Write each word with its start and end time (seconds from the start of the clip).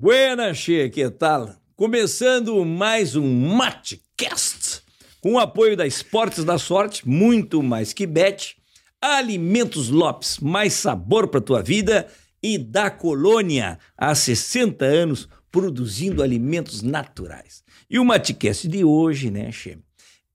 Buenas, 0.00 0.56
che, 0.56 0.88
que 0.88 1.10
tal? 1.10 1.54
Começando 1.76 2.64
mais 2.64 3.16
um 3.16 3.54
Matecast, 3.54 4.80
com 5.20 5.34
o 5.34 5.38
apoio 5.38 5.76
da 5.76 5.86
Esportes 5.86 6.42
da 6.42 6.56
Sorte, 6.56 7.06
muito 7.06 7.62
mais 7.62 7.92
que 7.92 8.06
bet, 8.06 8.56
Alimentos 8.98 9.90
Lopes, 9.90 10.38
mais 10.38 10.72
sabor 10.72 11.28
para 11.28 11.42
tua 11.42 11.62
vida 11.62 12.06
e 12.42 12.56
da 12.56 12.90
Colônia, 12.90 13.78
há 13.94 14.14
60 14.14 14.86
anos 14.86 15.28
produzindo 15.52 16.22
alimentos 16.22 16.80
naturais. 16.80 17.62
E 17.90 17.98
o 17.98 18.04
Matecast 18.04 18.66
de 18.68 18.82
hoje, 18.82 19.30
né, 19.30 19.52
che, 19.52 19.76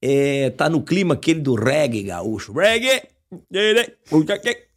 é, 0.00 0.48
tá 0.50 0.70
no 0.70 0.80
clima 0.80 1.14
aquele 1.14 1.40
do 1.40 1.56
reggae 1.56 2.04
gaúcho. 2.04 2.52
Reggae! 2.52 3.15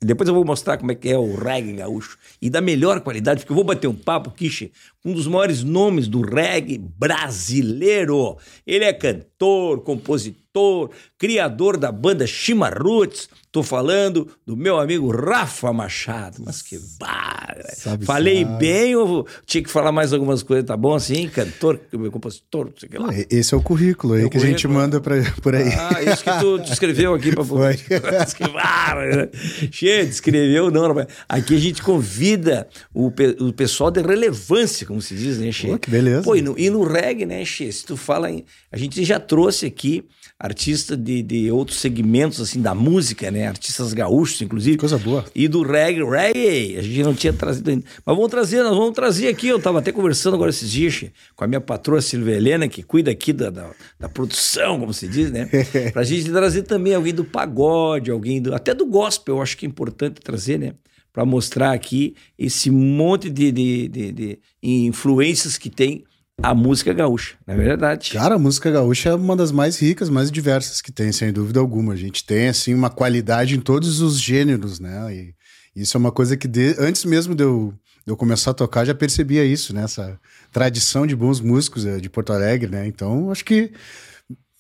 Depois 0.02 0.28
eu 0.28 0.34
vou 0.34 0.44
mostrar 0.44 0.78
como 0.78 0.92
é 0.92 0.96
que 0.96 1.10
é 1.10 1.18
o 1.18 1.36
reggae 1.36 1.74
gaúcho. 1.74 2.18
E 2.42 2.50
da 2.50 2.62
melhor 2.62 3.00
qualidade, 3.02 3.42
porque 3.42 3.52
eu 3.52 3.56
vou 3.56 3.64
bater 3.64 3.88
um 3.88 3.96
papo, 3.96 4.32
Kishi, 4.32 4.72
com 5.04 5.12
um 5.12 5.14
dos 5.14 5.28
maiores 5.28 5.64
nomes 5.64 6.08
do 6.08 6.22
reggae 6.22 6.78
brasileiro. 6.80 8.38
Ele 8.66 8.86
é 8.86 8.94
cantor, 8.94 9.82
compositor, 9.82 10.90
criador 11.18 11.78
da 11.78 11.92
banda 11.92 12.26
Shima 12.26 12.70
Roots. 12.70 13.30
Tô 13.60 13.64
falando 13.64 14.26
do 14.48 14.56
meu 14.56 14.80
amigo 14.80 15.12
Rafa 15.12 15.74
Machado. 15.74 16.42
Mas 16.46 16.62
que 16.62 16.80
barra. 16.98 17.58
Falei 18.06 18.46
sabe. 18.46 18.58
bem 18.58 18.96
ou 18.96 19.28
tinha 19.46 19.62
que 19.62 19.70
falar 19.70 19.92
mais 19.92 20.14
algumas 20.14 20.42
coisas? 20.42 20.66
Tá 20.66 20.78
bom 20.78 20.96
assim? 20.96 21.28
Cantor, 21.28 21.78
compositor, 22.10 22.68
não 22.68 22.74
sei 22.78 22.88
o 22.88 22.92
que 22.94 22.98
lá. 22.98 23.10
Esse 23.30 23.54
é 23.54 23.58
o 23.58 23.62
currículo 23.62 24.14
aí 24.14 24.22
é 24.22 24.24
que 24.24 24.38
currículo. 24.38 24.48
a 24.48 24.58
gente 24.58 24.68
manda 24.70 25.02
pra, 25.02 25.16
por 25.42 25.54
aí. 25.54 25.74
Ah, 25.74 26.02
isso 26.02 26.24
que 26.24 26.40
tu 26.40 26.62
escreveu 26.72 27.14
aqui 27.14 27.34
pra... 27.36 27.44
Foi. 27.44 27.76
que 27.76 28.48
barra. 28.48 29.30
Cheio, 29.70 30.08
descreveu 30.08 30.72
não. 30.72 30.96
Aqui 31.28 31.56
a 31.56 31.60
gente 31.60 31.84
convida 31.84 32.66
o, 32.94 33.08
o 33.42 33.52
pessoal 33.52 33.92
de 33.92 34.02
relevância, 34.02 34.88
como 34.88 35.02
se 35.02 35.16
diz, 35.16 35.38
né, 35.38 35.52
Che? 35.52 35.78
que 35.80 35.92
beleza. 35.92 36.22
Pô, 36.22 36.34
e 36.34 36.42
no, 36.42 36.58
e 36.58 36.70
no 36.70 36.82
reggae, 36.86 37.26
né, 37.26 37.44
Che? 37.44 37.70
Se 37.74 37.86
tu 37.86 37.98
fala 37.98 38.32
em... 38.32 38.46
A 38.72 38.78
gente 38.78 39.04
já 39.04 39.20
trouxe 39.20 39.66
aqui 39.66 40.06
artista 40.40 40.96
de, 40.96 41.22
de 41.22 41.52
outros 41.52 41.80
segmentos, 41.80 42.40
assim, 42.40 42.62
da 42.62 42.74
música, 42.74 43.30
né? 43.30 43.49
Artistas 43.50 43.94
gaúchos, 43.94 44.42
inclusive. 44.42 44.78
Coisa 44.78 44.98
boa. 44.98 45.26
E 45.36 45.48
do 45.48 45.64
reggae. 45.64 46.04
Reggae, 46.04 46.78
a 46.78 46.82
gente 46.82 47.04
não 47.04 47.14
tinha 47.14 47.34
trazido 47.34 47.70
ainda. 47.70 47.84
Mas 48.06 48.16
vamos 48.16 48.30
trazer, 48.30 48.64
nós 48.64 48.76
vamos 48.76 48.94
trazer 48.94 49.28
aqui. 49.28 49.48
Eu 49.48 49.60
tava 49.60 49.80
até 49.80 49.92
conversando 49.92 50.36
agora 50.36 50.50
esses 50.50 50.70
dias 50.70 51.06
com 51.36 51.44
a 51.44 51.48
minha 51.48 51.62
patroa 51.62 52.02
Silvia 52.02 52.36
Helena, 52.36 52.68
que 52.68 52.84
cuida 52.84 53.12
aqui 53.12 53.34
da, 53.34 53.50
da, 53.50 53.72
da 54.00 54.10
produção, 54.10 54.80
como 54.80 54.94
se 54.94 55.08
diz, 55.08 55.32
né? 55.32 55.50
pra 55.92 56.04
gente 56.04 56.32
trazer 56.32 56.64
também 56.64 56.96
alguém 56.96 57.14
do 57.14 57.24
pagode, 57.24 58.12
alguém 58.12 58.42
do... 58.42 58.54
Até 58.54 58.74
do 58.74 58.86
gospel, 58.86 59.36
eu 59.36 59.42
acho 59.42 59.58
que 59.58 59.66
é 59.66 59.70
importante 59.70 60.22
trazer, 60.22 60.58
né? 60.58 60.74
Para 61.12 61.26
mostrar 61.26 61.74
aqui 61.74 62.16
esse 62.38 62.70
monte 62.70 63.30
de, 63.30 63.52
de, 63.52 63.88
de, 63.88 64.12
de 64.12 64.40
influências 64.62 65.58
que 65.58 65.70
tem 65.70 66.04
a 66.42 66.54
música 66.56 66.94
gaúcha, 66.94 67.36
não 67.46 67.54
é 67.54 67.58
verdade? 67.58 68.12
Cara, 68.12 68.36
a 68.36 68.40
música 68.40 68.72
gaúcha 68.72 69.10
é 69.10 69.14
uma 69.14 69.36
das 69.36 69.52
mais 69.52 69.80
ricas, 69.80 70.10
mais 70.10 70.32
diversas 70.32 70.82
que 70.82 70.92
tem, 70.92 71.12
sem 71.12 71.32
dúvida 71.32 71.60
alguma. 71.60 71.94
A 71.94 71.96
gente 71.96 72.24
tem, 72.24 72.48
assim, 72.48 72.74
uma 72.74 72.90
qualidade 72.90 73.56
em 73.56 73.60
todos 73.60 74.02
os 74.02 74.20
gêneros, 74.20 74.80
né? 74.80 75.14
E 75.14 75.34
isso 75.76 75.98
é 75.98 76.00
uma 76.00 76.12
coisa 76.12 76.38
que, 76.38 76.48
de, 76.48 76.76
antes 76.80 77.06
mesmo 77.06 77.36
de 77.36 77.44
eu, 77.44 77.74
de 78.06 78.12
eu 78.12 78.18
começar 78.18 78.52
a 78.52 78.54
tocar, 78.54 78.86
já 78.86 78.96
percebia 78.96 79.44
isso, 79.44 79.74
né? 79.74 79.84
Essa 79.84 80.20
tradição 80.52 81.06
de 81.06 81.16
bons 81.16 81.42
músicos 81.42 81.86
eh, 81.86 82.00
de 82.00 82.10
Porto 82.10 82.34
Alegre, 82.34 82.72
né? 82.72 82.88
Então, 82.88 83.32
acho 83.32 83.44
que 83.44 83.72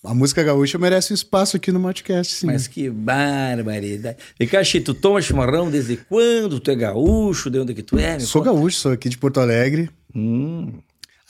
a 0.03 0.13
música 0.13 0.43
gaúcha 0.43 0.77
merece 0.77 1.11
um 1.11 1.15
espaço 1.15 1.57
aqui 1.57 1.71
no 1.71 1.81
podcast, 1.81 2.33
sim. 2.33 2.47
Mas 2.47 2.67
que 2.67 2.89
barbaridade. 2.89 4.17
E 4.39 4.47
Caxi, 4.47 4.79
tu 4.79 4.93
toma 4.93 5.21
chimarrão 5.21 5.69
desde 5.69 5.97
quando? 5.97 6.59
Tu 6.59 6.71
é 6.71 6.75
gaúcho? 6.75 7.49
De 7.49 7.59
onde 7.59 7.73
é 7.73 7.75
que 7.75 7.83
tu 7.83 7.97
é? 7.97 8.17
sou 8.19 8.41
conta. 8.41 8.53
gaúcho, 8.53 8.77
sou 8.77 8.91
aqui 8.91 9.09
de 9.09 9.17
Porto 9.17 9.39
Alegre. 9.39 9.89
Hum. 10.15 10.73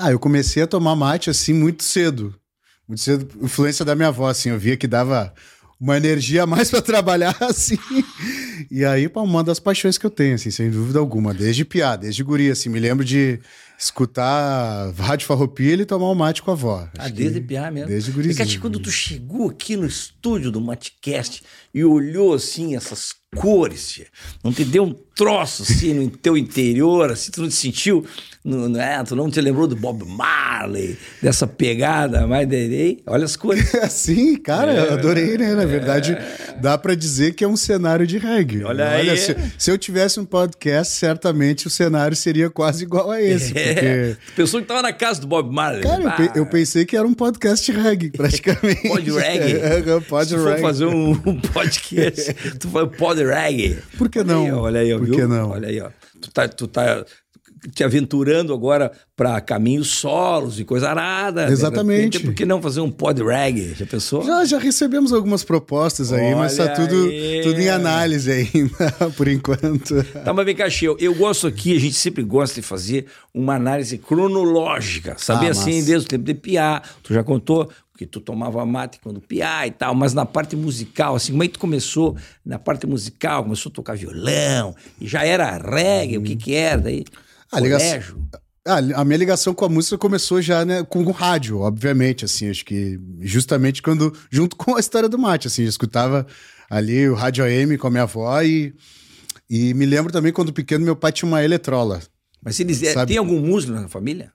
Ah, 0.02 0.12
eu 0.12 0.20
comecei 0.20 0.64
a 0.64 0.68
tomar 0.68 0.96
mate 0.96 1.30
assim 1.30 1.54
muito 1.54 1.84
cedo. 1.84 2.34
Muito 2.88 3.02
cedo, 3.02 3.28
influência 3.44 3.84
da 3.84 3.94
minha 3.96 4.08
avó, 4.08 4.30
assim, 4.30 4.50
eu 4.50 4.58
via 4.58 4.78
que 4.78 4.88
dava 4.88 5.34
uma 5.78 5.98
energia 5.98 6.44
a 6.44 6.48
mais 6.48 6.72
para 6.72 6.82
trabalhar, 6.82 7.36
assim. 7.44 7.78
E 8.72 8.86
aí, 8.86 9.12
uma 9.14 9.44
das 9.44 9.60
paixões 9.60 9.98
que 9.98 10.06
eu 10.06 10.10
tenho, 10.10 10.36
assim, 10.36 10.50
sem 10.52 10.72
dúvida 10.72 11.00
alguma, 11.00 11.34
desde 11.34 11.66
piá, 11.66 11.98
desde 11.98 12.24
guri, 12.24 12.50
assim, 12.50 12.70
me 12.70 12.80
lembro 12.80 13.04
de 13.04 13.42
escutar 13.80 14.92
Rádio 14.92 15.26
Farroupilha 15.26 15.84
e 15.84 15.86
tomar 15.86 16.12
um 16.12 16.16
mate 16.16 16.42
com 16.42 16.52
a 16.52 16.54
avó. 16.54 16.90
Ah, 16.98 17.06
Acho 17.06 17.14
desde 17.14 17.40
piá 17.40 17.72
mesmo. 17.72 17.88
Desde 17.88 18.12
gurizinho. 18.12 18.50
E, 18.50 18.58
quando 18.60 18.78
tu 18.78 18.92
chegou 18.92 19.50
aqui 19.50 19.78
no 19.78 19.86
estúdio 19.88 20.52
do 20.52 20.60
Matecast 20.60 21.42
e 21.74 21.84
olhou, 21.84 22.34
assim, 22.34 22.76
essas 22.76 23.14
cores, 23.36 23.90
tia, 23.90 24.08
não 24.44 24.52
te 24.52 24.66
deu 24.66 24.84
um 24.84 24.94
troço, 25.16 25.64
assim, 25.64 25.94
no 25.94 26.10
teu 26.10 26.36
interior, 26.36 27.12
assim, 27.12 27.32
tu 27.32 27.42
não 27.42 27.48
te 27.48 27.56
sentiu 27.56 28.06
não, 28.44 28.82
é, 28.82 29.04
tu 29.04 29.18
não 29.18 29.30
te 29.30 29.42
lembrou 29.42 29.68
do 29.68 29.76
Bob 29.76 30.06
Marley, 30.06 30.98
dessa 31.22 31.46
pegada 31.46 32.26
mais 32.26 32.48
de. 32.48 33.00
Olha 33.06 33.26
as 33.26 33.36
cores. 33.36 33.70
Sim, 33.92 34.38
cara, 34.38 34.74
é, 34.74 34.80
eu 34.80 34.94
adorei, 34.94 35.38
né? 35.38 35.54
Na 35.56 35.64
é, 35.64 35.66
verdade, 35.66 36.18
dá 36.62 36.78
para 36.78 36.96
dizer 36.96 37.34
que 37.34 37.44
é 37.44 37.48
um 37.48 37.58
cenário 37.58 38.08
de 38.08 38.18
reggae. 38.18 38.64
Olha, 38.64 38.86
Olha 38.98 39.12
aí. 39.12 39.18
Se, 39.18 39.36
se, 39.58 39.70
eu 39.70 39.78
tivesse 39.78 40.22
um 40.22 40.26
podcast, 40.26 40.94
certamente 40.94 41.68
o 41.68 41.70
cenário 41.70 42.16
seria 42.16 42.50
quase 42.50 42.84
igual 42.84 43.12
a 43.12 43.22
esse. 43.22 43.54
É. 43.60 43.69
Porque... 43.74 44.18
Pensou 44.36 44.62
que 44.62 44.68
tava 44.68 44.82
na 44.82 44.94
casa 44.94 45.22
do 45.22 45.28
Bob 45.28 45.54
Marley. 45.54 45.82
Cara, 45.82 46.04
eu, 46.04 46.12
pe 46.12 46.40
eu, 46.40 46.46
pensei 46.46 46.86
que 46.86 46.96
era 46.96 47.08
um 47.08 47.14
podcast 47.14 47.72
reggae, 47.72 48.12
praticamente. 48.16 48.88
pod 48.88 49.12
reggae. 49.12 49.58
É, 49.58 50.00
pod 50.02 50.30
se 50.30 50.36
reggae. 50.36 50.52
for 50.52 50.60
fazer 50.62 50.86
um, 50.86 51.12
um 51.12 51.40
podcast, 51.40 52.34
tu 52.60 52.70
faz 52.70 52.90
pod 52.98 53.24
reggae. 53.24 53.78
Por 53.98 54.10
que 54.10 54.24
não? 54.24 54.60
Olha 54.60 54.82
aí, 54.82 54.94
ó, 54.94 54.98
Por 54.98 55.06
viu? 55.06 55.16
que 55.16 55.26
não? 55.26 55.50
Olha 55.52 55.68
aí, 55.68 55.82
ó. 55.82 55.90
Tu 56.22 56.32
tá, 56.32 56.48
tu 56.48 56.68
tá 56.68 57.06
te 57.74 57.84
aventurando 57.84 58.54
agora 58.54 58.92
para 59.16 59.40
caminhos 59.42 59.90
solos 59.90 60.60
e 60.60 60.66
coisa 60.66 60.90
arada. 60.90 61.50
Exatamente. 61.50 62.18
Repente, 62.18 62.20
por 62.24 62.34
que 62.34 62.46
não 62.46 62.62
fazer 62.62 62.82
um 62.82 62.90
pod 62.90 63.22
reggae? 63.22 63.74
Já 63.76 63.86
pensou? 63.86 64.24
Já, 64.24 64.46
já 64.46 64.58
recebemos 64.58 65.12
algumas 65.12 65.44
propostas 65.44 66.14
aí, 66.14 66.28
Olha 66.28 66.38
mas 66.38 66.56
tá 66.56 66.70
tudo, 66.70 67.10
tudo 67.44 67.60
em 67.60 67.70
análise 67.70 68.32
ainda, 68.32 69.12
por 69.18 69.28
enquanto. 69.28 70.04
Tá, 70.24 70.34
mas 70.34 70.46
vem 70.46 70.56
cá, 70.56 70.70
Chiu, 70.70 70.96
eu 71.00 71.14
gosto 71.14 71.48
aqui, 71.48 71.76
a 71.76 71.80
gente 71.80 71.96
sempre 71.96 72.24
gosta 72.24 72.56
de 72.56 72.62
fazer 72.62 73.06
uma 73.34 73.56
análise 73.56 73.98
cronológica, 73.98 75.16
saber 75.18 75.48
ah, 75.48 75.52
assim, 75.52 75.84
desde 75.84 76.06
o 76.06 76.10
tempo 76.10 76.24
de 76.24 76.34
Piá, 76.34 76.82
tu 77.04 77.14
já 77.14 77.24
contou 77.24 77.70
que 78.00 78.06
tu 78.06 78.22
tomava 78.22 78.66
mate 78.66 78.98
quando 79.02 79.20
piá 79.20 79.68
e 79.68 79.72
tal, 79.72 79.94
mas 79.94 80.14
na 80.14 80.26
parte 80.26 80.56
musical, 80.56 81.16
assim, 81.16 81.34
como 81.34 81.44
é 81.44 81.48
que 81.48 81.54
tu 81.56 81.60
começou 81.60 82.16
na 82.46 82.58
parte 82.58 82.88
musical, 82.88 83.44
começou 83.44 83.70
a 83.70 83.74
tocar 83.74 83.98
violão, 83.98 84.74
e 85.02 85.06
já 85.06 85.26
era 85.26 85.58
reggae, 85.58 86.18
hum. 86.18 86.22
o 86.22 86.24
que 86.24 86.38
que 86.38 86.56
era 86.56 86.80
daí? 86.80 87.04
A 87.52 87.60
ligação, 87.60 88.30
a, 88.66 89.02
a 89.02 89.06
minha 89.06 89.18
ligação 89.18 89.54
com 89.54 89.66
a 89.66 89.70
música 89.70 89.98
começou 89.98 90.42
já 90.42 90.64
né, 90.64 90.84
com 90.84 91.04
o 91.04 91.12
rádio, 91.12 91.60
obviamente, 91.60 92.26
assim, 92.26 92.50
acho 92.50 92.64
que 92.64 93.00
justamente 93.22 93.82
quando, 93.82 94.16
junto 94.30 94.56
com 94.56 94.76
a 94.76 94.80
história 94.80 95.10
do 95.10 95.18
mate, 95.18 95.48
assim, 95.48 95.64
eu 95.64 95.70
escutava 95.70 96.28
ali 96.70 97.10
o 97.10 97.16
rádio 97.16 97.44
AM 97.44 97.78
com 97.78 97.88
a 97.88 97.90
minha 97.90 98.04
avó 98.04 98.42
e, 98.42 98.74
e 99.50 99.74
me 99.74 99.86
lembro 99.86 100.12
também 100.12 100.32
quando 100.32 100.54
pequeno 100.54 100.86
meu 100.86 100.96
pai 100.96 101.12
tinha 101.12 101.28
uma 101.28 101.44
eletrola. 101.44 102.02
Mas 102.44 102.60
eles, 102.60 102.82
é, 102.84 103.06
tem 103.06 103.18
algum 103.18 103.40
músico 103.40 103.74
na 103.74 103.88
família? 103.88 104.32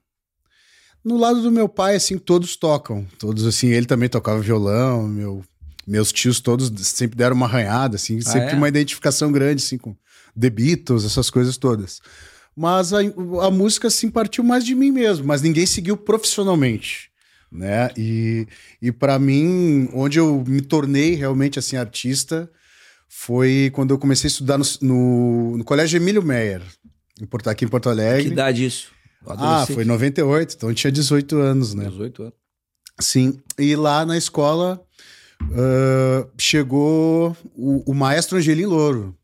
No 1.03 1.17
lado 1.17 1.41
do 1.41 1.51
meu 1.51 1.69
pai, 1.69 1.95
assim, 1.95 2.17
todos 2.17 2.55
tocam, 2.55 3.05
todos, 3.17 3.45
assim, 3.45 3.67
ele 3.67 3.85
também 3.85 4.09
tocava 4.09 4.41
violão, 4.41 5.07
meu, 5.07 5.43
meus 5.87 6.11
tios 6.11 6.39
todos 6.39 6.71
sempre 6.87 7.15
deram 7.15 7.35
uma 7.35 7.45
arranhada, 7.45 7.95
assim, 7.95 8.17
ah, 8.17 8.29
sempre 8.29 8.53
é? 8.53 8.55
uma 8.55 8.67
identificação 8.67 9.31
grande, 9.31 9.63
assim, 9.63 9.77
com 9.77 9.95
The 10.39 10.49
Beatles, 10.49 11.05
essas 11.05 11.29
coisas 11.29 11.57
todas. 11.57 12.01
Mas 12.55 12.93
a, 12.93 12.99
a 12.99 13.51
música, 13.51 13.89
assim, 13.89 14.09
partiu 14.09 14.43
mais 14.43 14.63
de 14.63 14.73
mim 14.73 14.91
mesmo, 14.91 15.25
mas 15.25 15.41
ninguém 15.41 15.65
seguiu 15.65 15.97
profissionalmente, 15.97 17.09
né? 17.51 17.89
E, 17.97 18.47
e 18.81 18.91
para 18.91 19.19
mim, 19.19 19.89
onde 19.93 20.19
eu 20.19 20.43
me 20.47 20.61
tornei 20.61 21.15
realmente, 21.15 21.59
assim, 21.59 21.75
artista, 21.75 22.49
foi 23.09 23.71
quando 23.73 23.93
eu 23.93 23.97
comecei 23.97 24.27
a 24.27 24.31
estudar 24.31 24.57
no, 24.57 24.65
no, 24.81 25.57
no 25.57 25.63
Colégio 25.65 25.97
Emílio 25.97 26.23
Meyer, 26.23 26.61
aqui 27.47 27.65
em 27.65 27.67
Porto 27.67 27.89
Alegre. 27.89 28.23
Que 28.23 28.29
idade 28.31 28.65
isso? 28.65 28.87
Ah, 29.27 29.65
foi 29.65 29.83
em 29.83 29.87
98, 29.87 30.55
então 30.55 30.69
eu 30.69 30.75
tinha 30.75 30.91
18 30.91 31.37
anos, 31.37 31.73
né? 31.73 31.89
18 31.89 32.23
anos. 32.23 32.35
Sim, 32.99 33.37
e 33.57 33.75
lá 33.75 34.05
na 34.05 34.17
escola 34.17 34.81
uh, 35.41 36.29
chegou 36.37 37.35
o, 37.55 37.91
o 37.91 37.93
maestro 37.93 38.37
Angelim 38.37 38.65
Louro, 38.65 39.17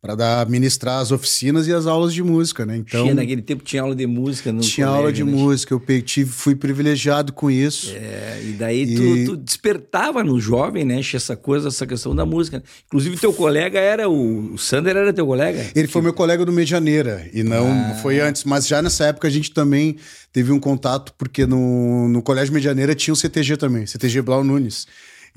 para 0.00 0.44
ministrar 0.44 1.00
as 1.00 1.10
oficinas 1.10 1.66
e 1.66 1.72
as 1.72 1.86
aulas 1.86 2.14
de 2.14 2.22
música, 2.22 2.64
né? 2.64 2.76
Então 2.76 3.02
tinha 3.02 3.14
naquele 3.14 3.42
tempo 3.42 3.64
tinha 3.64 3.82
aula 3.82 3.94
de 3.94 4.06
música 4.06 4.52
no 4.52 4.60
tinha 4.60 4.86
colégio, 4.86 5.02
aula 5.02 5.12
de 5.12 5.24
né? 5.24 5.32
música, 5.32 5.74
eu 5.74 6.02
tive, 6.02 6.30
fui 6.30 6.54
privilegiado 6.54 7.32
com 7.32 7.50
isso. 7.50 7.92
É, 7.96 8.40
e 8.44 8.52
daí 8.52 8.82
e... 8.82 8.94
Tu, 8.94 9.24
tu, 9.32 9.36
despertava 9.36 10.22
no 10.22 10.38
jovem, 10.38 10.84
né? 10.84 11.00
Essa 11.00 11.34
coisa, 11.34 11.68
essa 11.68 11.86
questão 11.86 12.14
da 12.14 12.26
música. 12.26 12.62
Inclusive 12.86 13.16
teu 13.16 13.32
colega 13.32 13.78
era 13.78 14.08
o, 14.08 14.52
o 14.54 14.58
Sander 14.58 14.96
era 14.96 15.12
teu 15.12 15.26
colega? 15.26 15.70
Ele 15.74 15.88
foi 15.88 16.02
meu 16.02 16.12
colega 16.12 16.44
do 16.44 16.52
Medianeira 16.52 17.28
e 17.32 17.42
não 17.42 17.70
ah. 17.72 17.94
foi 18.02 18.20
antes, 18.20 18.44
mas 18.44 18.66
já 18.66 18.82
nessa 18.82 19.06
época 19.06 19.26
a 19.26 19.30
gente 19.30 19.50
também 19.50 19.96
teve 20.32 20.52
um 20.52 20.60
contato 20.60 21.14
porque 21.16 21.46
no, 21.46 22.08
no 22.08 22.22
colégio 22.22 22.52
Medianeira 22.52 22.94
tinha 22.94 23.14
o 23.14 23.16
CTG 23.16 23.56
também, 23.56 23.86
CTG 23.86 24.22
Blau 24.22 24.44
Nunes. 24.44 24.86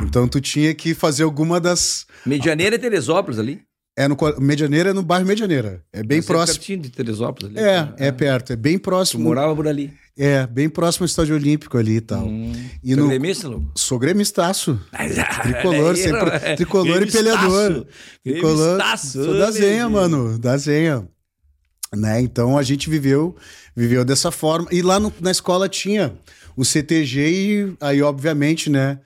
Então 0.02 0.28
tu 0.28 0.40
tinha 0.40 0.74
que 0.74 0.94
fazer 0.94 1.24
alguma 1.24 1.60
das 1.60 2.06
Medianeira 2.26 2.76
é 2.76 2.80
Teresópolis 2.80 3.40
ali. 3.40 3.62
É 4.00 4.08
no 4.08 4.16
Medianeira, 4.40 4.92
é 4.92 4.94
no 4.94 5.04
bairro 5.04 5.26
Medianeira. 5.26 5.84
É 5.92 6.02
bem 6.02 6.20
Mas 6.20 6.26
é 6.26 6.28
próximo. 6.28 6.56
É 6.56 6.58
pertinho 6.60 6.80
de 6.84 6.90
Teresópolis 6.90 7.58
ali. 7.58 7.60
É, 7.60 7.94
é, 7.98 8.08
é 8.08 8.12
perto, 8.14 8.54
é 8.54 8.56
bem 8.56 8.80
próximo. 8.80 9.22
Tu 9.22 9.28
morava 9.28 9.54
por 9.54 9.68
ali. 9.68 9.94
É, 10.18 10.48
bem 10.48 10.70
próximo 10.70 11.04
ao 11.04 11.06
estádio 11.06 11.36
olímpico 11.36 11.78
ali 11.78 11.98
e 11.98 12.02
tal. 12.02 12.26
Hum. 12.26 12.54
E 12.82 12.96
no... 12.96 13.10
gremista, 13.10 13.50
Lu? 13.50 13.70
Sou 13.76 14.00
gremistaço. 14.00 14.80
tricolor, 15.44 15.98
sempre. 15.98 16.56
Tricolor 16.56 17.04
e 17.04 17.12
peleador. 17.12 17.86
Tricolor. 18.24 18.80
Sou 18.98 19.38
da 19.38 19.52
Zenha, 19.52 19.90
mano. 19.90 20.40
Da 20.40 20.56
Zenha. 20.56 21.06
Né? 21.94 22.22
Então 22.22 22.58
a 22.58 22.64
gente 22.64 22.90
viveu, 22.90 23.36
viveu 23.76 24.06
dessa 24.06 24.32
forma. 24.32 24.70
E 24.72 24.82
lá 24.82 24.98
no, 24.98 25.12
na 25.20 25.32
escola 25.32 25.68
tinha 25.68 26.18
o 26.56 26.64
CTG 26.64 27.20
e 27.20 27.76
aí, 27.82 28.02
obviamente, 28.02 28.70
né? 28.70 28.98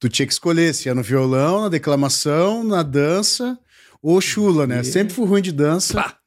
Tu 0.00 0.08
tinha 0.08 0.26
que 0.26 0.32
escolher 0.32 0.74
se 0.74 0.88
ia 0.88 0.94
no 0.94 1.02
violão, 1.02 1.60
na 1.60 1.68
declamação, 1.68 2.64
na 2.64 2.82
dança 2.82 3.58
ou 4.02 4.20
chula, 4.20 4.66
né? 4.66 4.82
Sempre 4.82 5.14
fui 5.14 5.26
ruim 5.26 5.42
de 5.42 5.52
dança. 5.52 5.94
Pá. 5.94 6.18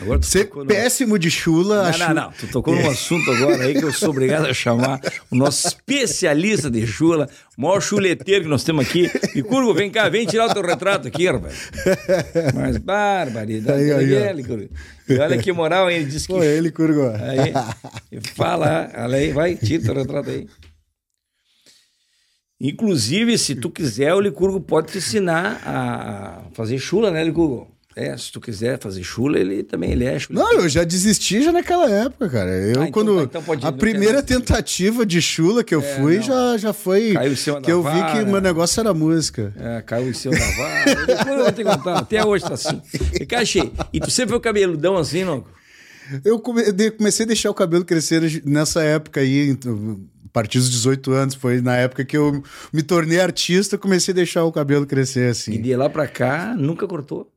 Agora 0.00 0.18
tu 0.18 0.26
Ser 0.26 0.50
no... 0.54 0.66
péssimo 0.66 1.18
de 1.18 1.30
chula. 1.30 1.92
Não, 1.92 1.98
não, 1.98 2.14
não. 2.14 2.32
Tu 2.32 2.46
tocou 2.46 2.74
num 2.74 2.88
assunto 2.90 3.30
agora 3.30 3.62
aí 3.62 3.74
que 3.74 3.84
eu 3.84 3.92
sou 3.92 4.10
obrigado 4.10 4.46
a 4.46 4.54
chamar 4.54 5.00
o 5.30 5.36
nosso 5.36 5.68
especialista 5.68 6.70
de 6.70 6.86
chula, 6.86 7.28
o 7.56 7.62
maior 7.62 7.80
chuleteiro 7.80 8.44
que 8.44 8.48
nós 8.48 8.64
temos 8.64 8.86
aqui. 8.86 9.10
E 9.34 9.42
Curvo, 9.42 9.74
vem 9.74 9.90
cá, 9.90 10.08
vem 10.08 10.26
tirar 10.26 10.48
o 10.48 10.54
teu 10.54 10.62
retrato 10.62 11.08
aqui, 11.08 11.26
rapaz. 11.26 11.70
Mas 12.54 12.78
barbaridade. 12.78 13.92
Aí, 13.92 13.92
aí, 13.92 14.14
ele. 14.14 14.70
E 15.08 15.18
olha 15.18 15.38
que 15.38 15.52
moral, 15.52 15.90
hein? 15.90 15.98
Ele 15.98 16.06
disse 16.06 16.26
que. 16.26 16.32
Foi 16.32 16.46
ele, 16.46 16.70
Curvo. 16.70 17.08
Aí, 17.08 18.20
fala, 18.34 18.90
olha 18.96 19.16
aí, 19.16 19.32
vai, 19.32 19.54
tira 19.56 19.82
o 19.82 19.84
teu 19.84 19.94
retrato 19.94 20.30
aí. 20.30 20.46
Inclusive, 22.64 23.36
se 23.36 23.56
tu 23.56 23.68
quiser, 23.68 24.14
o 24.14 24.20
Licurgo 24.20 24.60
pode 24.60 24.92
te 24.92 24.98
ensinar 24.98 25.60
a 25.66 26.42
fazer 26.54 26.78
chula, 26.78 27.10
né, 27.10 27.24
Licurgo? 27.24 27.66
É, 27.96 28.16
se 28.16 28.30
tu 28.30 28.40
quiser 28.40 28.78
fazer 28.78 29.02
chula, 29.02 29.36
ele 29.36 29.64
também 29.64 29.90
ele 29.90 30.04
é 30.04 30.16
chula. 30.16 30.38
Não, 30.38 30.52
eu 30.52 30.68
já 30.68 30.84
desisti 30.84 31.42
já 31.42 31.50
naquela 31.50 31.90
época, 31.90 32.28
cara. 32.28 32.50
Eu 32.50 32.68
ah, 32.68 32.70
então, 32.70 32.90
quando 32.92 33.22
então 33.22 33.42
pode, 33.42 33.66
a 33.66 33.72
primeira 33.72 34.22
tentativa 34.22 35.04
de 35.04 35.20
chula 35.20 35.64
que 35.64 35.74
eu 35.74 35.80
é, 35.80 35.96
fui 35.96 36.22
já, 36.22 36.56
já 36.56 36.72
foi 36.72 37.14
caiu 37.14 37.32
em 37.32 37.36
cima 37.36 37.60
que 37.60 37.70
eu 37.70 37.82
vi 37.82 38.12
que 38.12 38.22
o 38.22 38.26
meu 38.28 38.40
negócio 38.40 38.78
era 38.78 38.94
música. 38.94 39.52
É, 39.58 39.82
caiu 39.82 40.08
em 40.08 40.14
cima 40.14 40.36
da 40.38 40.50
vara. 40.52 41.06
Depois 41.06 41.26
eu 41.26 41.42
vou 41.42 41.52
te 41.52 41.64
contar, 41.64 41.98
até 41.98 42.24
hoje 42.24 42.44
tá 42.44 42.54
assim. 42.54 42.80
E 43.20 43.26
cachê, 43.26 43.70
e 43.92 43.98
tu 43.98 44.10
sempre 44.10 44.30
foi 44.30 44.40
cabeludão 44.40 44.96
assim, 44.96 45.24
não? 45.24 45.44
Eu 46.24 46.38
comecei 46.38 47.24
a 47.24 47.26
deixar 47.26 47.50
o 47.50 47.54
cabelo 47.54 47.84
crescer 47.84 48.42
nessa 48.44 48.82
época 48.82 49.20
aí, 49.20 49.58
partir 50.32 50.58
dos 50.58 50.70
18 50.70 51.12
anos, 51.12 51.34
foi 51.34 51.60
na 51.60 51.76
época 51.76 52.04
que 52.04 52.16
eu 52.16 52.42
me 52.72 52.82
tornei 52.82 53.20
artista, 53.20 53.76
comecei 53.76 54.12
a 54.12 54.14
deixar 54.14 54.44
o 54.44 54.52
cabelo 54.52 54.86
crescer 54.86 55.30
assim. 55.30 55.52
E 55.52 55.58
de 55.58 55.76
lá 55.76 55.88
pra 55.88 56.06
cá, 56.06 56.54
nunca 56.56 56.86
cortou? 56.86 57.30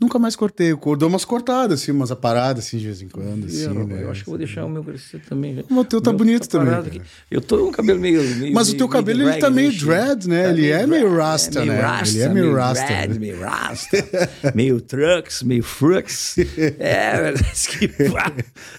Nunca 0.00 0.18
mais 0.18 0.34
cortei. 0.34 0.72
Eu 0.72 0.96
dou 0.96 1.10
umas 1.10 1.26
cortadas, 1.26 1.82
assim, 1.82 1.92
umas 1.92 2.10
aparadas, 2.10 2.64
assim, 2.64 2.78
de 2.78 2.86
vez 2.86 3.02
em 3.02 3.08
quando. 3.08 3.44
Assim, 3.44 3.64
eu, 3.64 3.86
né? 3.86 4.02
eu 4.02 4.10
acho 4.10 4.24
que 4.24 4.30
vou 4.30 4.38
deixar 4.38 4.64
o 4.64 4.68
meu 4.68 4.82
crescer 4.82 5.20
também. 5.28 5.62
O 5.70 5.84
teu 5.84 6.00
tá 6.00 6.10
bonito 6.10 6.48
tá 6.48 6.58
também. 6.58 7.02
Eu 7.30 7.42
tô 7.42 7.58
com 7.58 7.64
o 7.64 7.72
cabelo 7.72 8.00
meio. 8.00 8.22
meio 8.36 8.54
Mas 8.54 8.70
o 8.70 8.76
teu 8.78 8.88
cabelo, 8.88 9.18
meio 9.18 9.30
ele 9.32 9.40
tá 9.40 9.50
meio 9.50 9.70
dread, 9.78 10.26
né? 10.26 10.44
Tá 10.44 10.48
ele 10.48 10.62
meio 10.62 10.74
é 10.74 10.86
meio 10.86 11.14
rasta, 11.14 11.60
é 11.60 11.64
né? 11.66 11.80
Rasta, 11.80 12.16
ele 12.16 12.22
é 12.22 12.28
meio, 12.30 12.54
rasta. 12.54 12.86
Dread, 12.86 13.12
né? 13.12 13.18
Meio 13.18 13.40
rasta. 13.40 14.08
meio 14.54 14.80
trucks, 14.80 15.42
meio 15.42 15.62
frux. 15.62 16.36
É, 16.78 17.32
que. 17.68 17.88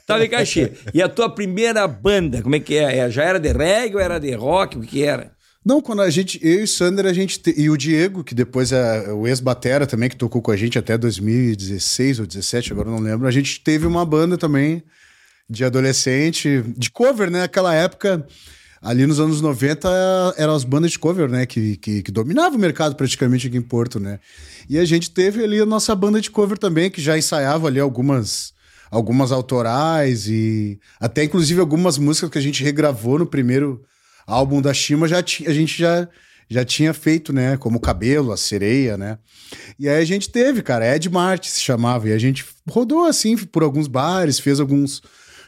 tá, 0.06 0.28
cá, 0.28 0.40
E 0.94 1.02
a 1.02 1.10
tua 1.10 1.30
primeira 1.30 1.88
banda, 1.88 2.42
como 2.42 2.56
é 2.56 2.60
que 2.60 2.76
é? 2.76 2.98
é? 2.98 3.12
Já 3.12 3.24
era 3.24 3.40
de 3.40 3.52
reggae 3.52 3.96
ou 3.96 4.02
era 4.02 4.20
de 4.20 4.34
rock? 4.34 4.78
O 4.78 4.82
que 4.82 5.04
era? 5.04 5.32
Não, 5.64 5.80
quando 5.80 6.02
a 6.02 6.10
gente, 6.10 6.40
eu 6.42 6.62
e 6.62 6.64
o 6.64 6.68
Sander, 6.68 7.06
a 7.06 7.14
gente. 7.14 7.40
Te, 7.40 7.54
e 7.56 7.70
o 7.70 7.78
Diego, 7.78 8.24
que 8.24 8.34
depois 8.34 8.72
é 8.72 9.12
o 9.12 9.28
ex-batera 9.28 9.86
também, 9.86 10.10
que 10.10 10.16
tocou 10.16 10.42
com 10.42 10.50
a 10.52 10.58
gente 10.58 10.78
até 10.80 10.98
2016 10.98 12.20
ou 12.20 12.26
2017, 12.26 12.74
agora 12.74 12.90
não 12.90 13.00
lembro. 13.00 13.28
A 13.28 13.32
gente 13.32 13.62
teve 13.62 13.86
uma 13.86 14.04
banda 14.04 14.38
também 14.40 14.84
de 15.48 15.64
adolescente, 15.64 16.64
de 16.76 16.90
cover, 16.90 17.30
né? 17.30 17.42
Naquela 17.42 17.76
época, 17.76 18.26
ali 18.82 19.06
nos 19.06 19.20
anos 19.20 19.40
90, 19.40 19.88
eram 20.36 20.56
as 20.56 20.64
bandas 20.64 20.92
de 20.92 20.98
cover, 20.98 21.30
né? 21.30 21.46
Que, 21.46 21.78
que, 21.78 22.02
que 22.02 22.12
dominavam 22.12 22.58
o 22.58 22.62
mercado 22.62 22.96
praticamente 22.96 23.46
aqui 23.46 23.58
em 23.58 23.62
Porto, 23.62 24.00
né? 24.00 24.20
E 24.68 24.80
a 24.80 24.86
gente 24.86 25.12
teve 25.12 25.44
ali 25.44 25.60
a 25.60 25.66
nossa 25.66 25.94
banda 25.96 26.20
de 26.20 26.32
cover 26.32 26.58
também, 26.58 26.90
que 26.90 27.00
já 27.02 27.16
ensaiava 27.18 27.68
ali 27.68 27.80
algumas 27.80 28.54
algumas 28.90 29.32
autorais 29.32 30.28
e 30.28 30.78
até 31.00 31.24
inclusive 31.24 31.62
algumas 31.62 31.98
músicas 31.98 32.30
que 32.30 32.38
a 32.38 32.42
gente 32.42 32.62
regravou 32.62 33.20
no 33.20 33.26
primeiro 33.26 33.82
álbum 34.32 34.62
da 34.62 34.74
Shima 34.74 35.08
já 35.08 35.18
a 35.18 35.54
gente 35.54 35.78
já, 35.78 36.08
já 36.50 36.64
tinha 36.66 36.94
feito, 36.94 37.34
né? 37.34 37.58
Como 37.58 37.78
o 37.78 37.82
Cabelo, 37.82 38.32
a 38.32 38.38
Sereia, 38.38 38.98
né? 38.98 39.18
E 39.78 39.90
aí 39.90 40.02
a 40.02 40.06
gente 40.06 40.30
teve, 40.30 40.62
cara, 40.62 40.96
Ed 40.96 41.10
Marte 41.10 41.50
se 41.50 41.60
chamava. 41.60 42.10
E 42.10 42.14
a 42.14 42.18
gente 42.18 42.46
rodou 42.70 43.06
assim 43.06 43.36
por 43.38 43.64
alguns 43.64 43.88
bares, 43.88 44.40
fez 44.40 44.60
alguns 44.60 45.02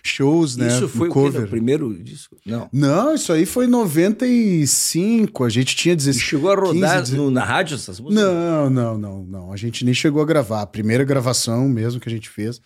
shows, 0.04 0.58
né? 0.58 0.68
Isso 0.68 0.90
foi 0.90 1.08
cover. 1.10 1.46
o, 1.46 1.48
primeiro 1.48 1.94
disco? 2.04 2.38
Não. 2.46 2.70
Não, 2.74 3.16
isso 3.16 3.32
aí 3.32 3.46
foi 3.46 3.66
em 3.66 3.70
95. 3.70 5.44
A 5.44 5.50
gente 5.50 5.76
tinha 5.76 5.96
16. 5.96 6.18
E 6.18 6.20
chegou 6.20 6.52
a 6.52 6.56
rodar 6.56 7.00
15, 7.00 7.16
no, 7.16 7.32
na 7.32 7.44
rádio 7.44 7.76
essas 7.76 8.00
músicas? 8.00 8.26
Não, 8.26 8.70
não, 8.70 8.98
não, 8.98 9.24
não. 9.24 9.54
A 9.54 9.56
gente 9.56 9.86
nem 9.86 9.94
chegou 9.94 10.22
a 10.22 10.26
gravar. 10.26 10.62
A 10.62 10.68
primeira 10.68 11.06
gravação 11.06 11.70
mesmo 11.70 12.02
que 12.02 12.10
a 12.10 12.12
gente 12.12 12.30
fez 12.30 12.60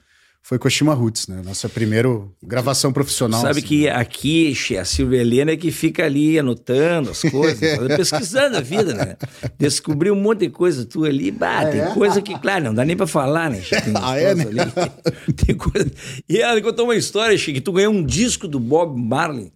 foi 0.48 0.58
com 0.58 0.66
a 0.66 0.72
Shima 0.72 0.94
Roots, 0.94 1.28
né? 1.28 1.42
Nossa 1.44 1.68
primeira 1.68 2.08
gravação 2.42 2.94
profissional. 2.94 3.42
Sabe 3.42 3.60
assim, 3.60 3.68
que 3.68 3.84
né? 3.84 3.92
aqui 3.92 4.56
a 4.80 4.86
Silvia 4.86 5.20
Helena 5.20 5.52
é 5.52 5.58
que 5.58 5.72
fica 5.72 6.06
ali 6.06 6.40
anotando 6.40 7.10
as 7.10 7.22
coisas, 7.22 7.60
pesquisando 7.98 8.56
a 8.56 8.62
vida, 8.62 8.94
né? 8.94 9.18
Descobriu 9.60 10.14
um 10.14 10.22
monte 10.22 10.48
de 10.48 10.50
coisa 10.50 10.86
tu 10.86 11.04
ali, 11.04 11.32
bah, 11.32 11.60
ah, 11.60 11.66
tem 11.66 11.82
é? 11.82 11.88
coisa 11.88 12.22
que, 12.22 12.40
claro, 12.40 12.64
não 12.64 12.74
dá 12.74 12.86
nem 12.86 12.96
pra 12.96 13.06
falar, 13.06 13.50
né? 13.50 13.60
Tem 13.60 13.94
ah, 14.02 14.18
é, 14.18 14.34
né? 14.34 14.44
ali. 14.44 15.34
tem 15.36 15.54
coisa... 15.54 15.92
E 16.30 16.38
ela 16.38 16.62
contou 16.62 16.86
uma 16.86 16.96
história, 16.96 17.38
Chico, 17.38 17.56
que 17.56 17.62
tu 17.62 17.74
ganhou 17.74 17.92
um 17.92 18.02
disco 18.02 18.48
do 18.48 18.58
Bob 18.58 18.98
Marley. 18.98 19.52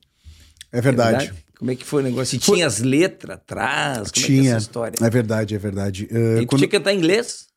É 0.73 0.81
verdade. 0.81 1.15
É 1.15 1.19
verdade? 1.19 1.43
Como 1.57 1.71
é 1.71 1.75
que 1.75 1.85
foi 1.85 2.01
o 2.01 2.05
negócio? 2.05 2.35
E 2.35 2.39
foi... 2.41 2.55
tinha 2.55 2.67
as 2.67 2.79
letras 2.79 3.37
atrás? 3.37 4.11
Como 4.11 4.25
tinha. 4.25 4.39
é 4.39 4.41
que 4.41 4.47
é 4.47 4.51
essa 4.51 4.57
história? 4.57 4.97
É 4.99 5.09
verdade, 5.09 5.55
é 5.55 5.57
verdade. 5.57 6.09
Uh, 6.11 6.41
e 6.41 6.41
tu 6.41 6.47
quando... 6.47 6.59
tinha 6.59 6.67
que 6.67 6.77
cantar 6.77 6.91
em 6.91 6.97
inglês? 6.97 7.50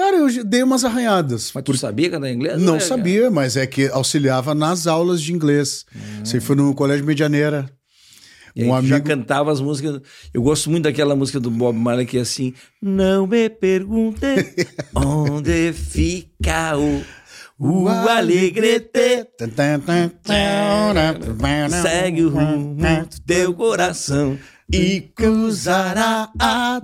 Cara, 0.00 0.16
eu 0.16 0.44
dei 0.44 0.62
umas 0.62 0.82
arranhadas. 0.82 1.52
Mas 1.54 1.62
tu 1.62 1.72
por... 1.72 1.76
sabia 1.76 2.08
cantar 2.08 2.30
inglês? 2.30 2.58
Não, 2.58 2.76
é, 2.76 2.80
sabia, 2.80 3.20
cara? 3.20 3.30
mas 3.30 3.54
é 3.54 3.66
que 3.66 3.86
auxiliava 3.88 4.54
nas 4.54 4.86
aulas 4.86 5.20
de 5.20 5.30
inglês. 5.30 5.84
Hum. 5.94 6.24
Você 6.24 6.40
foi 6.40 6.56
no 6.56 6.74
Colégio 6.74 7.04
Medianeira. 7.04 7.68
E 8.56 8.64
um 8.64 8.74
amigo... 8.74 8.88
já 8.88 8.98
cantava 8.98 9.52
as 9.52 9.60
músicas. 9.60 10.00
Eu 10.32 10.40
gosto 10.40 10.70
muito 10.70 10.84
daquela 10.84 11.14
música 11.14 11.38
do 11.38 11.50
Bob 11.50 11.76
Marley 11.76 12.06
que 12.06 12.16
é 12.16 12.22
assim: 12.22 12.54
Não 12.80 13.26
me 13.26 13.50
pergunte 13.50 14.24
onde 14.96 15.74
fica 15.74 16.78
o. 16.78 17.04
O 17.62 17.86
alegrete 17.86 19.28
segue 21.82 22.24
o 22.24 22.30
rumo 22.30 22.74
do 22.74 23.20
teu 23.26 23.52
coração 23.52 24.38
e 24.72 25.00
cruzará 25.14 26.30
a 26.38 26.80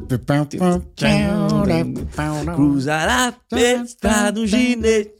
cruzará 2.54 3.28
a 3.28 3.32
pesta 3.32 4.30
do 4.30 4.46
ginete 4.46 5.15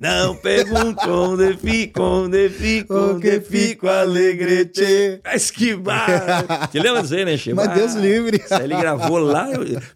não 0.00 0.34
pergunto 0.36 1.08
onde 1.10 1.56
fico, 1.56 2.02
onde 2.02 2.48
fico, 2.48 2.94
onde 2.94 3.40
fico 3.40 3.88
alegrete. 3.88 5.20
Mas 5.24 5.50
que 5.50 5.74
barra! 5.76 6.68
Te 6.68 6.78
lembra 6.78 7.02
disso 7.02 7.14
aí, 7.14 7.24
né, 7.24 7.36
Che? 7.36 7.52
Mas 7.54 7.72
Deus 7.74 7.94
livre. 7.94 8.42
Ele 8.62 8.76
gravou 8.76 9.18
lá, 9.18 9.48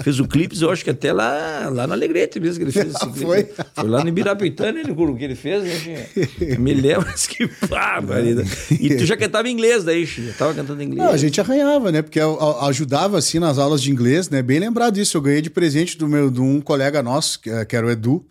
fez 0.02 0.20
o 0.20 0.26
clipe, 0.26 0.60
eu 0.60 0.70
acho 0.70 0.84
que 0.84 0.90
até 0.90 1.12
lá, 1.12 1.68
lá 1.70 1.86
no 1.86 1.92
Alegrete 1.92 2.38
mesmo 2.38 2.58
que 2.58 2.64
ele 2.64 2.72
fez 2.72 2.94
esse 2.94 3.06
clipe. 3.10 3.20
Foi? 3.20 3.48
Foi 3.74 3.88
lá 3.88 4.02
no 4.02 4.08
Ibirapitã, 4.08 4.72
né, 4.72 4.82
o 4.86 5.16
que 5.16 5.24
ele 5.24 5.34
fez, 5.34 5.62
né, 5.62 5.70
Che? 5.70 6.58
Me 6.58 6.74
lembro, 6.74 7.06
mas 7.10 7.26
que 7.26 7.48
barra! 7.68 8.20
E 8.70 8.96
tu 8.96 9.06
já 9.06 9.16
cantava 9.16 9.48
inglês 9.48 9.84
daí, 9.84 10.06
Che? 10.06 10.26
Já 10.26 10.32
tava 10.34 10.54
cantando 10.54 10.82
inglês. 10.82 11.04
Não, 11.04 11.12
a 11.12 11.16
gente 11.16 11.40
arranhava, 11.40 11.90
né, 11.90 12.02
porque 12.02 12.20
ajudava, 12.62 13.18
assim, 13.18 13.38
nas 13.38 13.58
aulas 13.58 13.82
de 13.82 13.90
inglês, 13.90 14.28
né, 14.28 14.42
bem 14.42 14.58
lembrado 14.58 14.94
disso. 14.94 15.16
Eu 15.16 15.22
ganhei 15.22 15.40
de 15.42 15.50
presente 15.50 15.96
do 15.96 16.08
meu, 16.08 16.30
de 16.30 16.40
um 16.40 16.60
colega 16.60 17.02
nosso, 17.02 17.40
que 17.40 17.76
era 17.76 17.86
o 17.86 17.90
Edu, 17.90 18.24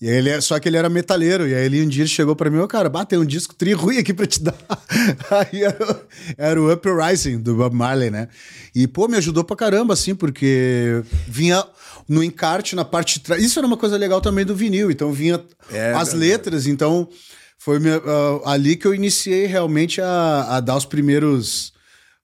e 0.00 0.08
ele 0.08 0.28
é, 0.28 0.40
só 0.40 0.58
que 0.58 0.68
ele 0.68 0.76
era 0.76 0.88
metaleiro. 0.88 1.46
E 1.48 1.54
aí 1.54 1.64
ele 1.64 1.82
um 1.82 1.88
dia 1.88 2.06
chegou 2.06 2.34
para 2.34 2.50
mim, 2.50 2.58
ô 2.58 2.64
oh, 2.64 2.68
cara, 2.68 2.88
bate 2.88 3.16
um 3.16 3.24
disco 3.24 3.54
tri 3.54 3.72
ruim 3.72 3.98
aqui 3.98 4.12
pra 4.12 4.26
te 4.26 4.42
dar. 4.42 4.54
aí 5.30 5.62
era, 5.62 6.02
era, 6.36 6.60
o 6.60 6.72
Uprising 6.72 7.38
do 7.40 7.54
Bob 7.54 7.74
Marley, 7.74 8.10
né? 8.10 8.28
E, 8.74 8.86
pô, 8.86 9.08
me 9.08 9.16
ajudou 9.16 9.44
pra 9.44 9.56
caramba, 9.56 9.94
assim, 9.94 10.14
porque 10.14 11.02
vinha 11.26 11.64
no 12.08 12.22
encarte, 12.22 12.76
na 12.76 12.84
parte 12.84 13.14
de 13.14 13.20
trás. 13.20 13.42
Isso 13.42 13.58
era 13.58 13.66
uma 13.66 13.76
coisa 13.76 13.96
legal 13.96 14.20
também 14.20 14.44
do 14.44 14.54
vinil. 14.54 14.90
Então 14.90 15.12
vinha 15.12 15.40
é, 15.70 15.92
as 15.92 16.12
letras, 16.12 16.66
então 16.66 17.08
foi 17.58 17.78
uh, 17.78 18.42
ali 18.44 18.76
que 18.76 18.86
eu 18.86 18.94
iniciei 18.94 19.46
realmente 19.46 20.00
a, 20.00 20.56
a 20.56 20.60
dar 20.60 20.76
os 20.76 20.84
primeiros 20.84 21.72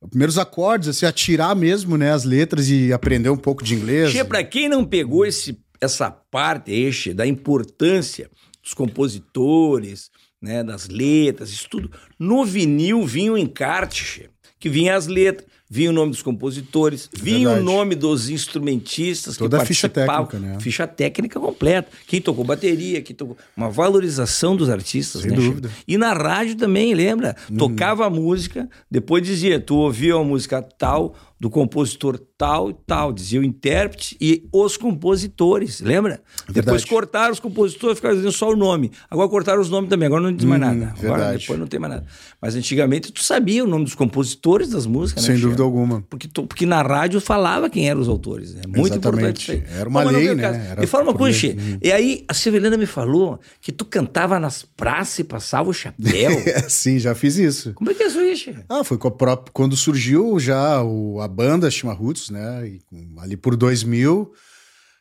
primeiros 0.09 0.39
acordes, 0.39 0.89
assim, 0.89 1.05
a 1.05 1.13
tirar 1.13 1.55
mesmo, 1.55 1.97
né, 1.97 2.11
as 2.11 2.25
letras 2.25 2.69
e 2.69 2.91
aprender 2.91 3.29
um 3.29 3.37
pouco 3.37 3.63
de 3.63 3.75
inglês. 3.75 4.11
Che, 4.11 4.25
pra 4.25 4.43
quem 4.43 4.67
não 4.67 4.83
pegou 4.83 5.27
esse 5.27 5.59
essa 5.81 6.11
parte 6.11 6.73
este 6.73 7.15
da 7.15 7.27
importância 7.27 8.31
dos 8.63 8.75
compositores, 8.75 10.11
né, 10.41 10.63
das 10.63 10.89
letras, 10.89 11.51
isso 11.51 11.69
tudo. 11.69 11.91
No 12.19 12.45
vinil 12.45 13.07
vinha 13.07 13.33
o 13.33 13.39
encarte, 13.39 14.29
que 14.59 14.69
vinha 14.69 14.95
as 14.95 15.07
letras, 15.07 15.49
vinha 15.69 15.91
o 15.91 15.93
nome 15.93 16.11
dos 16.11 16.21
compositores, 16.21 17.09
vinha 17.13 17.49
Verdade. 17.49 17.61
o 17.61 17.65
nome 17.65 17.95
dos 17.95 18.29
instrumentistas 18.29 19.37
Toda 19.37 19.59
que 19.59 19.63
a 19.63 19.67
ficha 19.67 19.89
técnica, 19.89 20.39
né? 20.39 20.59
Ficha 20.61 20.87
técnica 20.87 21.39
completa. 21.39 21.89
Quem 22.09 22.21
tocou 22.21 22.45
bateria, 22.45 23.01
quem 23.01 23.15
tocou... 23.15 23.37
Uma 23.57 23.71
valorização 23.71 24.57
dos 24.57 24.69
artistas, 24.69 25.23
Sem 25.23 25.31
né? 25.31 25.37
dúvida. 25.37 25.71
E 25.87 25.97
na 25.97 26.13
rádio 26.13 26.57
também, 26.57 26.93
lembra? 26.93 27.37
Hum. 27.51 27.57
Tocava 27.57 28.05
a 28.05 28.11
música, 28.11 28.69
depois 28.91 29.23
dizia, 29.23 29.61
tu 29.61 29.77
ouviu 29.77 30.19
a 30.19 30.25
música 30.25 30.61
tal 30.61 31.15
do 31.41 31.49
compositor 31.49 32.21
tal 32.37 32.71
e 32.71 32.75
tal, 32.87 33.15
dizia 33.15 33.41
o 33.41 33.45
intérprete 33.45 34.15
e 34.21 34.47
os 34.53 34.77
compositores, 34.77 35.81
lembra? 35.81 36.21
Verdade. 36.47 36.67
Depois 36.67 36.85
cortaram 36.85 37.33
os 37.33 37.41
compositores, 37.41 37.97
ficaram 37.97 38.15
dizendo 38.15 38.33
só 38.33 38.51
o 38.51 38.57
nome. 38.57 38.93
Agora 39.11 39.27
cortaram 39.27 39.61
os 39.61 39.71
nomes 39.71 39.89
também, 39.89 40.07
agora 40.07 40.23
não 40.23 40.33
diz 40.35 40.45
mais 40.45 40.61
hum, 40.61 40.67
nada. 40.67 40.95
Agora 40.99 41.19
verdade. 41.19 41.39
depois 41.39 41.59
não 41.59 41.67
tem 41.67 41.81
mais 41.81 41.95
nada. 41.95 42.07
Mas 42.41 42.55
antigamente 42.55 43.11
tu 43.11 43.23
sabia 43.23 43.65
o 43.65 43.67
nome 43.67 43.85
dos 43.85 43.95
compositores 43.95 44.69
das 44.69 44.85
músicas, 44.85 45.27
né? 45.27 45.33
Sem 45.33 45.41
dúvida 45.41 45.63
alguma. 45.63 46.03
Porque, 46.11 46.29
tu, 46.29 46.47
porque 46.47 46.67
na 46.67 46.83
rádio 46.83 47.23
falava 47.23 47.71
quem 47.71 47.89
eram 47.89 48.03
os 48.03 48.09
autores. 48.09 48.55
É 48.57 48.67
muito 48.67 48.93
Exatamente. 48.93 49.51
importante 49.51 49.75
Era 49.79 49.89
uma 49.89 50.03
lei, 50.03 50.35
né? 50.35 50.69
Era 50.73 50.81
me 50.83 50.87
fala 50.87 51.05
uma 51.05 51.15
coisa, 51.15 51.39
Xê. 51.39 51.57
Hum. 51.59 51.79
E 51.81 51.91
aí 51.91 52.23
a 52.29 52.35
Severina 52.35 52.77
me 52.77 52.87
falou 52.87 53.41
que 53.63 53.73
tu 53.73 53.87
cantava 53.87 54.39
nas 54.39 54.63
praças 54.63 55.21
e 55.21 55.25
passava 55.25 55.71
o 55.71 55.73
chapéu. 55.73 56.33
Sim, 56.69 56.99
já 56.99 57.15
fiz 57.15 57.37
isso. 57.37 57.73
Como 57.73 57.91
é 57.91 57.95
que 57.95 58.03
é 58.03 58.07
isso, 58.09 58.37
Xê? 58.37 58.57
Ah, 58.69 58.85
foi 58.85 58.99
própria, 58.99 59.51
quando 59.55 59.75
surgiu 59.75 60.39
já 60.39 60.83
o, 60.83 61.19
a 61.21 61.30
banda 61.31 61.71
Chima 61.71 61.95
Roots, 61.95 62.29
né? 62.29 62.79
Ali 63.19 63.37
por 63.37 63.57
2000, 63.57 64.33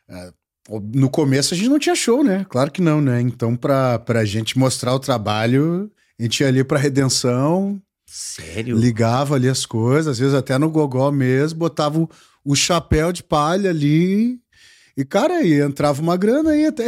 é, 0.08 0.32
no 0.94 1.10
começo 1.10 1.52
a 1.52 1.56
gente 1.56 1.68
não 1.68 1.78
tinha 1.78 1.94
show, 1.94 2.24
né? 2.24 2.46
Claro 2.48 2.70
que 2.70 2.80
não, 2.80 3.00
né? 3.00 3.20
Então, 3.20 3.56
pra, 3.56 3.98
pra 3.98 4.24
gente 4.24 4.58
mostrar 4.58 4.94
o 4.94 5.00
trabalho, 5.00 5.90
a 6.18 6.22
gente 6.22 6.40
ia 6.40 6.48
ali 6.48 6.64
pra 6.64 6.78
Redenção. 6.78 7.80
Sério? 8.06 8.76
Ligava 8.76 9.34
ali 9.34 9.48
as 9.48 9.66
coisas, 9.66 10.08
às 10.08 10.18
vezes 10.18 10.34
até 10.34 10.56
no 10.56 10.70
gogó 10.70 11.10
mesmo, 11.10 11.58
botava 11.58 11.98
o, 11.98 12.08
o 12.44 12.56
chapéu 12.56 13.12
de 13.12 13.22
palha 13.22 13.70
ali 13.70 14.40
e, 15.00 15.04
cara, 15.04 15.38
aí 15.38 15.60
entrava 15.60 16.02
uma 16.02 16.14
grana 16.14 16.50
aí 16.50 16.66
até 16.66 16.84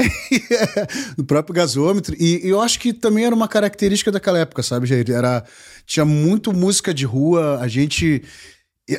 no 1.17 1.25
próprio 1.25 1.55
gasômetro. 1.55 2.15
E, 2.19 2.45
e, 2.45 2.49
eu 2.49 2.61
acho 2.61 2.79
que 2.79 2.93
também 2.93 3.25
era 3.25 3.35
uma 3.35 3.49
característica 3.49 4.13
daquela 4.13 4.39
época, 4.39 4.63
sabe, 4.63 4.87
Jair? 4.87 5.11
Era, 5.11 5.43
tinha 5.87 6.05
muito 6.05 6.53
música 6.53 6.93
de 6.93 7.07
rua, 7.07 7.59
a 7.59 7.69
gente 7.69 8.23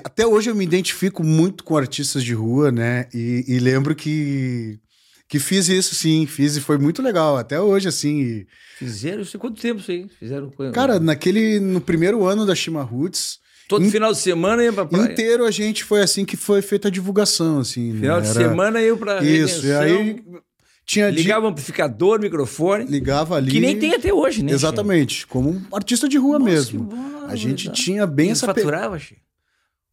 até 0.03 0.25
hoje 0.25 0.49
eu 0.49 0.55
me 0.55 0.63
identifico 0.63 1.23
muito 1.23 1.63
com 1.63 1.75
artistas 1.75 2.23
de 2.23 2.33
rua, 2.33 2.71
né? 2.71 3.07
E, 3.13 3.43
e, 3.47 3.59
lembro 3.59 3.95
que, 3.95 4.79
que 5.27 5.39
fiz 5.39 5.67
isso, 5.67 5.93
sim, 5.93 6.25
fiz 6.25 6.55
e 6.55 6.61
foi 6.61 6.77
muito 6.77 7.01
legal. 7.01 7.37
Até 7.37 7.59
hoje, 7.59 7.87
assim. 7.87 8.21
E... 8.21 8.47
Fizeram 8.77 9.21
isso? 9.21 9.37
Quanto 9.37 9.61
tempo 9.61 9.81
aí? 9.87 10.07
Fizeram 10.19 10.51
Cara, 10.73 10.99
naquele. 10.99 11.59
No 11.59 11.81
primeiro 11.81 12.25
ano 12.25 12.45
da 12.45 12.55
Shima 12.55 12.81
Roots. 12.81 13.39
Todo 13.67 13.85
in... 13.85 13.91
final 13.91 14.11
de 14.11 14.19
semana 14.19 14.63
ia 14.63 14.73
pra 14.73 14.85
praia. 14.85 15.11
Inteiro 15.11 15.45
a 15.45 15.51
gente 15.51 15.83
foi 15.83 16.01
assim 16.01 16.25
que 16.25 16.37
foi 16.37 16.61
feita 16.61 16.87
a 16.87 16.91
divulgação, 16.91 17.59
assim. 17.59 17.93
Né? 17.93 17.99
Final 18.01 18.21
né? 18.21 18.27
de 18.27 18.33
semana 18.33 18.81
ia 18.81 18.95
pra 18.95 19.23
Isso, 19.23 19.65
e 19.65 19.73
aí. 19.73 20.23
Tinha 20.85 21.09
Ligava 21.09 21.47
di... 21.47 21.51
amplificador, 21.51 22.19
microfone. 22.19 22.85
Ligava 22.85 23.35
ali. 23.35 23.51
Que 23.51 23.59
nem 23.59 23.79
tem 23.79 23.93
até 23.93 24.13
hoje, 24.13 24.43
né? 24.43 24.51
Exatamente. 24.51 25.25
Como 25.25 25.49
um 25.49 25.75
artista 25.75 26.09
de 26.09 26.17
rua 26.17 26.37
Nossa, 26.37 26.51
mesmo. 26.51 26.89
A 27.27 27.35
gente 27.35 27.71
tinha 27.71 28.05
bem 28.05 28.31
essa. 28.31 28.45
faturava, 28.45 28.97
pe... 28.97 29.15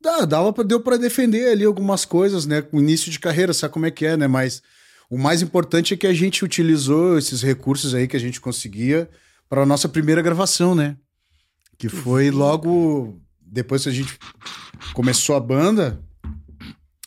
Dá, 0.01 0.25
dava 0.25 0.53
pra, 0.53 0.65
deu 0.65 0.81
para 0.81 0.97
defender 0.97 1.51
ali 1.51 1.65
algumas 1.65 2.05
coisas, 2.05 2.47
né? 2.47 2.63
Com 2.63 2.79
início 2.79 3.11
de 3.11 3.19
carreira, 3.19 3.53
sabe 3.53 3.75
como 3.75 3.87
é 3.87 3.91
que 3.91 4.07
é, 4.07 4.17
né? 4.17 4.27
Mas 4.27 4.63
o 5.11 5.19
mais 5.19 5.43
importante 5.43 5.93
é 5.93 5.97
que 5.97 6.07
a 6.07 6.15
gente 6.15 6.45
utilizou 6.45 7.19
esses 7.19 7.43
recursos 7.43 7.95
aí 7.95 8.09
que 8.09 8.17
a 8.17 8.21
gente 8.21 8.41
conseguia 8.41 9.09
para 9.49 9.63
a 9.63 9.67
nossa 9.67 9.89
primeira 9.89 10.23
gravação, 10.23 10.75
né? 10.75 10.97
Que 11.77 11.89
foi 11.89 12.31
logo 12.31 13.21
depois 13.41 13.83
que 13.83 13.89
a 13.89 13.93
gente 13.93 14.19
começou 14.95 15.35
a 15.37 15.41
banda, 15.41 16.01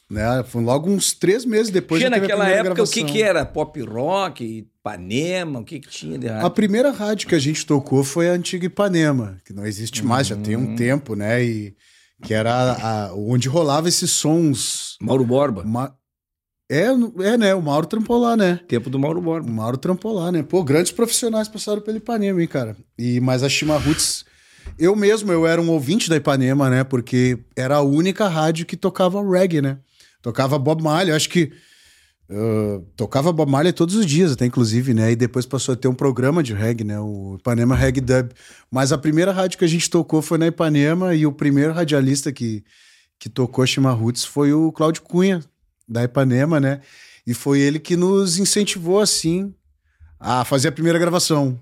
né? 0.10 0.44
Foi 0.44 0.62
logo 0.62 0.90
uns 0.90 1.14
três 1.14 1.46
meses 1.46 1.72
depois 1.72 2.00
tinha 2.00 2.10
naquela 2.10 2.48
época 2.48 2.76
gravação. 2.76 3.04
o 3.04 3.06
que, 3.06 3.12
que 3.12 3.24
era? 3.24 3.46
Pop 3.46 3.82
rock, 3.82 4.44
Ipanema, 4.44 5.60
o 5.60 5.64
que, 5.64 5.80
que 5.80 5.90
tinha 5.90 6.20
de 6.20 6.28
rádio? 6.28 6.46
A 6.46 6.50
primeira 6.50 6.92
rádio 6.92 7.28
que 7.28 7.36
a 7.36 7.40
gente 7.40 7.66
tocou 7.66 8.04
foi 8.04 8.30
a 8.30 8.34
antiga 8.34 8.66
Ipanema, 8.66 9.40
que 9.46 9.54
não 9.54 9.66
existe 9.66 10.04
mais, 10.06 10.28
já 10.28 10.36
tem 10.36 10.56
um 10.56 10.68
uhum. 10.68 10.76
tempo, 10.76 11.16
né? 11.16 11.44
E 11.44 11.76
que 12.24 12.34
era 12.34 12.74
a, 12.74 13.14
onde 13.14 13.48
rolava 13.48 13.88
esses 13.88 14.10
sons. 14.12 14.98
Mauro 15.02 15.26
Borba. 15.26 15.64
Ma... 15.64 15.94
É, 16.72 16.86
é, 16.86 17.38
né? 17.38 17.54
O 17.54 17.62
Mauro 17.62 17.86
trampou 17.86 18.18
lá, 18.20 18.36
né? 18.36 18.60
Tempo 18.68 18.90
do 18.90 18.98
Mauro 18.98 19.22
Borba. 19.22 19.48
O 19.48 19.54
Mauro 19.54 19.78
trampou 19.78 20.14
lá, 20.14 20.32
né? 20.32 20.42
Pô, 20.42 20.64
grandes 20.64 20.92
profissionais 20.92 21.48
passaram 21.48 21.82
pelo 21.82 21.98
Ipanema, 21.98 22.42
hein, 22.42 22.48
cara? 22.48 22.76
E, 22.98 23.20
mas 23.20 23.44
a 23.44 23.50
Shima 23.50 23.78
Roots, 23.78 24.26
eu 24.80 24.96
mesmo, 24.96 25.32
eu 25.32 25.46
era 25.46 25.62
um 25.62 25.70
ouvinte 25.70 26.10
da 26.10 26.16
Ipanema, 26.16 26.70
né? 26.70 26.84
Porque 26.84 27.38
era 27.56 27.76
a 27.76 27.82
única 27.82 28.28
rádio 28.28 28.66
que 28.66 28.78
tocava 28.78 29.22
reggae, 29.22 29.62
né? 29.62 29.78
Tocava 30.22 30.58
Bob 30.58 30.82
Marley. 30.82 31.12
Eu 31.12 31.16
acho 31.16 31.30
que 31.30 31.52
Uh, 32.36 32.80
tocava 32.96 33.32
Bob 33.32 33.52
Marley 33.52 33.72
todos 33.72 33.94
os 33.94 34.08
dias, 34.08 34.32
até 34.32 34.44
inclusive, 34.44 34.92
né? 34.92 35.12
E 35.12 35.16
depois 35.16 35.46
passou 35.46 35.74
a 35.74 35.76
ter 35.76 35.88
um 35.88 35.94
programa 35.94 36.42
de 36.42 36.52
reggae, 36.52 36.84
né? 36.84 37.00
O 37.00 37.36
Ipanema 37.40 37.76
Reggae 37.76 38.02
Dub. 38.02 38.32
Mas 38.72 38.92
a 38.92 38.98
primeira 38.98 39.32
rádio 39.32 39.60
que 39.60 39.66
a 39.66 39.68
gente 39.68 39.88
tocou 39.88 40.20
foi 40.20 40.40
na 40.40 40.48
Ipanema 40.48 41.14
e 41.14 41.28
o 41.28 41.32
primeiro 41.32 41.74
radialista 41.74 42.32
que, 42.32 42.64
que 43.20 43.30
tocou 43.30 43.68
Shima 43.68 43.92
Roots 43.92 44.26
foi 44.26 44.52
o 44.52 44.72
Cláudio 44.72 45.04
Cunha, 45.04 45.44
da 45.88 46.04
Ipanema, 46.04 46.60
né? 46.60 46.82
E 47.28 47.36
foi 47.36 47.60
ele 47.60 47.78
que 47.78 47.96
nos 47.96 48.40
incentivou, 48.40 49.00
assim, 49.00 49.54
a 50.20 50.44
fazer 50.44 50.70
a 50.70 50.72
primeira 50.72 50.98
gravação. 50.98 51.60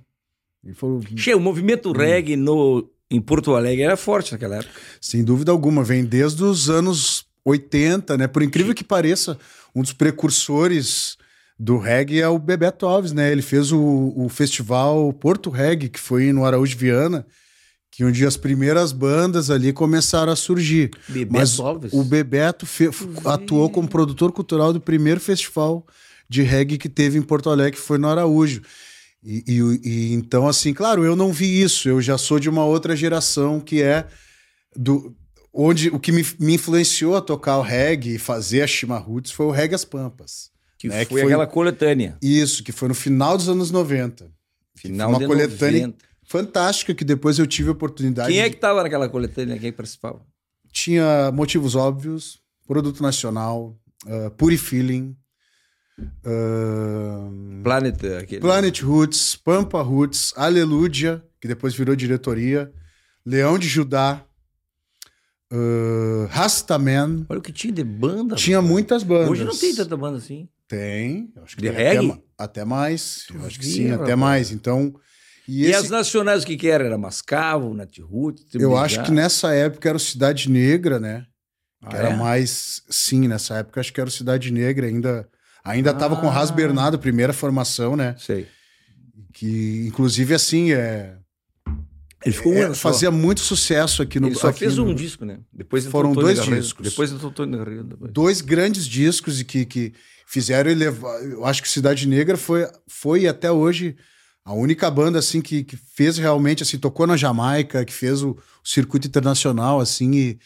E 0.64 0.74
falou... 0.74 1.02
Che, 1.18 1.36
o 1.36 1.40
movimento 1.40 1.90
hum. 1.90 1.94
reggae 1.94 2.38
no, 2.38 2.90
em 3.10 3.20
Porto 3.20 3.56
Alegre 3.56 3.84
era 3.84 3.98
forte 3.98 4.32
naquela 4.32 4.56
época. 4.56 4.74
Sem 5.02 5.22
dúvida 5.22 5.52
alguma, 5.52 5.84
vem 5.84 6.06
desde 6.06 6.44
os 6.44 6.70
anos 6.70 7.26
80, 7.44 8.18
né? 8.18 8.28
Por 8.28 8.42
incrível 8.44 8.74
que 8.74 8.84
pareça, 8.84 9.38
um 9.76 9.82
dos 9.82 9.94
precursores 9.94 11.18
do 11.58 11.78
reggae 11.78 12.20
é 12.20 12.28
o 12.28 12.40
Bebeto 12.40 12.86
Alves, 12.86 13.12
né? 13.12 13.32
Ele 13.32 13.42
fez 13.42 13.72
o, 13.72 14.14
o 14.16 14.28
festival 14.30 15.14
Porto 15.14 15.50
Reggae, 15.50 15.90
que 15.90 16.00
foi 16.00 16.34
no 16.34 16.44
Araújo 16.44 16.76
Viana, 16.76 17.26
que 17.92 18.04
onde 18.04 18.26
as 18.26 18.36
primeiras 18.36 18.92
bandas 18.92 19.52
ali 19.52 19.72
começaram 19.72 20.32
a 20.32 20.36
surgir. 20.36 20.90
Bebeto 21.08 21.34
Mas 21.34 21.60
Alves? 21.60 21.94
o 21.94 22.04
Bebeto 22.04 22.66
fe... 22.66 22.90
atuou 23.26 23.70
como 23.70 23.88
produtor 23.88 24.32
cultural 24.32 24.74
do 24.74 24.82
primeiro 24.82 25.20
festival 25.20 25.86
de 26.28 26.42
reggae 26.42 26.78
que 26.78 26.90
teve 26.90 27.20
em 27.20 27.22
Porto 27.22 27.50
Alegre, 27.50 27.80
que 27.80 27.86
foi 27.86 27.98
no 27.98 28.08
Araújo. 28.08 28.62
E, 29.24 29.44
e, 29.48 29.88
e, 29.88 30.14
então, 30.14 30.48
assim, 30.48 30.74
claro, 30.74 31.06
eu 31.06 31.16
não 31.16 31.32
vi 31.32 31.62
isso, 31.62 31.88
eu 31.88 32.02
já 32.02 32.18
sou 32.18 32.40
de 32.40 32.50
uma 32.50 32.66
outra 32.66 32.96
geração 32.96 33.60
que 33.60 33.84
é 33.84 34.08
do, 34.76 35.16
onde 35.54 35.90
o 35.90 36.00
que 36.00 36.12
me, 36.12 36.26
me, 36.40 36.56
influenciou 36.56 37.16
a 37.16 37.22
tocar 37.22 37.58
o 37.58 37.62
reggae 37.62 38.16
e 38.16 38.20
fazer 38.20 38.62
a 38.62 38.68
Shima 38.68 38.98
Roots 38.98 39.32
foi 39.32 39.46
o 39.46 39.52
Reggae 39.52 39.76
As 39.76 39.86
Pampas. 39.86 40.50
Que, 40.78 40.88
né? 40.88 40.98
foi, 40.98 41.06
que 41.06 41.14
foi 41.14 41.24
aquela 41.24 41.48
coletânea. 41.48 42.18
Isso, 42.22 42.64
que 42.64 42.72
foi 42.72 42.88
no 42.88 42.96
final 42.96 43.38
dos 43.38 43.50
anos 43.50 43.70
90. 43.70 44.32
Final 44.76 45.10
uma 45.10 45.20
de 45.20 45.28
coletânea 45.28 45.88
90. 45.88 46.06
fantástica 46.24 46.96
que 46.96 47.04
depois 47.04 47.38
eu 47.38 47.46
tive 47.46 47.70
a 47.70 47.74
oportunidade. 47.74 48.32
Quem 48.32 48.42
é 48.42 48.50
que 48.50 48.56
estava 48.56 48.82
naquela 48.82 49.08
coletânea? 49.08 49.60
Quem 49.60 49.72
participava? 49.72 50.22
Tinha 50.72 51.32
Motivos 51.32 51.76
Óbvios, 51.76 52.40
Produto 52.66 53.04
Nacional, 53.04 53.78
uh, 54.06 54.32
Puri 54.32 54.58
Feeling, 54.58 55.16
uh, 56.00 57.62
Planet, 57.62 58.04
aquele... 58.20 58.42
Planet 58.42 58.82
Roots, 58.82 59.36
Pampa 59.36 59.82
Roots, 59.82 60.34
Aleluia, 60.36 61.24
que 61.40 61.48
depois 61.48 61.76
virou 61.76 61.96
diretoria, 61.96 62.72
Leão 63.26 63.60
de 63.60 63.68
Judá, 63.68 64.26
Uh, 65.52 66.28
Rastaman. 66.30 67.26
Olha 67.28 67.40
o 67.40 67.42
que 67.42 67.52
tinha 67.52 67.74
de 67.74 67.84
banda. 67.84 68.36
Tinha 68.36 68.58
cara. 68.58 68.68
muitas 68.68 69.04
bandas. 69.04 69.30
Hoje 69.30 69.44
não 69.44 69.58
tem 69.58 69.76
tanta 69.76 69.98
banda 69.98 70.18
assim. 70.18 70.48
Tem. 70.66 71.34
Acho 71.44 71.58
que 71.58 71.64
de 71.64 71.70
reggae? 71.70 72.12
Até, 72.12 72.24
até 72.38 72.66
mais. 72.66 73.26
Eu 73.34 73.46
acho 73.46 73.60
que 73.60 73.66
sim, 73.66 73.92
até 73.92 74.16
mais. 74.16 74.52
Então. 74.52 74.96
E, 75.46 75.64
e 75.64 75.66
esse... 75.66 75.76
as 75.76 75.90
nacionais 75.90 76.44
o 76.44 76.48
que, 76.48 76.56
que 76.56 76.70
era? 76.70 76.86
Era 76.86 76.98
Mascavo, 76.98 77.74
Natirut? 77.74 78.42
Eu 78.54 78.78
acho 78.78 79.04
que 79.04 79.12
nessa 79.12 79.54
época 79.54 79.90
era 79.90 80.00
Cidade 80.00 80.50
Negra, 80.50 81.02
né? 81.02 81.26
Ah, 81.84 81.98
era 81.98 82.10
é? 82.12 82.16
mais. 82.16 82.82
Sim, 82.90 83.28
nessa 83.28 83.56
época 83.56 83.82
acho 83.82 83.92
que 83.92 84.00
era 84.00 84.10
Cidade 84.10 84.52
Negra 84.52 84.88
ainda. 84.88 85.28
Ainda 85.66 85.92
estava 85.92 86.16
ah. 86.16 86.18
com 86.18 86.28
o 86.28 86.30
Ras 86.30 86.50
Bernardo, 86.50 86.98
primeira 86.98 87.34
formação, 87.34 87.98
né? 87.98 88.16
Sei. 88.18 88.48
Que, 89.34 89.86
inclusive, 89.88 90.34
assim, 90.34 90.72
é 90.72 91.18
ele 92.26 92.36
ficou 92.36 92.54
um 92.54 92.58
é, 92.58 92.74
fazia 92.74 93.10
muito 93.10 93.42
sucesso 93.42 94.02
aqui 94.02 94.20
no 94.20 94.28
Ele 94.28 94.36
só 94.36 94.54
fez 94.54 94.78
no... 94.78 94.86
um 94.86 94.94
disco, 94.94 95.26
né? 95.26 95.40
Depois 95.52 95.86
foram 95.88 96.14
dois 96.14 96.44
discos. 96.44 96.88
Depois 96.88 97.12
entrou 97.12 97.32
Tony 97.32 97.58
Garrido. 97.58 97.98
Dois 98.12 98.42
grandes 98.42 98.86
discos 98.86 99.40
e 99.40 99.44
que, 99.44 99.66
que 99.66 99.94
fizeram 100.28 100.70
ele 100.70 100.86
levar. 100.86 101.22
Eu 101.24 101.46
acho 101.46 101.62
que 101.62 101.70
Cidade 101.70 102.08
Negra 102.08 102.38
foi, 102.38 102.68
foi 102.88 103.28
até 103.28 103.52
hoje 103.52 103.96
a 104.46 104.54
única 104.54 104.90
banda 104.90 105.18
assim 105.20 105.42
que, 105.42 105.64
que 105.64 105.76
fez 105.76 106.18
realmente 106.18 106.62
assim 106.62 106.78
tocou 106.78 107.08
na 107.08 107.18
Jamaica, 107.18 107.84
que 107.84 107.94
fez 107.94 108.22
o, 108.22 108.32
o 108.32 108.68
circuito 108.68 109.08
internacional 109.08 109.80
assim 109.80 110.12
e, 110.14 110.40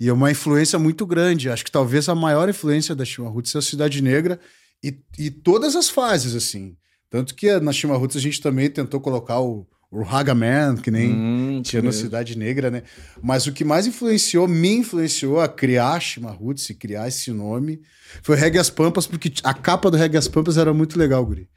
e 0.00 0.08
é 0.08 0.12
uma 0.12 0.32
influência 0.32 0.78
muito 0.80 1.06
grande. 1.06 1.48
Acho 1.48 1.64
que 1.64 1.70
talvez 1.70 2.08
a 2.08 2.14
maior 2.14 2.48
influência 2.48 2.94
da 2.94 3.04
Chima 3.04 3.28
Roots 3.28 3.54
é 3.54 3.58
a 3.58 3.62
Cidade 3.62 4.02
Negra 4.02 4.40
e, 4.82 4.98
e 5.16 5.30
todas 5.30 5.76
as 5.76 5.88
fases 5.88 6.34
assim. 6.34 6.76
Tanto 7.08 7.34
que 7.36 7.58
na 7.60 7.72
Chima 7.72 7.96
Roots 7.96 8.16
a 8.16 8.20
gente 8.20 8.40
também 8.40 8.68
tentou 8.68 9.00
colocar 9.00 9.40
o 9.40 9.66
o 9.90 10.02
Raga 10.02 10.34
Man, 10.34 10.76
que 10.76 10.90
nem 10.90 11.10
hum, 11.10 11.62
tinha 11.62 11.82
no 11.82 11.92
Cidade 11.92 12.38
Negra, 12.38 12.70
né? 12.70 12.84
Mas 13.20 13.46
o 13.46 13.52
que 13.52 13.64
mais 13.64 13.86
influenciou, 13.88 14.46
me 14.46 14.76
influenciou 14.76 15.40
a 15.40 15.48
criar 15.48 15.98
Shima 15.98 16.30
Roots 16.30 16.70
e 16.70 16.74
criar 16.74 17.08
esse 17.08 17.32
nome 17.32 17.80
foi 18.22 18.36
o 18.36 18.38
Reggae 18.38 18.58
as 18.58 18.70
Pampas, 18.70 19.06
porque 19.06 19.32
a 19.42 19.52
capa 19.52 19.90
do 19.90 19.96
Reggae 19.96 20.16
as 20.16 20.28
Pampas 20.28 20.56
era 20.56 20.72
muito 20.72 20.96
legal, 20.96 21.26
Guri. 21.26 21.48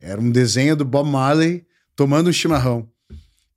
Era 0.00 0.20
um 0.20 0.30
desenho 0.30 0.76
do 0.76 0.84
Bob 0.84 1.10
Marley 1.10 1.64
tomando 1.96 2.30
um 2.30 2.32
chimarrão. 2.32 2.88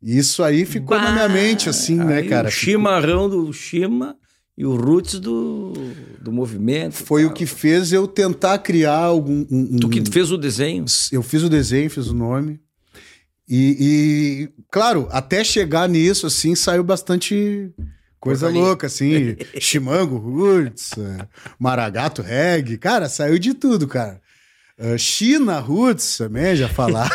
E 0.01 0.17
isso 0.17 0.43
aí 0.43 0.65
ficou 0.65 0.97
bah, 0.97 1.03
na 1.03 1.11
minha 1.13 1.29
mente, 1.29 1.69
assim, 1.69 1.95
né, 1.95 2.23
cara? 2.23 2.49
O 2.49 2.51
chimarrão 2.51 3.29
do 3.29 3.53
Shima 3.53 4.17
e 4.57 4.65
o 4.65 4.75
roots 4.75 5.19
do, 5.19 5.73
do 6.19 6.31
movimento. 6.31 6.95
Foi 6.95 7.23
o 7.23 7.31
que 7.31 7.45
fez 7.45 7.93
eu 7.93 8.07
tentar 8.07 8.57
criar 8.57 8.97
algum. 8.97 9.45
Um, 9.49 9.77
tu 9.77 9.87
que 9.87 10.03
fez 10.11 10.31
o 10.31 10.37
desenho? 10.37 10.85
Eu 11.11 11.23
fiz 11.23 11.43
o 11.43 11.49
desenho, 11.49 11.89
fiz 11.89 12.07
o 12.07 12.13
nome. 12.13 12.59
E, 13.47 13.77
e, 13.79 14.49
claro, 14.71 15.07
até 15.11 15.43
chegar 15.43 15.87
nisso, 15.89 16.27
assim, 16.27 16.55
saiu 16.55 16.83
bastante 16.83 17.71
coisa 18.19 18.49
louca, 18.49 18.87
assim. 18.87 19.35
Chimango, 19.59 20.17
Roots, 20.17 20.91
é, 20.97 21.27
Maragato 21.59 22.21
Reggae. 22.21 22.77
Cara, 22.77 23.09
saiu 23.09 23.37
de 23.37 23.53
tudo, 23.53 23.87
cara. 23.87 24.21
Uh, 24.79 24.97
China 24.97 25.59
Roots 25.59 26.17
também, 26.17 26.55
já 26.55 26.67
falar. 26.67 27.07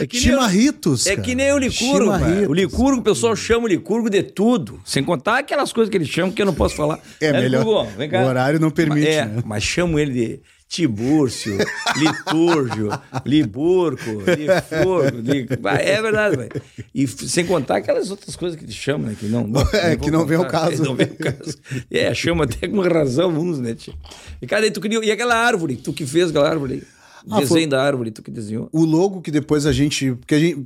é 0.00 0.06
Chimarritos. 0.10 1.06
É 1.06 1.16
que 1.16 1.36
nem 1.36 1.52
o 1.52 1.58
Licurgo, 1.58 2.10
O 2.48 2.52
Licurgo, 2.52 3.00
o 3.00 3.02
pessoal 3.02 3.36
chama 3.36 3.66
o 3.66 3.68
Licurgo 3.68 4.10
de 4.10 4.24
tudo. 4.24 4.80
Sem 4.84 5.04
contar 5.04 5.38
aquelas 5.38 5.72
coisas 5.72 5.88
que 5.88 5.96
eles 5.96 6.08
chamam 6.08 6.32
que 6.32 6.42
eu 6.42 6.46
não 6.46 6.54
posso 6.54 6.74
falar. 6.74 6.98
É, 7.20 7.26
é 7.26 7.32
melhor. 7.32 7.86
Licurgo, 7.96 8.16
o 8.16 8.26
horário 8.26 8.58
não 8.58 8.72
permite. 8.72 9.06
É, 9.06 9.24
né? 9.24 9.42
mas 9.44 9.62
chamo 9.62 10.00
ele 10.00 10.12
de 10.12 10.40
Tibúrcio, 10.68 11.56
Litúrgio, 11.96 12.88
Liburco, 13.24 14.10
Lifurgo, 14.10 15.18
li... 15.20 15.46
é 15.80 16.02
verdade, 16.02 16.36
velho. 16.36 16.62
E 16.94 17.06
sem 17.06 17.46
contar 17.46 17.76
aquelas 17.76 18.10
outras 18.10 18.34
coisas 18.34 18.58
que 18.58 18.64
eles 18.64 18.74
chamam, 18.74 19.08
né? 19.08 19.16
Que 19.18 19.26
não, 19.26 19.46
não 19.46 19.62
é, 19.72 19.96
que 19.96 20.10
não 20.10 20.26
vem 20.26 20.38
o 20.38 20.46
caso. 20.46 20.82
não 20.84 20.96
vem 20.96 21.06
o 21.06 21.16
caso. 21.16 21.56
É, 21.90 22.12
chama 22.12 22.44
até 22.44 22.66
com 22.66 22.80
razão 22.80 23.30
uns, 23.30 23.58
né, 23.58 23.74
tio? 23.74 23.94
E, 24.42 24.46
cara, 24.46 24.70
tu 24.70 24.80
queria... 24.80 24.98
E 25.04 25.10
aquela 25.10 25.36
árvore, 25.36 25.76
tu 25.76 25.92
que 25.92 26.04
fez 26.04 26.30
aquela 26.30 26.50
árvore 26.50 26.82
ah, 27.30 27.40
Desenho 27.40 27.48
foi... 27.48 27.66
da 27.66 27.82
árvore, 27.82 28.10
tu 28.10 28.22
que 28.22 28.30
desenhou. 28.30 28.68
O 28.72 28.84
logo 28.84 29.20
que 29.20 29.32
depois 29.32 29.66
a 29.66 29.72
gente. 29.72 30.12
Porque 30.14 30.34
a 30.34 30.38
gente. 30.38 30.64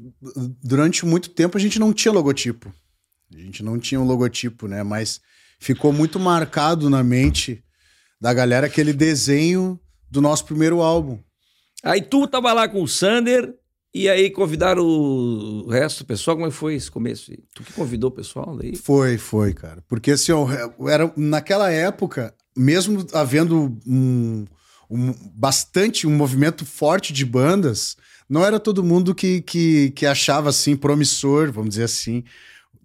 Durante 0.62 1.06
muito 1.06 1.30
tempo 1.30 1.56
a 1.56 1.60
gente 1.60 1.78
não 1.78 1.92
tinha 1.92 2.12
logotipo. 2.12 2.72
A 3.34 3.38
gente 3.38 3.62
não 3.62 3.78
tinha 3.78 3.98
um 3.98 4.04
logotipo, 4.04 4.68
né? 4.68 4.82
Mas 4.82 5.20
ficou 5.58 5.92
muito 5.92 6.20
marcado 6.20 6.90
na 6.90 7.02
mente 7.02 7.64
da 8.20 8.34
galera 8.34 8.66
aquele 8.66 8.92
desenho 8.92 9.80
do 10.10 10.20
nosso 10.20 10.44
primeiro 10.44 10.80
álbum. 10.80 11.18
Aí 11.82 12.02
tu 12.02 12.26
tava 12.26 12.52
lá 12.52 12.68
com 12.68 12.82
o 12.82 12.88
Sander 12.88 13.54
e 13.92 14.08
aí 14.08 14.30
convidaram 14.30 14.84
o 14.84 15.68
resto 15.68 16.04
do 16.04 16.06
pessoal. 16.06 16.36
Como 16.36 16.48
é 16.48 16.50
foi 16.50 16.74
esse 16.74 16.90
começo? 16.90 17.32
Tu 17.54 17.62
que 17.62 17.72
convidou 17.72 18.10
o 18.10 18.14
pessoal 18.14 18.56
daí? 18.56 18.76
Foi, 18.76 19.18
foi, 19.18 19.52
cara. 19.52 19.82
Porque 19.88 20.12
assim, 20.12 20.32
era, 20.88 21.12
naquela 21.16 21.70
época, 21.70 22.34
mesmo 22.56 23.04
havendo 23.12 23.78
um, 23.86 24.46
um, 24.90 25.12
bastante, 25.34 26.06
um 26.06 26.14
movimento 26.14 26.64
forte 26.64 27.12
de 27.12 27.24
bandas, 27.24 27.96
não 28.28 28.44
era 28.44 28.60
todo 28.60 28.84
mundo 28.84 29.14
que, 29.14 29.40
que, 29.42 29.90
que 29.90 30.06
achava 30.06 30.50
assim 30.50 30.76
promissor, 30.76 31.50
vamos 31.50 31.70
dizer 31.70 31.84
assim, 31.84 32.22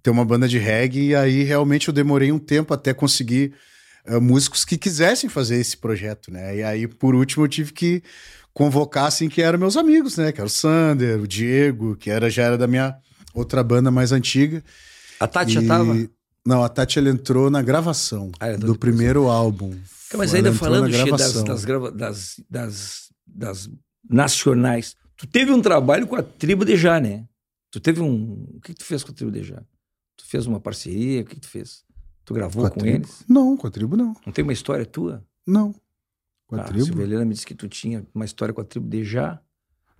ter 0.02 0.10
uma 0.10 0.26
banda 0.26 0.48
de 0.48 0.58
reggae. 0.58 1.10
E 1.10 1.16
aí 1.16 1.44
realmente 1.44 1.88
eu 1.88 1.94
demorei 1.94 2.32
um 2.32 2.40
tempo 2.40 2.74
até 2.74 2.94
conseguir 2.94 3.54
uh, 4.08 4.22
músicos 4.22 4.66
que 4.66 4.78
quisessem 4.78 5.30
fazer 5.30 5.58
esse 5.58 5.78
projeto, 5.78 6.32
né? 6.32 6.58
E 6.58 6.64
aí, 6.64 6.88
por 6.88 7.16
último, 7.16 7.46
eu 7.46 7.50
tive 7.50 7.74
que 7.74 8.04
convocar, 8.54 9.08
assim, 9.08 9.28
que 9.28 9.42
eram 9.42 9.60
meus 9.60 9.76
amigos, 9.76 10.18
né? 10.18 10.32
Que 10.32 10.40
era 10.40 10.48
o 10.48 10.50
Sander, 10.50 11.20
o 11.20 11.28
Diego, 11.28 11.96
que 11.96 12.10
era, 12.10 12.30
já 12.30 12.44
era 12.44 12.58
da 12.58 12.68
minha 12.68 12.98
outra 13.34 13.64
banda 13.64 13.92
mais 13.92 14.12
antiga. 14.12 14.64
A 15.20 15.28
Tati 15.28 15.52
e... 15.52 15.54
já 15.54 15.68
tava? 15.68 15.94
Não, 16.46 16.64
a 16.64 16.70
Tati 16.70 17.00
ela 17.00 17.10
entrou 17.10 17.50
na 17.50 17.62
gravação 17.62 18.32
ah, 18.40 18.56
do 18.56 18.78
primeiro 18.78 19.28
álbum. 19.28 19.76
Mas 20.16 20.34
ainda 20.34 20.54
falando 20.54 20.90
das, 20.90 21.34
das, 21.44 21.64
das, 21.64 22.36
das, 22.50 23.12
das 23.28 23.70
nacionais, 24.08 24.96
tu 25.18 25.28
teve 25.28 25.52
um 25.52 25.62
trabalho 25.62 26.08
com 26.08 26.16
a 26.16 26.24
Tribo 26.24 26.64
de 26.64 26.78
Já, 26.78 27.00
né? 27.00 27.26
Tu 27.72 27.80
teve 27.80 28.00
um. 28.00 28.48
O 28.56 28.62
que, 28.62 28.74
que 28.74 28.80
tu 28.80 28.86
fez 28.86 29.04
com 29.04 29.12
a 29.12 29.14
Tribo 29.14 29.32
de 29.32 29.44
Já? 29.44 29.62
Tu 30.16 30.26
fez 30.26 30.46
uma 30.46 30.60
parceria? 30.60 31.22
O 31.22 31.26
que, 31.26 31.36
que 31.36 31.42
tu 31.42 31.50
fez? 31.50 31.84
Tu 32.26 32.34
gravou 32.34 32.70
com, 32.70 32.80
com 32.80 32.86
eles? 32.86 33.24
Não, 33.30 33.56
com 33.56 33.68
a 33.68 33.72
tribo 33.72 33.96
não. 33.96 34.16
Não 34.26 34.34
tem 34.34 34.44
uma 34.44 34.54
história 34.54 34.86
tua? 34.86 35.24
Não. 35.46 35.74
Com 36.48 36.56
a 36.56 36.62
ah, 36.62 36.64
tribo? 36.64 36.84
A 36.84 36.86
Silvelena 36.86 37.24
me 37.24 37.34
disse 37.34 37.46
que 37.46 37.56
tu 37.56 37.68
tinha 37.70 38.06
uma 38.14 38.26
história 38.26 38.54
com 38.54 38.62
a 38.62 38.66
tribo 38.66 38.88
de 38.90 39.04
já. 39.04 39.40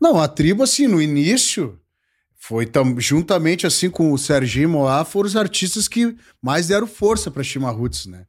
Não, 0.02 0.20
a 0.20 0.28
tribo, 0.28 0.64
assim, 0.64 0.88
no 0.88 1.02
início, 1.02 1.80
foi 2.36 2.66
tam, 2.66 3.00
juntamente 3.00 3.66
assim 3.66 3.90
com 3.90 4.12
o 4.12 4.18
Serginho 4.18 4.70
Moá, 4.70 5.06
foram 5.06 5.28
os 5.28 5.36
artistas 5.36 5.88
que 5.88 6.16
mais 6.42 6.68
deram 6.68 6.88
força 6.88 7.32
para 7.32 7.44
Chimarruts, 7.44 8.08
né? 8.08 8.26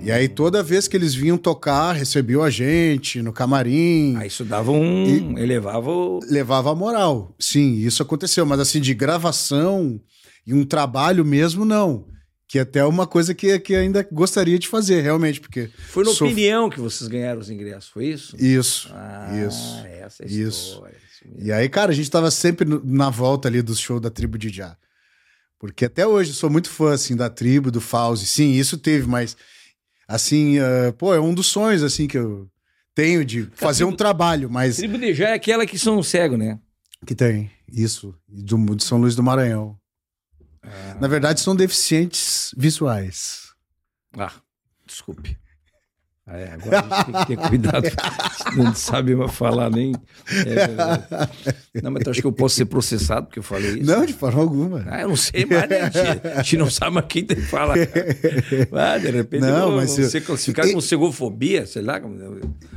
E 0.00 0.10
aí, 0.10 0.26
uhum. 0.26 0.34
toda 0.34 0.62
vez 0.62 0.88
que 0.88 0.96
eles 0.96 1.14
vinham 1.14 1.36
tocar, 1.36 1.92
recebiam 1.92 2.42
a 2.42 2.48
gente 2.48 3.20
no 3.20 3.30
camarim. 3.30 4.16
Aí 4.16 4.26
isso 4.26 4.42
dava 4.42 4.70
um. 4.70 5.36
elevava 5.36 5.90
o... 5.90 6.20
Levava 6.30 6.70
a 6.70 6.74
moral. 6.74 7.34
Sim, 7.38 7.74
isso 7.74 8.02
aconteceu. 8.02 8.46
Mas 8.46 8.58
assim, 8.58 8.80
de 8.80 8.94
gravação 8.94 10.00
e 10.46 10.54
um 10.54 10.64
trabalho 10.64 11.26
mesmo, 11.26 11.66
não. 11.66 12.06
Que 12.52 12.58
até 12.58 12.80
é 12.80 12.84
uma 12.84 13.06
coisa 13.06 13.34
que, 13.34 13.58
que 13.60 13.74
ainda 13.74 14.06
gostaria 14.12 14.58
de 14.58 14.68
fazer, 14.68 15.00
realmente, 15.00 15.40
porque... 15.40 15.70
Foi 15.88 16.04
na 16.04 16.10
sou... 16.10 16.26
opinião 16.26 16.68
que 16.68 16.78
vocês 16.78 17.08
ganharam 17.08 17.40
os 17.40 17.48
ingressos, 17.48 17.88
foi 17.88 18.08
isso? 18.08 18.36
Isso, 18.36 18.90
ah, 18.92 19.30
isso. 19.48 19.86
essa 19.86 20.22
é 20.22 20.26
a 20.26 20.28
isso. 20.28 20.82
E 21.38 21.50
aí, 21.50 21.66
cara, 21.70 21.92
a 21.92 21.94
gente 21.94 22.10
tava 22.10 22.30
sempre 22.30 22.68
na 22.84 23.08
volta 23.08 23.48
ali 23.48 23.62
do 23.62 23.74
show 23.74 23.98
da 23.98 24.10
tribo 24.10 24.36
de 24.36 24.50
Já. 24.50 24.76
Porque 25.58 25.86
até 25.86 26.06
hoje 26.06 26.32
eu 26.32 26.34
sou 26.34 26.50
muito 26.50 26.68
fã, 26.68 26.92
assim, 26.92 27.16
da 27.16 27.30
tribo, 27.30 27.70
do 27.70 27.80
Fauzi. 27.80 28.26
Sim, 28.26 28.52
isso 28.52 28.76
teve, 28.76 29.08
mas, 29.08 29.34
assim, 30.06 30.58
uh, 30.58 30.92
pô, 30.98 31.14
é 31.14 31.20
um 31.20 31.32
dos 31.32 31.46
sonhos, 31.46 31.82
assim, 31.82 32.06
que 32.06 32.18
eu 32.18 32.46
tenho 32.94 33.24
de 33.24 33.48
fazer 33.54 33.84
tribo, 33.84 33.92
um 33.92 33.96
trabalho, 33.96 34.50
mas... 34.50 34.74
A 34.74 34.80
tribo 34.80 34.98
de 34.98 35.14
Já 35.14 35.30
é 35.30 35.32
aquela 35.32 35.64
que 35.64 35.78
são 35.78 36.02
cego, 36.02 36.36
né? 36.36 36.58
Que 37.06 37.14
tem, 37.14 37.50
isso. 37.72 38.14
Do, 38.28 38.76
de 38.76 38.84
São 38.84 38.98
Luís 38.98 39.16
do 39.16 39.22
Maranhão. 39.22 39.80
Ah. 40.62 40.96
Na 41.00 41.08
verdade, 41.08 41.40
são 41.40 41.56
deficientes 41.56 42.54
visuais. 42.56 43.52
Ah, 44.16 44.32
desculpe. 44.86 45.38
É, 46.24 46.52
agora 46.52 46.78
a 46.78 46.82
gente 46.82 47.04
tem 47.04 47.14
que 47.14 47.26
ter 47.26 47.48
cuidado, 47.48 47.84
não 48.56 48.72
sabe 48.72 49.12
falar 49.28 49.68
nem. 49.68 49.92
É, 50.30 51.82
não, 51.82 51.90
mas 51.90 52.04
tu 52.04 52.10
acha 52.10 52.20
que 52.20 52.26
eu 52.26 52.32
posso 52.32 52.54
ser 52.54 52.66
processado 52.66 53.26
porque 53.26 53.40
eu 53.40 53.42
falei 53.42 53.80
isso? 53.80 53.90
Não, 53.90 54.06
de 54.06 54.12
forma 54.12 54.40
alguma. 54.40 54.84
Ah, 54.88 55.02
eu 55.02 55.08
não 55.08 55.16
sei 55.16 55.44
mais, 55.44 55.68
né? 55.68 55.80
A 56.36 56.42
gente 56.42 56.56
não 56.58 56.70
sabe 56.70 56.94
mais 56.94 57.06
quem 57.08 57.24
tem 57.24 57.38
que 57.38 57.42
falar. 57.42 57.74
Ah, 58.72 58.98
de 58.98 59.10
repente 59.10 59.40
não, 59.40 59.72
eu 59.72 59.76
mas 59.76 59.96
vou 59.96 60.08
ser 60.08 60.20
classificado 60.20 60.68
eu... 60.68 60.72
como 60.72 60.82
cegofobia, 60.82 61.66
sei 61.66 61.82
lá. 61.82 62.00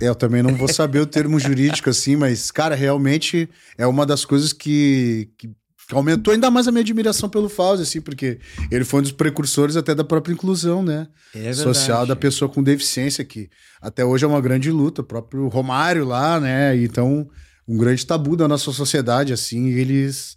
É, 0.01 0.07
eu 0.07 0.15
também 0.15 0.41
não 0.41 0.55
vou 0.55 0.67
saber 0.67 0.99
o 0.99 1.05
termo 1.05 1.39
jurídico 1.39 1.89
assim, 1.91 2.15
mas, 2.15 2.49
cara, 2.49 2.73
realmente 2.73 3.47
é 3.77 3.85
uma 3.85 4.07
das 4.07 4.25
coisas 4.25 4.51
que, 4.51 5.29
que 5.37 5.51
aumentou 5.91 6.33
ainda 6.33 6.49
mais 6.49 6.67
a 6.67 6.71
minha 6.71 6.81
admiração 6.81 7.29
pelo 7.29 7.49
Fauzi, 7.49 7.83
assim, 7.83 8.01
porque 8.01 8.39
ele 8.71 8.83
foi 8.83 8.99
um 8.99 9.03
dos 9.03 9.11
precursores 9.11 9.75
até 9.75 9.93
da 9.93 10.03
própria 10.03 10.33
inclusão, 10.33 10.81
né? 10.81 11.07
É 11.33 11.53
Social 11.53 12.07
da 12.07 12.15
pessoa 12.15 12.49
com 12.49 12.63
deficiência, 12.63 13.23
que 13.23 13.49
até 13.81 14.03
hoje 14.03 14.25
é 14.25 14.27
uma 14.27 14.41
grande 14.41 14.71
luta. 14.71 15.01
O 15.01 15.05
próprio 15.05 15.47
Romário 15.47 16.05
lá, 16.05 16.39
né? 16.39 16.75
Então, 16.77 17.27
um 17.67 17.77
grande 17.77 18.05
tabu 18.05 18.35
da 18.35 18.47
nossa 18.47 18.71
sociedade, 18.71 19.33
assim, 19.33 19.69
eles 19.69 20.35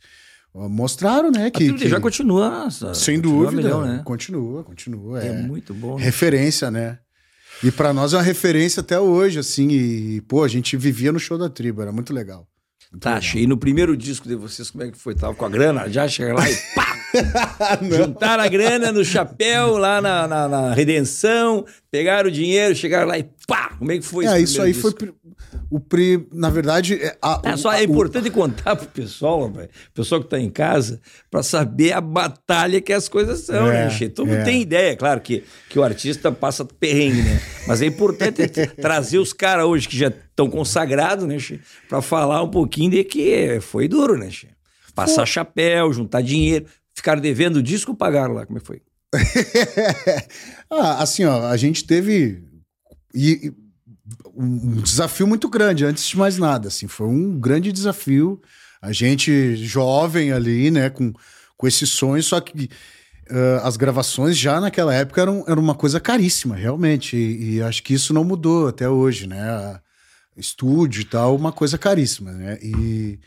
mostraram, 0.55 1.31
né? 1.31 1.51
Que, 1.51 1.73
que 1.73 1.89
já 1.89 2.01
continua. 2.01 2.69
Sem 2.71 3.17
continua 3.17 3.45
dúvida. 3.45 3.63
Melhor, 3.63 3.87
né? 3.87 4.03
Continua, 4.05 4.65
continua. 4.65 5.23
É, 5.23 5.29
é 5.29 5.43
muito 5.43 5.73
bom. 5.73 5.97
Referência, 5.97 6.71
né? 6.71 6.99
E 7.63 7.71
para 7.71 7.93
nós 7.93 8.13
é 8.13 8.17
uma 8.17 8.23
referência 8.23 8.81
até 8.81 8.99
hoje, 8.99 9.39
assim. 9.39 9.69
E, 9.69 10.21
pô, 10.23 10.45
a 10.45 10.49
gente 10.49 10.77
vivia 10.77 11.13
no 11.13 11.19
show 11.19 11.37
da 11.39 11.49
tribo, 11.49 11.83
era 11.83 11.93
muito 11.93 12.13
legal. 12.13 12.47
Tá, 12.99 13.17
achei. 13.17 13.47
no 13.47 13.59
primeiro 13.59 13.95
disco 13.97 14.27
de 14.27 14.35
vocês, 14.35 14.71
como 14.71 14.83
é 14.83 14.91
que 14.91 14.97
foi? 14.97 15.15
Tava 15.15 15.35
com 15.35 15.45
a 15.45 15.49
grana, 15.49 15.89
já 15.91 16.09
chega 16.09 16.33
lá 16.33 16.51
e 16.51 16.57
pá! 16.75 16.99
Juntaram 17.83 18.43
a 18.43 18.49
grana 18.49 18.91
no 18.91 19.05
chapéu, 19.05 19.77
lá 19.77 20.01
na, 20.01 20.27
na, 20.27 20.49
na, 20.49 20.75
Redenção, 20.75 21.67
pegaram 21.91 22.29
o 22.29 22.33
dinheiro, 22.33 22.75
chegaram 22.75 23.09
lá 23.09 23.19
e 23.19 23.27
pá! 23.47 23.75
Como 23.79 23.93
é 23.93 23.99
que 23.99 24.05
foi 24.05 24.25
É, 24.25 24.41
isso 24.41 24.63
aí 24.63 24.73
disco? 24.73 24.91
foi 24.99 25.13
o 25.71 25.79
pri, 25.79 26.27
na 26.33 26.49
verdade, 26.49 26.95
é, 26.95 27.17
a, 27.21 27.43
é, 27.45 27.57
só 27.57 27.73
é 27.73 27.83
importante 27.83 28.29
o... 28.29 28.33
contar 28.33 28.75
pro 28.75 28.87
pessoal, 28.87 29.51
véio, 29.51 29.69
pessoal 29.93 30.23
que 30.23 30.29
tá 30.29 30.39
em 30.39 30.49
casa, 30.49 31.01
para 31.31 31.43
saber 31.43 31.93
a 31.93 32.01
batalha 32.01 32.81
que 32.81 32.93
as 32.93 33.07
coisas 33.09 33.41
são, 33.41 33.71
é, 33.71 33.87
né? 33.87 34.09
Todo 34.09 34.27
mundo 34.27 34.39
é. 34.39 34.45
tem 34.45 34.63
ideia, 34.63 34.97
claro 34.97 35.21
que, 35.21 35.45
que 35.69 35.79
o 35.79 35.85
artista 35.85 36.33
passa 36.33 36.65
perrengue, 36.65 37.21
né? 37.21 37.41
Mas 37.67 37.83
é 37.83 37.87
importante 37.87 38.49
trazer 38.81 39.19
os 39.19 39.35
caras 39.35 39.67
hoje 39.67 39.89
que 39.89 39.97
já 39.97 40.11
estão 40.39 40.49
consagrados, 40.49 41.27
né? 41.27 41.37
Para 41.89 42.01
falar 42.01 42.43
um 42.43 42.51
pouquinho 42.51 42.93
de 42.93 43.03
que 43.03 43.59
foi 43.61 43.89
duro, 43.89 44.17
né, 44.17 44.31
Che? 44.31 44.49
Passar 44.95 45.23
Pô. 45.23 45.27
chapéu, 45.27 45.93
juntar 45.93 46.23
dinheiro, 46.23 46.67
ficar 46.95 47.19
devendo 47.21 47.57
o 47.57 47.63
disco 47.63 47.95
pagaram 47.95 48.35
lá, 48.35 48.47
como 48.47 48.59
é 48.59 48.61
que 48.61 48.67
foi? 48.67 48.83
ah, 50.71 51.03
assim, 51.03 51.25
ó, 51.25 51.47
a 51.47 51.57
gente 51.57 51.85
teve 51.85 52.43
e, 53.15 53.53
um 54.35 54.81
desafio 54.81 55.27
muito 55.27 55.49
grande, 55.49 55.85
antes 55.85 56.07
de 56.07 56.17
mais 56.17 56.39
nada. 56.39 56.69
Assim, 56.69 56.87
foi 56.87 57.07
um 57.07 57.39
grande 57.39 57.73
desafio 57.73 58.41
A 58.81 58.93
gente 58.93 59.57
jovem 59.57 60.33
ali, 60.33 60.71
né, 60.71 60.89
com, 60.91 61.13
com 61.57 61.67
esse 61.67 61.87
sonho, 61.87 62.23
só 62.23 62.41
que 62.41 62.69
uh, 63.31 63.65
as 63.65 63.77
gravações 63.77 64.37
já 64.37 64.61
naquela 64.61 64.95
época 64.95 65.21
eram, 65.21 65.45
eram 65.49 65.63
uma 65.63 65.75
coisa 65.75 65.99
caríssima, 65.99 66.55
realmente. 66.55 67.17
E, 67.17 67.57
e 67.57 67.63
acho 67.63 67.83
que 67.83 67.95
isso 67.95 68.13
não 68.15 68.25
mudou 68.25 68.69
até 68.69 68.89
hoje, 68.89 69.27
né? 69.27 69.41
A, 69.41 69.81
estúdio 70.39 71.03
e 71.03 71.05
tal, 71.05 71.37
uma 71.37 71.53
coisa 71.53 71.77
caríssima, 71.77 72.33
né? 72.33 72.59
E, 72.63 73.19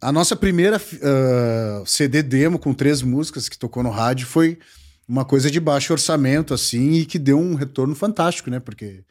a 0.00 0.10
nossa 0.10 0.34
primeira 0.34 0.78
uh, 0.78 1.86
CD 1.86 2.22
demo 2.22 2.58
com 2.58 2.72
três 2.72 3.02
músicas 3.02 3.48
que 3.48 3.58
tocou 3.58 3.82
no 3.82 3.90
rádio 3.90 4.26
foi 4.26 4.58
uma 5.06 5.24
coisa 5.24 5.50
de 5.50 5.60
baixo 5.60 5.92
orçamento, 5.92 6.54
assim, 6.54 6.92
e 6.92 7.06
que 7.06 7.18
deu 7.18 7.38
um 7.38 7.54
retorno 7.54 7.94
fantástico, 7.94 8.50
né? 8.50 8.60
Porque 8.60 9.04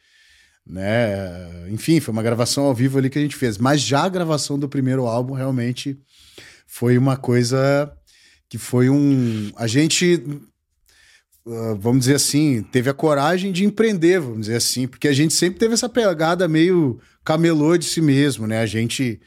né? 0.66 1.70
Enfim, 1.70 2.00
foi 2.00 2.14
uma 2.14 2.24
gravação 2.24 2.64
ao 2.66 2.74
vivo 2.74 2.98
ali 2.98 3.10
que 3.10 3.20
a 3.20 3.22
gente 3.22 3.36
fez. 3.36 3.58
Mas 3.58 3.82
já 3.82 4.04
a 4.04 4.10
gravação 4.10 4.58
do 4.58 4.70
primeiro 4.70 5.06
álbum 5.06 5.34
realmente 5.34 6.00
foi 6.66 6.98
uma 6.98 7.18
coisa 7.18 7.92
que 8.50 8.58
foi 8.58 8.90
um. 8.90 9.52
A 9.56 9.68
gente, 9.68 10.24
uh, 11.46 11.76
vamos 11.76 12.02
dizer 12.02 12.16
assim, 12.16 12.64
teve 12.64 12.90
a 12.90 12.94
coragem 12.94 13.52
de 13.52 13.66
empreender, 13.66 14.20
vamos 14.20 14.42
dizer 14.42 14.56
assim, 14.56 14.88
porque 14.88 15.08
a 15.08 15.14
gente 15.14 15.34
sempre 15.34 15.60
teve 15.60 15.74
essa 15.74 15.90
pegada 15.90 16.48
meio 16.48 17.00
camelô 17.24 17.78
de 17.78 17.86
si 17.86 18.02
mesmo, 18.02 18.48
né? 18.48 18.60
A 18.60 18.66
gente 18.66 19.20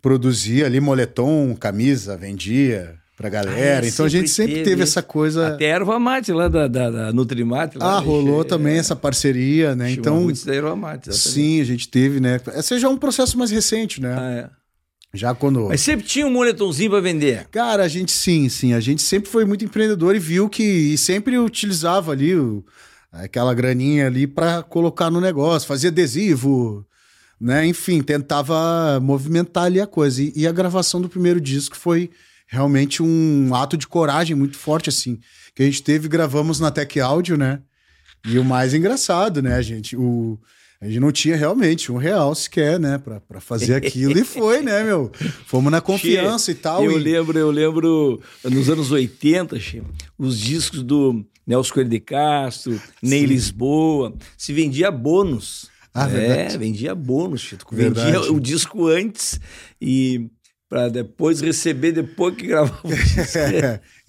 produzia 0.00 0.66
ali 0.66 0.80
moletom, 0.80 1.54
camisa, 1.54 2.16
vendia, 2.16 2.98
pra 3.16 3.28
galera. 3.28 3.84
Ah, 3.84 3.88
então 3.88 4.06
a 4.06 4.08
gente 4.08 4.28
sempre 4.28 4.54
teve, 4.54 4.70
teve 4.70 4.82
essa 4.82 5.02
coisa. 5.02 5.48
Até 5.48 5.66
erva 5.66 5.98
mate 5.98 6.32
lá 6.32 6.48
da, 6.48 6.66
da, 6.68 6.90
da 6.90 7.12
Nutrimate. 7.12 7.78
Lá, 7.78 7.96
ah, 7.96 7.98
rolou 7.98 8.42
é... 8.42 8.44
também 8.44 8.76
essa 8.76 8.96
parceria, 8.96 9.74
né? 9.74 9.90
Então. 9.90 10.22
Muitos 10.22 10.44
da 10.44 10.54
erva 10.54 10.76
mate. 10.76 11.14
Sim, 11.16 11.60
a 11.60 11.64
gente 11.64 11.88
teve, 11.88 12.20
né? 12.20 12.40
Esse 12.54 12.78
já 12.78 12.88
é 12.88 12.90
um 12.90 12.96
processo 12.96 13.38
mais 13.38 13.50
recente, 13.50 14.00
né? 14.00 14.16
Ah, 14.18 14.30
é. 14.30 14.64
Já 15.16 15.32
quando. 15.32 15.68
Mas 15.68 15.80
sempre 15.80 16.04
tinha 16.04 16.26
um 16.26 16.30
moletomzinho 16.30 16.90
para 16.90 17.00
vender. 17.00 17.46
Cara, 17.52 17.84
a 17.84 17.88
gente 17.88 18.10
sim, 18.10 18.48
sim. 18.48 18.74
A 18.74 18.80
gente 18.80 19.00
sempre 19.00 19.30
foi 19.30 19.44
muito 19.44 19.64
empreendedor 19.64 20.16
e 20.16 20.18
viu 20.18 20.48
que. 20.48 20.62
E 20.62 20.98
sempre 20.98 21.38
utilizava 21.38 22.10
ali 22.10 22.34
o, 22.34 22.64
aquela 23.12 23.54
graninha 23.54 24.08
ali 24.08 24.26
para 24.26 24.62
colocar 24.64 25.10
no 25.10 25.20
negócio, 25.20 25.68
fazia 25.68 25.88
adesivo, 25.88 26.84
né? 27.40 27.66
Enfim, 27.66 28.02
tentava 28.02 28.98
movimentar 29.00 29.64
ali 29.64 29.80
a 29.80 29.86
coisa. 29.86 30.22
E, 30.22 30.32
e 30.36 30.46
a 30.46 30.52
gravação 30.52 31.00
do 31.00 31.08
primeiro 31.08 31.40
disco 31.40 31.76
foi 31.76 32.10
realmente 32.46 33.02
um 33.02 33.54
ato 33.54 33.76
de 33.76 33.86
coragem 33.86 34.36
muito 34.36 34.56
forte, 34.56 34.88
assim. 34.88 35.18
Que 35.54 35.62
a 35.62 35.66
gente 35.66 35.82
teve, 35.82 36.08
gravamos 36.08 36.60
na 36.60 36.70
Tech 36.70 37.00
Audio, 37.00 37.36
né? 37.36 37.60
E 38.26 38.38
o 38.38 38.44
mais 38.44 38.72
engraçado, 38.72 39.42
né, 39.42 39.62
gente? 39.62 39.96
O, 39.96 40.38
a 40.80 40.86
gente 40.86 41.00
não 41.00 41.12
tinha 41.12 41.36
realmente 41.36 41.90
um 41.92 41.96
real 41.96 42.34
sequer, 42.34 42.78
né, 42.78 42.98
pra, 42.98 43.20
pra 43.20 43.40
fazer 43.40 43.74
aquilo. 43.76 44.18
e 44.18 44.24
foi, 44.24 44.62
né, 44.62 44.82
meu? 44.82 45.10
Fomos 45.46 45.70
na 45.70 45.80
confiança 45.80 46.50
e 46.50 46.54
tal. 46.54 46.84
Eu 46.84 46.98
e... 46.98 47.02
lembro, 47.02 47.38
eu 47.38 47.50
lembro, 47.50 48.20
nos 48.44 48.68
anos 48.68 48.90
80, 48.90 49.58
che, 49.58 49.82
os 50.18 50.38
discos 50.38 50.82
do 50.82 51.24
Nelson 51.46 51.74
Coelho 51.74 51.90
de 51.90 52.00
Castro, 52.00 52.80
Ney 53.02 53.26
Lisboa, 53.26 54.14
se 54.36 54.52
vendia 54.52 54.90
bônus. 54.90 55.70
Ah, 55.94 56.08
é, 56.08 56.08
verdade. 56.08 56.58
vendia 56.58 56.94
bônus, 56.94 57.40
Chico. 57.40 57.74
Vendia 57.74 58.04
verdade. 58.04 58.28
o 58.30 58.40
disco 58.40 58.88
antes 58.88 59.38
e 59.80 60.28
para 60.68 60.88
depois 60.88 61.40
receber 61.40 61.92
depois 61.92 62.34
que 62.34 62.48
gravava 62.48 62.80
o 62.82 62.88
disco. 62.88 63.38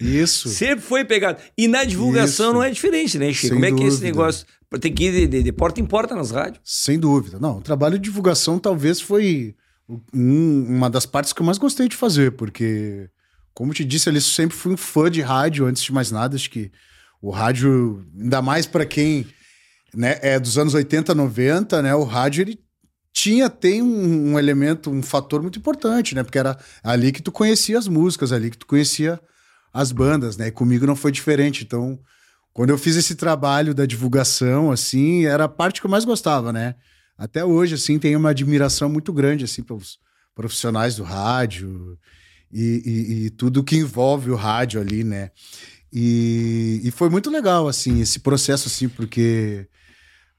Isso. 0.00 0.48
Sempre 0.48 0.84
foi 0.84 1.04
pegado. 1.04 1.38
E 1.56 1.68
na 1.68 1.84
divulgação 1.84 2.46
Isso. 2.46 2.54
não 2.54 2.62
é 2.62 2.70
diferente, 2.70 3.18
né, 3.18 3.32
Chico? 3.32 3.54
Sem 3.54 3.62
Como 3.62 3.64
é 3.66 3.72
que 3.72 3.84
é 3.84 3.86
esse 3.86 4.02
negócio? 4.02 4.44
Tem 4.80 4.92
que 4.92 5.04
ir 5.04 5.12
de, 5.12 5.26
de, 5.28 5.42
de, 5.44 5.52
porta 5.52 5.80
em 5.80 5.86
porta 5.86 6.16
nas 6.16 6.32
rádios. 6.32 6.60
Sem 6.64 6.98
dúvida. 6.98 7.38
Não, 7.38 7.58
o 7.58 7.62
trabalho 7.62 7.96
de 7.96 8.04
divulgação 8.04 8.58
talvez 8.58 9.00
foi 9.00 9.54
um, 10.12 10.66
uma 10.68 10.90
das 10.90 11.06
partes 11.06 11.32
que 11.32 11.40
eu 11.40 11.46
mais 11.46 11.56
gostei 11.56 11.88
de 11.88 11.94
fazer, 11.94 12.32
porque, 12.32 13.08
como 13.54 13.72
te 13.72 13.84
disse 13.84 14.08
ali, 14.08 14.20
sempre 14.20 14.56
fui 14.56 14.72
um 14.72 14.76
fã 14.76 15.08
de 15.08 15.20
rádio 15.20 15.66
antes 15.66 15.84
de 15.84 15.92
mais 15.92 16.10
nada. 16.10 16.34
Acho 16.34 16.50
que 16.50 16.72
o 17.22 17.30
rádio, 17.30 18.04
ainda 18.20 18.42
mais 18.42 18.66
para 18.66 18.84
quem 18.84 19.24
né, 19.94 20.18
é 20.22 20.38
dos 20.38 20.58
anos 20.58 20.74
80, 20.74 21.14
90, 21.14 21.82
né? 21.82 21.94
O 21.94 22.04
rádio 22.04 22.42
ele 22.42 22.60
tinha, 23.12 23.48
tem 23.48 23.80
um, 23.80 24.32
um, 24.32 24.38
elemento, 24.38 24.90
um 24.90 25.02
fator 25.02 25.40
muito 25.40 25.58
importante, 25.58 26.14
né? 26.14 26.22
Porque 26.22 26.38
era 26.38 26.58
ali 26.82 27.10
que 27.12 27.22
tu 27.22 27.32
conhecia 27.32 27.78
as 27.78 27.88
músicas, 27.88 28.30
ali 28.30 28.50
que 28.50 28.58
tu 28.58 28.66
conhecia 28.66 29.18
as 29.72 29.90
bandas, 29.90 30.36
né? 30.36 30.48
E 30.48 30.50
comigo 30.50 30.86
não 30.86 30.94
foi 30.94 31.10
diferente. 31.10 31.64
Então, 31.64 31.98
quando 32.52 32.70
eu 32.70 32.78
fiz 32.78 32.96
esse 32.96 33.14
trabalho 33.14 33.74
da 33.74 33.86
divulgação, 33.86 34.70
assim, 34.70 35.24
era 35.24 35.44
a 35.44 35.48
parte 35.48 35.80
que 35.80 35.86
eu 35.86 35.90
mais 35.90 36.04
gostava, 36.04 36.52
né? 36.52 36.74
Até 37.16 37.44
hoje, 37.44 37.74
assim, 37.74 37.98
tenho 37.98 38.18
uma 38.18 38.30
admiração 38.30 38.88
muito 38.88 39.12
grande, 39.12 39.44
assim, 39.44 39.62
pelos 39.62 39.98
profissionais 40.34 40.96
do 40.96 41.02
rádio 41.02 41.98
e, 42.52 42.82
e, 42.84 43.26
e 43.26 43.30
tudo 43.30 43.64
que 43.64 43.76
envolve 43.76 44.30
o 44.30 44.36
rádio 44.36 44.80
ali, 44.80 45.02
né? 45.02 45.30
E, 45.98 46.82
e 46.84 46.90
foi 46.90 47.08
muito 47.08 47.30
legal, 47.30 47.66
assim, 47.66 48.02
esse 48.02 48.20
processo, 48.20 48.68
assim, 48.68 48.86
porque 48.86 49.66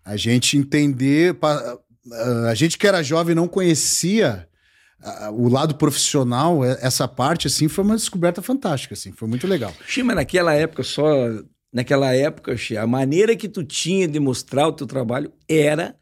a 0.05 0.15
gente 0.15 0.55
entender 0.55 1.35
a 2.47 2.53
gente 2.53 2.77
que 2.77 2.85
era 2.85 3.01
jovem 3.01 3.33
não 3.33 3.47
conhecia 3.47 4.47
o 5.33 5.49
lado 5.49 5.73
profissional, 5.73 6.63
é, 6.63 6.77
essa 6.81 7.07
parte, 7.07 7.47
assim, 7.47 7.67
foi 7.67 7.83
uma 7.83 7.95
descoberta 7.95 8.39
fantástica, 8.39 8.93
assim, 8.93 9.11
foi 9.11 9.27
muito 9.27 9.47
legal. 9.47 9.73
Xima, 9.87 10.13
naquela 10.13 10.53
época 10.53 10.83
só, 10.83 11.11
naquela 11.73 12.13
época, 12.13 12.55
a 12.79 12.85
maneira 12.85 13.35
que 13.35 13.49
tu 13.49 13.63
tinha 13.63 14.07
de 14.07 14.19
mostrar 14.19 14.67
o 14.67 14.73
teu 14.73 14.85
trabalho 14.85 15.33
era 15.49 15.95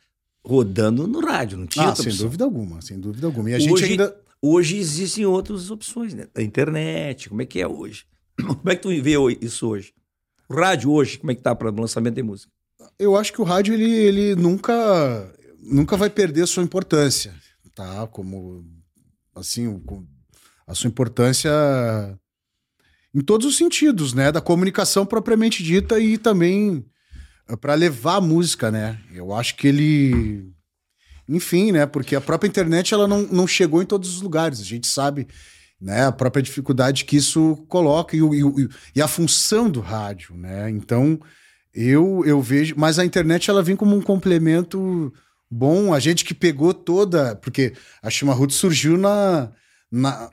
rodando 0.46 1.08
no 1.08 1.22
rádio, 1.26 1.58
não 1.58 1.66
tinha 1.66 1.92
ah, 1.92 1.96
sem 1.96 2.08
opção. 2.08 2.26
dúvida 2.26 2.44
alguma, 2.44 2.82
sem 2.82 3.00
dúvida 3.00 3.26
alguma. 3.26 3.50
E 3.50 3.54
a 3.54 3.56
hoje, 3.56 3.68
gente 3.70 3.84
ainda... 3.86 4.18
Hoje 4.42 4.78
existem 4.78 5.26
outras 5.26 5.72
opções, 5.72 6.14
né? 6.14 6.28
A 6.36 6.42
internet, 6.42 7.30
como 7.30 7.42
é 7.42 7.46
que 7.46 7.62
é 7.62 7.68
hoje? 7.68 8.06
Como 8.38 8.70
é 8.70 8.76
que 8.76 8.82
tu 8.82 8.90
vê 9.02 9.16
isso 9.42 9.68
hoje? 9.68 9.94
O 10.50 10.56
rádio 10.56 10.92
hoje, 10.92 11.18
como 11.18 11.32
é 11.32 11.36
que 11.36 11.42
tá 11.42 11.56
para 11.56 11.72
o 11.72 11.82
lançamento 11.82 12.16
de 12.16 12.24
música? 12.24 12.52
Eu 13.00 13.16
acho 13.16 13.34
que 13.34 13.42
o 13.42 13.46
rádio, 13.46 13.74
ele, 13.74 13.92
ele 13.92 14.36
nunca 14.36 15.34
nunca 15.60 15.98
vai 15.98 16.10
perder 16.10 16.46
sua 16.48 16.64
importância, 16.64 17.34
tá? 17.74 18.06
Como 18.08 18.64
assim, 19.34 19.82
a 20.68 20.76
sua 20.76 20.88
importância 20.88 21.52
em 23.14 23.22
todos 23.22 23.48
os 23.48 23.58
sentidos, 23.58 24.14
né? 24.14 24.32
Da 24.32 24.42
comunicação 24.42 25.06
propriamente 25.06 25.64
dita 25.64 26.00
e 26.00 26.18
também 26.18 26.86
eh, 27.48 27.56
para 27.56 27.74
levar 27.74 28.18
a 28.18 28.22
música, 28.22 28.70
né? 28.70 29.00
Eu 29.12 29.34
acho 29.34 29.56
que 29.56 29.68
ele 29.68 30.54
enfim, 31.28 31.72
né? 31.72 31.86
Porque 31.86 32.16
a 32.16 32.22
própria 32.22 32.48
internet 32.48 32.94
ela 32.94 33.08
não, 33.08 33.24
não 33.24 33.48
chegou 33.48 33.82
em 33.82 33.86
todos 33.86 34.16
os 34.16 34.22
lugares. 34.22 34.60
A 34.60 34.64
gente 34.64 34.86
sabe 34.88 35.28
né, 35.80 36.06
a 36.06 36.12
própria 36.12 36.42
dificuldade 36.42 37.06
que 37.06 37.18
isso 37.18 37.66
coloca 37.68 38.16
e, 38.16 38.20
e, 38.20 38.70
e, 38.96 39.02
a 39.02 39.08
função 39.08 39.70
do 39.70 39.82
rádio, 39.82 40.36
né? 40.36 40.70
Então 40.70 41.20
eu, 41.74 42.24
eu 42.26 42.42
vejo, 42.42 42.76
mas 42.78 42.98
a 42.98 43.06
internet 43.06 43.50
ela 43.50 43.62
vem 43.62 43.76
como 43.76 43.96
um 43.96 44.02
complemento 44.02 45.12
bom. 45.50 45.94
A 45.94 46.00
gente 46.00 46.26
que 46.26 46.34
pegou 46.34 46.74
toda. 46.74 47.36
Porque 47.36 47.74
a 48.02 48.10
Chimarruto 48.10 48.54
surgiu 48.54 48.98
na, 48.98 49.52
na. 49.92 50.30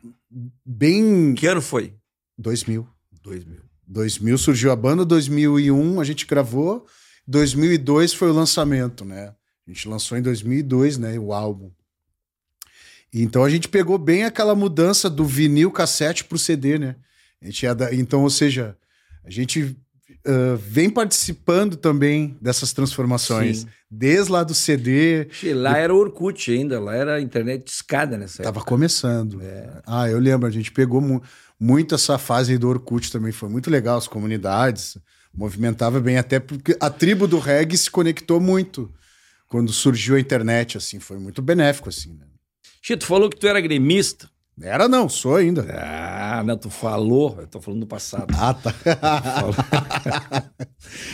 Bem. 0.64 1.34
Que 1.34 1.46
ano 1.46 1.60
foi? 1.60 1.94
2000. 2.38 2.86
2000. 3.22 3.60
2000 3.86 4.38
surgiu 4.38 4.72
a 4.72 4.76
banda, 4.76 5.04
2001 5.04 6.00
a 6.00 6.04
gente 6.04 6.26
gravou, 6.26 6.86
2002 7.26 8.14
foi 8.14 8.30
o 8.30 8.32
lançamento, 8.32 9.04
né? 9.04 9.34
A 9.66 9.70
gente 9.70 9.86
lançou 9.86 10.16
em 10.16 10.22
2002, 10.22 10.96
né, 10.96 11.18
o 11.18 11.32
álbum. 11.32 11.70
Então 13.12 13.44
a 13.44 13.50
gente 13.50 13.68
pegou 13.68 13.98
bem 13.98 14.24
aquela 14.24 14.54
mudança 14.54 15.10
do 15.10 15.24
vinil 15.24 15.70
cassete 15.70 16.24
pro 16.24 16.38
CD, 16.38 16.78
né? 16.78 16.96
A 17.40 17.46
gente. 17.46 17.66
Então, 17.92 18.22
ou 18.22 18.30
seja, 18.30 18.76
a 19.24 19.30
gente 19.30 19.76
uh, 20.26 20.56
vem 20.56 20.88
participando 20.88 21.76
também 21.76 22.36
dessas 22.40 22.72
transformações. 22.72 23.58
Sim. 23.58 23.66
Desde 23.90 24.32
lá 24.32 24.42
do 24.42 24.54
CD. 24.54 25.28
Lá 25.54 25.76
era 25.76 25.94
o 25.94 25.98
Orkut 25.98 26.50
ainda, 26.50 26.80
lá 26.80 26.94
era 26.94 27.16
a 27.16 27.20
internet 27.20 27.68
escada 27.68 28.16
nessa 28.16 28.42
Tava 28.42 28.58
época. 28.58 28.68
começando. 28.70 29.42
É. 29.42 29.82
Ah, 29.86 30.08
eu 30.08 30.18
lembro, 30.18 30.46
a 30.46 30.50
gente 30.50 30.72
pegou 30.72 31.00
mu 31.00 31.22
muito 31.60 31.94
essa 31.94 32.18
fase 32.18 32.58
do 32.58 32.68
Orkut 32.68 33.12
também, 33.12 33.30
foi 33.30 33.48
muito 33.48 33.70
legal, 33.70 33.96
as 33.96 34.08
comunidades, 34.08 34.98
movimentava 35.32 36.00
bem, 36.00 36.18
até 36.18 36.40
porque 36.40 36.76
a 36.80 36.90
tribo 36.90 37.28
do 37.28 37.38
reggae 37.38 37.76
se 37.76 37.88
conectou 37.88 38.40
muito 38.40 38.92
quando 39.46 39.72
surgiu 39.72 40.16
a 40.16 40.20
internet, 40.20 40.76
assim, 40.76 40.98
foi 40.98 41.20
muito 41.20 41.40
benéfico, 41.40 41.88
assim, 41.88 42.14
né? 42.14 42.26
Chito, 42.84 43.06
falou 43.06 43.30
que 43.30 43.38
tu 43.38 43.46
era 43.46 43.60
gremista. 43.60 44.28
Era 44.60 44.88
não, 44.88 45.08
sou 45.08 45.36
ainda. 45.36 45.64
Ah, 45.72 46.42
não, 46.44 46.56
tu 46.58 46.68
falou, 46.68 47.36
eu 47.38 47.46
tô 47.46 47.60
falando 47.60 47.80
do 47.80 47.86
passado. 47.86 48.34
Ah, 48.36 48.52
tá. 48.52 48.74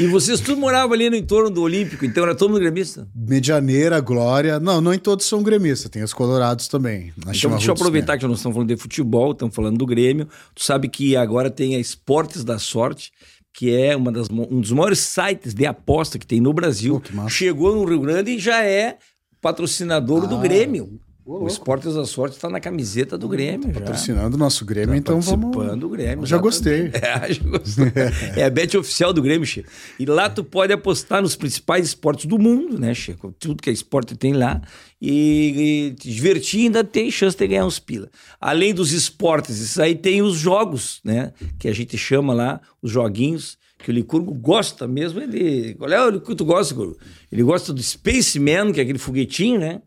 e 0.01 0.07
vocês 0.07 0.41
tudo 0.41 0.59
moravam 0.59 0.95
ali 0.95 1.11
no 1.11 1.15
entorno 1.15 1.51
do 1.51 1.61
Olímpico, 1.61 2.07
então 2.07 2.25
era 2.25 2.35
todo 2.35 2.51
mundo 2.51 2.61
gremista? 2.61 3.07
Medianeira, 3.15 4.01
Glória. 4.01 4.59
Não, 4.59 4.81
não 4.81 4.95
em 4.95 4.99
todos 4.99 5.27
são 5.27 5.43
gremistas, 5.43 5.91
tem 5.91 6.03
os 6.03 6.15
colorados 6.15 6.69
também. 6.69 7.13
Então 7.19 7.51
deixa 7.51 7.71
eu 7.71 7.75
aproveitar 7.75 8.15
né? 8.15 8.19
que 8.19 8.27
nós 8.27 8.39
estamos 8.39 8.55
falando 8.55 8.69
de 8.69 8.77
futebol, 8.77 9.33
estamos 9.33 9.55
falando 9.55 9.77
do 9.77 9.87
Grêmio. 9.87 10.27
Tu 10.55 10.65
sabe 10.65 10.89
que 10.89 11.17
agora 11.17 11.51
tem 11.51 11.77
a 11.77 11.79
Esportes 11.79 12.45
da 12.45 12.59
Sorte, 12.59 13.13
que 13.53 13.75
é 13.75 13.95
uma 13.95 14.11
das, 14.11 14.29
um 14.31 14.61
dos 14.61 14.73
maiores 14.73 15.01
sites 15.01 15.53
de 15.53 15.67
aposta 15.67 16.19
que 16.19 16.27
tem 16.27 16.41
no 16.41 16.55
Brasil. 16.55 17.03
Oh, 17.25 17.29
Chegou 17.29 17.77
no 17.77 17.85
Rio 17.85 18.01
Grande 18.01 18.33
e 18.33 18.39
já 18.39 18.65
é 18.65 18.97
patrocinador 19.41 20.25
ah. 20.25 20.27
do 20.27 20.39
Grêmio. 20.39 20.99
O 21.31 21.47
Esportes 21.47 21.95
da 21.95 22.07
Sorte 22.07 22.37
está 22.37 22.49
na 22.49 22.59
camiseta 22.59 23.19
do 23.19 23.29
Grêmio. 23.29 23.69
Tá 23.69 23.81
patrocinando 23.81 24.35
o 24.35 24.39
nosso 24.39 24.65
Grêmio, 24.65 24.95
tá 24.95 24.97
então 24.97 25.21
vamos. 25.21 25.55
Participando 25.55 25.81
do 25.81 25.89
Grêmio. 25.91 26.25
Já 26.25 26.39
gostei. 26.39 26.91
É, 26.99 27.33
já 27.33 27.43
gostei. 27.43 27.93
é 28.37 28.45
a 28.45 28.51
bet 28.51 28.77
oficial 28.77 29.13
do 29.13 29.21
Grêmio, 29.21 29.47
Chico. 29.47 29.69
E 29.99 30.07
lá 30.07 30.31
tu 30.31 30.43
pode 30.43 30.73
apostar 30.73 31.21
nos 31.21 31.37
principais 31.37 31.87
esportes 31.87 32.25
do 32.25 32.39
mundo, 32.39 32.79
né, 32.79 32.95
Chico? 32.95 33.35
Tudo 33.39 33.63
que 33.63 33.69
é 33.69 33.73
esporte 33.73 34.17
tem 34.17 34.33
lá. 34.33 34.63
E, 35.01 35.91
e 35.91 35.95
te 35.95 36.11
divertir 36.11 36.61
ainda 36.63 36.83
tem 36.83 37.11
chance 37.11 37.37
de 37.37 37.47
ganhar 37.47 37.67
uns 37.67 37.79
pila. 37.79 38.09
Além 38.41 38.73
dos 38.73 38.93
esportes, 38.93 39.59
isso 39.59 39.83
aí 39.83 39.95
tem 39.95 40.23
os 40.23 40.39
jogos, 40.39 41.01
né? 41.05 41.33
Que 41.59 41.69
a 41.69 41.75
gente 41.75 41.99
chama 41.99 42.33
lá, 42.33 42.61
os 42.81 42.91
joguinhos 42.91 43.59
que 43.79 43.91
o 43.91 43.95
Licurgo 43.95 44.33
gosta 44.35 44.89
mesmo. 44.89 45.21
Ele, 45.21 45.75
qual 45.75 45.91
é 45.91 46.07
o 46.07 46.21
que 46.21 46.35
tu 46.35 46.45
gosta, 46.45 46.73
Licurgo? 46.73 46.97
Ele 47.31 47.43
gosta 47.43 47.73
do 47.73 47.83
Spaceman, 47.83 48.73
que 48.73 48.81
é 48.81 48.83
aquele 48.83 48.99
foguetinho, 48.99 49.61
né? 49.61 49.83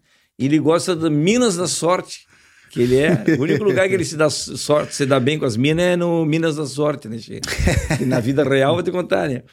Ele 0.46 0.60
gosta 0.60 0.96
da 0.96 1.10
Minas 1.10 1.56
da 1.56 1.68
Sorte, 1.68 2.26
que 2.72 2.82
ele 2.82 2.98
é 2.98 3.24
o 3.38 3.42
único 3.42 3.64
lugar 3.66 3.88
que 3.88 3.94
ele 3.94 4.06
se 4.06 4.16
dá 4.16 4.30
sorte, 4.30 4.96
se 4.96 5.06
dá 5.06 5.20
bem 5.20 5.38
com 5.38 5.46
as 5.46 5.58
minas 5.58 5.84
é 5.86 5.96
no 5.98 6.26
Minas 6.26 6.56
da 6.56 6.66
Sorte, 6.66 7.10
né, 7.10 7.18
Che? 7.18 7.42
E 8.00 8.06
na 8.06 8.22
vida 8.22 8.44
real 8.46 8.76
vou 8.76 8.82
te 8.82 8.92
contar, 8.92 9.28
né? 9.28 9.44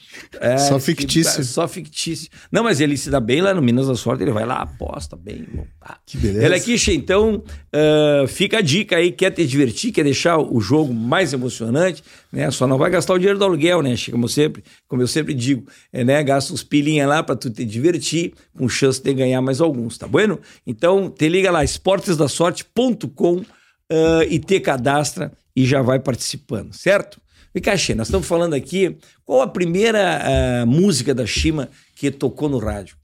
É, 0.41 0.57
só 0.57 0.79
fictício. 0.79 1.37
Que, 1.37 1.45
só 1.45 1.67
fictício. 1.67 2.29
Não, 2.51 2.63
mas 2.63 2.81
ele 2.81 2.97
se 2.97 3.11
dá 3.11 3.19
bem 3.19 3.41
lá 3.41 3.53
no 3.53 3.61
Minas 3.61 3.89
da 3.89 3.97
Sorte, 3.97 4.23
ele 4.23 4.31
vai 4.31 4.47
lá, 4.47 4.63
aposta 4.63 5.17
bem. 5.17 5.47
Ah. 5.81 5.99
Que 6.07 6.17
beleza. 6.17 6.47
Ele 6.47 6.55
aqui, 6.55 6.79
Che, 6.79 6.95
então 6.95 7.43
uh, 7.75 8.29
fica 8.29 8.59
a 8.59 8.61
dica 8.61 8.97
aí, 8.97 9.11
quer 9.11 9.33
te 9.33 9.45
divertir, 9.45 9.91
quer 9.91 10.05
deixar 10.05 10.39
o 10.39 10.61
jogo 10.61 10.95
mais 10.95 11.33
emocionante, 11.33 12.05
né? 12.33 12.49
Só 12.53 12.69
não 12.69 12.79
vai 12.79 12.89
gastar 12.89 13.15
o 13.15 13.19
dinheiro 13.19 13.39
do 13.39 13.45
aluguel, 13.45 13.83
né, 13.83 13.97
Che? 13.97 14.13
Como 14.13 14.29
sempre, 14.29 14.63
como 14.89 15.03
eu 15.03 15.07
sempre 15.07 15.35
digo, 15.35 15.67
é, 15.93 16.03
né? 16.03 16.23
Gasta 16.25 16.53
uns 16.53 16.65
pilinhas 16.65 17.09
lá 17.09 17.23
para 17.23 17.37
tu 17.37 17.51
te 17.51 17.65
divertir, 17.65 18.33
com 18.57 18.69
chance 18.69 19.01
de 19.01 19.15
ganhar 19.15 19.41
mais 19.43 19.61
alguns, 19.61 19.99
tá 19.99 20.09
bueno? 20.09 20.41
Então, 20.67 21.11
te 21.11 21.29
liga 21.29 21.51
lá, 21.51 21.63
esportesdasorte.com 21.63 23.07
com 23.15 23.45
uh, 23.91 24.23
e 24.29 24.39
te 24.39 24.61
cadastra 24.61 25.33
e 25.55 25.67
já 25.67 25.83
vai 25.83 25.99
participando, 25.99 26.73
certo? 26.73 27.21
E 27.55 27.61
Caxê, 27.61 27.95
nós 27.95 28.09
estamos 28.09 28.27
falando 28.27 28.55
aqui, 28.55 28.97
qual 29.25 29.43
a 29.43 29.49
primeira 29.49 30.21
uh, 30.23 30.67
música 30.67 31.15
da 31.15 31.27
Shima 31.27 31.69
que 31.97 32.11
tocou 32.11 32.49
no 32.49 32.59
rádio? 32.59 32.97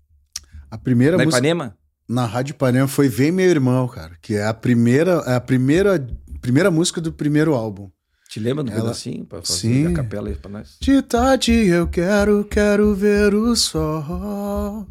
A 0.70 0.79
primeira 0.79 1.16
na 1.16 1.25
música... 1.25 1.38
Ipanema? 1.38 1.77
Na 2.07 2.27
Rádio 2.27 2.53
Ipanema 2.53 2.87
foi 2.87 3.09
Vem 3.09 3.33
Meu 3.33 3.49
Irmão, 3.49 3.88
cara, 3.88 4.12
que 4.20 4.35
é 4.35 4.44
a 4.44 4.53
primeira, 4.53 5.23
é 5.27 5.35
a 5.37 5.40
primeira, 5.40 6.07
primeira 6.40 6.70
música 6.70 7.01
do 7.01 7.11
primeiro 7.11 7.55
álbum. 7.55 7.90
Te 8.35 8.40
lembra 8.40 8.64
do 8.64 8.73
Ela... 8.73 8.81
pedacinho 8.81 9.25
pra 9.25 9.42
fazer 9.42 9.61
Sim. 9.61 9.87
a 9.87 9.92
capela 9.92 10.29
aí 10.29 10.35
pra 10.35 10.51
nós? 10.51 10.77
De 10.81 11.01
tarde 11.03 11.53
eu 11.53 11.87
quero, 11.87 12.42
quero 12.42 12.92
ver 12.92 13.33
o 13.33 13.55
sol. 13.55 14.88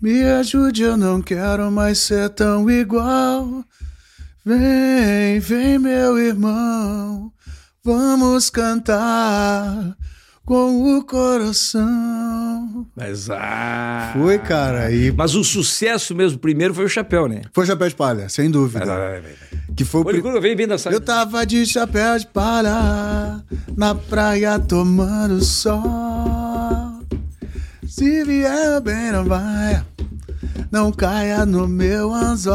Me 0.00 0.22
ajude, 0.22 0.84
eu 0.84 0.96
não 0.96 1.20
quero 1.20 1.68
mais 1.72 1.98
ser 1.98 2.30
tão 2.30 2.70
igual. 2.70 3.64
Vem, 4.44 5.40
vem, 5.40 5.80
meu 5.80 6.16
irmão, 6.16 7.32
vamos 7.82 8.50
cantar 8.50 9.96
com 10.44 10.96
o 10.96 11.04
coração. 11.04 12.86
Mas 12.94 13.28
ah. 13.28 14.12
Foi, 14.12 14.38
cara. 14.38 14.92
E... 14.92 15.10
Mas 15.10 15.34
o 15.34 15.42
sucesso 15.42 16.14
mesmo 16.14 16.38
primeiro 16.38 16.72
foi 16.72 16.84
o 16.84 16.88
chapéu, 16.88 17.26
né? 17.26 17.42
Foi 17.52 17.64
o 17.64 17.66
chapéu 17.66 17.88
de 17.88 17.96
palha, 17.96 18.28
sem 18.28 18.48
dúvida. 18.48 18.86
Vai, 18.86 18.96
vai, 18.96 19.20
vai, 19.22 19.55
que 19.76 19.84
foi 19.84 20.00
o. 20.00 20.04
Pri... 20.04 20.20
Vem, 20.40 20.56
Eu 20.90 21.00
tava 21.00 21.44
de 21.44 21.66
chapéu 21.66 22.18
de 22.18 22.26
palha 22.26 23.44
na 23.76 23.94
praia 23.94 24.58
tomando 24.58 25.44
sol. 25.44 27.02
Se 27.86 28.24
vier 28.24 28.80
bem, 28.80 29.12
não 29.12 29.24
vai. 29.24 29.84
Não 30.72 30.90
caia 30.90 31.46
no 31.46 31.68
meu 31.68 32.12
anzol. 32.12 32.54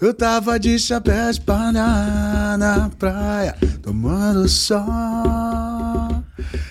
Eu 0.00 0.12
tava 0.12 0.58
de 0.58 0.78
chapéu 0.78 1.32
de 1.32 1.40
palha 1.40 2.56
na 2.58 2.90
praia, 2.98 3.56
tomando 3.80 4.48
sol. 4.48 4.82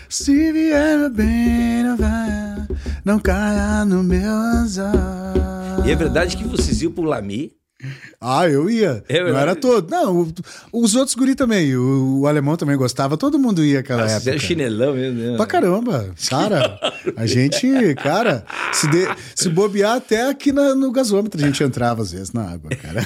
Se 0.09 0.51
vier 0.51 1.09
bem, 1.09 1.83
não 1.83 1.95
vai, 1.95 2.67
não 3.05 3.17
caia 3.17 3.85
no 3.85 4.03
meu 4.03 4.33
azar. 4.33 5.81
E 5.85 5.91
é 5.91 5.95
verdade 5.95 6.35
que 6.35 6.43
vocês 6.43 6.81
iam 6.81 6.91
pro 6.91 7.03
Lami? 7.03 7.60
Ah, 8.19 8.47
eu 8.47 8.69
ia. 8.69 9.03
Eu, 9.09 9.23
não 9.23 9.29
eu... 9.29 9.37
era 9.37 9.55
todo. 9.55 9.89
Não, 9.89 10.31
os 10.71 10.95
outros 10.95 11.15
guri 11.15 11.35
também. 11.35 11.75
O, 11.75 12.21
o, 12.21 12.27
alemão 12.27 12.55
também 12.55 12.77
gostava. 12.77 13.17
Todo 13.17 13.39
mundo 13.39 13.63
ia 13.63 13.79
aquela 13.79 14.03
Nossa, 14.03 14.15
época. 14.15 14.31
Você 14.33 14.39
chinelão 14.39 14.93
mesmo. 14.93 15.19
Né? 15.19 15.37
Pra 15.37 15.45
caramba. 15.45 16.13
Cara, 16.29 16.79
a 17.15 17.25
gente, 17.25 17.95
cara, 17.95 18.45
se, 18.71 18.87
de, 18.87 19.07
se 19.35 19.49
bobear 19.49 19.97
até 19.97 20.29
aqui 20.29 20.51
na, 20.51 20.75
no 20.75 20.91
gasômetro 20.91 21.41
a 21.41 21.45
gente 21.45 21.63
entrava 21.63 22.01
às 22.01 22.11
vezes 22.11 22.31
na 22.31 22.43
água, 22.43 22.69
cara. 22.75 23.05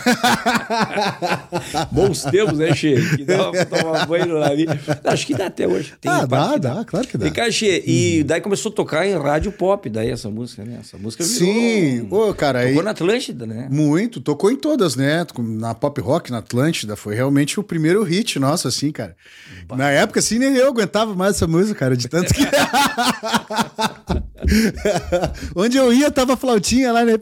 Bons 1.91 2.23
tempos, 2.23 2.57
né, 2.57 2.73
Che? 2.73 2.95
Que 3.17 3.25
dava 3.25 3.51
pra 3.51 3.65
tomar 3.65 4.05
banho 4.05 4.33
lá 4.37 4.47
ali. 4.47 4.65
Acho 5.03 5.27
que 5.27 5.35
dá 5.35 5.47
até 5.47 5.67
hoje. 5.67 5.93
Tem 5.99 6.11
ah, 6.11 6.25
dá, 6.25 6.57
dá, 6.57 6.75
dá, 6.75 6.85
claro 6.85 7.07
que 7.07 7.17
dá. 7.17 7.27
E, 7.27 7.31
cara, 7.31 7.51
che, 7.51 7.83
e 7.85 8.23
daí 8.23 8.41
começou 8.41 8.71
a 8.71 8.75
tocar 8.75 9.05
em 9.07 9.17
rádio 9.17 9.51
pop, 9.51 9.89
daí 9.89 10.09
essa 10.09 10.29
música, 10.29 10.63
né? 10.63 10.77
Essa 10.81 10.97
música 10.97 11.23
virou... 11.23 11.39
Sim, 11.39 12.07
Ô, 12.09 12.33
cara. 12.33 12.61
Tocou 12.61 12.79
aí... 12.79 12.83
na 12.83 12.91
Atlântida, 12.91 13.45
né? 13.45 13.67
Muito, 13.71 14.19
tocou 14.21 14.51
em 14.51 14.55
todas, 14.55 14.95
né? 14.95 15.25
Na 15.37 15.73
pop 15.73 15.99
rock, 16.01 16.31
na 16.31 16.39
Atlântida, 16.39 16.95
foi 16.95 17.15
realmente 17.15 17.59
o 17.59 17.63
primeiro 17.63 18.03
hit 18.03 18.39
nosso, 18.39 18.67
assim, 18.67 18.91
cara. 18.91 19.15
Bah. 19.67 19.75
Na 19.75 19.89
época, 19.89 20.19
assim, 20.19 20.39
nem 20.39 20.55
eu 20.55 20.67
aguentava 20.67 21.13
mais 21.15 21.35
essa 21.35 21.47
música, 21.47 21.79
cara, 21.79 21.97
de 21.97 22.07
tanto 22.07 22.33
que. 22.33 22.41
Onde 25.55 25.77
eu 25.77 25.93
ia, 25.93 26.11
tava 26.11 26.33
a 26.33 26.37
flautinha 26.37 26.91
lá, 26.91 27.03
né? 27.03 27.13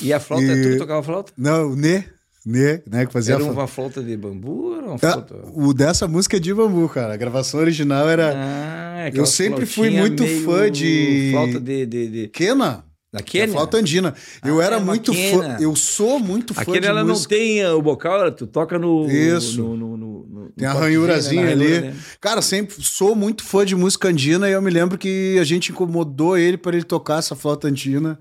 E 0.00 0.12
a 0.12 0.20
flauta, 0.20 0.44
e... 0.44 0.62
tu 0.62 0.68
que 0.70 0.76
tocava 0.76 1.02
flauta? 1.02 1.32
Não, 1.36 1.74
né? 1.74 2.04
Né, 2.44 2.80
né, 2.88 3.04
que 3.04 3.12
fazia 3.12 3.34
era 3.34 3.42
uma 3.42 3.66
flauta 3.66 4.00
de 4.00 4.16
bambu 4.16 4.70
ou 4.70 4.80
uma 4.80 4.94
ah, 4.94 4.98
flauta... 4.98 5.34
O 5.52 5.74
dessa 5.74 6.06
música 6.06 6.36
é 6.36 6.40
de 6.40 6.54
bambu, 6.54 6.88
cara. 6.88 7.14
A 7.14 7.16
gravação 7.16 7.58
original 7.58 8.08
era. 8.08 8.34
Ah, 8.36 9.08
é 9.08 9.12
eu 9.12 9.26
sempre 9.26 9.66
fui 9.66 9.90
muito 9.90 10.24
fã 10.44 10.70
de. 10.70 11.30
Flauta 11.32 11.58
de. 11.58 11.86
de, 11.86 12.08
de... 12.08 12.28
Quena. 12.28 12.84
Da 13.12 13.22
Quênia? 13.22 13.48
flauta 13.48 13.78
andina. 13.78 14.14
Eu 14.44 14.60
ah, 14.60 14.64
era 14.64 14.76
é 14.76 14.80
muito 14.80 15.12
fã. 15.12 15.56
Eu 15.58 15.74
sou 15.74 16.20
muito 16.20 16.52
fã. 16.52 16.60
A 16.60 16.64
Quênia 16.64 16.88
ela 16.88 17.02
música. 17.02 17.34
não 17.34 17.40
tem 17.40 17.66
o 17.66 17.80
bocal, 17.82 18.30
tu 18.30 18.46
toca 18.46 18.78
no. 18.78 19.10
Isso. 19.10 19.62
No, 19.62 19.76
no, 19.76 19.96
no 19.96 20.26
tem 20.56 20.66
a 20.66 20.72
ranhurazinha 20.72 21.44
né? 21.44 21.52
ali. 21.52 21.80
Né? 21.80 21.94
Cara, 22.20 22.40
sempre 22.40 22.76
sou 22.80 23.14
muito 23.14 23.44
fã 23.44 23.64
de 23.64 23.76
música 23.76 24.08
andina 24.08 24.48
e 24.48 24.52
eu 24.52 24.62
me 24.62 24.70
lembro 24.70 24.96
que 24.96 25.36
a 25.38 25.44
gente 25.44 25.70
incomodou 25.70 26.36
ele 26.36 26.56
para 26.56 26.76
ele 26.76 26.84
tocar 26.84 27.18
essa 27.18 27.36
flauta 27.36 27.68
andina. 27.68 28.18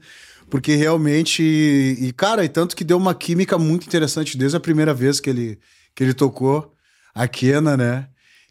Porque 0.50 0.76
realmente. 0.76 1.42
E, 1.42 2.14
cara, 2.14 2.44
e 2.46 2.50
tanto 2.50 2.76
que 2.76 2.84
deu 2.84 2.98
uma 2.98 3.16
química 3.16 3.58
muito 3.58 3.88
interessante 3.88 4.38
desde 4.38 4.58
a 4.58 4.60
primeira 4.60 4.94
vez 4.94 5.20
que 5.20 5.30
ele, 5.30 5.60
que 5.96 6.04
ele 6.04 6.14
tocou 6.14 6.76
a 7.16 7.28
Quena, 7.28 7.76
né? 7.76 8.08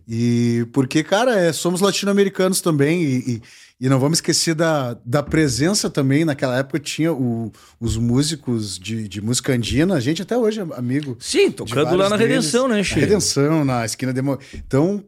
E 0.06 0.66
porque, 0.72 1.02
cara, 1.02 1.38
é, 1.38 1.52
somos 1.52 1.80
latino-americanos 1.80 2.60
também 2.60 3.02
e, 3.02 3.16
e 3.16 3.42
e 3.80 3.88
não 3.88 3.98
vamos 3.98 4.18
esquecer 4.18 4.54
da, 4.54 4.96
da 5.04 5.22
presença 5.22 5.90
também, 5.90 6.24
naquela 6.24 6.56
época 6.58 6.78
tinha 6.78 7.12
o, 7.12 7.52
os 7.80 7.96
músicos 7.96 8.78
de, 8.78 9.08
de 9.08 9.20
música 9.20 9.52
andina, 9.52 9.94
a 9.94 10.00
gente 10.00 10.22
até 10.22 10.38
hoje 10.38 10.60
é 10.60 10.66
amigo. 10.76 11.16
Sim, 11.18 11.50
tocando 11.50 11.96
lá 11.96 12.08
na 12.08 12.16
deles, 12.16 12.36
Redenção, 12.36 12.68
né, 12.68 12.82
Chico? 12.82 13.00
Redenção, 13.00 13.64
na 13.64 13.84
esquina 13.84 14.12
de... 14.12 14.20
Então, 14.54 15.02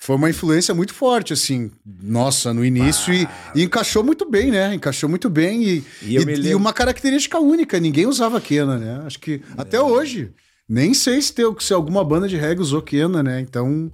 foi 0.00 0.16
uma 0.16 0.30
influência 0.30 0.74
muito 0.74 0.94
forte, 0.94 1.34
assim, 1.34 1.70
nossa, 2.02 2.54
no 2.54 2.64
início, 2.64 3.12
e, 3.12 3.28
e, 3.54 3.62
encaixou 3.62 4.02
muito 4.02 4.28
bem, 4.28 4.50
né? 4.50 4.74
Encaixou 4.74 5.08
muito 5.08 5.28
bem 5.28 5.62
e, 5.62 5.84
e, 6.02 6.16
e, 6.16 6.48
e 6.48 6.54
uma 6.54 6.72
característica 6.72 7.38
única, 7.38 7.78
ninguém 7.78 8.06
usava 8.06 8.40
quena, 8.40 8.78
né? 8.78 9.02
Acho 9.04 9.20
que 9.20 9.34
é. 9.34 9.40
até 9.56 9.80
hoje, 9.80 10.30
nem 10.66 10.94
sei 10.94 11.20
se, 11.20 11.34
tem, 11.34 11.44
se 11.60 11.74
alguma 11.74 12.02
banda 12.02 12.26
de 12.26 12.36
reggae 12.36 12.62
usou 12.62 12.80
quena, 12.80 13.22
né? 13.22 13.40
Então... 13.40 13.92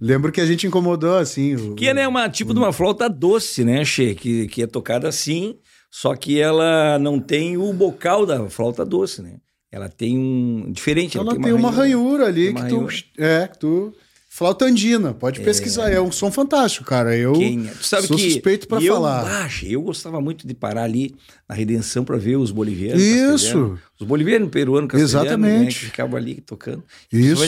Lembro 0.00 0.32
que 0.32 0.40
a 0.40 0.46
gente 0.46 0.66
incomodou 0.66 1.16
assim. 1.18 1.54
O, 1.54 1.74
que 1.74 1.86
é 1.86 2.08
uma 2.08 2.28
tipo 2.28 2.52
o... 2.52 2.54
de 2.54 2.60
uma 2.60 2.72
flauta 2.72 3.08
doce, 3.08 3.64
né, 3.64 3.84
Che? 3.84 4.14
Que, 4.14 4.48
que 4.48 4.62
é 4.62 4.66
tocada 4.66 5.08
assim, 5.08 5.56
só 5.90 6.14
que 6.14 6.40
ela 6.40 6.98
não 6.98 7.20
tem 7.20 7.56
o 7.56 7.72
bocal 7.72 8.24
da 8.24 8.48
flauta 8.48 8.84
doce, 8.84 9.20
né? 9.20 9.36
Ela 9.70 9.88
tem 9.88 10.18
um. 10.18 10.72
Diferente. 10.72 11.16
Ela, 11.16 11.26
ela 11.26 11.34
tem, 11.34 11.44
tem, 11.44 11.52
uma, 11.52 11.70
ranhura, 11.70 12.24
ranhura 12.24 12.26
ali 12.26 12.54
que 12.54 12.60
ranhura. 12.60 12.94
tu. 13.14 13.22
É, 13.22 13.48
que 13.48 13.58
tu. 13.58 13.94
Flauta 14.32 14.64
andina, 14.64 15.12
pode 15.12 15.40
é... 15.40 15.44
pesquisar. 15.44 15.90
É 15.90 16.00
um 16.00 16.12
som 16.12 16.30
fantástico, 16.30 16.84
cara. 16.84 17.16
Eu 17.16 17.32
Quem... 17.32 17.64
tu 17.64 17.84
sabe 17.84 18.06
sou 18.06 18.16
que 18.16 18.30
suspeito 18.30 18.68
para 18.68 18.80
falar. 18.80 19.50
Eu, 19.64 19.72
eu 19.72 19.82
gostava 19.82 20.20
muito 20.20 20.46
de 20.46 20.54
parar 20.54 20.84
ali 20.84 21.16
na 21.48 21.54
Redenção 21.54 22.04
para 22.04 22.16
ver 22.16 22.36
os 22.36 22.52
bolivianos. 22.52 23.02
Isso. 23.02 23.76
Os 23.98 24.06
bolivianos, 24.06 24.48
peruanos, 24.48 24.94
Exatamente. 24.94 25.64
Né, 25.64 25.66
que 25.66 25.74
ficavam 25.74 26.16
ali 26.16 26.40
tocando. 26.40 26.84
Isso. 27.12 27.42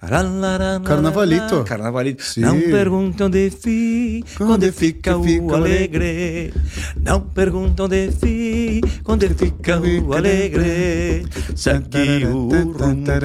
Carnavalito. 0.00 1.62
Carnavalito. 1.64 2.24
Sim. 2.24 2.40
Não 2.40 2.58
perguntam 2.58 3.26
onde 3.26 3.50
fica, 3.50 4.44
quando 4.46 4.72
fica 4.72 5.16
o 5.16 5.54
alegre. 5.54 6.54
Não 6.96 7.20
perguntam 7.20 7.84
onde 7.84 8.10
fica, 8.12 8.88
quando 9.04 9.28
fica 9.28 9.78
o 9.78 10.14
alegre. 10.14 11.26
Segue 11.54 12.24
o 12.24 12.48
rumo 12.48 12.74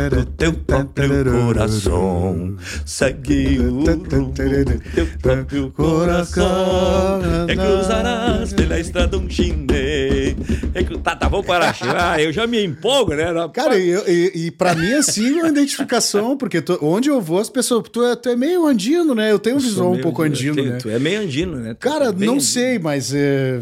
do 0.09 0.25
teu 0.25 0.53
próprio 0.53 1.23
coração. 1.23 2.57
Segue 2.85 3.59
o 3.59 3.71
rumo 3.71 3.85
do 3.85 4.79
teu 4.93 5.07
próprio 5.21 5.71
coração. 5.71 7.21
E 7.47 7.55
cruzarás 7.55 8.51
pela 8.51 8.79
estrada 8.79 9.17
um 9.17 9.29
chinês. 9.29 10.24
É 10.75 10.83
que, 10.83 10.97
tá, 10.97 11.15
tá, 11.15 11.29
vamos 11.29 11.45
parar. 11.45 11.73
Ah, 11.97 12.21
eu 12.21 12.33
já 12.33 12.45
me 12.45 12.61
empolgo, 12.61 13.15
né? 13.15 13.27
Cara, 13.53 13.79
e, 13.79 13.91
e, 13.91 14.47
e 14.47 14.51
pra 14.51 14.75
mim, 14.75 14.91
assim, 14.93 15.39
é 15.39 15.43
uma 15.43 15.47
identificação, 15.47 16.35
porque 16.35 16.61
tu, 16.61 16.77
onde 16.81 17.07
eu 17.07 17.21
vou, 17.21 17.39
as 17.39 17.49
pessoas. 17.49 17.88
Tu 17.89 18.03
é, 18.03 18.15
tu 18.15 18.27
é 18.27 18.35
meio 18.35 18.65
andino, 18.65 19.15
né? 19.15 19.31
Eu 19.31 19.39
tenho 19.39 19.55
um 19.55 19.59
visual 19.59 19.93
um 19.93 20.01
pouco 20.01 20.21
andino, 20.21 20.61
né? 20.61 20.77
Tu 20.77 20.89
é 20.89 20.99
meio 20.99 21.21
andino, 21.21 21.55
né? 21.55 21.73
Cara, 21.79 22.05
é 22.05 22.11
não 22.11 22.33
andino. 22.33 22.41
sei, 22.41 22.77
mas. 22.77 23.13
É... 23.13 23.61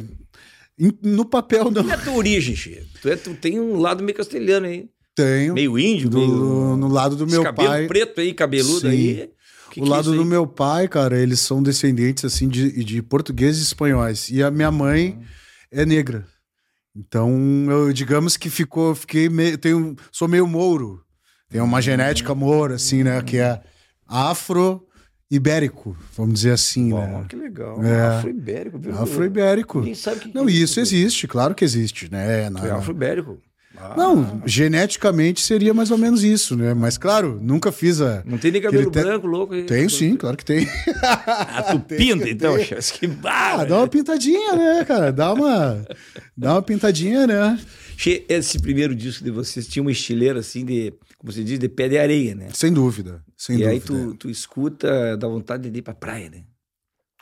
No 1.04 1.24
papel, 1.24 1.70
não. 1.70 1.88
É 1.88 1.94
a 1.94 1.98
tua 1.98 2.14
origem, 2.14 2.56
Che? 2.56 2.84
Tu, 3.00 3.10
é, 3.10 3.16
tu 3.16 3.36
tem 3.36 3.60
um 3.60 3.78
lado 3.78 4.04
meio 4.04 4.18
castelhano 4.18 4.66
aí. 4.66 4.90
Tenho. 5.16 5.54
Meio 5.54 5.78
índio, 5.78 6.10
do, 6.10 6.18
meio... 6.18 6.76
No 6.78 6.88
lado 6.88 7.16
do 7.16 7.28
meu 7.28 7.44
cabelo 7.44 7.70
pai. 7.70 7.88
preto 7.88 8.22
aí, 8.22 8.34
cabeludo 8.34 8.82
Sim. 8.82 8.88
aí. 8.88 9.30
Que 9.70 9.80
o 9.80 9.84
que 9.84 9.90
é 9.90 9.92
lado 9.92 10.14
é 10.14 10.18
do 10.18 10.26
meu 10.26 10.48
pai, 10.48 10.88
cara, 10.88 11.20
eles 11.20 11.40
são 11.40 11.62
descendentes, 11.62 12.26
assim, 12.26 12.48
de, 12.48 12.84
de 12.84 13.04
portugueses 13.04 13.62
e 13.62 13.66
espanhóis. 13.66 14.30
E 14.32 14.42
a 14.42 14.50
minha 14.50 14.72
mãe 14.72 15.20
é 15.72 15.86
negra. 15.86 16.26
Então, 16.96 17.32
eu 17.70 17.92
digamos 17.92 18.38
que 18.38 18.50
ficou, 18.50 18.94
fiquei 18.94 19.28
meio, 19.30 19.58
tenho, 19.58 19.96
sou 20.12 20.28
meio 20.28 20.48
mouro. 20.48 21.04
Tem 21.50 21.62
uma 21.62 21.82
genética 21.82 22.34
moura, 22.34 22.76
assim, 22.76 23.04
né, 23.04 23.22
que 23.22 23.38
é 23.38 23.62
afro 24.08 24.88
ibérico, 25.30 25.98
vamos 26.16 26.36
dizer 26.36 26.52
assim, 26.52 26.92
Bom, 26.92 27.00
né? 27.00 27.26
Que 27.28 27.36
legal. 27.36 27.84
É. 27.84 28.18
Afro-ibérico, 28.18 28.78
viu? 28.78 29.00
Afro-ibérico. 29.00 29.80
Ninguém 29.80 29.96
sabe 29.96 30.20
que 30.20 30.34
Não, 30.34 30.46
que 30.46 30.52
isso 30.52 30.80
existe, 30.80 31.28
claro 31.28 31.56
que 31.56 31.66
existe, 31.66 32.12
né? 32.12 32.50
Na, 32.50 32.68
é 32.68 32.72
afro-ibérico. 32.72 33.40
Ah. 33.76 33.96
Não, 33.98 34.42
geneticamente 34.46 35.42
seria 35.42 35.74
mais 35.74 35.90
ou 35.90 35.98
menos 35.98 36.24
isso, 36.24 36.56
né? 36.56 36.74
Mas 36.74 36.98
claro, 36.98 37.40
nunca 37.42 37.72
fiz 37.72 38.02
a. 38.02 38.24
Não 38.26 38.38
tem 38.38 38.52
nem 38.52 38.62
cabelo 38.62 38.90
te... 38.90 39.00
branco, 39.00 39.26
louco. 39.26 39.54
Aí. 39.54 39.64
Tenho 39.64 39.90
sim, 39.90 40.16
claro 40.16 40.38
que 40.38 40.46
tem. 40.46 40.68
Ah, 41.02 41.64
tu 41.72 41.80
pinta 41.96 42.30
então, 42.30 42.56
que 42.58 43.08
barra. 43.08 43.64
Ah, 43.64 43.66
dá 43.66 43.78
uma 43.80 43.88
pintadinha, 43.88 44.56
né, 44.56 44.86
cara? 44.86 45.12
Dá 45.12 45.34
uma, 45.34 45.86
dá 46.38 46.54
uma 46.54 46.62
pintadinha, 46.62 47.26
né? 47.26 47.60
Esse 48.30 48.60
primeiro 48.60 48.96
disco 48.96 49.24
de 49.24 49.32
vocês 49.32 49.68
tinha 49.68 49.82
uma 49.82 49.92
estileira 49.92 50.40
assim 50.40 50.66
de, 50.66 50.94
como 51.18 51.32
você 51.32 51.44
diz, 51.44 51.58
de 51.58 51.70
pé 51.70 51.88
de 51.88 51.98
areia, 51.98 52.36
né? 52.36 52.50
Sem 52.54 52.72
dúvida, 52.72 53.24
sem 53.36 53.56
e 53.56 53.60
dúvida. 53.60 53.74
aí 53.74 53.80
tu, 53.80 54.16
tu 54.16 54.30
escuta, 54.30 55.18
dá 55.18 55.28
vontade 55.28 55.70
de 55.70 55.80
ir 55.80 55.82
pra 55.82 55.94
praia, 55.94 56.30
né? 56.30 56.44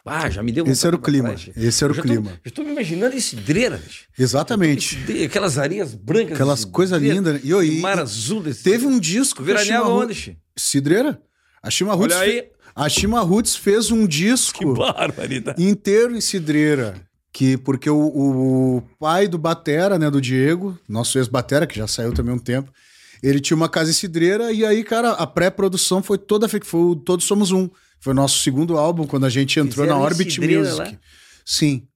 Ah, 0.05 0.29
já 0.29 0.41
me 0.41 0.51
deu 0.51 0.65
Esse 0.65 0.87
era 0.87 0.95
o 0.95 0.99
clima. 0.99 1.35
Esse 1.55 1.83
era 1.83 1.93
o 1.93 1.95
clima. 1.95 2.31
Tô, 2.31 2.37
eu 2.45 2.49
estou 2.49 2.65
me 2.65 2.71
imaginando 2.71 3.15
em 3.15 3.19
cidreira. 3.19 3.81
Exatamente. 4.17 4.97
aquelas 5.23 5.57
areias 5.57 5.93
brancas. 5.93 6.33
Aquelas 6.33 6.65
coisas 6.65 7.01
lindas. 7.01 7.35
Né? 7.35 7.41
E, 7.43 7.51
e, 7.51 7.81
mar 7.81 7.99
azul 7.99 8.41
desse. 8.41 8.63
Teve 8.63 8.85
um 8.85 8.99
disco. 8.99 9.43
Veraneava 9.43 9.89
onde? 9.89 10.37
Cidreira? 10.57 11.21
A 11.61 11.69
Shima 11.69 11.93
Roots. 11.93 12.15
Olha 12.15 12.25
aí. 12.25 12.41
Fe... 12.41 12.51
A 12.75 12.89
Shima 12.89 13.21
Roots 13.21 13.55
fez 13.55 13.91
um 13.91 14.07
disco. 14.07 14.59
Que 14.59 14.65
barbaridade. 14.65 15.63
Inteiro 15.63 16.15
em 16.15 16.21
cidreira. 16.21 16.95
Que, 17.33 17.57
porque 17.57 17.89
o, 17.89 17.97
o 17.97 18.83
pai 18.99 19.27
do 19.27 19.37
Batera, 19.37 19.97
né, 19.97 20.09
do 20.09 20.19
Diego, 20.19 20.77
nosso 20.87 21.17
ex-Batera, 21.17 21.65
que 21.65 21.77
já 21.77 21.87
saiu 21.87 22.11
também 22.11 22.33
um 22.33 22.39
tempo, 22.39 22.71
ele 23.23 23.39
tinha 23.39 23.55
uma 23.55 23.69
casa 23.69 23.89
em 23.89 23.93
cidreira, 23.93 24.51
e 24.51 24.65
aí, 24.65 24.83
cara, 24.83 25.11
a 25.11 25.25
pré-produção 25.25 26.03
foi 26.03 26.17
toda 26.17 26.49
foi 26.49 26.59
Todos 27.05 27.25
Somos 27.25 27.51
Um. 27.51 27.69
Foi 28.01 28.13
o 28.13 28.15
nosso 28.15 28.39
segundo 28.39 28.77
álbum, 28.77 29.05
quando 29.05 29.25
a 29.25 29.29
gente 29.29 29.59
entrou 29.59 29.85
Fizeram 29.85 29.99
na 29.99 30.03
Orbit 30.03 30.41
Music. 30.41 30.77
Lá? 30.77 30.99
Sim. 31.45 31.87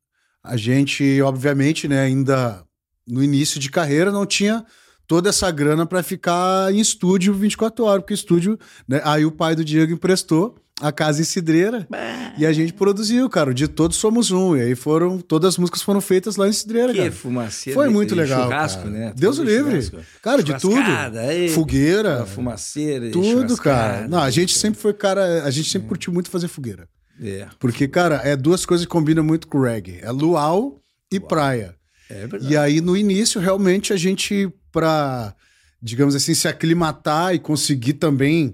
A 0.43 0.55
gente, 0.55 1.19
obviamente, 1.21 1.87
né, 1.87 2.03
ainda 2.03 2.63
no 3.07 3.23
início 3.23 3.59
de 3.59 3.69
carreira, 3.71 4.11
não 4.11 4.25
tinha 4.25 4.63
toda 5.07 5.29
essa 5.29 5.49
grana 5.49 5.85
para 5.85 6.03
ficar 6.03 6.71
em 6.71 6.79
estúdio 6.79 7.33
24 7.33 7.83
horas, 7.83 8.01
porque 8.01 8.13
estúdio, 8.13 8.57
né, 8.87 9.01
aí 9.03 9.25
o 9.25 9.31
pai 9.31 9.55
do 9.55 9.65
Diego 9.65 9.93
emprestou 9.93 10.55
a 10.81 10.91
casa 10.91 11.21
em 11.21 11.23
Cidreira 11.23 11.87
bah. 11.89 12.33
e 12.37 12.45
a 12.45 12.51
gente 12.51 12.73
produziu, 12.73 13.29
cara. 13.29 13.53
De 13.53 13.67
todos 13.67 13.97
somos 13.97 14.31
um. 14.31 14.57
E 14.57 14.61
aí 14.61 14.75
foram, 14.75 15.19
todas 15.19 15.49
as 15.49 15.57
músicas 15.57 15.81
foram 15.81 16.01
feitas 16.01 16.35
lá 16.35 16.47
em 16.47 16.51
Cidreira, 16.51 16.91
que 16.91 16.99
cara. 16.99 17.11
fumaceira. 17.11 17.79
Foi 17.79 17.89
muito 17.89 18.13
legal. 18.13 18.43
Churrasco, 18.43 18.83
cara. 18.83 18.93
né? 18.93 19.13
Deus 19.15 19.39
o 19.39 19.43
livre. 19.43 19.89
Cara, 20.21 20.43
de 20.43 20.57
tudo. 20.59 20.81
Aí, 21.17 21.49
fogueira. 21.49 22.25
Fumaceira. 22.25 23.09
Tudo, 23.09 23.55
cara. 23.57 24.07
Não, 24.07 24.19
a 24.19 24.29
gente 24.29 24.57
sempre 24.57 24.79
foi, 24.79 24.93
cara, 24.93 25.43
a 25.43 25.51
gente 25.51 25.69
sempre 25.69 25.85
é. 25.85 25.89
curtiu 25.89 26.11
muito 26.11 26.29
fazer 26.29 26.47
fogueira. 26.47 26.87
É. 27.21 27.47
Porque, 27.59 27.87
cara, 27.87 28.21
é 28.23 28.35
duas 28.35 28.65
coisas 28.65 28.85
que 28.85 28.91
combinam 28.91 29.23
muito 29.23 29.47
com 29.47 29.59
o 29.59 29.63
reggae. 29.63 29.99
É 30.01 30.11
luau 30.11 30.81
e 31.09 31.17
Uau. 31.17 31.27
praia. 31.27 31.75
É 32.09 32.27
verdade. 32.27 32.53
E 32.53 32.57
aí, 32.57 32.81
no 32.81 32.97
início, 32.97 33.39
realmente, 33.39 33.93
a 33.93 33.97
gente, 33.97 34.51
pra, 34.71 35.33
digamos 35.81 36.15
assim, 36.15 36.33
se 36.33 36.49
aclimatar 36.49 37.33
e 37.33 37.39
conseguir 37.39 37.93
também 37.93 38.53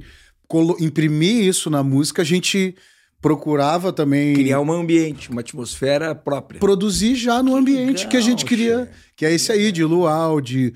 imprimir 0.79 1.45
isso 1.45 1.69
na 1.69 1.83
música, 1.83 2.21
a 2.21 2.25
gente 2.25 2.75
procurava 3.21 3.93
também 3.93 4.33
criar 4.33 4.59
um 4.61 4.71
ambiente, 4.71 5.29
uma 5.29 5.41
atmosfera 5.41 6.15
própria. 6.15 6.59
Produzir 6.59 7.15
já 7.15 7.43
no 7.43 7.51
que 7.51 7.57
ambiente 7.57 7.97
legal, 7.99 8.09
que 8.09 8.17
a 8.17 8.21
gente 8.21 8.45
queria, 8.45 8.91
que 9.15 9.25
é 9.25 9.31
esse 9.31 9.51
aí 9.51 9.71
de 9.71 9.83
luau, 9.83 10.41
de 10.41 10.73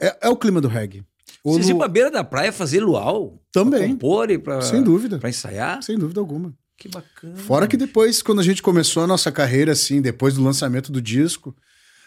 é, 0.00 0.16
é 0.22 0.28
o 0.28 0.36
clima 0.36 0.60
do 0.60 0.68
reggae. 0.68 1.04
O 1.44 1.52
Vocês 1.54 1.68
iam 1.68 1.88
beira 1.88 2.10
da 2.10 2.22
praia 2.22 2.52
fazer 2.52 2.80
luau? 2.80 3.42
Também. 3.50 3.80
Pra 3.80 3.88
compor 3.88 4.30
e 4.30 4.38
pra, 4.38 4.60
Sem 4.62 4.82
dúvida. 4.82 5.18
Pra 5.18 5.28
ensaiar? 5.28 5.82
Sem 5.82 5.98
dúvida 5.98 6.20
alguma. 6.20 6.54
Que 6.78 6.88
bacana. 6.88 7.36
Fora 7.36 7.66
que 7.66 7.76
depois, 7.76 8.22
quando 8.22 8.40
a 8.40 8.44
gente 8.44 8.62
começou 8.62 9.02
a 9.02 9.06
nossa 9.06 9.30
carreira, 9.30 9.72
assim, 9.72 10.00
depois 10.00 10.34
do 10.34 10.42
lançamento 10.42 10.90
do 10.92 11.02
disco, 11.02 11.54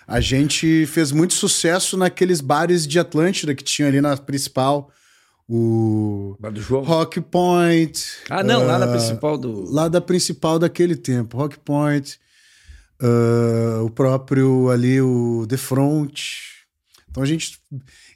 a 0.08 0.22
gente 0.22 0.86
fez 0.86 1.12
muito 1.12 1.34
sucesso 1.34 1.98
naqueles 1.98 2.40
bares 2.40 2.88
de 2.88 2.98
Atlântida 2.98 3.54
que 3.54 3.64
tinha 3.64 3.88
ali 3.88 4.00
na 4.00 4.16
principal 4.16 4.90
o 5.47 6.36
Bar 6.39 6.51
do 6.51 6.62
João. 6.62 6.84
Rock 6.84 7.21
Point. 7.21 8.03
Ah, 8.29 8.43
não, 8.43 8.63
uh, 8.63 8.67
lá 8.67 8.79
na 8.79 8.88
principal 8.88 9.38
do. 9.38 9.71
Lá 9.71 9.88
da 9.88 10.01
principal 10.01 10.58
daquele 10.58 10.95
tempo, 10.95 11.38
Rock 11.38 11.60
Point. 11.60 12.19
Uh, 13.01 13.84
o 13.84 13.89
próprio 13.89 14.69
ali, 14.69 15.01
o 15.01 15.45
The 15.47 15.58
Front. 15.58 16.21
Então 17.10 17.21
a 17.21 17.25
gente. 17.25 17.60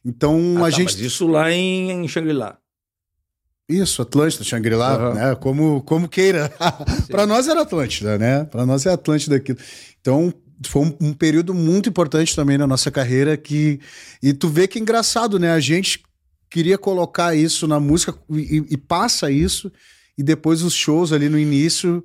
Então 0.03 0.55
ah, 0.57 0.61
a 0.61 0.63
tá, 0.63 0.69
gente. 0.71 0.93
Mas 0.93 0.99
isso 0.99 1.27
lá 1.27 1.51
em, 1.51 1.91
em 1.91 2.07
Shangri-La. 2.07 2.57
Isso, 3.67 4.01
Atlântida, 4.01 4.43
Shangri-La, 4.43 4.97
uhum. 4.97 5.13
né? 5.13 5.35
Como, 5.35 5.81
como 5.83 6.09
queira. 6.09 6.51
para 7.07 7.27
nós 7.27 7.47
era 7.47 7.61
Atlântida, 7.61 8.17
né? 8.17 8.43
Para 8.45 8.65
nós 8.65 8.83
é 8.87 8.91
Atlântida 8.91 9.35
aquilo. 9.35 9.59
Então, 10.01 10.33
foi 10.65 10.81
um, 10.81 10.97
um, 10.99 11.13
período 11.13 11.53
muito 11.53 11.87
importante 11.87 12.35
também 12.35 12.57
na 12.57 12.65
nossa 12.65 12.89
carreira 12.89 13.37
que 13.37 13.79
e 14.23 14.33
tu 14.33 14.49
vê 14.49 14.67
que 14.67 14.79
é 14.79 14.81
engraçado, 14.81 15.37
né? 15.37 15.51
A 15.51 15.59
gente 15.59 16.01
queria 16.49 16.77
colocar 16.77 17.35
isso 17.35 17.67
na 17.67 17.79
música 17.79 18.15
e, 18.29 18.63
e, 18.69 18.77
passa 18.77 19.29
isso, 19.29 19.71
e 20.17 20.23
depois 20.23 20.63
os 20.63 20.73
shows 20.73 21.13
ali 21.13 21.29
no 21.29 21.37
início 21.37 22.03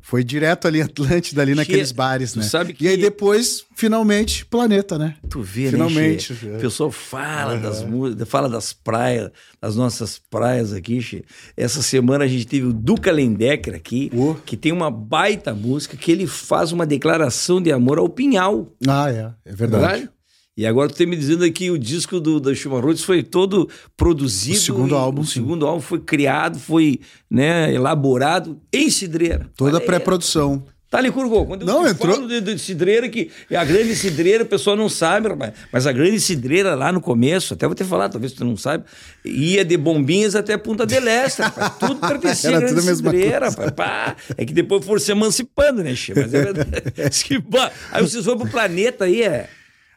foi 0.00 0.24
direto 0.24 0.66
ali 0.66 0.80
Atlântida, 0.82 1.42
ali 1.42 1.54
naqueles 1.54 1.92
bares, 1.92 2.34
né? 2.34 2.42
Sabe 2.42 2.72
que... 2.72 2.84
E 2.84 2.88
aí 2.88 2.96
depois, 2.96 3.64
finalmente, 3.76 4.44
Planeta, 4.44 4.98
né? 4.98 5.16
Tu 5.28 5.40
vê, 5.40 5.70
finalmente, 5.70 6.32
né? 6.44 6.56
O 6.56 6.60
pessoal 6.60 6.90
fala 6.90 7.54
uhum. 7.54 7.60
das 7.62 7.84
músicas, 7.84 8.28
fala 8.28 8.48
das 8.48 8.72
praias, 8.72 9.30
das 9.60 9.76
nossas 9.76 10.20
praias 10.30 10.72
aqui, 10.72 11.00
che. 11.00 11.24
Essa 11.56 11.82
semana 11.82 12.24
a 12.24 12.28
gente 12.28 12.46
teve 12.46 12.66
o 12.66 12.72
Duca 12.72 13.12
Lendecker 13.12 13.74
aqui, 13.74 14.10
que 14.44 14.56
tem 14.56 14.72
uma 14.72 14.90
baita 14.90 15.54
música 15.54 15.96
que 15.96 16.10
ele 16.10 16.26
faz 16.26 16.72
uma 16.72 16.86
declaração 16.86 17.62
de 17.62 17.70
amor 17.70 17.98
ao 17.98 18.08
Pinhal. 18.08 18.72
Ah, 18.86 19.10
é. 19.10 19.32
É 19.44 19.54
verdade. 19.54 19.86
verdade? 19.86 20.17
E 20.58 20.66
agora 20.66 20.88
tu 20.88 20.96
tem 20.96 21.06
me 21.06 21.14
dizendo 21.14 21.44
aqui 21.44 21.70
o 21.70 21.78
disco 21.78 22.18
do 22.18 22.40
da 22.40 22.52
Schumann 22.52 22.80
Roots 22.80 23.04
foi 23.04 23.22
todo 23.22 23.70
produzido. 23.96 24.56
O 24.56 24.60
segundo 24.60 24.96
álbum. 24.96 25.20
O 25.20 25.24
sim. 25.24 25.34
segundo 25.34 25.64
álbum 25.64 25.80
foi 25.80 26.00
criado, 26.00 26.58
foi 26.58 26.98
né, 27.30 27.72
elaborado 27.72 28.60
em 28.72 28.90
cidreira. 28.90 29.48
Toda 29.56 29.78
a 29.78 29.80
pré-produção. 29.80 30.64
Tá 30.90 30.98
ali, 30.98 31.12
Curgô. 31.12 31.46
Quando 31.46 31.64
não, 31.64 31.84
eu 31.84 31.92
entrou... 31.92 32.12
falo 32.12 32.26
de, 32.26 32.40
de, 32.40 32.58
cidreira, 32.58 33.08
que 33.08 33.30
a 33.54 33.64
grande 33.64 33.94
cidreira, 33.94 34.42
o 34.42 34.46
pessoal 34.46 34.74
não 34.74 34.88
sabe, 34.88 35.28
rapaz. 35.28 35.52
Mas 35.72 35.86
a 35.86 35.92
grande 35.92 36.18
cidreira 36.18 36.74
lá 36.74 36.90
no 36.90 37.00
começo, 37.00 37.54
até 37.54 37.64
vou 37.64 37.76
te 37.76 37.84
falar, 37.84 38.08
talvez 38.08 38.32
tu 38.32 38.44
não 38.44 38.56
saiba, 38.56 38.84
ia 39.24 39.64
de 39.64 39.76
bombinhas 39.76 40.34
até 40.34 40.56
Punta 40.56 40.84
del 40.84 41.06
Este, 41.06 41.40
rapaz. 41.40 41.76
Tudo 41.78 42.00
pertencia 42.00 42.50
à 42.58 42.60
grande 42.60 42.82
cidreira, 42.96 43.48
rapaz. 43.50 43.70
Pá. 43.70 44.16
É 44.36 44.44
que 44.44 44.52
depois 44.52 44.84
foram 44.84 44.98
se 44.98 45.12
emancipando, 45.12 45.84
né, 45.84 45.94
Che? 45.94 46.14
Mas 46.16 46.34
é 46.34 46.42
verdade. 46.42 46.70
aí 47.92 48.02
vocês 48.02 48.24
vão 48.24 48.36
pro 48.36 48.50
planeta 48.50 49.04
aí, 49.04 49.22
é. 49.22 49.48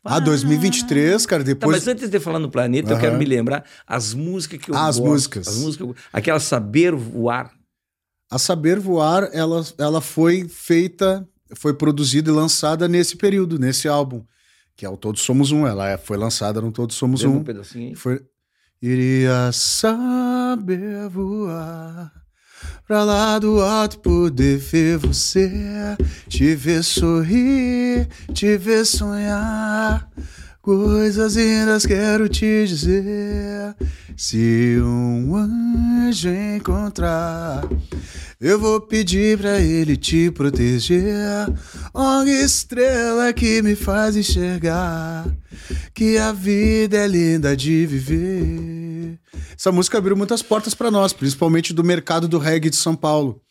Ah, 0.03 0.19
2023, 0.19 1.25
cara, 1.27 1.43
depois... 1.43 1.77
Tá, 1.77 1.79
mas 1.79 1.87
antes 1.87 2.09
de 2.09 2.19
falar 2.19 2.39
no 2.39 2.49
planeta, 2.49 2.89
uhum. 2.89 2.95
eu 2.95 2.99
quero 2.99 3.17
me 3.17 3.25
lembrar 3.25 3.63
as 3.85 4.13
músicas 4.13 4.59
que 4.59 4.71
eu 4.71 4.75
ah, 4.75 4.87
gosto. 4.87 5.03
As 5.03 5.09
músicas. 5.09 5.47
As 5.47 5.57
músicas, 5.57 5.95
aquela 6.11 6.39
Saber 6.39 6.95
Voar. 6.95 7.51
A 8.29 8.39
Saber 8.39 8.79
Voar, 8.79 9.29
ela, 9.31 9.63
ela 9.77 10.01
foi 10.01 10.47
feita, 10.47 11.27
foi 11.55 11.73
produzida 11.73 12.31
e 12.31 12.33
lançada 12.33 12.87
nesse 12.87 13.15
período, 13.15 13.59
nesse 13.59 13.87
álbum, 13.87 14.23
que 14.75 14.85
é 14.85 14.89
o 14.89 14.97
Todos 14.97 15.21
Somos 15.21 15.51
Um. 15.51 15.67
Ela 15.67 15.89
é, 15.89 15.97
foi 15.97 16.17
lançada 16.17 16.59
no 16.59 16.71
Todos 16.71 16.95
Somos 16.95 17.23
Um. 17.23 17.37
um 17.37 17.43
pedacinho 17.43 17.89
aí. 17.89 17.95
Foi... 17.95 18.21
Iria 18.81 19.51
saber 19.51 21.07
voar 21.09 22.20
Pra 22.87 23.03
lá 23.03 23.39
do 23.39 23.61
alto 23.61 23.99
poder 23.99 24.57
ver 24.57 24.97
você, 24.97 25.49
te 26.27 26.55
ver 26.55 26.83
sorrir, 26.83 28.07
te 28.33 28.57
ver 28.57 28.85
sonhar. 28.85 30.09
Coisas 30.61 31.35
lindas 31.35 31.87
quero 31.87 32.29
te 32.29 32.67
dizer. 32.67 33.75
Se 34.15 34.77
um 34.79 35.35
anjo 35.35 36.29
encontrar, 36.29 37.67
eu 38.39 38.59
vou 38.59 38.79
pedir 38.79 39.39
pra 39.39 39.59
ele 39.59 39.97
te 39.97 40.29
proteger. 40.29 41.47
Ó 41.91 42.23
estrela 42.23 43.33
que 43.33 43.63
me 43.63 43.75
faz 43.75 44.15
enxergar 44.15 45.25
que 45.95 46.19
a 46.19 46.31
vida 46.31 46.95
é 46.95 47.07
linda 47.07 47.57
de 47.57 47.87
viver. 47.87 49.19
Essa 49.57 49.71
música 49.71 49.97
abriu 49.97 50.15
muitas 50.15 50.43
portas 50.43 50.75
para 50.75 50.91
nós, 50.91 51.11
principalmente 51.11 51.73
do 51.73 51.83
mercado 51.83 52.27
do 52.27 52.37
reggae 52.37 52.69
de 52.69 52.75
São 52.75 52.95
Paulo. 52.95 53.41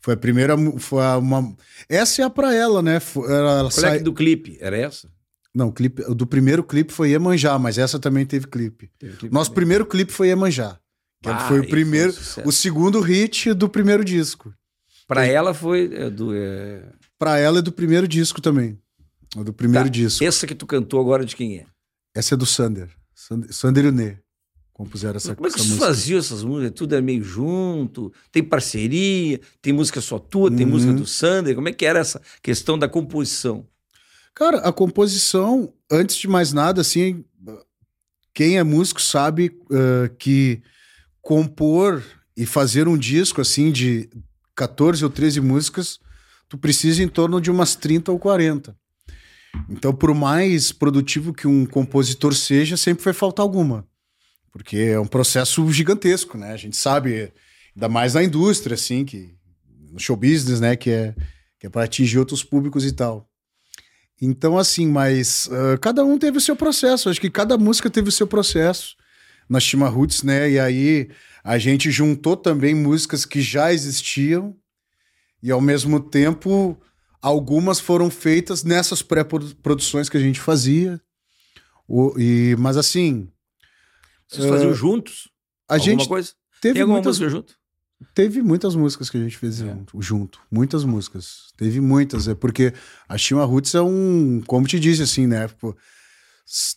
Foi 0.00 0.14
a 0.14 0.16
primeira. 0.16 0.56
Foi 0.78 1.02
uma, 1.18 1.52
essa 1.88 2.22
é 2.22 2.24
a 2.24 2.30
pra 2.30 2.54
ela, 2.54 2.80
né? 2.80 3.00
Ela, 3.16 3.58
ela 3.58 3.70
sai... 3.72 3.98
do 3.98 4.14
clipe? 4.14 4.56
Era 4.60 4.76
essa? 4.76 5.08
Não, 5.54 5.72
clipe, 5.72 6.02
do 6.14 6.26
primeiro 6.26 6.62
clipe 6.62 6.92
foi 6.92 7.10
Iemanjá, 7.10 7.58
mas 7.58 7.76
essa 7.76 7.98
também 7.98 8.24
teve 8.24 8.46
clipe. 8.46 8.90
Teve 8.98 9.16
clipe 9.16 9.34
Nosso 9.34 9.50
também. 9.50 9.56
primeiro 9.56 9.86
clipe 9.86 10.12
foi 10.12 10.28
Iemanjá. 10.28 10.78
Que 11.22 11.28
ah, 11.28 11.48
foi 11.48 11.60
o 11.60 11.68
primeiro, 11.68 12.12
foi 12.12 12.44
o 12.46 12.52
segundo 12.52 13.00
hit 13.00 13.52
do 13.52 13.68
primeiro 13.68 14.04
disco. 14.04 14.54
Para 15.06 15.26
ela 15.26 15.52
foi 15.52 15.90
é, 15.92 16.08
do. 16.08 16.34
É... 16.34 16.82
Para 17.18 17.38
ela 17.38 17.58
é 17.58 17.62
do 17.62 17.72
primeiro 17.72 18.08
disco 18.08 18.40
também. 18.40 18.78
Do 19.36 19.52
primeiro 19.52 19.86
tá. 19.86 19.92
disco. 19.92 20.24
Essa 20.24 20.46
que 20.46 20.54
tu 20.54 20.66
cantou 20.66 21.00
agora 21.00 21.24
de 21.24 21.36
quem 21.36 21.58
é? 21.58 21.66
Essa 22.14 22.34
é 22.34 22.36
do 22.36 22.46
Sander. 22.46 22.88
Sander, 23.14 23.52
Sander 23.52 23.84
e 23.84 23.88
o 23.88 23.92
compuseram 24.72 25.16
essa, 25.16 25.34
Como 25.34 25.46
é 25.46 25.50
que 25.50 25.60
vocês 25.60 25.78
faziam 25.78 26.18
essas 26.18 26.42
músicas? 26.42 26.72
Tudo 26.74 26.94
é 26.94 27.02
meio 27.02 27.22
junto? 27.22 28.12
Tem 28.32 28.42
parceria? 28.42 29.38
Tem 29.60 29.72
música 29.72 30.00
só 30.00 30.18
tua? 30.18 30.50
Tem 30.50 30.64
uhum. 30.64 30.72
música 30.72 30.92
do 30.92 31.06
Sander? 31.06 31.54
Como 31.54 31.68
é 31.68 31.72
que 31.72 31.84
era 31.84 31.98
essa 31.98 32.20
questão 32.42 32.78
da 32.78 32.88
composição? 32.88 33.66
Cara, 34.34 34.58
a 34.58 34.72
composição, 34.72 35.72
antes 35.90 36.16
de 36.16 36.28
mais 36.28 36.52
nada, 36.52 36.80
assim, 36.80 37.24
quem 38.32 38.58
é 38.58 38.62
músico 38.62 39.02
sabe 39.02 39.48
uh, 39.70 40.14
que 40.18 40.62
compor 41.20 42.02
e 42.36 42.46
fazer 42.46 42.88
um 42.88 42.96
disco 42.96 43.40
assim 43.40 43.70
de 43.70 44.08
14 44.54 45.04
ou 45.04 45.10
13 45.10 45.40
músicas, 45.40 45.98
tu 46.48 46.56
precisa 46.56 47.02
em 47.02 47.08
torno 47.08 47.40
de 47.40 47.50
umas 47.50 47.74
30 47.74 48.12
ou 48.12 48.18
40. 48.18 48.76
Então, 49.68 49.92
por 49.92 50.14
mais 50.14 50.72
produtivo 50.72 51.32
que 51.32 51.46
um 51.46 51.66
compositor 51.66 52.34
seja, 52.34 52.76
sempre 52.76 53.04
vai 53.04 53.12
faltar 53.12 53.42
alguma. 53.42 53.86
Porque 54.52 54.76
é 54.76 55.00
um 55.00 55.06
processo 55.06 55.70
gigantesco, 55.72 56.36
né? 56.36 56.52
A 56.52 56.56
gente 56.56 56.76
sabe, 56.76 57.32
ainda 57.74 57.88
mais 57.88 58.14
na 58.14 58.22
indústria, 58.22 58.74
assim, 58.74 59.04
que 59.04 59.34
no 59.92 59.98
show 59.98 60.16
business, 60.16 60.60
né? 60.60 60.76
Que 60.76 60.90
é, 60.90 61.14
que 61.58 61.66
é 61.66 61.70
para 61.70 61.84
atingir 61.84 62.18
outros 62.18 62.42
públicos 62.42 62.84
e 62.84 62.92
tal. 62.92 63.29
Então, 64.20 64.58
assim, 64.58 64.86
mas 64.86 65.46
uh, 65.46 65.78
cada 65.80 66.04
um 66.04 66.18
teve 66.18 66.36
o 66.36 66.40
seu 66.40 66.54
processo. 66.54 67.08
Acho 67.08 67.20
que 67.20 67.30
cada 67.30 67.56
música 67.56 67.88
teve 67.88 68.10
o 68.10 68.12
seu 68.12 68.26
processo 68.26 68.94
na 69.48 69.58
Shima 69.58 69.88
Roots, 69.88 70.22
né? 70.22 70.50
E 70.50 70.58
aí 70.58 71.10
a 71.42 71.58
gente 71.58 71.90
juntou 71.90 72.36
também 72.36 72.74
músicas 72.74 73.24
que 73.24 73.40
já 73.40 73.72
existiam 73.72 74.54
e 75.42 75.50
ao 75.50 75.60
mesmo 75.60 75.98
tempo 75.98 76.78
algumas 77.22 77.80
foram 77.80 78.10
feitas 78.10 78.62
nessas 78.62 79.02
pré-produções 79.02 80.08
que 80.08 80.16
a 80.16 80.20
gente 80.20 80.38
fazia. 80.38 81.00
O, 81.88 82.14
e, 82.18 82.54
mas 82.58 82.76
assim. 82.76 83.28
Vocês 84.28 84.44
uh, 84.44 84.48
faziam 84.48 84.74
juntos? 84.74 85.28
A 85.68 85.74
alguma 85.74 85.84
gente 85.90 86.08
coisa? 86.08 86.32
Teve 86.60 86.74
Tem 86.74 86.82
alguma 86.82 86.98
muitas... 86.98 87.18
música 87.18 87.30
junto? 87.30 87.59
Teve 88.14 88.42
muitas 88.42 88.74
músicas 88.74 89.10
que 89.10 89.16
a 89.16 89.20
gente 89.20 89.36
fez 89.36 89.60
é. 89.60 89.76
junto, 89.98 90.40
muitas 90.50 90.84
músicas. 90.84 91.52
Teve 91.56 91.80
muitas, 91.80 92.28
é 92.28 92.34
porque 92.34 92.72
a 93.08 93.18
Chima 93.18 93.44
Roots 93.44 93.74
é 93.74 93.82
um, 93.82 94.42
como 94.46 94.66
te 94.66 94.80
disse 94.80 95.02
assim, 95.02 95.26
né? 95.26 95.48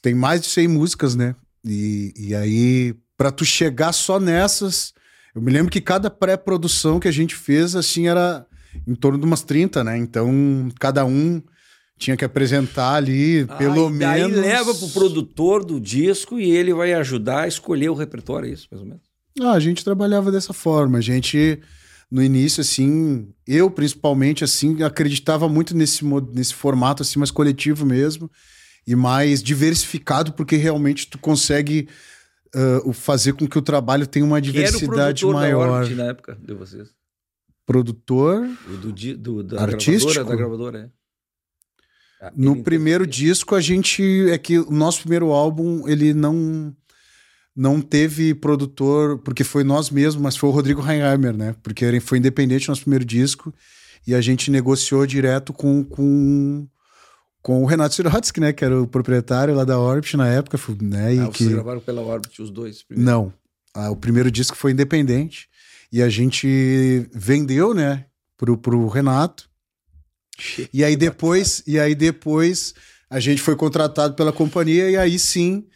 tem 0.01 0.13
mais 0.13 0.41
de 0.41 0.47
100 0.47 0.67
músicas, 0.67 1.15
né? 1.15 1.35
E, 1.65 2.13
e 2.17 2.35
aí, 2.35 2.95
para 3.17 3.31
tu 3.31 3.45
chegar 3.45 3.91
só 3.93 4.19
nessas, 4.19 4.93
eu 5.33 5.41
me 5.41 5.51
lembro 5.51 5.71
que 5.71 5.81
cada 5.81 6.09
pré-produção 6.09 6.99
que 6.99 7.07
a 7.07 7.11
gente 7.11 7.35
fez, 7.35 7.75
assim, 7.75 8.07
era 8.07 8.45
em 8.85 8.93
torno 8.93 9.17
de 9.17 9.25
umas 9.25 9.41
30, 9.41 9.83
né? 9.83 9.97
Então, 9.97 10.69
cada 10.79 11.05
um 11.05 11.41
tinha 11.97 12.17
que 12.17 12.25
apresentar 12.25 12.95
ali, 12.95 13.45
ah, 13.47 13.55
pelo 13.55 13.89
menos. 13.89 14.13
Aí 14.13 14.27
leva 14.27 14.73
pro 14.75 14.89
produtor 14.89 15.63
do 15.63 15.79
disco 15.79 16.39
e 16.39 16.51
ele 16.51 16.73
vai 16.73 16.93
ajudar 16.93 17.43
a 17.43 17.47
escolher 17.47 17.89
o 17.89 17.93
repertório, 17.95 18.49
é 18.49 18.53
isso, 18.53 18.67
mais 18.69 18.81
ou 18.81 18.87
menos. 18.87 19.12
Ah, 19.41 19.53
a 19.53 19.59
gente 19.59 19.83
trabalhava 19.83 20.31
dessa 20.31 20.53
forma. 20.53 20.97
A 20.97 21.01
gente, 21.01 21.59
no 22.09 22.21
início, 22.21 22.61
assim, 22.61 23.27
eu 23.47 23.69
principalmente, 23.69 24.43
assim, 24.43 24.83
acreditava 24.83 25.49
muito 25.49 25.75
nesse, 25.75 26.05
nesse 26.31 26.53
formato, 26.53 27.01
assim, 27.01 27.19
mais 27.19 27.31
coletivo 27.31 27.85
mesmo 27.85 28.29
e 28.85 28.95
mais 28.95 29.41
diversificado, 29.41 30.33
porque 30.33 30.55
realmente 30.55 31.09
tu 31.09 31.17
consegue 31.17 31.87
uh, 32.85 32.93
fazer 32.93 33.33
com 33.33 33.47
que 33.47 33.57
o 33.57 33.61
trabalho 33.61 34.05
tenha 34.05 34.25
uma 34.25 34.41
diversidade 34.41 35.25
maior. 35.25 35.87
Da 35.87 35.95
na 35.95 36.03
época 36.09 36.37
de 36.41 36.53
vocês? 36.53 36.89
Produtor? 37.65 38.47
Do, 38.67 38.91
do, 38.91 39.15
do 39.15 39.43
da 39.43 39.61
artístico? 39.61 40.11
Gravadora, 40.11 40.25
da 40.25 40.35
gravadora, 40.35 40.79
é. 40.79 41.03
Ah, 42.23 42.31
no 42.35 42.63
primeiro 42.63 43.07
disco, 43.07 43.55
a 43.55 43.61
gente. 43.61 44.29
É 44.29 44.37
que 44.37 44.59
o 44.59 44.71
nosso 44.71 45.01
primeiro 45.01 45.31
álbum, 45.31 45.87
ele 45.87 46.13
não 46.13 46.75
não 47.55 47.79
teve 47.79 48.33
produtor, 48.33 49.19
porque 49.19 49.43
foi 49.43 49.63
nós 49.63 49.89
mesmos, 49.89 50.21
mas 50.21 50.35
foi 50.35 50.49
o 50.49 50.51
Rodrigo 50.51 50.81
Reinheimer, 50.81 51.35
né? 51.35 51.55
Porque 51.61 51.85
ele 51.85 51.99
foi 51.99 52.17
independente 52.17 52.67
no 52.67 52.71
nosso 52.71 52.81
primeiro 52.81 53.05
disco 53.05 53.53
e 54.07 54.15
a 54.15 54.21
gente 54.21 54.49
negociou 54.49 55.05
direto 55.05 55.53
com, 55.53 55.83
com, 55.83 56.67
com 57.41 57.63
o 57.63 57.65
Renato 57.65 57.93
Sirotsky, 57.93 58.39
né? 58.39 58.53
Que 58.53 58.65
era 58.65 58.81
o 58.81 58.87
proprietário 58.87 59.53
lá 59.53 59.63
da 59.63 59.79
Orbit 59.79 60.17
na 60.17 60.27
época, 60.27 60.57
né? 60.81 61.15
E 61.15 61.19
ah, 61.19 61.27
que... 61.27 61.43
vocês 61.43 61.51
gravaram 61.51 61.79
pela 61.79 62.01
Orbit 62.01 62.41
os 62.41 62.49
dois? 62.49 62.81
Primeiro. 62.81 63.11
Não. 63.11 63.33
Ah, 63.73 63.91
o 63.91 63.95
primeiro 63.95 64.31
disco 64.31 64.57
foi 64.57 64.71
independente 64.71 65.47
e 65.91 66.01
a 66.01 66.09
gente 66.09 67.07
vendeu, 67.13 67.73
né? 67.73 68.05
Pro, 68.35 68.57
pro 68.57 68.87
Renato. 68.87 69.47
e 70.73 70.83
aí 70.83 70.95
depois, 70.95 71.63
e 71.67 71.79
aí 71.79 71.93
depois 71.93 72.73
a 73.09 73.19
gente 73.19 73.41
foi 73.43 73.55
contratado 73.55 74.15
pela 74.15 74.33
companhia 74.33 74.89
e 74.89 74.97
aí 74.97 75.19
sim 75.19 75.67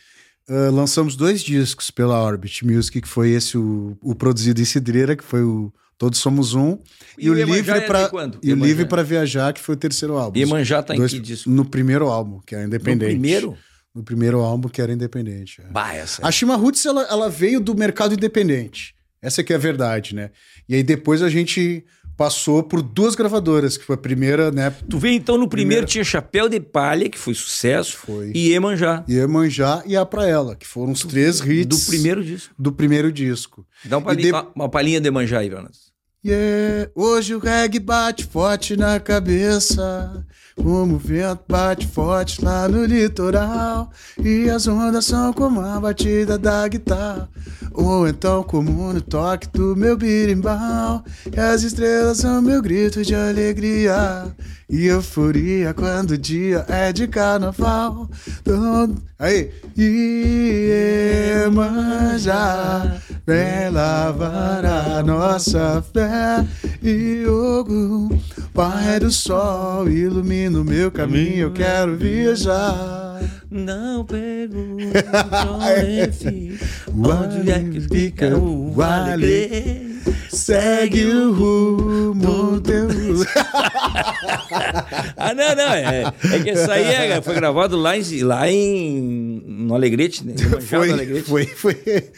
uh, 0.50 0.72
lançamos 0.72 1.16
dois 1.16 1.42
discos 1.42 1.92
pela 1.92 2.22
Orbit 2.22 2.66
Music, 2.66 3.02
que 3.02 3.08
foi 3.08 3.32
esse, 3.32 3.58
o, 3.58 3.98
o 4.02 4.16
produzido 4.16 4.62
em 4.62 4.66
Cidreira, 4.66 5.16
que 5.16 5.24
foi 5.24 5.44
o 5.44 5.72
Todos 5.98 6.20
Somos 6.20 6.54
Um. 6.54 6.78
E, 7.18 7.26
e 7.26 7.30
o, 7.30 7.34
Livre 7.34 7.82
para 7.82 8.10
E 8.44 8.54
o 8.54 8.56
Livre 8.56 8.86
para 8.86 9.04
Viajar, 9.04 9.54
que 9.54 9.62
foi 9.62 9.76
o 9.76 9.78
terceiro 9.78 10.18
álbum. 10.18 10.38
E 10.38 10.44
Emanjá 10.44 10.84
tá 10.84 10.94
dois, 10.94 11.14
em 11.14 11.18
que 11.18 11.22
disco? 11.22 11.50
No 11.50 11.66
primeiro 11.66 12.08
álbum, 12.08 12.40
que 12.46 12.56
era 12.56 12.66
independente. 12.66 13.14
No 13.14 13.20
primeiro? 13.20 13.58
No 13.96 14.04
primeiro 14.04 14.40
álbum, 14.42 14.70
que 14.70 14.82
era 14.82 14.94
independente. 14.94 15.62
É. 15.62 15.72
Bah, 15.72 15.94
essa... 15.94 16.26
A 16.26 16.32
Shima 16.32 16.56
Roots, 16.56 16.86
ela, 16.86 17.04
ela 17.04 17.30
veio 17.30 17.60
do 17.60 17.76
mercado 17.76 18.14
independente. 18.14 18.96
Essa 19.20 19.44
que 19.44 19.52
é 19.52 19.56
a 19.56 19.60
verdade, 19.60 20.14
né? 20.14 20.30
E 20.70 20.76
aí 20.76 20.84
depois 20.84 21.24
a 21.24 21.30
gente 21.30 21.84
passou 22.18 22.64
por 22.64 22.82
duas 22.82 23.14
gravadoras, 23.16 23.78
que 23.78 23.86
foi 23.86 23.94
a 23.94 24.00
primeira, 24.00 24.52
né? 24.52 24.74
Tu 24.90 24.98
vê 24.98 25.12
então 25.12 25.38
no 25.38 25.48
primeiro 25.48 25.86
primeira... 25.86 25.86
tinha 25.86 26.04
Chapéu 26.04 26.50
de 26.50 26.60
Palha, 26.60 27.08
que 27.08 27.18
foi 27.18 27.36
sucesso, 27.36 27.96
foi. 27.98 28.32
e 28.34 28.52
Emanjá. 28.52 29.06
E 29.08 29.18
Emanjá 29.18 29.84
e 29.86 29.96
A 29.96 30.04
Pra 30.04 30.28
Ela, 30.28 30.56
que 30.56 30.66
foram 30.66 30.92
os 30.92 31.04
três 31.04 31.40
hits. 31.40 31.68
Do 31.68 31.80
primeiro 31.86 32.24
disco. 32.24 32.54
Do 32.58 32.72
primeiro 32.72 33.12
disco. 33.12 33.66
Dá 33.86 34.00
um 34.00 34.16
de... 34.16 34.32
uma 34.56 34.68
palhinha 34.68 35.00
de 35.00 35.08
Emanjá 35.08 35.40
aí, 35.40 35.50
Jonas. 35.50 35.88
Yeah. 36.26 36.92
Hoje 36.96 37.36
o 37.36 37.40
reggae 37.40 37.80
bate 37.80 38.26
forte 38.26 38.76
na 38.76 39.00
cabeça. 39.00 40.26
Como 40.62 40.96
o 40.96 40.98
vento 40.98 41.42
bate 41.48 41.88
forte 41.88 42.44
lá 42.44 42.68
no 42.68 42.84
litoral. 42.84 43.90
E 44.22 44.50
as 44.50 44.68
ondas 44.68 45.06
são 45.06 45.32
como 45.32 45.62
a 45.62 45.80
batida 45.80 46.38
da 46.38 46.68
guitarra. 46.68 47.30
Ou 47.72 48.08
então 48.08 48.44
como 48.44 48.92
no 48.92 49.02
toque 49.02 49.48
do 49.50 49.76
meu 49.76 49.96
birimbau. 49.96 51.04
E 51.32 51.40
as 51.40 51.64
estrelas 51.64 52.18
são 52.18 52.42
meu 52.42 52.62
grito 52.62 53.04
de 53.04 53.16
alegria. 53.16 54.26
E 54.70 54.88
euforia 54.88 55.74
quando 55.74 56.12
o 56.12 56.18
dia 56.18 56.66
é 56.68 56.92
de 56.92 57.08
carnaval. 57.08 58.10
Aí. 59.20 59.52
Iemanjá, 61.48 62.98
vem 63.26 63.70
lavar 63.72 64.66
a 64.66 65.02
nossa 65.04 65.84
fé. 65.94 66.46
E 66.84 67.26
Ogum, 67.28 68.10
Pai 68.54 69.00
do 69.00 69.12
Sol, 69.12 69.88
ilumina 69.88 70.47
o 70.56 70.64
meu 70.64 70.92
caminho, 70.92 71.38
eu 71.38 71.52
quero 71.52 71.98
viajar. 71.98 73.20
Não 73.50 74.06
pergunto 74.06 74.88
onde 76.94 77.52
é 77.52 77.60
que 77.60 77.82
fica 77.82 78.38
o 78.38 78.82
alegre. 78.82 79.87
Segue 80.30 81.06
o 81.06 81.34
rumo 81.34 82.62
teu. 82.62 82.88
ah, 85.18 85.34
não, 85.34 85.56
não. 85.56 85.74
É, 85.74 86.14
é 86.34 86.40
que 86.40 86.52
isso 86.52 86.72
aí 86.72 86.84
é, 86.84 87.22
foi 87.22 87.36
gravado 87.36 87.78
lá 87.78 87.98
em, 87.98 88.24
lá 88.24 88.50
em 88.50 89.44
no 89.46 89.74
Alegrete, 89.74 90.26
né? 90.26 90.36
Foi, 90.62 90.92
Alegrete. 90.92 91.28
foi, 91.28 91.46
foi. 91.46 91.76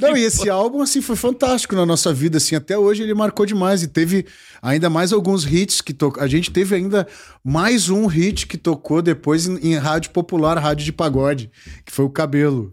não, 0.00 0.16
e 0.16 0.24
esse 0.24 0.48
álbum, 0.48 0.82
assim, 0.82 1.00
foi 1.00 1.16
fantástico 1.16 1.74
na 1.74 1.84
nossa 1.84 2.12
vida, 2.12 2.38
assim. 2.38 2.54
Até 2.54 2.78
hoje 2.78 3.02
ele 3.02 3.14
marcou 3.14 3.44
demais 3.44 3.82
e 3.82 3.88
teve 3.88 4.26
ainda 4.62 4.88
mais 4.88 5.12
alguns 5.12 5.44
hits 5.44 5.80
que 5.80 5.92
tocou. 5.92 6.22
A 6.22 6.26
gente 6.26 6.50
teve 6.50 6.74
ainda 6.74 7.06
mais 7.44 7.88
um 7.88 8.06
hit 8.06 8.46
que 8.46 8.56
tocou 8.56 9.02
depois 9.02 9.46
em, 9.46 9.72
em 9.72 9.76
rádio 9.76 10.10
popular, 10.10 10.58
rádio 10.58 10.84
de 10.84 10.92
pagode, 10.92 11.50
que 11.84 11.92
foi 11.92 12.04
o 12.04 12.10
Cabelo. 12.10 12.72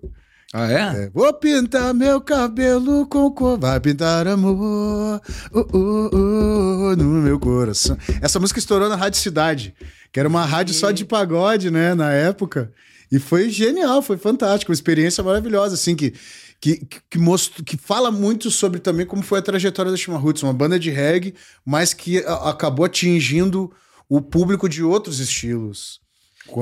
Ah, 0.58 0.72
é? 0.72 1.04
é? 1.04 1.10
Vou 1.14 1.34
pintar 1.34 1.94
meu 1.94 2.22
cabelo 2.22 3.06
com 3.08 3.30
cor, 3.30 3.60
vai 3.60 3.78
pintar 3.78 4.26
amor 4.26 5.22
uh, 5.54 5.60
uh, 5.60 6.16
uh, 6.16 6.96
no 6.96 7.04
meu 7.04 7.38
coração. 7.38 7.98
Essa 8.22 8.40
música 8.40 8.58
estourou 8.58 8.88
na 8.88 8.96
Rádio 8.96 9.20
Cidade, 9.20 9.76
que 10.14 10.18
era 10.18 10.30
uma 10.30 10.46
rádio 10.46 10.74
só 10.74 10.92
de 10.92 11.04
pagode, 11.04 11.70
né, 11.70 11.94
na 11.94 12.10
época. 12.14 12.72
E 13.12 13.20
foi 13.20 13.50
genial, 13.50 14.02
foi 14.02 14.16
fantástico, 14.16 14.72
uma 14.72 14.76
experiência 14.76 15.22
maravilhosa, 15.22 15.76
assim, 15.76 15.94
que, 15.94 16.14
que, 16.62 16.88
que, 17.10 17.20
mostro, 17.20 17.62
que 17.62 17.76
fala 17.76 18.10
muito 18.10 18.50
sobre 18.50 18.80
também 18.80 19.06
como 19.06 19.24
foi 19.24 19.40
a 19.40 19.42
trajetória 19.42 19.92
da 19.92 19.98
Shima 19.98 20.18
Roots, 20.18 20.42
uma 20.42 20.54
banda 20.54 20.80
de 20.80 20.90
reggae, 20.90 21.36
mas 21.66 21.94
que 21.94 22.20
a, 22.20 22.52
acabou 22.52 22.86
atingindo 22.86 23.74
o 24.08 24.22
público 24.22 24.70
de 24.70 24.82
outros 24.82 25.20
estilos. 25.20 26.00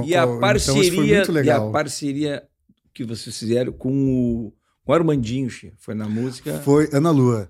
E 0.04 0.16
a 0.16 0.26
parceria, 0.26 1.22
então, 1.22 1.44
e 1.44 1.52
a 1.52 1.62
parceria 1.62 2.44
que 2.94 3.04
vocês 3.04 3.38
fizeram 3.38 3.72
com 3.72 3.92
o, 3.92 4.54
com 4.86 4.92
o 4.92 4.96
Armandinho, 4.96 5.50
foi 5.78 5.96
na 5.96 6.08
música? 6.08 6.60
Foi 6.60 6.90
Ana 6.94 7.12
Lua. 7.12 7.50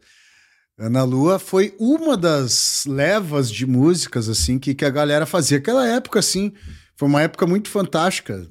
Ana 0.78 1.04
Lua 1.04 1.38
foi 1.38 1.76
uma 1.80 2.18
das 2.18 2.86
levas 2.88 3.52
de 3.52 3.66
músicas 3.66 4.28
assim 4.28 4.58
que, 4.58 4.74
que 4.74 4.86
a 4.86 4.90
galera 4.90 5.26
fazia. 5.26 5.58
Aquela 5.58 5.88
época 5.88 6.20
assim, 6.20 6.54
foi 6.96 7.08
uma 7.08 7.22
época 7.22 7.46
muito 7.46 7.70
fantástica, 7.70 8.48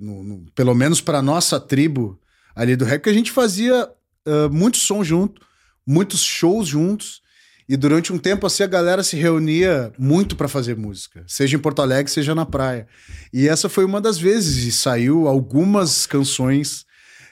no, 0.00 0.22
no, 0.22 0.50
pelo 0.54 0.74
menos 0.74 1.00
para 1.00 1.22
nossa 1.22 1.58
tribo 1.58 2.20
ali 2.54 2.76
do 2.76 2.84
rap, 2.84 3.02
que 3.02 3.10
a 3.10 3.14
gente 3.14 3.30
fazia 3.30 3.88
uh, 4.26 4.52
muito 4.52 4.76
som 4.76 5.02
junto, 5.04 5.40
muitos 5.86 6.22
shows 6.22 6.68
juntos. 6.68 7.22
E 7.68 7.76
durante 7.76 8.12
um 8.12 8.18
tempo 8.18 8.46
assim 8.46 8.62
a 8.62 8.66
galera 8.66 9.02
se 9.02 9.16
reunia 9.16 9.92
muito 9.98 10.34
para 10.36 10.48
fazer 10.48 10.74
música, 10.74 11.22
seja 11.26 11.56
em 11.56 11.60
Porto 11.60 11.82
Alegre, 11.82 12.10
seja 12.10 12.34
na 12.34 12.46
praia. 12.46 12.86
E 13.32 13.46
essa 13.46 13.68
foi 13.68 13.84
uma 13.84 14.00
das 14.00 14.18
vezes 14.18 14.64
e 14.64 14.72
saiu 14.72 15.28
algumas 15.28 16.06
canções 16.06 16.86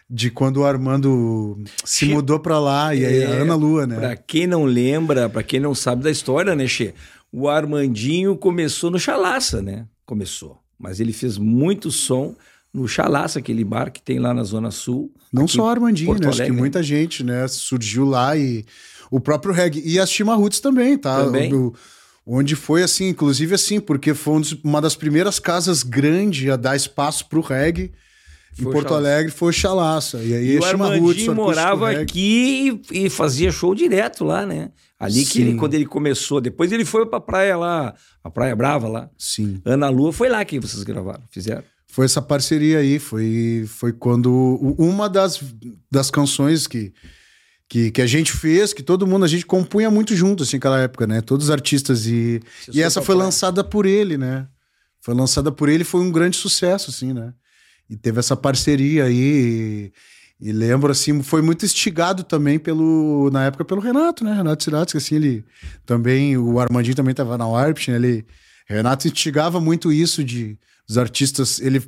de 0.08 0.30
quando 0.30 0.58
o 0.58 0.64
Armando 0.64 1.58
se 1.84 2.06
che... 2.06 2.12
mudou 2.12 2.38
para 2.38 2.58
lá 2.60 2.94
e 2.94 3.04
aí 3.04 3.22
é, 3.22 3.26
a 3.26 3.30
Ana 3.42 3.54
Lua, 3.54 3.86
né? 3.86 3.96
Para 3.96 4.16
quem 4.16 4.46
não 4.46 4.64
lembra, 4.64 5.28
para 5.28 5.42
quem 5.42 5.58
não 5.58 5.74
sabe 5.74 6.04
da 6.04 6.10
história, 6.10 6.54
né, 6.54 6.66
Che? 6.66 6.94
O 7.32 7.48
Armandinho 7.48 8.36
começou 8.36 8.90
no 8.90 8.98
Chalaça, 8.98 9.60
né? 9.60 9.86
Começou, 10.04 10.58
mas 10.78 11.00
ele 11.00 11.12
fez 11.12 11.38
muito 11.38 11.90
som 11.90 12.36
no 12.76 12.86
Chalaça, 12.86 13.38
aquele 13.38 13.64
bar 13.64 13.90
que 13.90 14.02
tem 14.02 14.18
lá 14.18 14.34
na 14.34 14.44
Zona 14.44 14.70
Sul. 14.70 15.10
Não 15.32 15.48
só 15.48 15.64
o 15.64 15.68
Armandinho, 15.68 16.12
né? 16.14 16.28
Acho 16.28 16.44
que 16.44 16.52
muita 16.52 16.82
gente, 16.82 17.24
né, 17.24 17.48
surgiu 17.48 18.04
lá 18.04 18.36
e 18.36 18.66
o 19.10 19.18
próprio 19.18 19.54
reggae. 19.54 19.82
E 19.82 19.98
as 19.98 20.10
Chimarruts 20.10 20.60
também, 20.60 20.98
tá? 20.98 21.24
Também. 21.24 21.54
O, 21.54 21.72
onde 22.26 22.54
foi 22.54 22.82
assim, 22.82 23.08
inclusive 23.08 23.54
assim, 23.54 23.80
porque 23.80 24.12
foi 24.12 24.42
uma 24.62 24.80
das 24.80 24.94
primeiras 24.94 25.38
casas 25.38 25.82
grandes 25.82 26.50
a 26.50 26.56
dar 26.56 26.76
espaço 26.76 27.26
pro 27.28 27.40
reggae. 27.40 27.92
Foi 28.54 28.66
em 28.66 28.72
Porto 28.72 28.88
Chalaça. 28.88 29.08
Alegre 29.08 29.32
foi 29.32 29.48
o 29.48 29.52
Chalaça. 29.52 30.18
E 30.18 30.34
aí 30.34 30.50
e 30.52 30.58
o 30.58 30.64
Armandinho 30.64 31.34
morava 31.34 31.90
aqui 31.90 32.80
e, 32.90 33.06
e, 33.06 33.10
fazia 33.10 33.50
show 33.50 33.74
direto 33.74 34.22
lá, 34.22 34.44
né? 34.44 34.70
Ali 34.98 35.24
Sim. 35.24 35.32
que 35.32 35.40
ele, 35.40 35.54
quando 35.56 35.74
ele 35.74 35.86
começou, 35.86 36.40
depois 36.40 36.72
ele 36.72 36.84
foi 36.84 37.06
pra 37.06 37.20
praia 37.20 37.56
lá, 37.56 37.94
a 38.22 38.30
Praia 38.30 38.54
Brava 38.54 38.88
lá. 38.88 39.10
Sim. 39.16 39.60
Ana 39.64 39.88
Lua 39.88 40.12
foi 40.12 40.28
lá 40.28 40.44
que 40.44 40.58
vocês 40.58 40.82
gravaram, 40.82 41.22
fizeram. 41.30 41.62
Foi 41.88 42.04
essa 42.04 42.20
parceria 42.20 42.78
aí, 42.78 42.98
foi, 42.98 43.64
foi 43.68 43.92
quando 43.92 44.30
uma 44.78 45.08
das, 45.08 45.40
das 45.90 46.10
canções 46.10 46.66
que, 46.66 46.92
que, 47.68 47.90
que 47.90 48.02
a 48.02 48.06
gente 48.06 48.32
fez, 48.32 48.72
que 48.72 48.82
todo 48.82 49.06
mundo, 49.06 49.24
a 49.24 49.28
gente 49.28 49.46
compunha 49.46 49.90
muito 49.90 50.14
junto, 50.14 50.42
assim, 50.42 50.56
naquela 50.56 50.80
época, 50.80 51.06
né? 51.06 51.20
Todos 51.20 51.46
os 51.46 51.50
artistas. 51.50 52.06
E, 52.06 52.40
e 52.72 52.82
essa 52.82 53.00
foi 53.00 53.14
lançada 53.14 53.64
por 53.64 53.86
ele, 53.86 54.18
né? 54.18 54.46
Foi 55.00 55.14
lançada 55.14 55.52
por 55.52 55.68
ele 55.68 55.84
foi 55.84 56.00
um 56.00 56.10
grande 56.10 56.36
sucesso, 56.36 56.90
assim, 56.90 57.12
né? 57.12 57.32
E 57.88 57.96
teve 57.96 58.18
essa 58.18 58.36
parceria 58.36 59.04
aí. 59.04 59.92
E, 60.40 60.48
e 60.48 60.52
lembro, 60.52 60.92
assim, 60.92 61.22
foi 61.22 61.40
muito 61.40 61.64
instigado 61.64 62.24
também 62.24 62.58
pelo, 62.58 63.30
na 63.32 63.44
época, 63.46 63.64
pelo 63.64 63.80
Renato, 63.80 64.24
né? 64.24 64.34
Renato 64.34 64.64
Siratsky, 64.64 64.98
assim, 64.98 65.14
ele 65.14 65.44
também, 65.86 66.36
o 66.36 66.58
Armandinho 66.58 66.96
também 66.96 67.12
estava 67.12 67.38
na 67.38 67.46
Warp, 67.46 67.88
né? 67.88 67.94
Ele, 67.94 68.26
Renato 68.68 69.06
instigava 69.06 69.60
muito 69.60 69.92
isso 69.92 70.22
de 70.22 70.58
os 70.88 70.98
artistas, 70.98 71.60
ele 71.60 71.80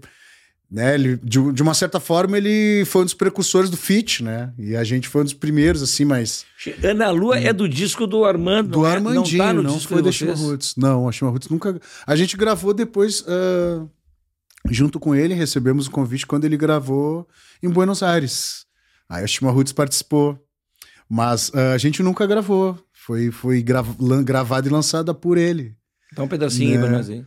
né? 0.70 0.94
Ele, 0.94 1.16
de, 1.16 1.52
de, 1.52 1.62
uma 1.62 1.72
certa 1.72 1.98
forma, 1.98 2.36
ele 2.36 2.84
foi 2.84 3.02
um 3.02 3.04
dos 3.06 3.14
precursores 3.14 3.70
do 3.70 3.76
Fit, 3.76 4.22
né? 4.22 4.52
E 4.58 4.76
a 4.76 4.84
gente 4.84 5.08
foi 5.08 5.22
um 5.22 5.24
dos 5.24 5.32
primeiros, 5.32 5.82
assim, 5.82 6.04
mas. 6.04 6.44
Ana 6.84 7.10
Lua 7.10 7.36
hum. 7.36 7.38
é 7.38 7.52
do 7.52 7.66
disco 7.66 8.06
do 8.06 8.24
Armando. 8.24 8.72
Do 8.72 8.86
é? 8.86 8.92
Armandinho, 8.92 9.38
não, 9.38 9.62
tá 9.62 9.68
não 9.70 9.80
foi 9.80 10.02
da 10.02 10.12
Shima 10.12 10.34
Roots. 10.34 10.74
Não, 10.76 11.08
a 11.08 11.12
Shima 11.12 11.30
Roots 11.30 11.48
nunca. 11.48 11.80
A 12.06 12.14
gente 12.14 12.36
gravou 12.36 12.74
depois, 12.74 13.22
uh, 13.22 13.88
junto 14.70 15.00
com 15.00 15.14
ele, 15.14 15.32
recebemos 15.32 15.86
o 15.86 15.90
convite 15.90 16.26
quando 16.26 16.44
ele 16.44 16.56
gravou 16.56 17.26
em 17.62 17.70
Buenos 17.70 18.02
Aires. 18.02 18.66
Aí 19.08 19.24
a 19.24 19.26
Shima 19.26 19.50
Roots 19.50 19.72
participou. 19.72 20.38
Mas 21.08 21.48
uh, 21.48 21.72
a 21.74 21.78
gente 21.78 22.02
nunca 22.02 22.26
gravou. 22.26 22.78
Foi, 22.92 23.30
foi 23.30 23.62
grav 23.62 23.88
gravada 24.22 24.68
e 24.68 24.70
lançada 24.70 25.14
por 25.14 25.38
ele. 25.38 25.74
Dá 26.12 26.22
um 26.22 26.28
pedacinho 26.28 26.78
né? 26.78 26.86
pra 26.86 26.90
nós 26.90 27.08
aí. 27.08 27.24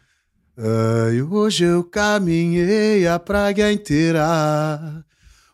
Ai, 0.58 1.22
hoje 1.22 1.64
eu 1.64 1.84
caminhei 1.84 3.08
a 3.08 3.18
praia 3.18 3.72
inteira, 3.72 5.04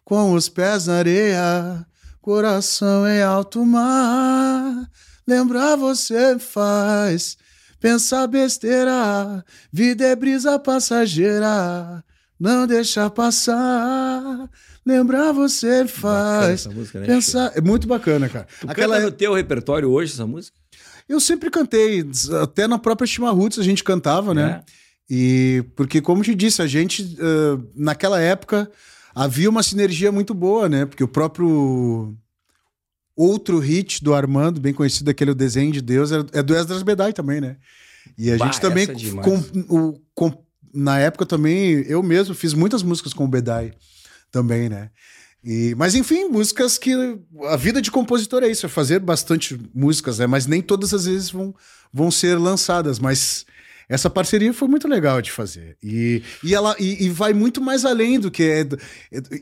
com 0.04 0.34
os 0.34 0.50
pés 0.50 0.88
na 0.88 0.96
areia, 0.96 1.86
coração 2.20 3.08
em 3.08 3.22
alto 3.22 3.64
mar. 3.64 4.90
Lembrar 5.28 5.76
você 5.76 6.40
faz 6.40 7.38
pensar 7.80 8.26
besteira, 8.28 9.46
vida 9.72 10.04
é 10.04 10.16
brisa 10.16 10.58
passageira, 10.58 12.04
não 12.40 12.66
deixa 12.66 13.08
passar. 13.10 14.50
Lembrar 14.84 15.32
você 15.32 15.86
faz 15.86 16.66
música, 16.68 17.02
né, 17.02 17.06
pensar. 17.06 17.52
É 17.56 17.62
muito 17.62 17.88
bacana, 17.88 18.28
cara. 18.30 18.48
Tu 18.60 18.70
Aquela 18.70 18.96
canta 18.96 19.12
no 19.12 19.16
teu 19.16 19.34
repertório 19.34 19.92
hoje 19.92 20.14
essa 20.14 20.26
música? 20.26 20.58
Eu 21.08 21.20
sempre 21.20 21.50
cantei, 21.52 22.04
até 22.42 22.68
na 22.68 22.80
própria 22.80 23.06
Estima 23.06 23.30
Roots 23.32 23.60
a 23.60 23.64
gente 23.64 23.84
cantava, 23.84 24.34
né? 24.34 24.64
É. 24.66 24.87
E 25.10 25.64
porque, 25.76 26.02
como 26.02 26.24
te 26.24 26.36
disse, 26.36 26.62
a 26.62 26.68
gente, 26.68 27.04
uh, 27.04 27.66
naquela 27.76 28.20
época, 28.20 28.70
havia 29.16 29.50
uma 29.50 29.64
sinergia 29.64 30.12
muito 30.12 30.34
boa, 30.34 30.68
né? 30.68 30.86
Porque 30.86 31.04
o 31.04 31.08
próprio 31.08 32.16
outro 33.16 33.58
hit 33.58 34.04
do 34.04 34.14
Armando, 34.14 34.62
bem 34.62 34.74
conhecido, 34.74 35.10
aquele 35.10 35.32
o 35.32 35.36
Desenho 35.36 35.72
de 35.72 35.82
Deus, 35.82 36.12
é 36.12 36.44
do 36.44 36.56
Esdras 36.56 36.84
Bedai 36.84 37.14
também, 37.14 37.42
né? 37.42 37.58
E 38.18 38.32
a 38.32 38.38
bah, 38.38 38.46
gente 38.46 38.62
também, 38.62 38.86
é 38.86 39.22
com, 39.22 39.38
o, 39.70 40.00
com, 40.14 40.46
na 40.74 41.00
época 41.00 41.26
também, 41.26 41.84
eu 41.88 42.04
mesmo 42.04 42.36
fiz 42.36 42.54
muitas 42.54 42.84
músicas 42.84 43.14
com 43.14 43.26
o 43.26 43.28
Bedai 43.28 43.74
também, 44.32 44.70
né? 44.70 44.92
E, 45.44 45.74
mas 45.78 45.96
enfim, 45.96 46.26
músicas 46.26 46.78
que 46.78 46.94
a 47.46 47.56
vida 47.56 47.82
de 47.82 47.90
compositor 47.90 48.44
é 48.44 48.50
isso, 48.50 48.66
é 48.66 48.70
fazer 48.70 49.00
bastante 49.00 49.60
músicas, 49.74 50.20
né? 50.20 50.28
Mas 50.28 50.46
nem 50.46 50.62
todas 50.62 50.94
as 50.94 51.06
vezes 51.06 51.32
vão, 51.32 51.56
vão 51.92 52.12
ser 52.12 52.38
lançadas, 52.38 53.00
mas 53.00 53.46
essa 53.90 54.10
parceria 54.10 54.54
foi 54.54 54.68
muito 54.68 54.88
legal 54.88 55.22
de 55.22 55.32
fazer. 55.32 55.78
E, 55.82 56.22
e 56.44 56.54
ela 56.54 56.76
e, 56.78 57.06
e 57.06 57.10
vai 57.10 57.34
muito 57.34 57.62
mais 57.62 57.86
além 57.86 58.20
do 58.20 58.30
que. 58.30 58.44
É, 58.44 58.68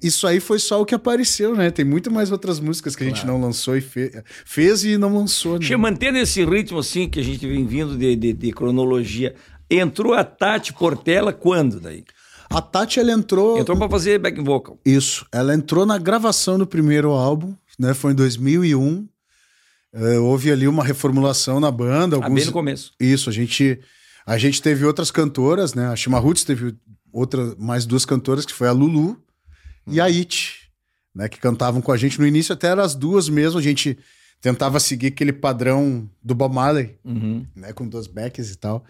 isso 0.03 0.27
aí 0.27 0.39
foi 0.39 0.59
só 0.59 0.81
o 0.81 0.85
que 0.85 0.93
apareceu, 0.93 1.55
né? 1.55 1.71
Tem 1.71 1.83
muito 1.83 2.11
mais 2.11 2.31
outras 2.31 2.59
músicas 2.59 2.95
que 2.95 3.03
a 3.03 3.07
gente 3.07 3.25
não 3.25 3.41
lançou 3.41 3.75
e 3.75 3.81
fe, 3.81 4.11
fez 4.45 4.83
e 4.83 4.97
não 4.97 5.15
lançou. 5.15 5.57
Né? 5.57 5.75
Mantendo 5.75 6.19
esse 6.19 6.45
ritmo 6.45 6.77
assim 6.77 7.09
que 7.09 7.19
a 7.19 7.23
gente 7.23 7.45
vem 7.47 7.65
vindo 7.65 7.97
de, 7.97 8.15
de, 8.15 8.33
de 8.33 8.51
cronologia, 8.51 9.33
entrou 9.69 10.13
a 10.13 10.23
Tati 10.23 10.73
Portela 10.73 11.33
quando 11.33 11.79
daí? 11.79 12.03
A 12.47 12.61
Tati, 12.61 12.99
ela 12.99 13.11
entrou. 13.11 13.57
Entrou 13.57 13.75
para 13.75 13.89
fazer 13.89 14.19
back 14.19 14.39
vocal. 14.41 14.79
Isso. 14.85 15.25
Ela 15.31 15.55
entrou 15.55 15.87
na 15.87 15.97
gravação 15.97 16.59
do 16.59 16.67
primeiro 16.67 17.09
álbum, 17.11 17.55
né? 17.79 17.95
Foi 17.95 18.11
em 18.11 18.15
2001. 18.15 19.07
Uh, 19.91 20.21
houve 20.21 20.51
ali 20.51 20.67
uma 20.67 20.83
reformulação 20.83 21.59
na 21.59 21.71
banda. 21.71 22.17
Alguns... 22.17 22.31
Ah, 22.31 22.35
bem 22.35 22.45
no 22.45 22.51
começo. 22.51 22.93
Isso, 22.99 23.27
a 23.27 23.33
gente 23.33 23.79
a 24.25 24.37
gente 24.37 24.61
teve 24.61 24.85
outras 24.85 25.11
cantoras, 25.11 25.73
né? 25.73 25.87
A 25.87 25.95
Shima 25.95 26.19
Roots 26.19 26.43
teve 26.43 26.75
outra, 27.11 27.55
mais 27.57 27.85
duas 27.85 28.05
cantoras, 28.05 28.45
que 28.45 28.53
foi 28.53 28.67
a 28.67 28.71
Lulu 28.71 29.11
hum. 29.11 29.17
e 29.87 30.01
a 30.01 30.05
It, 30.05 30.69
né? 31.13 31.29
Que 31.29 31.39
cantavam 31.39 31.81
com 31.81 31.91
a 31.91 31.97
gente. 31.97 32.19
No 32.19 32.25
início 32.25 32.53
até 32.53 32.67
eram 32.67 32.83
as 32.83 32.95
duas 32.95 33.29
mesmo, 33.29 33.59
a 33.59 33.63
gente 33.63 33.97
tentava 34.41 34.79
seguir 34.79 35.07
aquele 35.07 35.33
padrão 35.33 36.09
do 36.23 36.35
Bob 36.35 36.53
Marley, 36.53 36.97
uhum. 37.03 37.45
né? 37.55 37.71
Com 37.71 37.87
duas 37.87 38.07
backs 38.07 38.51
e 38.51 38.57
tal. 38.57 38.83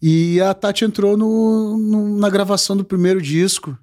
E 0.00 0.40
a 0.40 0.54
Tati 0.54 0.84
entrou 0.84 1.16
no, 1.16 1.76
no, 1.76 2.16
na 2.16 2.30
gravação 2.30 2.76
do 2.76 2.84
primeiro 2.84 3.20
disco. 3.20 3.76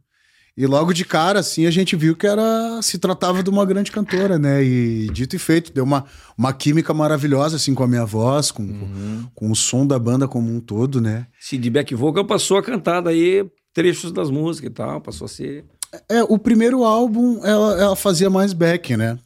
E 0.57 0.65
logo 0.65 0.93
de 0.93 1.03
cara, 1.03 1.39
assim, 1.39 1.65
a 1.65 1.71
gente 1.71 1.97
viu 1.97 2.15
que 2.15 2.25
era 2.25 2.81
se 2.81 2.97
tratava 2.97 3.43
de 3.43 3.49
uma 3.49 3.65
grande 3.65 3.91
cantora, 3.91 4.39
né? 4.39 4.63
E 4.63 5.07
dito 5.11 5.35
e 5.35 5.39
feito, 5.39 5.73
deu 5.73 5.83
uma, 5.83 6.05
uma 6.37 6.53
química 6.53 6.93
maravilhosa, 6.93 7.57
assim, 7.57 7.73
com 7.73 7.83
a 7.83 7.87
minha 7.87 8.05
voz, 8.05 8.51
com, 8.51 8.63
uhum. 8.63 9.23
com, 9.35 9.47
com, 9.47 9.51
o 9.51 9.55
som 9.55 9.85
da 9.85 9.99
banda 9.99 10.29
como 10.29 10.49
um 10.49 10.61
todo, 10.61 11.01
né? 11.01 11.27
Se 11.41 11.57
de 11.57 11.69
back 11.69 11.93
vocal 11.93 12.23
passou 12.23 12.57
a 12.57 12.63
cantar 12.63 13.01
daí 13.01 13.45
trechos 13.73 14.13
das 14.13 14.29
músicas 14.29 14.71
e 14.71 14.73
tal, 14.73 15.01
passou 15.01 15.25
a 15.25 15.27
ser... 15.27 15.65
É, 16.09 16.23
o 16.23 16.39
primeiro 16.39 16.85
álbum 16.85 17.43
ela, 17.43 17.81
ela 17.81 17.95
fazia 17.95 18.29
mais 18.29 18.53
back, 18.53 18.95
né? 18.95 19.19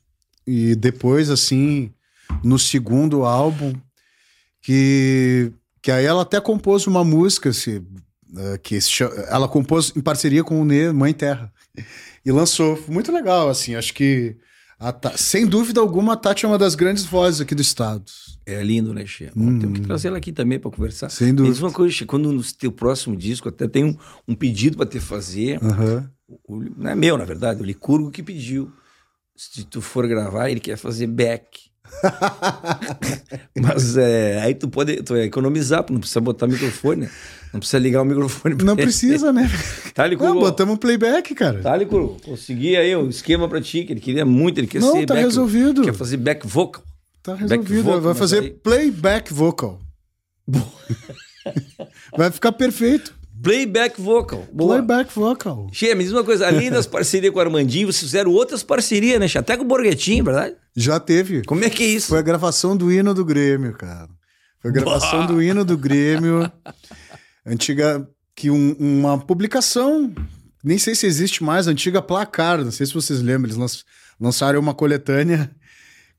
E 0.48 0.74
depois, 0.76 1.30
assim, 1.30 1.92
no 2.44 2.58
segundo 2.58 3.24
álbum, 3.24 3.74
que, 4.64 5.52
que 5.80 5.92
aí 5.92 6.06
ela 6.06 6.24
até 6.24 6.42
compôs 6.42 6.88
uma 6.88 7.04
música, 7.04 7.50
assim, 7.50 7.86
uh, 8.34 8.60
que 8.62 8.78
ela 9.30 9.48
compôs 9.48 9.94
em 9.96 10.02
parceria 10.02 10.44
com 10.44 10.62
o 10.62 10.66
Nê, 10.66 10.92
Mãe 10.92 11.14
Terra, 11.14 11.52
e 12.26 12.32
lançou. 12.32 12.82
Muito 12.88 13.12
legal, 13.12 13.50
assim, 13.50 13.76
acho 13.76 13.94
que 13.94 14.38
sem 15.18 15.46
dúvida 15.46 15.82
alguma, 15.82 16.14
a 16.14 16.16
Tati 16.16 16.46
é 16.46 16.48
uma 16.48 16.58
das 16.58 16.74
grandes 16.74 17.04
vozes 17.04 17.42
aqui 17.42 17.54
do 17.54 17.62
estado. 17.62 18.06
É 18.46 18.64
lindo, 18.64 18.94
né, 18.94 19.06
Che? 19.06 19.30
Hum. 19.36 19.60
Temos 19.60 19.80
que 19.80 19.86
trazer 19.86 20.08
ela 20.08 20.18
aqui 20.18 20.32
também 20.32 20.58
para 20.58 20.72
conversar. 20.72 21.10
Sem 21.10 21.36
dúvida. 21.36 21.60
Uma 21.60 21.72
coisa, 21.72 21.94
che, 21.94 22.06
quando 22.06 22.32
no 22.32 22.42
teu 22.54 22.72
próximo 22.72 23.16
disco, 23.16 23.50
até 23.50 23.68
tem 23.68 23.84
um, 23.84 23.98
um 24.28 24.34
pedido 24.34 24.78
para 24.78 24.86
te 24.86 25.00
fazer. 25.00 25.60
Uhum. 25.62 26.08
O, 26.48 26.64
não 26.78 26.90
é 26.90 26.96
meu, 26.96 27.18
na 27.18 27.26
verdade, 27.26 27.62
o 27.62 27.66
Licurgo 27.66 28.10
que 28.10 28.24
pediu. 28.24 28.72
Se 29.36 29.66
tu 29.66 29.82
for 29.82 30.08
gravar, 30.08 30.50
ele 30.50 30.60
quer 30.62 30.78
fazer 30.78 31.08
back. 31.08 31.70
Mas 33.62 33.98
é, 33.98 34.40
aí 34.42 34.56
tu 34.56 34.70
pode 34.70 35.04
tu 35.04 35.16
economizar, 35.18 35.86
não 35.90 36.00
precisa 36.00 36.22
botar 36.22 36.48
microfone, 36.48 37.02
né? 37.02 37.12
Não 37.52 37.60
precisa 37.60 37.80
ligar 37.80 38.02
o 38.02 38.06
microfone. 38.06 38.56
Não 38.64 38.76
precisa, 38.76 39.34
né? 39.34 39.50
Tá, 39.94 40.08
Licuru? 40.08 40.34
Não, 40.34 40.40
botamos 40.40 40.76
um 40.76 40.78
playback, 40.78 41.36
cara. 41.36 41.62
Tá, 41.62 41.76
Licuru? 41.76 42.16
Consegui 42.24 42.78
aí 42.78 42.96
um 42.96 43.10
esquema 43.10 43.50
pra 43.50 43.60
ti, 43.60 43.84
que 43.84 43.92
ele 43.92 44.00
queria 44.00 44.26
muito, 44.26 44.60
ele 44.60 44.68
quer 44.68 44.80
não, 44.80 44.94
ser 44.94 45.06
tá 45.06 45.14
back, 45.14 45.26
resolvido. 45.26 45.82
Quer 45.82 45.94
fazer 45.94 46.16
back 46.16 46.48
vocal. 46.48 46.84
Tá 47.22 47.36
resolvido, 47.36 47.84
vocal, 47.84 48.02
vai 48.02 48.14
fazer 48.14 48.40
aí... 48.40 48.50
playback 48.52 49.34
vocal. 49.34 49.80
vai 52.16 52.32
ficar 52.32 52.54
perfeito. 52.54 53.14
Playback 53.42 54.00
vocal. 54.00 54.46
Boa. 54.54 54.76
Playback 54.76 55.14
vocal. 55.14 55.68
Che, 55.72 55.96
me 55.96 56.04
diz 56.04 56.14
uma 56.14 56.24
coisa, 56.24 56.48
além 56.48 56.70
das 56.70 56.86
parcerias 56.86 57.34
com 57.34 57.40
o 57.40 57.42
Armandinho, 57.42 57.88
vocês 57.88 58.04
fizeram 58.04 58.32
outras 58.32 58.64
parcerias, 58.64 59.20
né? 59.20 59.28
Até 59.40 59.58
com 59.58 59.64
o 59.64 59.68
Borghetinho, 59.68 60.24
verdade? 60.24 60.56
Já 60.76 61.00
teve. 61.00 61.44
Como 61.44 61.64
é 61.64 61.70
que 61.70 61.84
é 61.84 61.88
isso? 61.88 62.08
Foi 62.08 62.20
a 62.20 62.22
gravação 62.22 62.76
do 62.76 62.92
hino 62.92 63.14
do 63.14 63.26
Grêmio, 63.26 63.74
cara. 63.74 64.10
Foi 64.62 64.72
a 64.72 64.74
gravação 64.74 65.26
do 65.26 65.42
hino 65.42 65.64
do 65.64 65.78
Grêmio. 65.78 66.52
Antiga. 67.50 68.08
Que 68.36 68.50
um, 68.50 68.74
uma 68.80 69.18
publicação. 69.18 70.14
Nem 70.64 70.78
sei 70.78 70.96
se 70.96 71.06
existe 71.06 71.44
mais, 71.44 71.68
antiga 71.68 72.02
placar. 72.02 72.64
Não 72.64 72.72
sei 72.72 72.86
se 72.86 72.94
vocês 72.94 73.22
lembram. 73.22 73.52
Eles 73.52 73.86
lançaram 74.20 74.60
uma 74.60 74.74
coletânea 74.74 75.52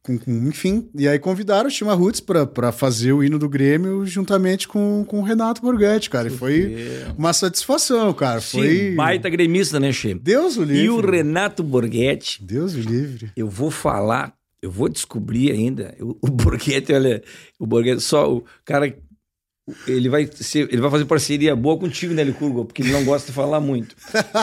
com, 0.02 0.18
com, 0.18 0.30
enfim, 0.48 0.88
e 0.94 1.06
aí 1.06 1.18
convidaram 1.18 1.68
o 1.68 1.70
Chima 1.70 1.92
Roots 1.94 2.20
para 2.20 2.72
fazer 2.72 3.12
o 3.12 3.22
hino 3.22 3.38
do 3.38 3.48
Grêmio 3.48 4.06
juntamente 4.06 4.66
com, 4.66 5.04
com 5.06 5.20
o 5.20 5.22
Renato 5.22 5.60
Borghetti, 5.60 6.08
cara. 6.08 6.28
E 6.28 6.30
foi 6.30 6.74
uma 7.16 7.32
satisfação, 7.32 8.12
cara. 8.14 8.40
Sim, 8.40 8.58
foi. 8.58 8.94
Baita 8.94 9.28
gremista, 9.28 9.78
né, 9.78 9.92
Che? 9.92 10.14
Deus 10.14 10.56
o 10.56 10.62
livre. 10.62 10.84
E 10.84 10.90
o 10.90 11.00
Renato 11.00 11.62
Borghetti. 11.62 12.42
Deus 12.42 12.74
o 12.74 12.80
livre. 12.80 13.30
Eu 13.36 13.48
vou 13.48 13.70
falar, 13.70 14.34
eu 14.62 14.70
vou 14.70 14.88
descobrir 14.88 15.52
ainda. 15.52 15.94
O, 16.00 16.16
o 16.22 16.30
Borghetti, 16.30 16.92
olha, 16.92 17.22
o 17.58 17.66
Borghetti, 17.66 18.00
só 18.00 18.32
o 18.32 18.44
cara 18.64 18.94
ele 19.86 20.08
vai, 20.08 20.28
ser, 20.32 20.68
ele 20.72 20.80
vai 20.80 20.90
fazer 20.90 21.04
parceria 21.04 21.54
boa 21.54 21.78
contigo, 21.78 22.12
né, 22.12 22.24
Licurgo? 22.24 22.64
Porque 22.64 22.82
ele 22.82 22.92
não 22.92 23.04
gosta 23.04 23.28
de 23.28 23.32
falar 23.32 23.60
muito. 23.60 23.94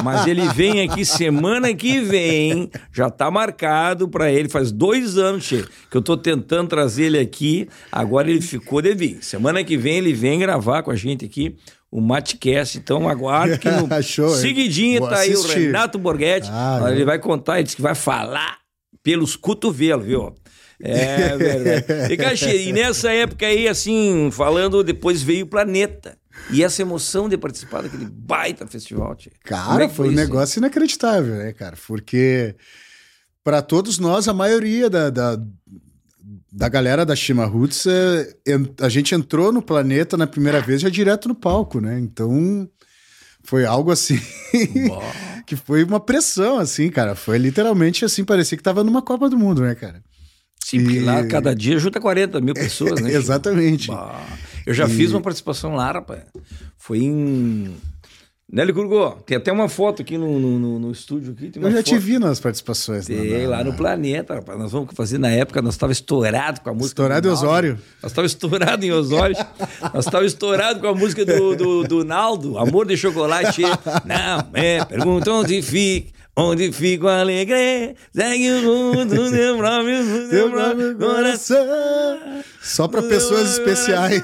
Mas 0.03 0.25
ele 0.27 0.47
vem 0.49 0.81
aqui 0.81 1.03
semana 1.05 1.73
que 1.73 1.99
vem, 1.99 2.69
já 2.93 3.09
tá 3.09 3.29
marcado 3.29 4.07
para 4.07 4.31
ele, 4.31 4.47
faz 4.47 4.71
dois 4.71 5.17
anos, 5.17 5.43
che, 5.43 5.65
que 5.89 5.97
eu 5.97 6.01
tô 6.01 6.15
tentando 6.15 6.69
trazer 6.69 7.05
ele 7.05 7.19
aqui, 7.19 7.67
agora 7.91 8.29
ele 8.29 8.41
ficou 8.41 8.81
de 8.81 8.93
vir. 8.93 9.17
Semana 9.21 9.63
que 9.63 9.77
vem 9.77 9.97
ele 9.97 10.13
vem 10.13 10.39
gravar 10.39 10.83
com 10.83 10.91
a 10.91 10.95
gente 10.95 11.25
aqui 11.25 11.55
o 11.91 12.01
Matcast, 12.01 12.77
então 12.77 13.07
aguarde 13.07 13.57
que 13.59 13.69
no 13.69 13.87
Show, 14.03 14.29
seguidinho 14.29 15.07
tá 15.07 15.19
aí 15.19 15.35
o 15.35 15.41
Renato 15.41 15.97
Borghetti, 15.97 16.49
ah, 16.51 16.81
ele 16.89 17.05
vai 17.05 17.17
contar, 17.17 17.55
ele 17.55 17.63
disse 17.63 17.77
que 17.77 17.81
vai 17.81 17.95
falar 17.95 18.57
pelos 19.01 19.35
cotovelos, 19.37 20.05
viu? 20.05 20.35
É 20.79 21.35
verdade. 21.37 22.45
E, 22.45 22.69
e 22.69 22.73
nessa 22.73 23.11
época 23.11 23.45
aí, 23.45 23.67
assim, 23.67 24.29
falando, 24.31 24.83
depois 24.83 25.21
veio 25.21 25.45
o 25.45 25.49
Planeta. 25.49 26.17
E 26.51 26.63
essa 26.63 26.81
emoção 26.81 27.27
de 27.27 27.37
participar 27.37 27.81
daquele 27.81 28.05
baita 28.05 28.67
festival, 28.67 29.15
tia. 29.15 29.31
Cara, 29.43 29.85
é 29.85 29.89
foi 29.89 30.09
um 30.09 30.11
negócio 30.11 30.59
inacreditável, 30.59 31.35
né, 31.35 31.51
cara? 31.51 31.75
Porque 31.87 32.55
para 33.43 33.61
todos 33.61 33.97
nós, 33.97 34.27
a 34.27 34.33
maioria 34.33 34.89
da, 34.89 35.09
da, 35.09 35.39
da 36.51 36.69
galera 36.69 37.05
da 37.05 37.15
Shima 37.15 37.45
Roots, 37.45 37.85
é, 37.87 38.35
a 38.81 38.87
gente 38.87 39.15
entrou 39.15 39.51
no 39.51 39.61
Planeta 39.61 40.15
na 40.15 40.27
primeira 40.27 40.61
vez 40.61 40.81
já 40.81 40.89
direto 40.89 41.27
no 41.27 41.35
palco, 41.35 41.81
né? 41.81 41.99
Então 41.99 42.69
foi 43.43 43.65
algo 43.65 43.91
assim 43.91 44.19
que 45.45 45.55
foi 45.55 45.83
uma 45.83 45.99
pressão, 45.99 46.59
assim, 46.59 46.89
cara. 46.89 47.15
Foi 47.15 47.37
literalmente 47.37 48.05
assim, 48.05 48.23
parecia 48.23 48.57
que 48.57 48.63
tava 48.63 48.83
numa 48.83 49.01
Copa 49.01 49.29
do 49.29 49.37
Mundo, 49.37 49.61
né, 49.61 49.73
cara? 49.73 50.03
Sim, 50.67 50.83
porque 50.83 50.99
lá 50.99 51.25
cada 51.25 51.55
dia 51.55 51.79
junta 51.79 51.97
40 51.97 52.41
mil 52.41 52.51
pessoas, 52.53 52.99
né? 52.99 53.09
Exatamente. 53.13 53.89
Eu 54.65 54.73
já 54.73 54.85
e... 54.85 54.89
fiz 54.89 55.13
uma 55.13 55.21
participação 55.21 55.73
lá, 55.73 55.93
rapaz. 55.93 56.23
Foi 56.77 56.97
em. 56.97 57.73
Nelly 58.51 58.73
Curgô, 58.73 59.11
tem 59.25 59.37
até 59.37 59.49
uma 59.49 59.69
foto 59.69 60.01
aqui 60.01 60.17
no, 60.17 60.37
no, 60.37 60.79
no 60.79 60.91
estúdio. 60.91 61.31
Aqui, 61.31 61.51
Eu 61.55 61.71
já 61.71 61.77
foto. 61.77 61.85
te 61.85 61.97
vi 61.97 62.19
nas 62.19 62.41
participações. 62.41 63.05
Tem, 63.05 63.47
lá 63.47 63.63
no 63.63 63.73
Planeta, 63.75 64.35
rapaz. 64.35 64.59
Nós 64.59 64.73
vamos 64.73 64.93
fazer 64.93 65.17
na 65.17 65.29
época, 65.29 65.61
nós 65.61 65.75
estávamos 65.75 65.99
estourado 65.99 66.59
com 66.59 66.69
a 66.69 66.73
música. 66.73 67.01
Estourado 67.01 67.27
em 67.29 67.31
Osório. 67.31 67.79
Nós 68.03 68.11
estávamos 68.11 68.31
estourado 68.33 68.85
em 68.85 68.91
Osório. 68.91 69.37
nós 69.93 70.05
estávamos 70.05 70.33
estourado 70.33 70.81
com 70.81 70.87
a 70.87 70.93
música 70.93 71.25
do, 71.25 71.55
do, 71.55 71.83
do 71.83 72.03
Naldo, 72.03 72.57
Amor 72.57 72.85
de 72.85 72.97
Chocolate. 72.97 73.61
Não, 74.03 74.49
é, 74.53 74.83
pergunta 74.83 75.31
onde 75.31 75.61
fica. 75.61 76.16
Onde 76.39 76.71
fico 76.71 77.07
alegre, 77.07 77.95
segue 78.13 78.51
o 78.51 78.61
mundo 78.61 79.05
do 79.15 79.31
meu 79.31 79.57
próprio, 79.57 80.29
seu 80.29 80.51
próprio 80.51 80.95
coração. 80.95 81.65
Só 82.61 82.87
para 82.87 83.01
pessoas 83.01 83.53
especiais. 83.53 84.23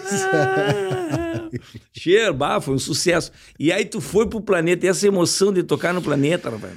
Cheiro, 1.91 2.35
bah, 2.35 2.61
foi 2.61 2.75
um 2.75 2.79
sucesso. 2.79 3.31
E 3.59 3.71
aí 3.71 3.83
tu 3.83 3.99
foi 3.99 4.27
pro 4.29 4.39
planeta, 4.39 4.85
e 4.85 4.89
essa 4.89 5.07
emoção 5.07 5.51
de 5.51 5.63
tocar 5.63 5.91
no 5.91 6.03
planeta, 6.03 6.51
rapaz. 6.51 6.73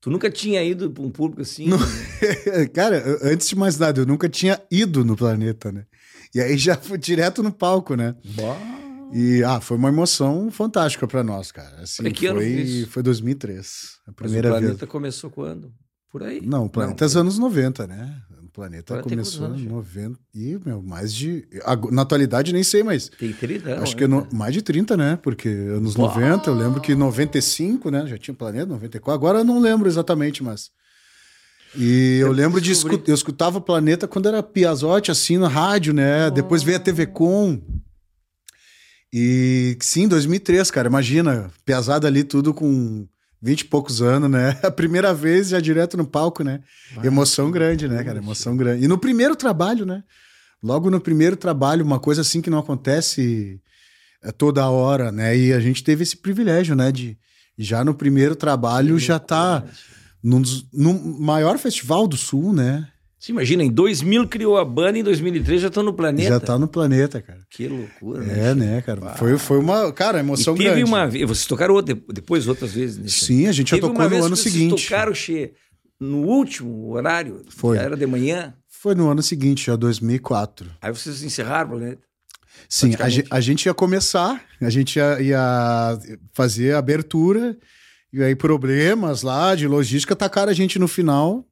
Tu 0.00 0.08
nunca 0.08 0.30
tinha 0.30 0.62
ido 0.62 0.88
para 0.88 1.02
um 1.02 1.10
público 1.10 1.42
assim? 1.42 1.66
Não, 1.66 1.78
cara, 2.72 3.18
antes 3.22 3.48
de 3.48 3.56
mais 3.56 3.76
nada, 3.76 4.02
eu 4.02 4.06
nunca 4.06 4.28
tinha 4.28 4.62
ido 4.70 5.04
no 5.04 5.16
planeta, 5.16 5.72
né? 5.72 5.82
E 6.32 6.40
aí 6.40 6.56
já 6.56 6.76
fui 6.76 6.96
direto 6.96 7.42
no 7.42 7.50
palco, 7.50 7.96
né? 7.96 8.14
Bah. 8.36 8.75
E 9.12 9.42
ah, 9.44 9.60
foi 9.60 9.76
uma 9.76 9.88
emoção 9.88 10.50
fantástica 10.50 11.06
para 11.06 11.22
nós, 11.22 11.52
cara. 11.52 11.82
Assim, 11.82 12.02
que 12.10 12.28
foi, 12.28 12.60
ano 12.80 12.86
foi 12.88 13.02
2003. 13.02 13.98
A 14.06 14.12
primeira 14.12 14.48
Mas 14.50 14.58
o 14.58 14.60
planeta 14.60 14.78
vez. 14.78 14.90
começou 14.90 15.30
quando? 15.30 15.72
Por 16.10 16.22
aí? 16.22 16.40
Não, 16.40 16.64
o 16.66 16.70
planeta 16.70 17.04
é 17.04 17.06
dos 17.06 17.16
anos 17.16 17.38
90, 17.38 17.86
né? 17.86 18.16
O 18.42 18.50
planeta, 18.50 18.94
planeta 18.94 19.08
começou 19.08 19.54
em 19.54 19.66
90 19.66 20.18
e, 20.34 20.58
meu, 20.64 20.82
mais 20.82 21.14
de. 21.14 21.46
Na 21.92 22.02
atualidade 22.02 22.52
nem 22.52 22.62
sei, 22.62 22.82
mas. 22.82 23.08
Tem 23.08 23.32
30 23.32 23.68
anos. 23.68 23.82
Acho 23.82 23.96
que 23.96 24.04
é 24.04 24.06
no, 24.06 24.26
mais 24.32 24.54
de 24.54 24.62
30, 24.62 24.96
né? 24.96 25.18
Porque 25.22 25.48
anos 25.48 25.94
Uau. 25.94 26.08
90, 26.08 26.48
eu 26.48 26.54
lembro 26.54 26.80
que 26.80 26.94
95, 26.94 27.90
né? 27.90 28.06
Já 28.06 28.16
tinha 28.16 28.32
o 28.32 28.36
planeta, 28.36 28.66
94. 28.66 29.12
Agora 29.12 29.38
eu 29.40 29.44
não 29.44 29.60
lembro 29.60 29.88
exatamente, 29.88 30.42
mas. 30.42 30.70
E 31.76 32.18
eu, 32.20 32.28
eu 32.28 32.32
lembro 32.32 32.60
de 32.60 32.72
escutar, 32.72 33.10
eu 33.10 33.14
escutava 33.14 33.58
o 33.58 33.60
Planeta 33.60 34.08
quando 34.08 34.28
era 34.28 34.42
Piazote, 34.42 35.10
assim, 35.10 35.36
na 35.36 35.48
rádio, 35.48 35.92
né? 35.92 36.28
Oh. 36.28 36.30
Depois 36.30 36.62
veio 36.62 36.78
a 36.78 36.80
TV 36.80 37.06
Com. 37.06 37.60
E 39.12 39.76
sim, 39.80 40.08
2003, 40.08 40.70
cara, 40.70 40.88
imagina, 40.88 41.50
pesado 41.64 42.06
ali 42.06 42.24
tudo 42.24 42.52
com 42.52 43.06
20 43.40 43.60
e 43.60 43.64
poucos 43.66 44.02
anos, 44.02 44.30
né? 44.30 44.58
A 44.64 44.70
primeira 44.70 45.14
vez 45.14 45.48
já 45.48 45.60
direto 45.60 45.96
no 45.96 46.06
palco, 46.06 46.42
né? 46.42 46.60
Emoção 47.02 47.50
grande, 47.50 47.88
né, 47.88 48.02
cara? 48.02 48.18
Emoção 48.18 48.56
grande. 48.56 48.84
E 48.84 48.88
no 48.88 48.98
primeiro 48.98 49.36
trabalho, 49.36 49.86
né? 49.86 50.02
Logo 50.62 50.90
no 50.90 51.00
primeiro 51.00 51.36
trabalho, 51.36 51.84
uma 51.84 52.00
coisa 52.00 52.22
assim 52.22 52.40
que 52.40 52.50
não 52.50 52.58
acontece 52.58 53.60
é, 54.22 54.32
toda 54.32 54.68
hora, 54.68 55.12
né? 55.12 55.36
E 55.36 55.52
a 55.52 55.60
gente 55.60 55.84
teve 55.84 56.02
esse 56.02 56.16
privilégio, 56.16 56.74
né? 56.74 56.90
De 56.90 57.16
já 57.58 57.84
no 57.84 57.94
primeiro 57.94 58.34
trabalho 58.34 58.98
já 58.98 59.18
tá 59.18 59.64
num 60.22 60.42
no 60.72 61.20
maior 61.20 61.58
festival 61.58 62.06
do 62.06 62.16
Sul, 62.16 62.52
né? 62.52 62.88
Você 63.18 63.32
imagina, 63.32 63.64
em 63.64 63.70
2000 63.70 64.28
criou 64.28 64.58
a 64.58 64.64
banda, 64.64 64.98
em 64.98 65.02
2003 65.02 65.62
já 65.62 65.68
estão 65.68 65.82
no 65.82 65.94
planeta. 65.94 66.28
Já 66.28 66.38
tá 66.38 66.58
no 66.58 66.68
planeta, 66.68 67.20
cara. 67.22 67.40
Que 67.50 67.66
loucura, 67.66 68.22
né? 68.22 68.50
É, 68.50 68.54
né, 68.54 68.82
cara? 68.82 69.14
Foi, 69.14 69.38
foi 69.38 69.58
uma, 69.58 69.90
cara, 69.92 70.20
emoção 70.20 70.54
e 70.54 70.58
teve 70.58 70.70
grande. 70.70 70.84
uma 70.84 71.06
vez, 71.06 71.26
vocês 71.26 71.46
tocaram 71.46 71.74
outra, 71.74 71.94
depois 72.12 72.46
outras 72.46 72.72
vezes? 72.72 72.98
Nesse 72.98 73.24
Sim, 73.24 73.46
a 73.46 73.52
gente 73.52 73.70
já 73.70 73.80
tocou 73.80 74.08
no 74.08 74.24
ano 74.24 74.36
seguinte. 74.36 74.72
Vocês 74.72 74.84
tocaram, 74.84 75.14
Xê, 75.14 75.52
no 75.98 76.26
último 76.26 76.90
horário? 76.90 77.42
Foi. 77.48 77.78
era 77.78 77.96
de 77.96 78.06
manhã? 78.06 78.54
Foi 78.68 78.94
no 78.94 79.08
ano 79.08 79.22
seguinte, 79.22 79.66
já 79.66 79.76
2004. 79.76 80.70
Aí 80.82 80.92
vocês 80.92 81.22
encerraram 81.22 81.68
o 81.68 81.78
planeta? 81.78 82.02
Sim, 82.68 82.94
a 82.98 83.08
gente, 83.08 83.28
a 83.30 83.40
gente 83.40 83.66
ia 83.66 83.74
começar, 83.74 84.42
a 84.60 84.70
gente 84.70 84.96
ia, 84.96 85.20
ia 85.20 85.98
fazer 86.32 86.74
a 86.74 86.78
abertura 86.78 87.56
E 88.12 88.22
aí, 88.22 88.34
problemas 88.34 89.22
lá 89.22 89.54
de 89.54 89.66
logística 89.66 90.14
tacaram 90.14 90.50
a 90.50 90.54
gente 90.54 90.78
no 90.78 90.88
final. 90.88 91.46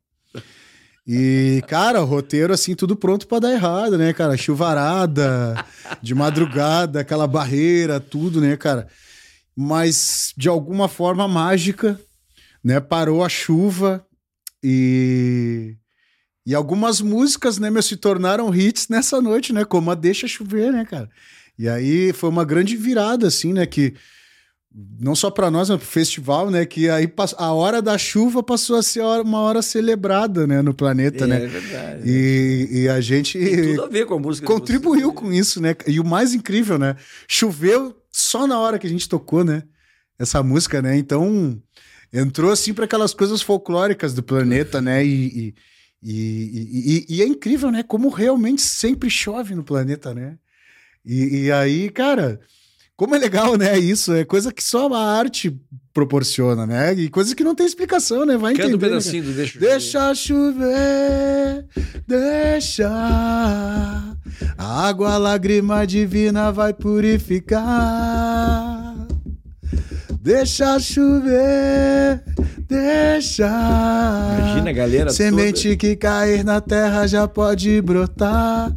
E, 1.07 1.63
cara, 1.69 2.01
roteiro, 2.01 2.53
assim, 2.53 2.75
tudo 2.75 2.97
pronto 2.97 3.27
para 3.27 3.41
dar 3.41 3.53
errado, 3.53 3.99
né, 3.99 4.13
cara? 4.15 4.37
Chuvarada, 4.37 5.65
de 6.01 6.15
madrugada, 6.15 7.01
aquela 7.01 7.27
barreira, 7.27 8.01
tudo, 8.01 8.41
né, 8.41 8.57
cara? 8.57 8.89
Mas, 9.55 10.33
de 10.37 10.49
alguma 10.49 10.89
forma 10.89 11.29
mágica, 11.29 12.01
né, 12.63 12.81
parou 12.81 13.23
a 13.23 13.29
chuva 13.29 14.05
e. 14.63 15.77
E 16.47 16.55
algumas 16.55 17.01
músicas, 17.01 17.59
né, 17.59 17.71
meu, 17.71 17.83
se 17.83 17.97
tornaram 17.97 18.55
hits 18.55 18.89
nessa 18.89 19.19
noite, 19.19 19.51
né? 19.51 19.65
Como 19.65 19.91
a 19.91 19.95
Deixa 19.95 20.29
Chover, 20.29 20.71
né, 20.73 20.85
cara? 20.85 21.09
E 21.59 21.67
aí 21.67 22.13
foi 22.13 22.29
uma 22.29 22.45
grande 22.45 22.77
virada, 22.77 23.29
assim, 23.29 23.55
né? 23.55 23.65
Que 23.65 23.95
não 25.01 25.15
só 25.15 25.31
para 25.31 25.51
nós, 25.53 25.71
mas 25.71 25.79
pro 25.79 25.87
festival, 25.87 26.51
né? 26.51 26.67
Que 26.67 26.91
aí 26.91 27.11
a 27.39 27.53
hora 27.53 27.81
da 27.81 27.97
chuva 27.97 28.43
passou 28.43 28.77
a 28.77 28.83
ser 28.83 29.03
uma 29.03 29.41
hora 29.41 29.63
celebrada, 29.63 30.49
né? 30.49 30.63
No 30.63 30.75
planeta, 30.75 31.25
é, 31.25 31.27
né? 31.29 31.45
É 31.45 31.47
verdade. 31.47 32.03
E, 32.05 32.69
e 32.73 32.89
a 32.89 33.01
gente. 33.01 33.39
Tem 33.39 33.77
tudo 33.77 33.85
a 33.85 33.89
ver 33.89 34.05
com 34.07 34.15
a 34.15 34.19
música. 34.19 34.47
Contribuiu 34.47 35.13
com 35.13 35.33
isso, 35.33 35.61
né? 35.61 35.77
E 35.87 36.01
o 36.01 36.05
mais 36.05 36.35
incrível, 36.35 36.77
né? 36.77 36.97
Choveu 37.29 37.95
só 38.11 38.49
na 38.49 38.59
hora 38.59 38.79
que 38.79 38.87
a 38.87 38.91
gente 38.91 39.09
tocou, 39.09 39.45
né? 39.45 39.63
Essa 40.19 40.43
música, 40.43 40.83
né? 40.83 40.97
Então 40.97 41.63
entrou 42.13 42.51
assim 42.51 42.75
para 42.75 42.85
aquelas 42.85 43.15
coisas 43.15 43.43
folclóricas 43.43 44.13
do 44.13 44.23
planeta, 44.23 44.81
né? 44.81 45.05
E, 45.05 45.55
e, 46.03 47.07
e, 47.07 47.07
e, 47.09 47.23
é 47.23 47.27
incrível, 47.27 47.71
né? 47.71 47.83
Como 47.83 48.09
realmente 48.09 48.63
sempre 48.63 49.09
chove 49.09 49.55
no 49.55 49.63
planeta, 49.63 50.13
né? 50.13 50.37
E, 51.05 51.51
aí, 51.53 51.91
cara, 51.91 52.41
como 52.97 53.15
é 53.15 53.19
legal, 53.19 53.57
né? 53.57 53.79
Isso 53.79 54.13
é 54.13 54.25
coisa 54.25 54.53
que 54.53 54.63
só 54.63 54.93
a 54.93 55.19
arte 55.19 55.57
proporciona, 55.93 56.67
né? 56.67 56.95
E 56.95 57.09
coisa 57.09 57.35
que 57.35 57.45
não 57.45 57.55
tem 57.55 57.67
explicação, 57.67 58.25
né? 58.25 58.37
Vai 58.37 58.53
Canta 58.53 58.69
entender. 58.69 58.87
um 58.87 58.89
pedacinho 58.91 59.25
né? 59.25 59.31
do 59.31 59.37
Deixa 59.37 59.59
Deixa 59.59 60.15
chover, 60.15 61.67
deixa. 62.07 62.89
A 64.57 64.89
água, 64.89 65.15
a 65.15 65.19
lágrima 65.19 65.87
divina 65.87 66.53
vai 66.53 66.73
purificar. 66.73 67.63
Deixa 70.21 70.79
chover, 70.79 72.23
deixa. 72.67 73.47
Imagina 74.39 74.71
a 74.71 74.73
galera 74.73 75.11
Semente 75.11 75.65
toda... 75.65 75.77
que 75.77 75.97
cair 75.97 76.45
na 76.45 76.61
terra 76.61 77.07
já 77.07 77.29
pode 77.29 77.81
brotar. 77.83 78.73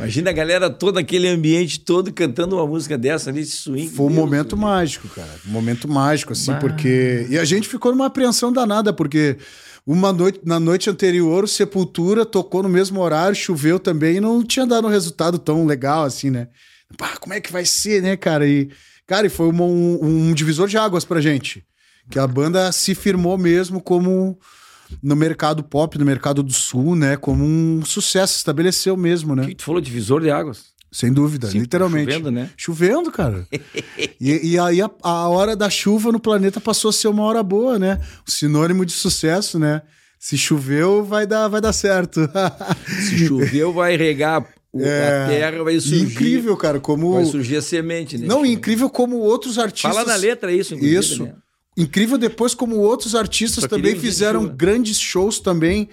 Imagina 0.00 0.30
a 0.30 0.32
galera 0.32 0.70
todo 0.70 0.98
aquele 0.98 1.28
ambiente 1.28 1.78
todo 1.80 2.10
cantando 2.10 2.56
uma 2.56 2.66
música 2.66 2.96
dessa 2.96 3.28
ali, 3.28 3.44
swing. 3.44 3.88
Foi 3.88 4.06
um 4.06 4.10
momento 4.10 4.56
Deus 4.56 4.60
mágico, 4.60 5.08
cara. 5.08 5.28
Um 5.46 5.50
momento 5.50 5.86
mágico, 5.86 6.32
assim, 6.32 6.52
bah. 6.52 6.58
porque. 6.58 7.26
E 7.28 7.38
a 7.38 7.44
gente 7.44 7.68
ficou 7.68 7.92
numa 7.92 8.06
apreensão 8.06 8.50
danada, 8.50 8.94
porque 8.94 9.36
uma 9.86 10.10
noite, 10.10 10.40
na 10.44 10.58
noite 10.58 10.88
anterior, 10.88 11.44
o 11.44 11.48
Sepultura 11.48 12.24
tocou 12.24 12.62
no 12.62 12.68
mesmo 12.68 12.98
horário, 13.00 13.36
choveu 13.36 13.78
também 13.78 14.16
e 14.16 14.20
não 14.20 14.42
tinha 14.42 14.66
dado 14.66 14.86
um 14.86 14.90
resultado 14.90 15.38
tão 15.38 15.66
legal 15.66 16.04
assim, 16.04 16.30
né? 16.30 16.48
Pá, 16.96 17.16
como 17.20 17.34
é 17.34 17.40
que 17.40 17.52
vai 17.52 17.66
ser, 17.66 18.02
né, 18.02 18.16
cara? 18.16 18.48
E, 18.48 18.70
cara, 19.06 19.26
e 19.26 19.30
foi 19.30 19.48
um, 19.48 19.98
um 20.02 20.32
divisor 20.32 20.66
de 20.66 20.78
águas 20.78 21.04
pra 21.04 21.20
gente. 21.20 21.62
Que 22.10 22.18
a 22.18 22.26
banda 22.26 22.72
se 22.72 22.94
firmou 22.94 23.36
mesmo 23.36 23.80
como 23.80 24.38
no 25.02 25.16
mercado 25.16 25.62
pop, 25.62 25.98
no 25.98 26.04
mercado 26.04 26.42
do 26.42 26.52
sul, 26.52 26.96
né? 26.96 27.16
Como 27.16 27.44
um 27.44 27.84
sucesso, 27.84 28.36
estabeleceu 28.36 28.96
mesmo, 28.96 29.34
né? 29.34 29.44
O 29.44 29.48
que 29.48 29.54
tu 29.54 29.64
falou? 29.64 29.80
Divisor 29.80 30.20
de 30.20 30.30
águas? 30.30 30.70
Sem 30.92 31.12
dúvida, 31.12 31.48
Sim, 31.48 31.60
literalmente. 31.60 32.10
Chovendo, 32.12 32.30
né? 32.32 32.50
Chovendo, 32.56 33.12
cara. 33.12 33.46
e, 34.20 34.52
e, 34.52 34.58
aí 34.58 34.82
a, 34.82 34.90
a, 35.02 35.28
hora 35.28 35.54
da 35.54 35.70
chuva 35.70 36.10
no 36.10 36.18
planeta 36.18 36.60
passou 36.60 36.88
a 36.88 36.92
ser 36.92 37.06
uma 37.06 37.22
hora 37.22 37.42
boa, 37.42 37.78
né? 37.78 38.00
O 38.26 38.30
sinônimo 38.30 38.84
de 38.84 38.92
sucesso, 38.92 39.58
né? 39.58 39.82
Se 40.18 40.36
choveu, 40.36 41.04
vai 41.04 41.26
dar, 41.26 41.46
vai 41.46 41.60
dar 41.60 41.72
certo. 41.72 42.28
Se 43.08 43.26
choveu, 43.26 43.72
vai 43.72 43.96
regar 43.96 44.44
é, 44.74 45.24
a 45.24 45.28
terra, 45.28 45.64
vai 45.64 45.80
surgir. 45.80 46.02
Incrível, 46.02 46.56
cara, 46.56 46.80
como. 46.80 47.14
Vai 47.14 47.24
surgir 47.24 47.56
a 47.56 47.62
semente, 47.62 48.18
né? 48.18 48.26
Não, 48.26 48.44
incrível 48.44 48.90
como 48.90 49.16
outros 49.16 49.58
artistas. 49.58 49.94
Fala 49.94 50.06
na 50.06 50.16
letra 50.16 50.52
isso, 50.52 50.74
Isso. 50.74 51.24
Né? 51.24 51.34
Incrível 51.80 52.18
depois 52.18 52.54
como 52.54 52.76
outros 52.76 53.14
artistas 53.14 53.64
também 53.64 53.98
fizeram 53.98 54.46
grandes 54.46 55.00
shows 55.00 55.40
também 55.40 55.88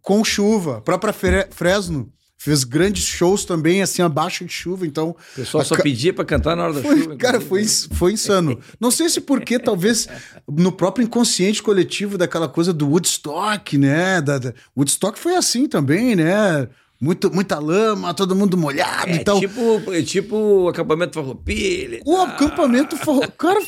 com 0.00 0.24
chuva. 0.24 0.78
A 0.78 0.80
própria 0.80 1.12
Fresno 1.50 2.10
fez 2.38 2.64
grandes 2.64 3.04
shows 3.04 3.44
também, 3.44 3.82
assim, 3.82 4.00
abaixo 4.00 4.46
de 4.46 4.50
chuva, 4.50 4.86
então... 4.86 5.10
O 5.10 5.36
pessoal 5.36 5.62
só 5.62 5.76
ca... 5.76 5.82
pedia 5.82 6.14
para 6.14 6.24
cantar 6.24 6.56
na 6.56 6.64
hora 6.64 6.72
da 6.72 6.80
foi, 6.80 7.02
chuva. 7.02 7.16
Cara, 7.16 7.38
foi, 7.38 7.66
foi 7.66 8.12
insano. 8.14 8.58
Não 8.80 8.90
sei 8.90 9.10
se 9.10 9.20
porque, 9.20 9.58
talvez, 9.58 10.08
no 10.48 10.72
próprio 10.72 11.04
inconsciente 11.04 11.62
coletivo 11.62 12.16
daquela 12.16 12.48
coisa 12.48 12.72
do 12.72 12.88
Woodstock, 12.88 13.76
né? 13.76 14.22
Da, 14.22 14.38
da... 14.38 14.54
Woodstock 14.74 15.18
foi 15.18 15.36
assim 15.36 15.68
também, 15.68 16.16
né? 16.16 16.66
Muito, 17.02 17.34
muita 17.34 17.58
lama, 17.58 18.12
todo 18.12 18.36
mundo 18.36 18.58
molhado 18.58 19.10
é, 19.10 19.14
e 19.14 19.24
tal. 19.24 19.40
Tipo, 19.40 19.82
é 19.90 20.02
tipo 20.02 20.68
acampamento 20.68 21.14
farroupilha. 21.14 22.02
O 22.04 22.18
acampamento 22.18 22.94
farroupilha. 22.94 23.32
Cara, 23.38 23.60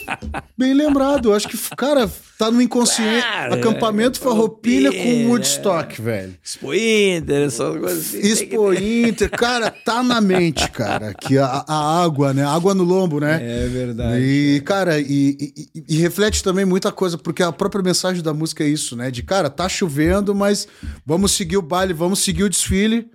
bem 0.56 0.74
lembrado. 0.74 1.32
Acho 1.32 1.48
que, 1.48 1.56
cara, 1.74 2.10
tá 2.38 2.50
no 2.50 2.60
inconsciente. 2.60 3.22
Claro, 3.22 3.54
acampamento 3.54 4.20
é, 4.20 4.22
farroupilha 4.22 4.92
com 4.92 5.28
Woodstock, 5.30 5.98
é. 5.98 6.04
velho. 6.04 6.34
Expo 6.44 6.74
Inter, 6.74 7.46
essas 7.46 7.78
coisas 7.78 7.98
assim. 8.00 8.18
Expo 8.18 8.74
Inter. 8.74 9.30
Cara, 9.30 9.70
tá 9.70 10.02
na 10.02 10.20
mente, 10.20 10.70
cara. 10.70 11.14
Que 11.14 11.38
a, 11.38 11.64
a, 11.66 12.04
água, 12.04 12.34
né? 12.34 12.44
água 12.44 12.74
no 12.74 12.84
lombo, 12.84 13.18
né? 13.18 13.40
É 13.40 13.66
verdade. 13.66 14.22
E, 14.22 14.60
cara, 14.60 15.00
e, 15.00 15.38
e, 15.40 15.84
e, 15.88 15.96
reflete 15.96 16.42
também 16.42 16.66
muita 16.66 16.92
coisa, 16.92 17.16
porque 17.16 17.42
a 17.42 17.50
própria 17.50 17.82
mensagem 17.82 18.22
da 18.22 18.34
música 18.34 18.62
é 18.62 18.68
isso, 18.68 18.94
né? 18.94 19.10
De, 19.10 19.22
cara, 19.22 19.48
tá 19.48 19.70
chovendo, 19.70 20.34
mas 20.34 20.68
vamos 21.06 21.32
seguir 21.32 21.56
o 21.56 21.62
baile, 21.62 21.94
vamos 21.94 22.18
seguir 22.18 22.44
o 22.44 22.50
desfile. 22.50 23.10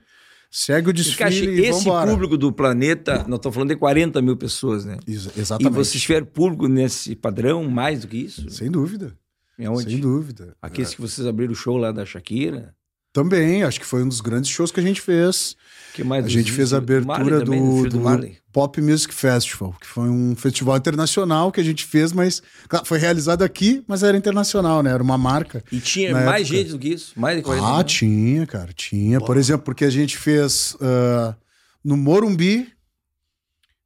Segue 0.50 0.90
o 0.90 0.94
desfile 0.94 1.62
e, 1.62 1.66
esse 1.66 1.84
vambora. 1.84 2.12
público 2.12 2.38
do 2.38 2.52
planeta, 2.52 3.26
nós 3.28 3.38
estamos 3.38 3.54
falando 3.54 3.70
de 3.70 3.76
40 3.76 4.22
mil 4.22 4.38
pessoas, 4.38 4.86
né? 4.86 4.98
Ex 5.08 5.30
exatamente. 5.38 5.74
E 5.74 5.76
vocês 5.76 6.02
tiveram 6.02 6.26
público 6.26 6.68
nesse 6.68 7.16
padrão 7.16 7.70
mais 7.70 8.02
do 8.02 8.08
que 8.08 8.18
isso? 8.18 8.50
Sem 8.50 8.72
dúvida. 8.72 9.16
É 9.60 9.70
onde? 9.70 9.92
Sem 9.92 10.00
dúvida. 10.00 10.56
Aqueles 10.62 10.92
é. 10.92 10.96
que 10.96 11.02
vocês 11.02 11.28
abriram 11.28 11.54
o 11.54 11.56
show 11.56 11.78
lá 11.78 11.92
da 11.92 12.06
Shakira? 12.06 12.76
Também, 13.12 13.64
acho 13.64 13.80
que 13.80 13.86
foi 13.86 14.04
um 14.04 14.08
dos 14.08 14.22
grandes 14.22 14.50
shows 14.50 14.72
que 14.72 14.80
a 14.80 14.84
gente 14.84 15.02
fez. 15.02 15.56
A 16.04 16.28
gente 16.28 16.52
fez 16.52 16.74
a 16.74 16.78
abertura 16.78 17.40
do, 17.40 17.46
do, 17.46 17.90
do, 17.90 18.00
do 18.18 18.32
Pop 18.52 18.82
Music 18.82 19.14
Festival, 19.14 19.76
que 19.80 19.88
foi 19.88 20.10
um 20.10 20.36
festival 20.36 20.78
internacional 20.78 21.52
que 21.52 21.60
a 21.60 21.64
gente 21.64 21.86
fez, 21.86 22.12
mas 22.12 22.42
foi 22.86 22.98
realizado 22.98 23.44
aqui, 23.44 23.84
mas 23.88 24.04
era 24.04 24.18
internacional, 24.18 24.82
né? 24.82 24.92
Era 24.92 25.04
uma 25.04 25.18
marca. 25.18 25.64
E 25.72 25.80
tinha 25.80 26.12
mais 26.14 26.48
época. 26.48 26.58
gente 26.58 26.72
do 26.72 26.80
que 26.80 26.90
isso? 26.90 27.14
Mais 27.16 27.38
de 27.38 27.44
40 27.44 27.66
Ah, 27.66 27.80
anos. 27.80 27.94
tinha, 27.94 28.48
cara, 28.48 28.72
tinha. 28.74 29.20
Pô. 29.20 29.28
Por 29.28 29.38
exemplo, 29.38 29.64
porque 29.64 29.86
a 29.86 29.90
gente 29.90 30.18
fez 30.18 30.76
uh, 30.76 31.36
no 31.84 31.96
Morumbi, 31.96 32.68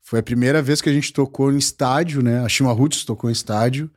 foi 0.02 0.20
a 0.20 0.24
primeira 0.24 0.62
vez 0.62 0.82
que 0.82 0.90
a 0.90 0.94
gente 0.94 1.14
tocou 1.14 1.52
em 1.52 1.58
estádio, 1.58 2.22
né? 2.22 2.40
A 2.44 2.50
Chima 2.50 2.72
Roots 2.72 3.04
tocou 3.06 3.30
em 3.30 3.34
estádio. 3.34 3.90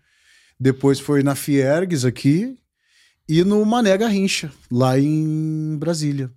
Depois 0.58 1.00
foi 1.00 1.22
na 1.22 1.34
Fiergues 1.34 2.04
aqui, 2.04 2.56
e 3.28 3.42
no 3.42 3.64
Mané 3.64 3.96
Garrincha, 3.96 4.52
lá 4.70 4.98
em 4.98 5.76
Brasília. 5.78 6.30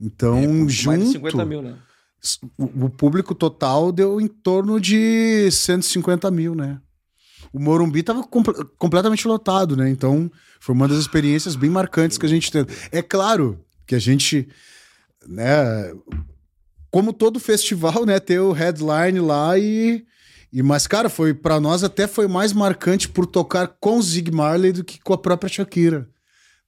Então, 0.00 0.38
é, 0.38 0.68
junto. 0.68 0.86
Mais 0.86 1.04
de 1.04 1.12
50 1.12 1.44
mil, 1.44 1.62
né? 1.62 1.76
O, 2.56 2.86
o, 2.86 2.90
público 2.90 3.34
total 3.34 3.92
deu 3.92 4.20
em 4.20 4.26
torno 4.26 4.80
de 4.80 5.48
150 5.50 6.30
mil, 6.30 6.54
né? 6.54 6.80
O 7.52 7.58
Morumbi 7.58 8.00
estava 8.00 8.22
completamente 8.76 9.26
lotado, 9.26 9.76
né? 9.76 9.88
Então, 9.88 10.30
foi 10.60 10.74
uma 10.74 10.88
das 10.88 10.98
experiências 10.98 11.56
bem 11.56 11.70
marcantes 11.70 12.18
que 12.18 12.26
a 12.26 12.28
gente 12.28 12.50
teve. 12.50 12.74
É 12.90 13.00
claro 13.00 13.58
que 13.86 13.94
a 13.94 13.98
gente, 13.98 14.48
né? 15.26 15.92
Como 16.90 17.12
todo 17.12 17.40
festival, 17.40 18.04
né? 18.04 18.18
Ter 18.20 18.40
o 18.40 18.52
headline 18.52 19.20
lá 19.20 19.58
e. 19.58 20.04
E, 20.50 20.62
mas, 20.62 20.86
cara, 20.86 21.10
foi 21.10 21.34
para 21.34 21.60
nós 21.60 21.84
até 21.84 22.06
foi 22.06 22.26
mais 22.26 22.54
marcante 22.54 23.06
por 23.08 23.26
tocar 23.26 23.68
com 23.80 23.98
o 23.98 24.02
Zig 24.02 24.30
Marley 24.30 24.72
do 24.72 24.82
que 24.82 24.98
com 24.98 25.12
a 25.12 25.18
própria 25.18 25.48
Shakira, 25.48 26.08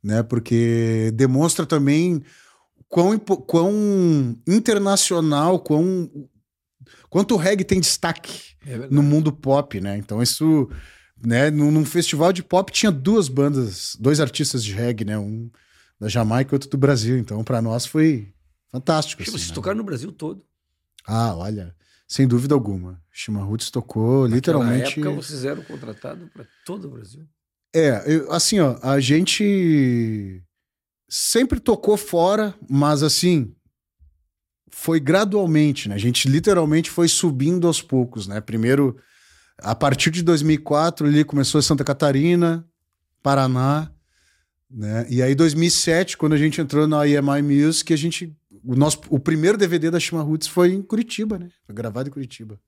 né? 0.02 0.22
Porque 0.22 1.10
demonstra 1.14 1.64
também 1.64 2.22
quão, 2.90 3.16
quão 3.18 4.36
internacional, 4.46 5.60
quão 5.60 6.10
quanto 7.08 7.34
o 7.34 7.36
reggae 7.38 7.64
tem 7.64 7.80
destaque 7.80 8.56
é 8.66 8.76
no 8.88 9.02
mundo 9.02 9.32
pop, 9.32 9.80
né? 9.80 9.96
Então 9.96 10.20
isso, 10.20 10.68
né, 11.24 11.50
num, 11.50 11.70
num, 11.70 11.84
festival 11.84 12.32
de 12.32 12.42
pop 12.42 12.70
tinha 12.70 12.90
duas 12.90 13.28
bandas, 13.28 13.96
dois 13.98 14.20
artistas 14.20 14.62
de 14.62 14.74
reggae, 14.74 15.04
né? 15.04 15.16
Um 15.16 15.48
da 15.98 16.08
Jamaica 16.08 16.52
e 16.52 16.56
outro 16.56 16.68
do 16.68 16.76
Brasil. 16.76 17.16
Então 17.16 17.42
para 17.44 17.62
nós 17.62 17.86
foi 17.86 18.28
fantástico. 18.70 19.22
Assim, 19.22 19.30
vocês 19.30 19.48
né? 19.48 19.54
tocaram 19.54 19.78
no 19.78 19.84
Brasil 19.84 20.10
todo. 20.10 20.44
Ah, 21.06 21.34
olha, 21.36 21.74
sem 22.08 22.26
dúvida 22.26 22.54
alguma. 22.54 23.00
Shima 23.12 23.42
Roots 23.42 23.70
tocou 23.70 24.22
Naquela 24.22 24.36
literalmente. 24.36 25.00
Na 25.00 25.06
época 25.06 25.22
vocês 25.22 25.44
eram 25.44 25.62
contratados 25.62 26.28
para 26.30 26.44
todo 26.66 26.88
o 26.88 26.90
Brasil. 26.90 27.24
É, 27.72 28.02
eu, 28.12 28.32
assim, 28.32 28.58
ó, 28.58 28.76
a 28.82 28.98
gente 28.98 30.42
sempre 31.10 31.58
tocou 31.58 31.96
fora, 31.96 32.54
mas 32.68 33.02
assim, 33.02 33.52
foi 34.70 35.00
gradualmente, 35.00 35.88
né? 35.88 35.96
A 35.96 35.98
gente 35.98 36.28
literalmente 36.28 36.88
foi 36.88 37.08
subindo 37.08 37.66
aos 37.66 37.82
poucos, 37.82 38.28
né? 38.28 38.40
Primeiro 38.40 38.96
A 39.62 39.74
partir 39.74 40.10
de 40.10 40.22
2004, 40.22 41.06
ele 41.06 41.22
começou 41.24 41.58
em 41.58 41.62
Santa 41.62 41.84
Catarina, 41.84 42.64
Paraná, 43.22 43.90
né? 44.70 45.06
E 45.10 45.20
aí 45.20 45.34
2007, 45.34 46.16
quando 46.16 46.32
a 46.32 46.38
gente 46.38 46.60
entrou 46.60 46.86
na 46.86 47.06
EMI 47.06 47.42
Music, 47.42 47.92
a 47.92 47.96
gente 47.96 48.34
o 48.64 48.76
nosso 48.76 49.00
o 49.08 49.18
primeiro 49.18 49.58
DVD 49.58 49.90
da 49.90 50.00
Shima 50.00 50.22
Roots 50.22 50.46
foi 50.46 50.72
em 50.72 50.80
Curitiba, 50.80 51.38
né? 51.38 51.50
Foi 51.66 51.74
gravado 51.74 52.08
em 52.08 52.12
Curitiba. 52.12 52.58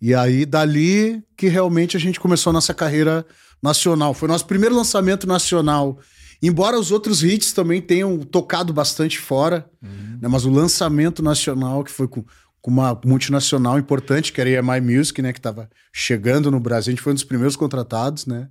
E 0.00 0.14
aí 0.14 0.44
dali 0.44 1.22
que 1.36 1.48
realmente 1.48 1.96
a 1.96 2.00
gente 2.00 2.20
começou 2.20 2.50
a 2.50 2.52
nossa 2.52 2.74
carreira 2.74 3.24
nacional. 3.62 4.12
Foi 4.12 4.28
nosso 4.28 4.46
primeiro 4.46 4.74
lançamento 4.74 5.26
nacional. 5.26 5.98
Embora 6.46 6.78
os 6.78 6.90
outros 6.90 7.22
hits 7.22 7.54
também 7.54 7.80
tenham 7.80 8.18
tocado 8.18 8.70
bastante 8.70 9.18
fora, 9.18 9.66
uhum. 9.82 10.18
né? 10.20 10.28
mas 10.28 10.44
o 10.44 10.50
lançamento 10.50 11.22
nacional, 11.22 11.82
que 11.82 11.90
foi 11.90 12.06
com, 12.06 12.22
com 12.60 12.70
uma 12.70 13.00
multinacional 13.02 13.78
importante, 13.78 14.30
que 14.30 14.38
era 14.42 14.50
a 14.50 14.52
EMI 14.52 14.96
Music, 14.96 15.22
né? 15.22 15.32
Que 15.32 15.38
estava 15.38 15.70
chegando 15.90 16.50
no 16.50 16.60
Brasil, 16.60 16.90
a 16.90 16.92
gente 16.94 17.02
foi 17.02 17.12
um 17.12 17.14
dos 17.14 17.24
primeiros 17.24 17.56
contratados, 17.56 18.26
né? 18.26 18.48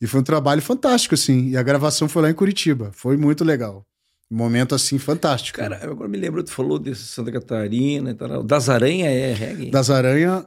E 0.00 0.06
foi 0.06 0.20
um 0.20 0.24
trabalho 0.24 0.62
fantástico, 0.62 1.14
assim. 1.14 1.50
E 1.50 1.58
a 1.58 1.62
gravação 1.62 2.08
foi 2.08 2.22
lá 2.22 2.30
em 2.30 2.34
Curitiba. 2.34 2.90
Foi 2.94 3.18
muito 3.18 3.44
legal. 3.44 3.86
Um 4.30 4.36
momento, 4.36 4.74
assim, 4.74 4.98
fantástico. 4.98 5.58
Cara, 5.58 5.78
agora 5.82 6.08
me 6.08 6.16
lembro, 6.16 6.42
tu 6.42 6.50
falou 6.50 6.78
de 6.78 6.94
Santa 6.94 7.30
Catarina 7.30 8.12
e 8.12 8.14
tal. 8.14 8.42
Das 8.42 8.70
Aranha 8.70 9.10
é 9.10 9.34
reggae? 9.34 9.70
Das 9.70 9.90
Aranha... 9.90 10.46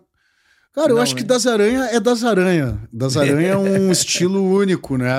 Cara, 0.73 0.91
eu 0.91 0.95
Não, 0.95 1.01
acho 1.01 1.15
né? 1.15 1.21
que 1.21 1.27
Das 1.27 1.47
Aranha 1.47 1.85
é 1.91 1.99
Das 1.99 2.23
Aranha. 2.23 2.87
Das 2.93 3.17
Aranha 3.17 3.49
é 3.49 3.57
um 3.57 3.89
estilo 3.91 4.43
único, 4.43 4.97
né? 4.97 5.09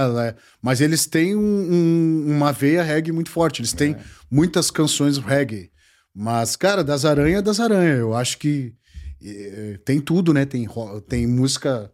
Mas 0.63 0.81
eles 0.81 1.07
têm 1.07 1.35
um, 1.35 1.41
um, 1.41 2.25
uma 2.29 2.53
veia 2.53 2.83
reggae 2.83 3.13
muito 3.13 3.31
forte. 3.31 3.61
Eles 3.61 3.73
têm 3.73 3.93
é. 3.93 3.99
muitas 4.31 4.71
canções 4.71 5.19
reggae. 5.19 5.71
Mas, 6.15 6.57
cara, 6.57 6.85
Das 6.85 7.05
Aranha 7.05 7.39
é 7.39 7.43
Das 7.43 7.61
Aranha. 7.61 7.95
Eu 7.95 8.15
acho 8.15 8.39
que 8.39 8.75
é, 9.23 9.79
tem 9.85 10.01
tudo, 10.01 10.33
né? 10.33 10.45
Tem, 10.45 10.69
tem 11.09 11.27
música 11.27 11.91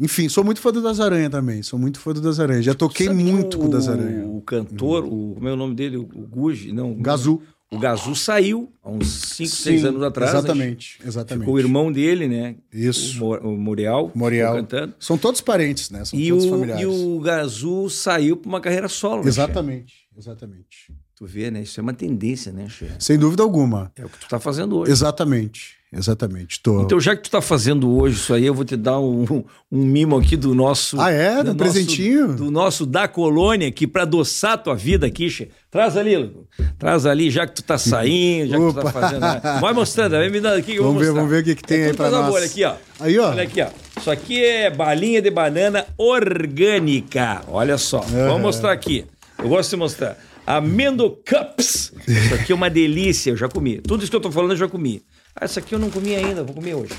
enfim, 0.00 0.28
sou 0.28 0.44
muito 0.44 0.60
fã 0.60 0.70
do 0.70 0.80
Das 0.80 1.00
Aranha 1.00 1.28
também. 1.28 1.60
Sou 1.62 1.78
muito 1.78 1.98
fã 1.98 2.12
do 2.12 2.20
Das 2.20 2.38
Aranha. 2.38 2.62
Já 2.62 2.72
toquei 2.72 3.08
muito 3.08 3.56
o, 3.56 3.60
com 3.62 3.66
o 3.66 3.70
Das 3.70 3.88
Aranha. 3.88 4.24
O 4.28 4.40
cantor, 4.42 5.04
o, 5.04 5.34
como 5.34 5.48
é 5.48 5.52
o 5.52 5.56
nome 5.56 5.74
dele? 5.74 5.96
O, 5.96 6.02
o 6.02 6.26
Guji? 6.26 6.70
Não. 6.70 6.94
Gazu. 6.94 7.34
O 7.34 7.57
Gazu 7.76 8.14
saiu 8.14 8.72
há 8.82 8.90
uns 8.90 9.06
5, 9.36 9.50
6 9.50 9.84
anos 9.84 10.02
atrás. 10.02 10.32
Exatamente, 10.32 10.98
exatamente. 11.04 11.44
Ficou 11.44 11.56
o 11.56 11.58
irmão 11.58 11.92
dele, 11.92 12.26
né? 12.26 12.56
Isso. 12.72 13.22
O, 13.22 13.34
o 13.52 13.58
Morial. 13.58 14.10
Morial. 14.14 14.56
Cantando. 14.56 14.94
São 14.98 15.18
todos 15.18 15.42
parentes, 15.42 15.90
né? 15.90 16.04
São 16.04 16.18
e 16.18 16.30
todos 16.30 16.46
o, 16.46 16.50
familiares. 16.50 16.82
E 16.82 16.86
o 16.86 17.20
Gazu 17.20 17.90
saiu 17.90 18.36
para 18.38 18.48
uma 18.48 18.60
carreira 18.60 18.88
solo. 18.88 19.22
Né, 19.22 19.28
exatamente, 19.28 19.94
né, 20.12 20.18
exatamente. 20.18 20.94
Tu 21.14 21.26
vê, 21.26 21.50
né? 21.50 21.62
Isso 21.62 21.78
é 21.78 21.82
uma 21.82 21.92
tendência, 21.92 22.52
né, 22.52 22.68
Che? 22.68 22.88
Sem 22.98 23.18
dúvida 23.18 23.42
alguma. 23.42 23.92
É 23.96 24.04
o 24.04 24.08
que 24.08 24.18
tu 24.18 24.28
tá 24.28 24.38
fazendo 24.38 24.78
hoje. 24.78 24.92
Exatamente. 24.92 25.77
Exatamente. 25.90 26.60
Tô... 26.60 26.82
Então, 26.82 27.00
já 27.00 27.16
que 27.16 27.22
tu 27.22 27.30
tá 27.30 27.40
fazendo 27.40 27.90
hoje 27.90 28.16
isso 28.16 28.34
aí, 28.34 28.44
eu 28.44 28.52
vou 28.52 28.64
te 28.64 28.76
dar 28.76 29.00
um, 29.00 29.44
um 29.72 29.84
mimo 29.84 30.18
aqui 30.18 30.36
do 30.36 30.54
nosso. 30.54 31.00
Ah, 31.00 31.10
é? 31.10 31.42
Do, 31.42 31.54
presentinho? 31.54 32.28
Nosso, 32.28 32.36
do 32.36 32.50
nosso 32.50 32.86
da 32.86 33.08
colônia 33.08 33.66
aqui, 33.66 33.86
para 33.86 34.02
adoçar 34.02 34.52
a 34.52 34.58
tua 34.58 34.74
vida 34.74 35.06
aqui, 35.06 35.30
che. 35.30 35.48
Traz 35.70 35.96
ali, 35.96 36.30
traz 36.78 37.06
ali, 37.06 37.30
já 37.30 37.46
que 37.46 37.54
tu 37.54 37.62
tá 37.62 37.78
saindo, 37.78 38.50
já 38.50 38.56
que 38.58 38.64
tu 38.64 38.72
tá 38.74 38.92
fazendo. 38.92 39.20
Né? 39.20 39.40
Vai 39.60 39.72
mostrando, 39.72 40.12
vem 40.12 40.30
me 40.30 40.40
dando 40.40 40.58
aqui 40.58 40.72
que 40.72 40.78
eu 40.78 40.84
vamos 40.84 41.04
vou 41.04 41.04
ver, 41.04 41.12
Vamos 41.12 41.30
ver 41.30 41.42
o 41.42 41.44
que, 41.44 41.54
que 41.54 41.62
tem 41.62 41.80
é 41.80 41.86
aí 41.86 41.94
pra 41.94 42.10
nós. 42.10 42.34
Olha 42.34 42.46
aqui, 42.46 42.64
ó. 42.64 42.74
Aí, 43.00 43.18
ó. 43.18 43.30
Olha 43.30 43.42
aqui, 43.42 43.62
ó. 43.62 43.68
Isso 43.98 44.10
aqui 44.10 44.44
é 44.44 44.70
balinha 44.70 45.22
de 45.22 45.30
banana 45.30 45.86
orgânica. 45.96 47.42
Olha 47.48 47.78
só. 47.78 48.00
Uhum. 48.00 48.26
Vamos 48.28 48.42
mostrar 48.42 48.72
aqui. 48.72 49.06
Eu 49.38 49.48
gosto 49.48 49.70
de 49.70 49.76
mostrar. 49.76 50.18
Amendo 50.46 51.18
Cups. 51.28 51.92
Isso 52.06 52.34
aqui 52.34 52.52
é 52.52 52.54
uma 52.54 52.70
delícia, 52.70 53.30
eu 53.30 53.36
já 53.36 53.48
comi. 53.48 53.80
Tudo 53.80 54.02
isso 54.02 54.10
que 54.10 54.16
eu 54.16 54.20
tô 54.20 54.32
falando 54.32 54.52
eu 54.52 54.56
já 54.56 54.68
comi. 54.68 55.02
Ah, 55.40 55.44
esse 55.44 55.58
aqui 55.58 55.72
eu 55.72 55.78
não 55.78 55.88
comi 55.88 56.16
ainda, 56.16 56.42
vou 56.42 56.52
comer 56.52 56.74
hoje. 56.74 56.92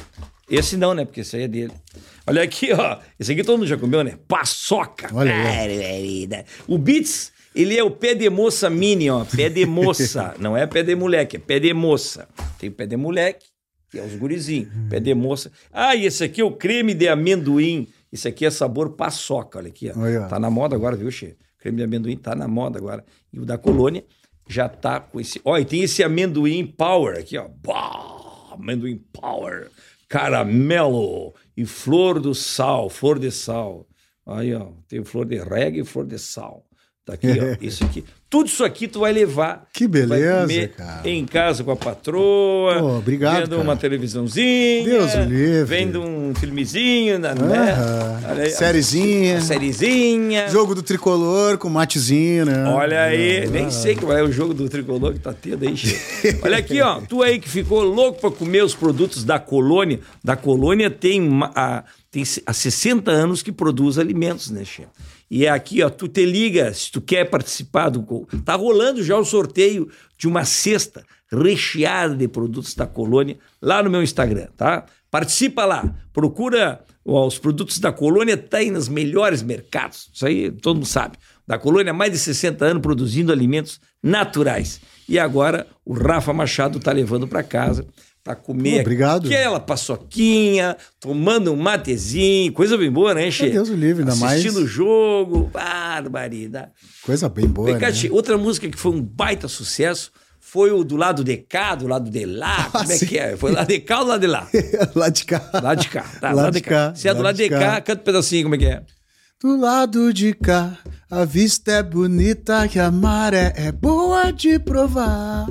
Esse 0.49 0.77
não, 0.77 0.93
né? 0.93 1.03
Porque 1.03 1.21
esse 1.21 1.35
aí 1.35 1.43
é 1.43 1.47
dele. 1.47 1.73
Olha 2.25 2.41
aqui, 2.41 2.71
ó. 2.71 2.97
Esse 3.19 3.33
aqui 3.33 3.43
todo 3.43 3.57
mundo 3.57 3.67
já 3.67 3.77
comeu, 3.77 4.01
né? 4.01 4.17
Paçoca. 4.27 5.09
Olha 5.13 5.33
aí. 5.33 6.27
O 6.65 6.77
Beats, 6.77 7.33
ele 7.53 7.77
é 7.77 7.83
o 7.83 7.91
pé 7.91 8.15
de 8.15 8.29
moça 8.29 8.69
mini, 8.69 9.09
ó. 9.09 9.25
Pé 9.25 9.49
de 9.49 9.65
moça. 9.65 10.35
não 10.39 10.55
é 10.55 10.65
pé 10.65 10.83
de 10.83 10.95
moleque, 10.95 11.35
é 11.35 11.39
pé 11.39 11.59
de 11.59 11.73
moça. 11.73 12.29
Tem 12.57 12.69
o 12.69 12.71
pé 12.71 12.87
de 12.87 12.95
moleque, 12.95 13.45
que 13.91 13.99
é 13.99 14.03
os 14.03 14.15
gurizinhos. 14.15 14.69
Pé 14.89 15.01
de 15.01 15.13
moça. 15.13 15.51
Ah, 15.71 15.93
e 15.93 16.05
esse 16.05 16.23
aqui 16.23 16.39
é 16.39 16.45
o 16.45 16.51
creme 16.51 16.93
de 16.93 17.09
amendoim. 17.09 17.89
Esse 18.11 18.29
aqui 18.29 18.45
é 18.45 18.49
sabor 18.49 18.95
paçoca, 18.95 19.59
olha 19.59 19.67
aqui, 19.67 19.91
ó. 19.93 19.99
Olha. 19.99 20.21
Tá 20.27 20.39
na 20.39 20.49
moda 20.49 20.77
agora, 20.77 20.95
viu, 20.95 21.11
Che? 21.11 21.35
Creme 21.59 21.77
de 21.77 21.83
amendoim 21.83 22.15
tá 22.15 22.33
na 22.35 22.47
moda 22.47 22.79
agora. 22.79 23.03
E 23.33 23.39
o 23.39 23.45
da 23.45 23.57
colônia 23.57 24.05
já 24.47 24.69
tá 24.69 25.01
com 25.01 25.19
esse. 25.19 25.41
Ó, 25.43 25.57
e 25.57 25.65
tem 25.65 25.83
esse 25.83 26.01
amendoim 26.01 26.65
power 26.65 27.19
aqui, 27.19 27.37
ó. 27.37 27.47
Bah! 27.63 28.18
Amendoim 28.60 28.97
power, 29.14 29.70
caramelo 30.07 31.34
e 31.55 31.66
flor 31.66 32.20
do 32.20 32.36
sal, 32.36 32.89
flor 32.89 33.20
de 33.20 33.32
sal. 33.32 33.88
Aí, 34.26 34.53
ó, 34.53 34.72
tem 34.88 35.03
flor 35.03 35.26
de 35.26 35.38
reggae 35.38 35.80
e 35.82 35.86
flor 35.86 36.05
de 36.05 36.20
sal. 36.20 36.66
Tá 37.05 37.14
aqui, 37.14 37.28
ó, 37.28 37.57
isso 37.66 37.84
aqui. 37.84 38.03
Tudo 38.30 38.45
isso 38.47 38.63
aqui 38.63 38.88
tu 38.88 38.99
vai 38.99 39.11
levar. 39.11 39.67
Que 39.73 39.88
beleza, 39.88 40.67
cara. 40.67 41.09
Em 41.09 41.25
casa 41.25 41.63
com 41.63 41.71
a 41.71 41.75
patroa. 41.75 42.77
Pô, 42.80 42.97
obrigado, 42.97 43.39
Vendo 43.39 43.49
cara. 43.49 43.61
uma 43.63 43.75
televisãozinha. 43.75 44.84
Deus 44.84 45.15
me 45.15 45.25
livre. 45.25 45.63
Vendo 45.63 45.99
um 46.01 46.36
filmezinho, 46.36 47.17
né? 47.17 47.30
Aí, 48.25 48.51
sériezinha. 48.51 49.41
Sériezinha. 49.41 50.47
Jogo 50.49 50.75
do 50.75 50.84
tricolor 50.84 51.57
com 51.57 51.69
matezinho, 51.69 52.45
né? 52.45 52.65
Olha 52.65 53.01
aí, 53.01 53.45
ah, 53.45 53.49
nem 53.49 53.71
sei 53.71 53.95
qual 53.95 54.15
é 54.15 54.21
o 54.21 54.32
jogo 54.32 54.53
do 54.53 54.69
tricolor 54.69 55.13
que 55.13 55.19
tá 55.19 55.34
tendo 55.34 55.67
aí, 55.67 55.73
Olha 56.43 56.57
aqui, 56.57 56.80
ó. 56.82 57.01
Tu 57.01 57.23
aí 57.23 57.39
que 57.39 57.49
ficou 57.49 57.82
louco 57.82 58.21
pra 58.21 58.30
comer 58.30 58.63
os 58.63 58.75
produtos 58.75 59.23
da 59.23 59.39
colônia. 59.39 59.99
Da 60.23 60.36
colônia 60.36 60.91
tem, 60.91 61.27
a, 61.55 61.84
tem 62.12 62.24
há 62.45 62.53
60 62.53 63.12
anos 63.12 63.41
que 63.41 63.51
produz 63.51 63.97
alimentos, 63.97 64.49
né, 64.49 64.66
Che? 64.66 64.88
E 65.30 65.45
é 65.45 65.49
aqui, 65.49 65.84
ó, 65.84 65.89
tu 65.89 66.07
te 66.07 66.26
liga 66.26 66.74
se 66.74 66.91
tu 66.91 66.99
quer 66.99 67.30
participar 67.30 67.89
do. 67.89 68.28
Tá 68.43 68.55
rolando 68.55 69.03
já 69.03 69.16
o 69.16 69.24
sorteio 69.24 69.89
de 70.18 70.28
uma 70.28 70.43
cesta 70.43 71.05
recheada 71.32 72.16
de 72.16 72.28
produtos 72.28 72.74
da 72.74 72.88
colônia 72.88 73.38
lá 73.62 73.84
no 73.84 73.91
meu 73.91 74.01
Instagram, 74.01 74.47
tá? 74.57 74.86
Participa 75.12 75.66
lá, 75.66 75.95
procura 76.12 76.84
ó, 77.05 77.28
os 77.28 77.38
produtos 77.38 77.80
da 77.80 77.91
colônia, 77.91 78.36
tá 78.36 78.57
aí 78.57 78.72
nos 78.72 78.88
melhores 78.88 79.43
mercados. 79.43 80.10
Isso 80.12 80.26
aí 80.26 80.51
todo 80.51 80.78
mundo 80.78 80.88
sabe. 80.88 81.18
Da 81.47 81.60
colônia 81.60 81.93
mais 81.93 82.12
de 82.12 82.18
60 82.18 82.66
anos 82.66 82.82
produzindo 82.82 83.32
alimentos 83.32 83.80
naturais. 84.01 84.82
E 85.07 85.20
agora 85.20 85.68
o 85.86 85.93
Rafa 85.93 86.34
Machado 86.34 86.80
tá 86.80 86.91
levando 86.91 87.28
para 87.28 87.43
casa 87.43 87.86
para 88.30 88.36
comer 88.36 88.82
Obrigado. 88.82 89.25
aquela 89.25 89.59
paçoquinha, 89.59 90.77
tomando 90.99 91.51
um 91.51 91.55
matezinho, 91.55 92.53
coisa 92.53 92.77
bem 92.77 92.91
boa, 92.91 93.15
né, 93.15 93.32
Che? 93.32 93.49
Deus 93.49 93.69
o 93.69 93.73
livre, 93.73 94.03
ainda 94.03 94.15
mais. 94.17 94.39
Assistindo 94.39 94.63
o 94.63 94.67
jogo, 94.67 95.49
barbaridade. 95.51 96.69
Coisa 97.03 97.27
bem 97.27 97.47
boa, 97.47 97.75
Cá, 97.80 97.89
né? 97.89 98.09
outra 98.11 98.38
música 98.38 98.69
que 98.69 98.77
foi 98.77 98.91
um 98.91 99.01
baita 99.01 99.47
sucesso 99.47 100.11
foi 100.39 100.69
o 100.69 100.84
do 100.84 100.95
lado 100.95 101.23
de 101.23 101.38
cá, 101.38 101.73
do 101.73 101.88
lado 101.88 102.07
de 102.07 102.23
lá, 102.23 102.67
ah, 102.67 102.69
como 102.69 102.91
é 102.91 102.97
sim. 102.97 103.07
que 103.07 103.17
é? 103.17 103.36
Foi 103.36 103.51
lá 103.51 103.63
de 103.63 103.80
cá 103.80 104.01
ou 104.01 104.07
lá 104.07 104.17
de 104.17 104.27
lá? 104.27 104.47
lá 104.95 105.09
de 105.09 105.25
cá. 105.25 105.49
Lá 105.63 105.73
de 105.73 105.89
cá, 105.89 106.05
tá, 106.21 106.32
lá, 106.32 106.43
lá 106.43 106.49
de, 106.51 106.61
cá. 106.61 106.69
cá. 106.69 106.95
Se 106.95 107.07
é 107.07 107.13
do 107.15 107.23
lado 107.23 107.36
de, 107.36 107.43
de 107.43 107.49
cá, 107.49 107.59
cá, 107.59 107.82
canta 107.82 108.01
um 108.01 108.05
pedacinho, 108.05 108.43
como 108.43 108.55
é 108.55 108.57
que 108.59 108.65
é? 108.65 108.84
Do 109.41 109.55
lado 109.55 110.11
de 110.11 110.33
cá, 110.33 110.77
a 111.09 111.23
vista 111.23 111.71
é 111.71 111.81
bonita 111.81 112.67
e 112.75 112.77
a 112.77 112.91
maré 112.91 113.53
é 113.55 113.71
boa 113.71 114.33
de 114.33 114.59
provar. 114.59 115.47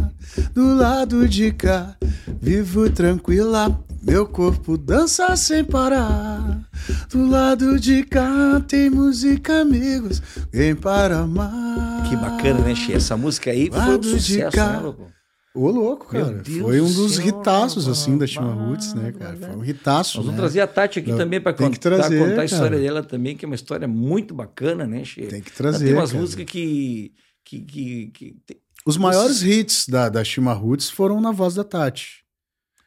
Do 0.52 0.74
lado 0.74 1.26
de 1.26 1.50
cá, 1.52 1.96
vivo 2.38 2.90
tranquila, 2.90 3.82
meu 4.02 4.26
corpo 4.26 4.76
dança 4.76 5.34
sem 5.36 5.64
parar. 5.64 6.68
Do 7.08 7.26
lado 7.26 7.80
de 7.80 8.02
cá 8.02 8.62
tem 8.68 8.90
música, 8.90 9.62
amigos, 9.62 10.20
vem 10.52 10.76
para 10.76 11.20
amar. 11.20 12.06
Que 12.10 12.14
bacana, 12.14 12.60
né, 12.60 12.74
Che? 12.74 12.92
Essa 12.92 13.16
música 13.16 13.50
aí 13.50 13.70
foi 13.70 13.98
um 13.98 14.02
sucesso, 14.02 14.54
cá, 14.54 14.72
né, 14.72 14.80
louco? 14.80 15.17
Ô, 15.54 15.70
louco, 15.70 16.06
cara. 16.06 16.42
Foi 16.44 16.80
um 16.80 16.92
dos 16.92 17.18
ritaços, 17.18 17.88
assim, 17.88 18.16
da 18.16 18.26
Chima 18.26 18.52
Roots, 18.52 18.94
né, 18.94 19.12
cara? 19.12 19.36
Foi 19.36 19.56
um 19.56 19.60
ritaço. 19.60 20.18
Nós 20.18 20.26
vamos 20.26 20.38
né? 20.38 20.46
trazer 20.46 20.60
a 20.60 20.66
Tati 20.66 20.98
aqui 20.98 21.12
também 21.16 21.40
para 21.40 21.52
contar, 21.52 21.78
trazer, 21.78 22.18
contar 22.18 22.32
a 22.32 22.34
cara. 22.34 22.44
história 22.44 22.78
dela 22.78 23.02
também, 23.02 23.36
que 23.36 23.44
é 23.44 23.48
uma 23.48 23.54
história 23.54 23.88
muito 23.88 24.34
bacana, 24.34 24.86
né, 24.86 25.04
Che? 25.04 25.22
Tem 25.26 25.40
que 25.40 25.52
trazer. 25.52 25.86
Tem 25.86 25.94
umas 25.94 26.12
cara. 26.12 26.22
músicas 26.22 26.46
que. 26.46 27.12
que, 27.44 27.60
que, 27.60 28.06
que 28.08 28.36
tem... 28.46 28.56
Os 28.86 28.96
maiores 28.96 29.42
hits 29.42 29.88
da, 29.88 30.08
da 30.08 30.22
Chima 30.22 30.52
Roots 30.52 30.90
foram 30.90 31.20
na 31.20 31.32
voz 31.32 31.54
da 31.54 31.64
Tati. 31.64 32.24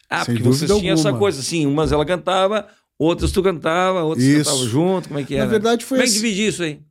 Ah, 0.10 0.26
Sem 0.26 0.36
porque 0.36 0.48
vocês 0.48 0.72
tinham 0.80 0.94
essa 0.94 1.14
coisa, 1.14 1.40
assim, 1.40 1.66
umas 1.66 1.92
ela 1.92 2.06
cantava, 2.06 2.68
outras 2.98 3.32
tu 3.32 3.42
cantava, 3.42 4.04
outras 4.04 4.26
Isso. 4.26 4.50
cantavam 4.50 4.68
junto, 4.68 5.08
como 5.08 5.20
é 5.20 5.24
que 5.24 5.36
era? 5.36 5.46
Na 5.46 5.52
verdade, 5.52 5.86
foi 5.86 5.98
Como 5.98 6.08
é 6.08 6.12
que 6.12 6.20
dividia 6.20 6.50
isso 6.50 6.64
aí? 6.64 6.82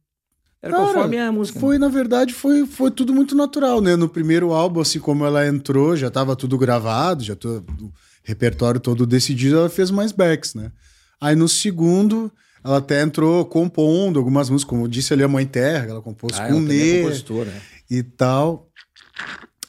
Era 0.63 0.75
Cara, 0.75 0.87
conforme 0.89 1.19
a 1.19 1.33
música. 1.33 1.59
Foi, 1.59 1.79
na 1.79 1.89
verdade, 1.89 2.35
foi, 2.35 2.67
foi 2.67 2.91
tudo 2.91 3.15
muito 3.15 3.35
natural, 3.35 3.81
né? 3.81 3.97
No 3.97 4.09
primeiro 4.09 4.53
álbum, 4.53 4.81
assim 4.81 4.99
como 4.99 5.25
ela 5.25 5.47
entrou, 5.47 5.97
já 5.97 6.09
estava 6.09 6.37
tudo 6.37 6.59
gravado, 6.59 7.25
já 7.25 7.35
todo, 7.35 7.65
o 7.81 7.93
repertório 8.23 8.79
todo 8.79 9.07
decidido, 9.07 9.57
ela 9.57 9.71
fez 9.71 9.91
mais 9.91 10.13
backs, 10.13 10.55
né? 10.55 10.71
Aí 11.19 11.35
no 11.35 11.49
segundo, 11.49 12.31
ela 12.63 12.77
até 12.79 13.01
entrou 13.01 13.45
compondo 13.47 14.19
algumas 14.19 14.51
músicas, 14.51 14.69
como 14.69 14.85
eu 14.85 14.89
disse 14.89 15.15
ali, 15.15 15.23
a 15.23 15.29
Mãe 15.29 15.47
Terra, 15.47 15.87
ela 15.89 16.03
compôs 16.03 16.39
Ah, 16.39 16.49
com 16.49 16.57
é 16.57 16.61
Nê 16.61 17.03
né? 17.05 17.61
e 17.91 18.03
tal. 18.03 18.69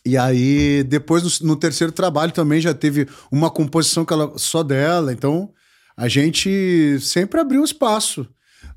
E 0.06 0.18
aí, 0.18 0.84
depois, 0.84 1.40
no, 1.42 1.50
no 1.50 1.56
terceiro 1.56 1.94
trabalho 1.94 2.32
também 2.34 2.60
já 2.60 2.74
teve 2.74 3.08
uma 3.32 3.50
composição 3.50 4.04
que 4.04 4.12
ela, 4.12 4.34
só 4.38 4.62
dela, 4.62 5.14
então 5.14 5.52
a 5.96 6.08
gente 6.08 6.98
sempre 7.00 7.40
abriu 7.40 7.64
espaço, 7.64 8.28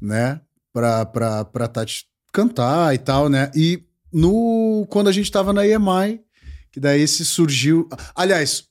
né? 0.01 0.41
Pra, 0.75 1.07
pra, 1.07 1.45
pra 1.45 1.69
Tati 1.69 2.05
cantar 2.33 2.95
e 2.95 2.99
tal, 2.99 3.31
né? 3.31 3.51
E 3.55 3.83
no, 4.13 4.87
quando 4.91 5.09
a 5.09 5.13
gente 5.13 5.31
tava 5.31 5.53
na 5.53 5.67
EMI, 5.67 6.21
que 6.71 6.81
daí 6.81 7.07
se 7.09 7.25
surgiu. 7.25 7.89
Aliás, 8.15 8.65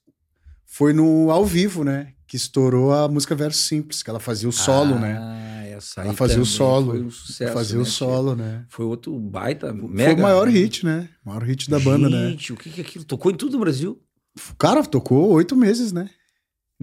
foi 0.66 0.94
no 0.94 1.32
ao 1.32 1.46
vivo, 1.46 1.84
né? 1.84 2.14
Que 2.28 2.36
estourou 2.36 2.94
a 2.94 3.08
música 3.08 3.34
Verso 3.34 3.60
Simples, 3.60 4.04
que 4.04 4.10
ela 4.10 4.20
fazia 4.20 4.50
o 4.50 4.52
solo, 4.52 5.00
né? 5.00 5.18
ah, 5.18 5.22
né? 5.22 5.72
Essa 5.72 6.02
aí 6.02 6.08
ela 6.08 6.16
fazia 6.16 6.42
o 6.42 6.46
solo. 6.46 6.92
Foi 6.92 7.02
um 7.02 7.12
sucesso, 7.12 7.54
fazia 7.54 7.78
né? 7.78 7.82
o 7.82 7.86
solo, 7.86 8.36
né? 8.36 8.66
Foi 8.70 8.86
outro 8.86 9.18
baita, 9.18 9.74
mega. 9.74 10.12
Foi 10.12 10.20
o 10.20 10.24
maior 10.24 10.48
hit, 10.48 10.86
né? 10.86 11.10
O 11.26 11.30
maior 11.30 11.44
hit 11.44 11.70
da 11.70 11.80
banda, 11.80 12.10
né? 12.10 12.30
Gente, 12.30 12.54
o 12.54 12.58
que 12.58 12.70
que 12.70 12.82
é 12.82 12.84
aquilo? 12.84 13.06
Tocou 13.06 13.32
em 13.32 13.36
tudo 13.36 13.58
o 13.58 13.60
Brasil? 13.60 14.02
Cara 14.58 14.84
tocou 14.84 15.30
oito 15.32 15.56
meses, 15.56 15.92
né? 15.92 16.10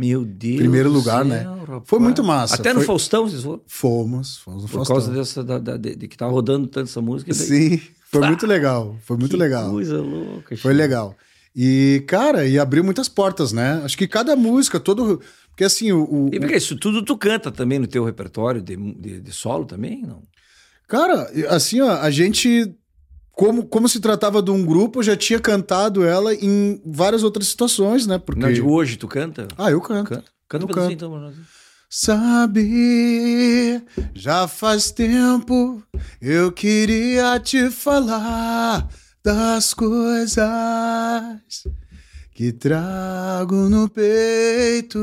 Meu 0.00 0.24
Deus. 0.24 0.56
Primeiro 0.56 0.90
lugar, 0.90 1.24
né? 1.24 1.40
rapaz. 1.40 1.82
Foi 1.84 1.98
muito 1.98 2.24
massa. 2.24 2.54
Até 2.54 2.70
no 2.72 2.80
Foi- 2.80 2.86
Faustão, 2.86 3.28
vocês 3.28 3.42
foram? 3.42 3.60
Fomos, 3.66 4.38
fomos 4.38 4.62
no 4.62 4.68
Por 4.68 4.76
Faustão. 4.76 4.96
causa 4.96 5.12
dessa, 5.12 5.44
da, 5.44 5.58
da- 5.58 5.76
de, 5.76 5.94
de 5.94 6.08
que 6.08 6.16
tava 6.16 6.32
rodando 6.32 6.66
tanto 6.66 6.88
essa 6.88 7.02
música. 7.02 7.32
daí- 7.34 7.46
Sim, 7.78 7.80
foi 8.10 8.20
muito 8.26 8.46
legal. 8.46 8.96
Foi 9.04 9.16
muito 9.16 9.36
legal. 9.36 9.70
coisa 9.70 10.00
louca. 10.00 10.56
Foi 10.56 10.72
legal. 10.72 11.14
E, 11.54 12.02
cara, 12.06 12.46
e 12.46 12.58
abriu 12.58 12.82
muitas 12.82 13.08
portas, 13.08 13.52
né? 13.52 13.82
Acho 13.84 13.98
que 13.98 14.06
cada 14.08 14.34
música, 14.36 14.78
todo. 14.80 15.20
Porque 15.50 15.64
assim, 15.64 15.92
o. 15.92 16.04
o- 16.04 16.30
E 16.32 16.38
porque 16.40 16.56
isso 16.56 16.76
tudo 16.76 17.04
tu 17.04 17.16
canta 17.18 17.50
também 17.50 17.78
no 17.78 17.86
teu 17.86 18.04
repertório 18.04 18.62
de, 18.62 18.76
de, 18.76 19.20
de 19.20 19.32
solo 19.32 19.64
também, 19.66 20.02
não? 20.02 20.22
Cara, 20.88 21.30
assim, 21.50 21.80
ó, 21.80 21.90
a 22.00 22.10
gente. 22.10 22.74
Como, 23.32 23.64
como 23.66 23.88
se 23.88 24.00
tratava 24.00 24.42
de 24.42 24.50
um 24.50 24.64
grupo, 24.64 24.98
eu 24.98 25.02
já 25.02 25.16
tinha 25.16 25.40
cantado 25.40 26.04
ela 26.04 26.34
em 26.34 26.80
várias 26.84 27.22
outras 27.22 27.46
situações, 27.48 28.06
né? 28.06 28.18
Porque. 28.18 28.40
Não, 28.40 28.52
de 28.52 28.60
hoje 28.60 28.96
tu 28.96 29.08
canta? 29.08 29.48
Ah, 29.56 29.70
eu 29.70 29.80
canto. 29.80 30.08
Canta. 30.10 30.24
Canta 30.48 30.64
um 30.64 30.68
canto. 30.68 30.92
então. 30.92 31.32
Sabe, 31.92 33.82
já 34.14 34.46
faz 34.46 34.92
tempo 34.92 35.82
eu 36.22 36.52
queria 36.52 37.40
te 37.40 37.68
falar 37.68 38.88
das 39.24 39.74
coisas 39.74 40.38
que 42.32 42.52
trago 42.52 43.68
no 43.68 43.88
peito. 43.88 44.98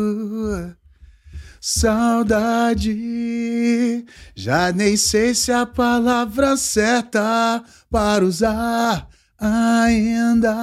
Saudade, 1.70 2.96
já 4.34 4.72
nem 4.72 4.96
sei 4.96 5.36
se 5.36 5.52
a 5.52 5.66
palavra 5.66 6.56
certa 6.56 7.62
para 7.92 8.24
usar 8.24 9.06
ainda. 9.38 10.56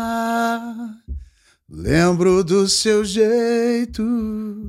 Lembro 1.68 2.42
do 2.42 2.66
seu 2.66 3.04
jeito. 3.04 4.02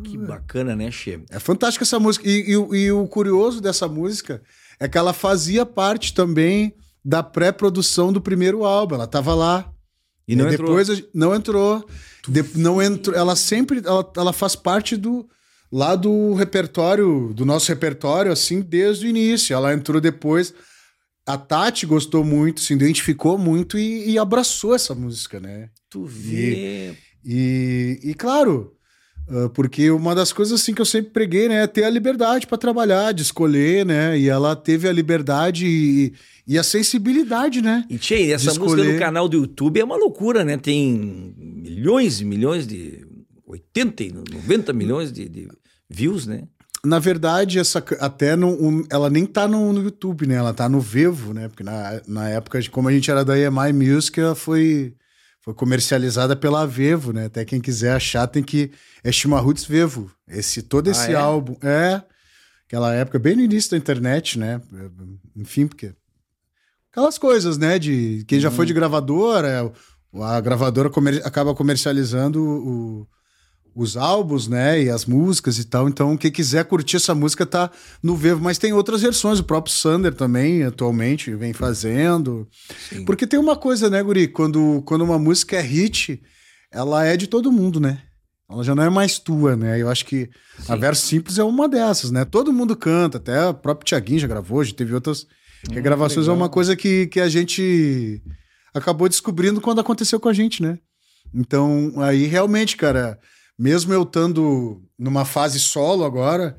Que 0.04 0.18
bacana, 0.18 0.76
né, 0.76 0.92
Che? 0.92 1.22
É 1.30 1.40
fantástica 1.40 1.84
essa 1.86 2.02
música. 2.02 2.28
E, 2.28 2.50
e 2.52 2.58
o- 2.58 2.76
e 2.76 2.92
o 2.92 3.08
curioso 3.08 3.62
dessa 3.62 3.88
música 3.88 4.42
é 4.78 4.90
que 4.90 4.98
ela 4.98 5.14
fazia 5.14 5.66
parte 5.66 6.14
também 6.14 6.76
da 7.04 7.24
pré-produção 7.24 8.12
do 8.12 8.20
primeiro 8.20 8.66
álbum. 8.66 8.96
Ela 8.96 9.08
tava 9.08 9.34
lá. 9.34 9.72
E 10.28 10.36
não 10.36 10.50
E 10.50 10.54
entrou. 10.54 10.68
depois 10.78 10.90
a- 10.90 11.02
não 11.14 11.34
entrou. 11.34 11.88
De- 12.28 12.44
não 12.56 12.82
entrou. 12.82 13.16
Ela 13.16 13.38
sempre 13.38 13.82
ela, 13.86 14.12
ela 14.18 14.34
faz 14.34 14.54
parte 14.54 14.98
do 14.98 15.26
lá 15.76 15.94
do 15.94 16.34
repertório, 16.34 17.34
do 17.34 17.44
nosso 17.44 17.68
repertório, 17.68 18.32
assim, 18.32 18.62
desde 18.62 19.06
o 19.06 19.10
início. 19.10 19.54
Ela 19.54 19.74
entrou 19.74 20.00
depois. 20.00 20.54
A 21.26 21.38
Tati 21.38 21.86
gostou 21.86 22.24
muito, 22.24 22.62
se 22.62 22.74
identificou 22.74 23.38
muito 23.38 23.78
e, 23.78 24.12
e 24.12 24.18
abraçou 24.18 24.74
essa 24.74 24.96
música, 24.96 25.38
né? 25.38 25.70
Tu 25.90 26.06
vê. 26.06 26.96
E, 27.26 28.00
e 28.02 28.14
claro, 28.14 28.74
ah, 29.28 29.50
porque 29.50 29.92
uma 29.92 30.16
das 30.16 30.32
coisas 30.32 30.62
assim 30.62 30.74
que 30.74 30.80
eu 30.80 30.86
sempre 30.86 31.12
preguei, 31.12 31.50
né, 31.50 31.64
é 31.64 31.68
ter 31.68 31.84
a 31.84 31.90
liberdade 31.90 32.48
para 32.48 32.58
trabalhar, 32.58 33.12
de 33.12 33.24
escolher, 33.24 33.86
né? 33.86 34.18
E 34.18 34.30
ela 34.30 34.56
teve 34.56 34.88
a 34.88 34.94
liberdade 34.94 35.66
e, 35.68 36.14
e 36.48 36.58
a 36.58 36.64
sensibilidade, 36.64 37.62
né? 37.62 37.84
E 37.90 37.98
Tchê, 37.98 38.32
essa 38.32 38.54
música 38.54 38.82
no 38.82 38.98
canal 38.98 39.28
do 39.28 39.40
YouTube 39.40 39.82
é 39.82 39.84
uma 39.84 39.98
loucura, 39.98 40.46
né? 40.46 40.56
Tem 40.56 41.36
milhões 41.38 42.22
e 42.22 42.24
milhões 42.24 42.66
de. 42.66 43.06
80, 43.48 44.04
e 44.04 44.12
90 44.12 44.74
milhões 44.74 45.12
de, 45.12 45.30
de 45.30 45.48
views, 45.90 46.26
né? 46.26 46.44
Na 46.84 47.00
verdade, 47.00 47.58
essa 47.58 47.84
até 48.00 48.36
no, 48.36 48.50
um- 48.50 48.86
ela 48.92 49.10
nem 49.10 49.26
tá 49.26 49.48
no, 49.48 49.74
no 49.74 49.82
YouTube, 49.82 50.28
né? 50.28 50.36
Ela 50.36 50.54
tá 50.54 50.70
no 50.70 50.80
Vevo, 50.80 51.34
né? 51.34 51.48
Porque 51.48 51.64
na, 51.64 52.02
na 52.08 52.30
época, 52.30 52.62
de- 52.62 52.70
como 52.70 52.88
a 52.88 52.92
gente 52.92 53.10
era 53.10 53.26
da 53.26 53.38
EMI 53.38 53.74
Music, 53.74 54.20
ela 54.20 54.36
foi, 54.36 54.94
foi 55.42 55.54
comercializada 55.56 56.36
pela 56.36 56.66
Vevo, 56.68 57.12
né? 57.12 57.26
Até 57.26 57.44
quem 57.44 57.60
quiser 57.60 57.94
achar 57.96 58.28
tem 58.28 58.44
que. 58.44 58.72
É 59.04 59.12
Chimarruts 59.12 59.66
Vevo. 59.66 60.12
Esse, 60.28 60.62
todo 60.62 60.88
Ah, 60.88 60.92
esse 60.92 61.12
é? 61.12 61.16
álbum. 61.16 61.56
É. 61.64 62.04
Aquela 62.68 62.94
época, 62.94 63.18
bem 63.18 63.36
no 63.36 63.42
início 63.42 63.72
da 63.72 63.78
internet, 63.78 64.38
né? 64.38 64.62
Enfim, 65.36 65.66
porque. 65.68 65.92
Aquelas 66.92 67.18
coisas, 67.18 67.58
né? 67.58 67.78
De 67.80 68.24
quem 68.28 68.40
já 68.40 68.50
foi 68.52 68.66
de 68.66 68.74
gravadora, 68.74 69.72
a 70.22 70.40
gravadora 70.40 70.90
comer- 70.90 71.22
acaba 71.26 71.54
comercializando 71.56 72.42
o- 72.42 73.08
os 73.76 73.98
álbuns, 73.98 74.48
né? 74.48 74.82
E 74.82 74.90
as 74.90 75.06
músicas 75.06 75.60
e 75.60 75.66
tal. 75.66 75.90
Então, 75.90 76.16
quem 76.16 76.32
quiser 76.32 76.64
curtir 76.64 76.96
essa 76.96 77.14
música 77.14 77.46
tá 77.46 77.70
no 78.02 78.16
Vevo. 78.16 78.42
Mas 78.42 78.58
tem 78.58 78.72
outras 78.72 79.02
versões. 79.02 79.40
O 79.40 79.44
próprio 79.44 79.74
Sander 79.74 80.14
também, 80.14 80.64
atualmente, 80.64 81.36
vem 81.36 81.52
fazendo. 81.52 82.48
Sim. 82.90 83.04
Porque 83.04 83.28
tem 83.28 83.38
uma 83.38 83.58
coisa, 83.58 83.90
né, 83.90 84.02
Guri? 84.02 84.30
Quando, 84.30 84.82
quando 84.86 85.04
uma 85.04 85.20
música 85.20 85.58
é 85.58 85.62
hit, 85.62 86.22
ela 86.72 87.06
é 87.06 87.18
de 87.18 87.28
todo 87.28 87.52
mundo, 87.52 87.80
né? 87.80 88.02
Ela 88.50 88.64
já 88.64 88.74
não 88.74 88.84
é 88.84 88.90
mais 88.90 89.20
tua, 89.20 89.58
né? 89.58 89.82
Eu 89.82 89.90
acho 89.90 90.06
que 90.06 90.30
a 90.70 90.76
Sim. 90.76 90.80
Verso 90.80 91.06
Simples 91.06 91.38
é 91.38 91.44
uma 91.44 91.68
dessas, 91.68 92.12
né? 92.12 92.24
Todo 92.24 92.54
mundo 92.54 92.76
canta, 92.76 93.18
até 93.18 93.48
o 93.48 93.54
próprio 93.54 93.86
Tiaguinho 93.86 94.20
já 94.20 94.28
gravou, 94.28 94.64
já 94.64 94.74
teve 94.74 94.94
outras 94.94 95.26
regravações. 95.70 96.28
É 96.28 96.30
legal. 96.30 96.38
uma 96.38 96.50
coisa 96.50 96.76
que, 96.76 97.08
que 97.08 97.20
a 97.20 97.28
gente 97.28 98.22
acabou 98.74 99.10
descobrindo 99.10 99.60
quando 99.60 99.82
aconteceu 99.82 100.20
com 100.20 100.30
a 100.30 100.34
gente, 100.34 100.62
né? 100.62 100.78
Então, 101.34 101.94
aí 101.98 102.28
realmente, 102.28 102.78
cara, 102.78 103.20
mesmo 103.58 103.94
eu 103.94 104.04
estando 104.04 104.82
numa 104.98 105.26
fase 105.26 105.60
solo 105.60 106.04
agora, 106.04 106.58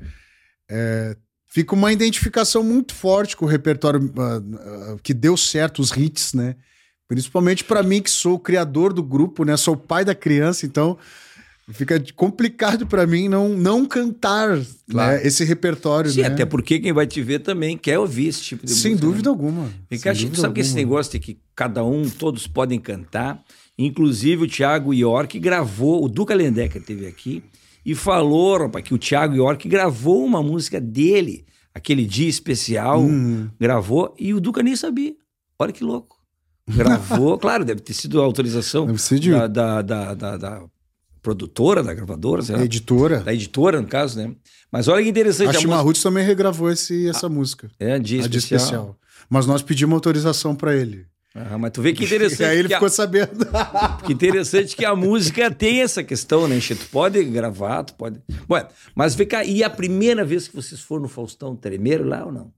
é, 0.69 1.15
fica 1.47 1.73
uma 1.75 1.91
identificação 1.91 2.63
muito 2.63 2.93
forte 2.93 3.35
com 3.35 3.45
o 3.45 3.47
repertório 3.47 4.11
ah, 4.17 4.41
ah, 4.93 4.95
que 5.01 5.13
deu 5.13 5.35
certo, 5.37 5.81
os 5.81 5.91
hits, 5.95 6.33
né? 6.33 6.55
Principalmente 7.07 7.63
pra 7.63 7.81
mim, 7.83 8.01
que 8.01 8.09
sou 8.09 8.33
o 8.35 8.39
criador 8.39 8.91
do 8.91 9.01
grupo, 9.01 9.45
né? 9.45 9.55
Sou 9.55 9.75
o 9.75 9.77
pai 9.77 10.03
da 10.03 10.13
criança, 10.13 10.65
então 10.65 10.97
fica 11.71 12.01
complicado 12.15 12.85
pra 12.87 13.05
mim 13.07 13.27
não, 13.27 13.49
não 13.49 13.85
cantar 13.85 14.57
Claro. 14.89 15.17
né, 15.17 15.25
esse 15.27 15.43
repertório, 15.43 16.09
Sim, 16.11 16.21
né? 16.21 16.27
até 16.27 16.45
porque 16.45 16.79
quem 16.79 16.93
vai 16.93 17.05
te 17.07 17.21
ver 17.21 17.39
também 17.39 17.77
quer 17.77 17.99
ouvir 17.99 18.27
esse 18.27 18.41
tipo 18.41 18.65
de 18.65 18.71
Sem 18.73 18.91
música. 18.91 19.07
dúvida 19.07 19.29
né? 19.29 19.33
alguma. 19.33 19.69
Sem 19.89 19.99
cá, 19.99 20.13
Chico, 20.13 20.27
dúvida 20.29 20.41
sabe 20.41 20.53
que 20.55 20.61
esse 20.61 20.69
alguma. 20.71 20.85
negócio 20.85 21.11
de 21.13 21.19
que 21.19 21.39
cada 21.55 21.83
um, 21.83 22.09
todos 22.09 22.47
podem 22.47 22.79
cantar. 22.79 23.41
Inclusive 23.77 24.43
o 24.45 24.47
Thiago 24.47 24.93
York 24.93 25.37
gravou, 25.39 26.03
o 26.03 26.09
Duca 26.09 26.33
Lendecker 26.33 26.81
teve 26.83 27.05
aqui 27.05 27.43
e 27.85 27.93
falou, 27.93 28.57
rapaz, 28.57 28.83
que 28.83 28.93
o 28.93 28.97
Thiago 28.97 29.35
York 29.35 29.67
gravou 29.69 30.25
uma 30.25 30.41
música 30.41 30.81
dele, 30.81 31.45
aquele 31.73 32.05
dia 32.05 32.27
especial, 32.27 33.01
Hum. 33.01 33.49
gravou 33.59 34.15
e 34.19 34.33
o 34.33 34.41
Duca 34.41 34.63
nem 34.63 34.75
sabia. 34.75 35.13
Olha 35.59 35.71
que 35.71 35.83
louco. 35.83 36.17
Gravou, 36.67 37.37
claro, 37.39 37.63
deve 37.63 37.81
ter 37.81 37.93
sido 37.93 38.19
a 38.19 38.25
autorização 38.25 38.87
de- 38.93 39.29
da, 39.31 39.47
da, 39.47 39.81
da, 39.81 40.13
da- 40.13 40.37
da 40.37 40.63
produtora, 41.21 41.83
da 41.83 41.93
gravadora, 41.93 42.41
sei 42.41 42.55
lá, 42.55 42.63
Editora. 42.63 43.19
da 43.19 43.33
editora, 43.33 43.81
no 43.81 43.87
caso, 43.87 44.17
né? 44.17 44.33
Mas 44.71 44.87
olha 44.87 45.03
que 45.03 45.09
interessante. 45.09 45.47
A 45.47 45.49
a 45.49 45.53
música- 45.53 45.61
Chimarruts 45.61 46.01
também 46.01 46.25
regravou 46.25 46.71
esse, 46.71 47.07
essa 47.07 47.27
música. 47.29 47.69
É, 47.79 47.99
dia 47.99 48.19
a 48.19 48.21
especial. 48.21 48.57
especial. 48.59 48.99
Mas 49.29 49.45
nós 49.45 49.61
pedimos 49.61 49.93
autorização 49.93 50.55
pra 50.55 50.75
ele. 50.75 51.05
Ah, 51.51 51.57
mas 51.57 51.71
tu 51.71 51.81
vê 51.81 51.93
que 51.93 52.01
E 52.03 52.05
interessante. 52.05 52.43
aí 52.43 52.57
ele 52.59 52.67
que 52.67 52.73
a- 52.73 52.77
ficou 52.77 52.89
sabendo. 52.89 53.45
Que 54.05 54.13
interessante 54.13 54.75
que 54.75 54.85
a 54.85 54.95
música 54.95 55.51
tem 55.51 55.81
essa 55.81 56.03
questão, 56.03 56.47
né, 56.47 56.59
Che? 56.59 56.73
Tu 56.75 56.85
pode 56.87 57.23
gravar, 57.25 57.83
tu 57.83 57.93
pode. 57.93 58.19
Bom, 58.47 58.59
mas 58.95 59.13
vem 59.15 59.27
cá, 59.27 59.43
e 59.43 59.63
a 59.63 59.69
primeira 59.69 60.23
vez 60.25 60.47
que 60.47 60.55
vocês 60.55 60.81
foram 60.81 61.03
no 61.03 61.09
Faustão, 61.09 61.55
tremeram 61.55 62.05
lá 62.05 62.25
ou 62.25 62.31
não? 62.31 62.51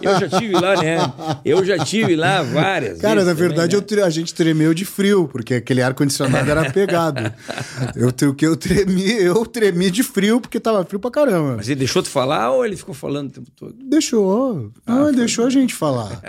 Eu 0.00 0.20
já 0.20 0.38
tive 0.38 0.52
lá, 0.54 0.76
né? 0.82 1.12
Eu 1.44 1.64
já 1.64 1.78
tive 1.84 2.16
lá 2.16 2.42
várias 2.42 3.00
Cara, 3.00 3.24
na 3.24 3.30
também, 3.32 3.48
verdade, 3.48 3.76
né? 3.76 3.82
eu 3.98 4.04
a 4.04 4.10
gente 4.10 4.34
tremeu 4.34 4.72
de 4.74 4.84
frio, 4.84 5.28
porque 5.28 5.54
aquele 5.54 5.82
ar-condicionado 5.82 6.50
era 6.50 6.70
pegado. 6.72 7.32
eu, 7.96 8.12
eu 8.42 8.56
tremi, 8.56 9.10
eu 9.12 9.44
tremi 9.46 9.90
de 9.90 10.02
frio, 10.02 10.40
porque 10.40 10.58
tava 10.60 10.84
frio 10.84 10.98
pra 11.00 11.10
caramba. 11.10 11.56
Mas 11.56 11.68
ele 11.68 11.80
deixou 11.80 12.02
tu 12.02 12.08
falar 12.08 12.50
ou 12.50 12.64
ele 12.64 12.76
ficou 12.76 12.94
falando 12.94 13.28
o 13.28 13.32
tempo 13.32 13.50
todo? 13.56 13.74
Deixou. 13.88 14.70
Ah, 14.86 15.04
ele 15.08 15.16
deixou 15.16 15.46
a 15.46 15.50
gente 15.50 15.74
falar. 15.74 16.20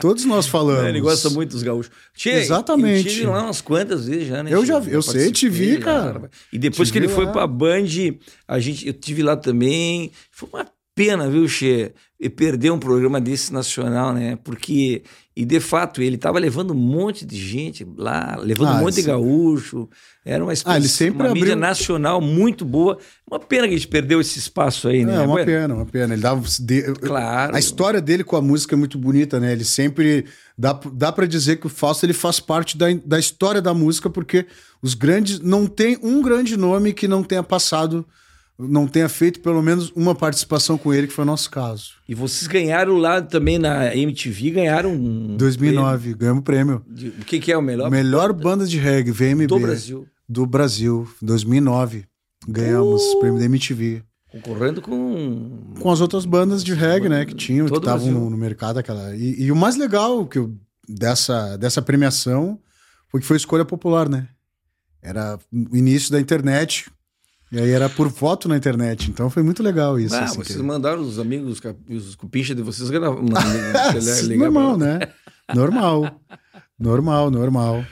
Todos 0.00 0.24
nós 0.24 0.46
falamos. 0.46 0.88
Ele 0.88 1.00
gosta 1.00 1.30
muito 1.30 1.50
dos 1.52 1.62
gaúchos. 1.62 1.92
Exatamente. 2.24 3.06
Eu 3.08 3.12
tive 3.14 3.26
lá 3.26 3.44
umas 3.44 3.60
quantas 3.60 4.06
vezes 4.06 4.28
já, 4.28 4.42
né? 4.42 4.50
Eu 4.52 4.64
já 4.64 4.78
vi- 4.78 4.92
eu 4.92 5.02
sei, 5.02 5.30
te 5.30 5.48
vi, 5.48 5.76
lá, 5.76 5.82
cara. 5.84 6.30
E 6.52 6.58
depois 6.58 6.88
Te 6.88 6.92
que 6.92 6.98
ele 6.98 7.06
vi 7.06 7.14
foi 7.14 7.24
lá. 7.26 7.32
pra 7.32 7.46
Band, 7.46 7.84
a 8.46 8.58
gente, 8.58 8.86
eu 8.86 8.92
tive 8.92 9.22
lá 9.22 9.36
também. 9.36 10.10
Foi 10.30 10.48
uma 10.52 10.66
pena, 10.94 11.28
viu, 11.28 11.48
Che, 11.48 11.92
perder 12.36 12.70
um 12.70 12.78
programa 12.78 13.20
desse 13.20 13.52
nacional, 13.52 14.12
né? 14.14 14.38
Porque, 14.42 15.02
e 15.36 15.44
de 15.44 15.60
fato, 15.60 16.00
ele 16.00 16.14
estava 16.14 16.38
levando 16.38 16.70
um 16.70 16.76
monte 16.76 17.26
de 17.26 17.36
gente 17.36 17.86
lá, 17.96 18.36
levando 18.40 18.68
ah, 18.68 18.74
um 18.76 18.80
monte 18.80 18.94
sim. 18.94 19.00
de 19.02 19.06
gaúcho. 19.08 19.88
Era 20.24 20.42
uma, 20.42 20.52
espécie, 20.52 20.74
ah, 20.74 20.78
ele 20.78 20.88
sempre 20.88 21.22
uma 21.22 21.30
abriu... 21.30 21.42
mídia 21.42 21.56
nacional 21.56 22.20
muito 22.20 22.64
boa. 22.64 22.98
Uma 23.28 23.38
pena 23.38 23.66
que 23.66 23.74
a 23.74 23.76
gente 23.76 23.88
perdeu 23.88 24.20
esse 24.20 24.38
espaço 24.38 24.88
aí, 24.88 25.04
né? 25.04 25.16
É, 25.16 25.20
uma 25.20 25.44
pena, 25.44 25.74
uma 25.74 25.86
pena. 25.86 26.14
Ele 26.14 26.22
dava. 26.22 26.42
Claro. 27.02 27.54
A 27.54 27.58
história 27.58 28.00
dele 28.00 28.24
com 28.24 28.36
a 28.36 28.42
música 28.42 28.74
é 28.74 28.78
muito 28.78 28.96
bonita, 28.96 29.38
né? 29.40 29.52
Ele 29.52 29.64
sempre. 29.64 30.24
Dá, 30.56 30.78
dá 30.92 31.10
para 31.10 31.26
dizer 31.26 31.56
que 31.56 31.66
o 31.66 31.70
Fausto 31.70 32.06
ele 32.06 32.12
faz 32.12 32.38
parte 32.38 32.78
da, 32.78 32.86
da 33.04 33.18
história 33.18 33.60
da 33.60 33.74
música, 33.74 34.08
porque 34.08 34.46
os 34.80 34.94
grandes. 34.94 35.40
Não 35.40 35.66
tem 35.66 35.98
um 36.02 36.22
grande 36.22 36.56
nome 36.56 36.92
que 36.92 37.08
não 37.08 37.22
tenha 37.22 37.42
passado 37.42 38.06
não 38.58 38.86
tenha 38.86 39.08
feito 39.08 39.40
pelo 39.40 39.60
menos 39.62 39.90
uma 39.96 40.14
participação 40.14 40.78
com 40.78 40.94
ele, 40.94 41.06
que 41.06 41.12
foi 41.12 41.24
o 41.24 41.26
nosso 41.26 41.50
caso. 41.50 41.94
E 42.08 42.14
vocês 42.14 42.46
ganharam 42.46 42.96
lá 42.96 43.20
também 43.20 43.58
na 43.58 43.94
MTV, 43.94 44.50
ganharam 44.50 44.92
um 44.92 45.36
2009, 45.36 45.98
prêmio. 45.98 46.18
ganhamos 46.18 46.40
o 46.40 46.44
prêmio. 46.44 46.84
o 47.20 47.24
que, 47.24 47.40
que, 47.40 47.52
é 47.52 47.56
o 47.56 47.62
melhor? 47.62 47.90
Melhor 47.90 48.32
banda 48.32 48.66
de 48.66 48.78
reggae, 48.78 49.10
VMB. 49.10 49.46
Do 49.46 49.58
Brasil. 49.58 50.08
Do 50.28 50.46
Brasil, 50.46 51.08
2009. 51.20 52.04
Ganhamos 52.48 53.02
o 53.02 53.20
prêmio 53.20 53.38
da 53.38 53.44
MTV. 53.46 54.02
Concorrendo 54.30 54.82
com... 54.82 55.74
Com 55.80 55.90
as 55.90 56.00
outras 56.00 56.24
bandas 56.24 56.62
de 56.64 56.74
reggae, 56.74 57.08
né, 57.08 57.24
que 57.24 57.34
tinham, 57.34 57.66
Todo 57.66 57.80
que 57.80 57.86
estavam 57.86 58.10
no, 58.10 58.30
no, 58.30 58.36
mercado. 58.36 58.78
aquela 58.78 59.14
e, 59.14 59.42
e, 59.42 59.52
o 59.52 59.56
mais 59.56 59.76
legal 59.76 60.26
que 60.26 60.38
eu, 60.38 60.52
dessa, 60.88 61.56
dessa 61.56 61.80
premiação 61.80 62.58
foi 63.08 63.20
que 63.20 63.26
foi 63.26 63.36
escolha 63.36 63.64
popular, 63.64 64.08
né? 64.08 64.28
Era 65.00 65.38
o 65.52 65.76
início 65.76 66.10
da 66.10 66.20
internet, 66.20 66.90
e 67.52 67.58
aí 67.58 67.70
era 67.70 67.88
por 67.88 68.10
foto 68.10 68.48
na 68.48 68.56
internet, 68.56 69.10
então 69.10 69.30
foi 69.30 69.42
muito 69.42 69.62
legal 69.62 69.98
isso. 69.98 70.14
Ah, 70.14 70.24
assim, 70.24 70.36
vocês 70.36 70.56
que... 70.56 70.62
mandaram 70.62 71.02
os 71.02 71.18
amigos, 71.18 71.60
os 71.88 72.14
cupincha 72.14 72.54
de 72.54 72.62
vocês 72.62 72.90
gravar. 72.90 73.20
normal, 74.36 74.76
né? 74.76 74.98
Normal. 75.54 76.20
Normal, 76.78 77.30
normal. 77.30 77.84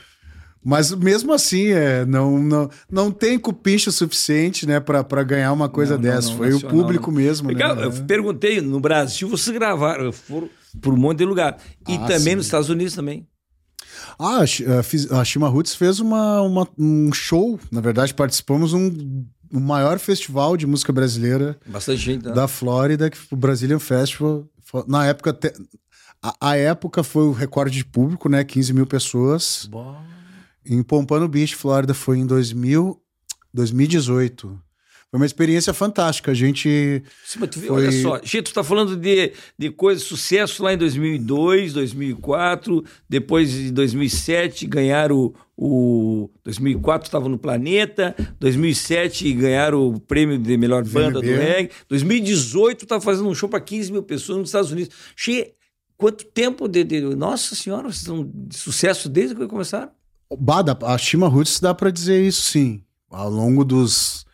Mas 0.64 0.92
mesmo 0.92 1.32
assim, 1.32 1.68
é, 1.68 2.04
não, 2.04 2.38
não, 2.38 2.70
não 2.90 3.10
tem 3.10 3.38
cupincha 3.38 3.90
suficiente 3.90 4.66
né, 4.66 4.78
para 4.78 5.24
ganhar 5.24 5.52
uma 5.52 5.68
coisa 5.68 5.94
não, 5.94 6.02
dessa. 6.02 6.28
Não, 6.28 6.34
não, 6.34 6.38
Foi 6.38 6.50
nacional, 6.50 6.76
o 6.76 6.78
público 6.78 7.10
mesmo. 7.10 7.48
Legal, 7.48 7.74
né? 7.74 7.84
Eu 7.84 7.92
perguntei, 7.92 8.60
no 8.60 8.78
Brasil 8.78 9.28
vocês 9.28 9.52
gravaram, 9.54 10.12
foram 10.12 10.48
por 10.80 10.94
um 10.94 10.96
monte 10.96 11.18
de 11.18 11.24
lugar. 11.24 11.58
E 11.88 11.96
ah, 11.96 11.98
também 12.00 12.20
sim. 12.20 12.34
nos 12.36 12.46
Estados 12.46 12.68
Unidos 12.68 12.94
também. 12.94 13.26
Ah, 14.18 14.40
a 15.20 15.24
Shima 15.24 15.48
Roots 15.48 15.74
fez 15.74 15.98
uma, 15.98 16.40
uma, 16.42 16.68
um 16.78 17.12
show. 17.12 17.58
Na 17.70 17.80
verdade, 17.80 18.14
participamos 18.14 18.72
um 18.72 19.24
o 19.52 19.60
maior 19.60 19.98
festival 19.98 20.56
de 20.56 20.66
música 20.66 20.92
brasileira 20.92 21.58
gente, 21.96 22.24
né? 22.24 22.32
da 22.32 22.48
Flórida, 22.48 23.10
que 23.10 23.18
o 23.30 23.36
Brazilian 23.36 23.78
Festival. 23.78 24.48
Na 24.86 25.06
época, 25.06 25.32
te... 25.32 25.52
a, 26.22 26.50
a, 26.50 26.56
época 26.56 27.02
foi 27.02 27.24
o 27.24 27.32
recorde 27.32 27.76
de 27.76 27.84
público, 27.84 28.28
né? 28.28 28.42
15 28.42 28.72
mil 28.72 28.86
pessoas. 28.86 29.68
Em 30.64 30.82
Pompano 30.82 31.28
Beach, 31.28 31.54
Flórida, 31.54 31.92
foi 31.92 32.18
em 32.18 32.26
2000, 32.26 32.98
2018. 33.52 34.58
Foi 35.12 35.18
uma 35.18 35.26
experiência 35.26 35.74
fantástica. 35.74 36.30
A 36.30 36.34
gente. 36.34 37.02
Sim, 37.22 37.40
mas 37.40 37.50
tu 37.50 37.60
foi... 37.60 37.68
olha 37.68 37.92
só. 37.92 38.18
Gente, 38.24 38.44
tu 38.44 38.54
tá 38.54 38.64
falando 38.64 38.96
de, 38.96 39.34
de 39.58 39.68
coisas, 39.68 40.04
sucesso 40.04 40.62
lá 40.62 40.72
em 40.72 40.78
2002, 40.78 41.74
2004, 41.74 42.82
depois 43.06 43.54
em 43.54 43.74
2007 43.74 44.66
ganharam 44.66 45.34
o. 45.54 46.24
o 46.24 46.30
2004 46.42 47.08
estava 47.08 47.28
no 47.28 47.36
Planeta, 47.36 48.16
2007 48.40 49.30
ganharam 49.34 49.86
o 49.86 50.00
prêmio 50.00 50.38
de 50.38 50.56
melhor 50.56 50.82
banda 50.82 51.20
do 51.20 51.26
reggae, 51.26 51.70
2018 51.90 52.86
tá 52.86 52.98
fazendo 52.98 53.28
um 53.28 53.34
show 53.34 53.50
para 53.50 53.60
15 53.60 53.92
mil 53.92 54.02
pessoas 54.02 54.38
nos 54.38 54.48
Estados 54.48 54.72
Unidos. 54.72 54.96
Che, 55.14 55.52
quanto 55.98 56.24
tempo 56.24 56.66
de, 56.66 56.84
de. 56.84 57.02
Nossa 57.02 57.54
Senhora, 57.54 57.82
vocês 57.82 57.98
estão 57.98 58.30
de 58.32 58.56
sucesso 58.56 59.10
desde 59.10 59.34
que 59.34 59.46
começaram? 59.46 59.90
Bada, 60.38 60.74
a 60.80 60.96
Shima 60.96 61.28
Roots 61.28 61.60
dá 61.60 61.74
para 61.74 61.90
dizer 61.90 62.26
isso 62.26 62.44
sim. 62.44 62.82
Ao 63.10 63.28
longo 63.28 63.62
dos 63.62 64.24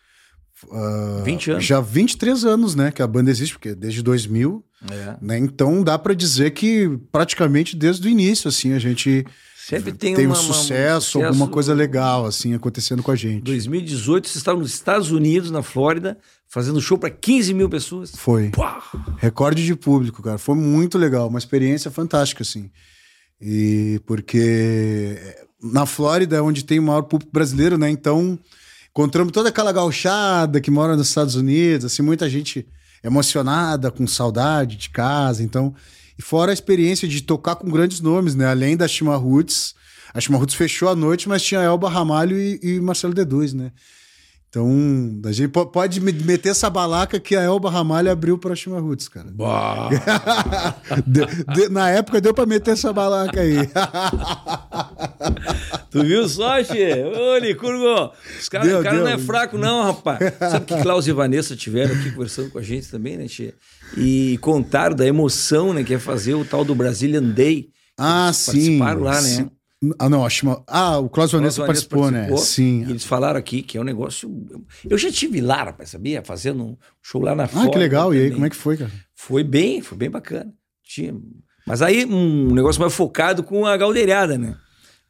Uh, 0.66 1.22
20 1.24 1.50
anos. 1.52 1.64
Já 1.64 1.80
23 1.80 2.44
anos, 2.44 2.74
né, 2.74 2.90
que 2.90 3.02
a 3.02 3.06
banda 3.06 3.30
existe, 3.30 3.54
porque 3.54 3.74
desde 3.74 4.02
2000. 4.02 4.64
É. 4.90 5.16
Né, 5.20 5.38
então 5.38 5.82
dá 5.82 5.98
para 5.98 6.14
dizer 6.14 6.52
que 6.52 6.98
praticamente 7.10 7.76
desde 7.76 8.06
o 8.06 8.10
início, 8.10 8.48
assim, 8.48 8.72
a 8.72 8.78
gente 8.78 9.24
sempre 9.56 9.92
tem, 9.92 10.14
tem 10.14 10.26
uma, 10.26 10.38
um 10.38 10.42
sucesso, 10.42 11.18
um 11.18 11.26
alguma 11.26 11.48
coisa 11.48 11.74
legal, 11.74 12.24
assim, 12.24 12.54
acontecendo 12.54 13.02
com 13.02 13.10
a 13.10 13.16
gente. 13.16 13.42
2018, 13.42 14.26
vocês 14.26 14.36
estavam 14.36 14.60
nos 14.60 14.72
Estados 14.72 15.10
Unidos, 15.10 15.50
na 15.50 15.62
Flórida, 15.62 16.16
fazendo 16.48 16.80
show 16.80 16.96
para 16.96 17.10
15 17.10 17.52
mil 17.54 17.68
pessoas. 17.68 18.12
Foi. 18.14 18.50
Pua! 18.50 18.82
Recorde 19.18 19.64
de 19.64 19.74
público, 19.74 20.22
cara. 20.22 20.38
Foi 20.38 20.54
muito 20.54 20.96
legal, 20.96 21.28
uma 21.28 21.38
experiência 21.38 21.90
fantástica, 21.90 22.42
assim. 22.42 22.70
E 23.40 24.00
porque 24.06 25.18
na 25.62 25.86
Flórida 25.86 26.36
é 26.36 26.40
onde 26.40 26.64
tem 26.64 26.78
o 26.78 26.82
maior 26.82 27.02
público 27.02 27.32
brasileiro, 27.32 27.76
né? 27.76 27.90
Então 27.90 28.38
Encontramos 28.98 29.32
toda 29.32 29.48
aquela 29.48 29.70
gauchada 29.70 30.60
que 30.60 30.72
mora 30.72 30.96
nos 30.96 31.06
Estados 31.06 31.36
Unidos, 31.36 31.84
assim, 31.84 32.02
muita 32.02 32.28
gente 32.28 32.66
emocionada, 33.00 33.92
com 33.92 34.04
saudade 34.08 34.76
de 34.76 34.90
casa, 34.90 35.40
então... 35.40 35.72
E 36.18 36.22
fora 36.22 36.50
a 36.50 36.52
experiência 36.52 37.06
de 37.06 37.22
tocar 37.22 37.54
com 37.54 37.70
grandes 37.70 38.00
nomes, 38.00 38.34
né? 38.34 38.46
Além 38.46 38.76
da 38.76 38.88
Shima 38.88 39.14
Roots, 39.14 39.72
a 40.12 40.20
Shima 40.20 40.36
Roots 40.36 40.56
fechou 40.56 40.88
a 40.88 40.96
noite, 40.96 41.28
mas 41.28 41.44
tinha 41.44 41.60
Elba 41.60 41.88
Ramalho 41.88 42.36
e, 42.36 42.58
e 42.60 42.80
Marcelo 42.80 43.14
D2, 43.14 43.52
né? 43.52 43.70
Então, 44.50 45.20
a 45.26 45.32
gente 45.32 45.50
pode 45.50 46.00
meter 46.00 46.48
essa 46.48 46.70
balaca 46.70 47.20
que 47.20 47.36
a 47.36 47.42
Elba 47.42 47.70
Ramalho 47.70 48.10
abriu 48.10 48.38
para 48.38 48.54
a 48.54 48.56
Shima 48.56 48.80
Roots, 48.80 49.06
cara. 49.06 49.28
de, 51.06 51.20
de, 51.54 51.68
na 51.68 51.90
época 51.90 52.18
deu 52.18 52.32
para 52.32 52.46
meter 52.46 52.70
essa 52.70 52.90
balaca 52.90 53.42
aí. 53.42 53.56
tu 55.90 56.02
viu 56.02 56.26
só, 56.26 56.64
Che? 56.64 57.04
Ô, 57.04 57.36
Licurgo, 57.36 58.10
os 58.40 58.48
cara, 58.48 58.80
o 58.80 58.82
cara 58.82 59.00
não 59.00 59.08
é 59.08 59.18
fraco 59.18 59.58
não, 59.58 59.82
rapaz. 59.82 60.18
Sabe 60.38 60.64
que 60.64 60.80
Klaus 60.80 61.06
e 61.06 61.12
Vanessa 61.12 61.54
tiveram 61.54 61.94
aqui 61.94 62.10
conversando 62.12 62.50
com 62.50 62.58
a 62.58 62.62
gente 62.62 62.88
também, 62.88 63.18
né, 63.18 63.28
Che? 63.28 63.52
E 63.98 64.38
contaram 64.40 64.96
da 64.96 65.06
emoção, 65.06 65.74
né, 65.74 65.84
que 65.84 65.92
é 65.92 65.98
fazer 65.98 66.32
o 66.32 66.44
tal 66.44 66.64
do 66.64 66.74
Brazilian 66.74 67.22
Day. 67.22 67.68
Ah, 67.98 68.32
sim. 68.32 68.78
Participaram 68.78 69.02
lá, 69.02 69.20
né? 69.20 69.50
Ah, 69.98 70.08
não, 70.08 70.26
acho 70.26 70.44
uma... 70.44 70.62
Ah, 70.66 70.98
o 70.98 71.08
Klaus 71.08 71.30
Vanessa 71.30 71.64
participou, 71.64 72.02
participou, 72.02 72.36
né? 72.36 72.42
Sim. 72.42 72.82
Eles 72.82 73.04
falaram 73.04 73.38
aqui 73.38 73.62
que 73.62 73.78
é 73.78 73.80
um 73.80 73.84
negócio. 73.84 74.28
Eu 74.88 74.98
já 74.98 75.10
tive 75.10 75.40
lá, 75.40 75.64
rapaz, 75.64 75.90
sabia? 75.90 76.22
Fazendo 76.24 76.64
um 76.64 76.76
show 77.00 77.22
lá 77.22 77.34
na 77.34 77.44
Ah, 77.44 77.68
que 77.68 77.78
legal. 77.78 78.12
E 78.12 78.20
aí, 78.22 78.30
como 78.30 78.44
é 78.44 78.50
que 78.50 78.56
foi, 78.56 78.76
cara? 78.76 78.90
Foi 79.14 79.44
bem, 79.44 79.80
foi 79.80 79.96
bem 79.96 80.10
bacana. 80.10 80.52
Tinha... 80.82 81.14
Mas 81.66 81.82
aí 81.82 82.04
um 82.04 82.52
negócio 82.54 82.80
mais 82.80 82.94
focado 82.94 83.42
com 83.42 83.66
a 83.66 83.76
galdeirada, 83.76 84.36
né? 84.38 84.56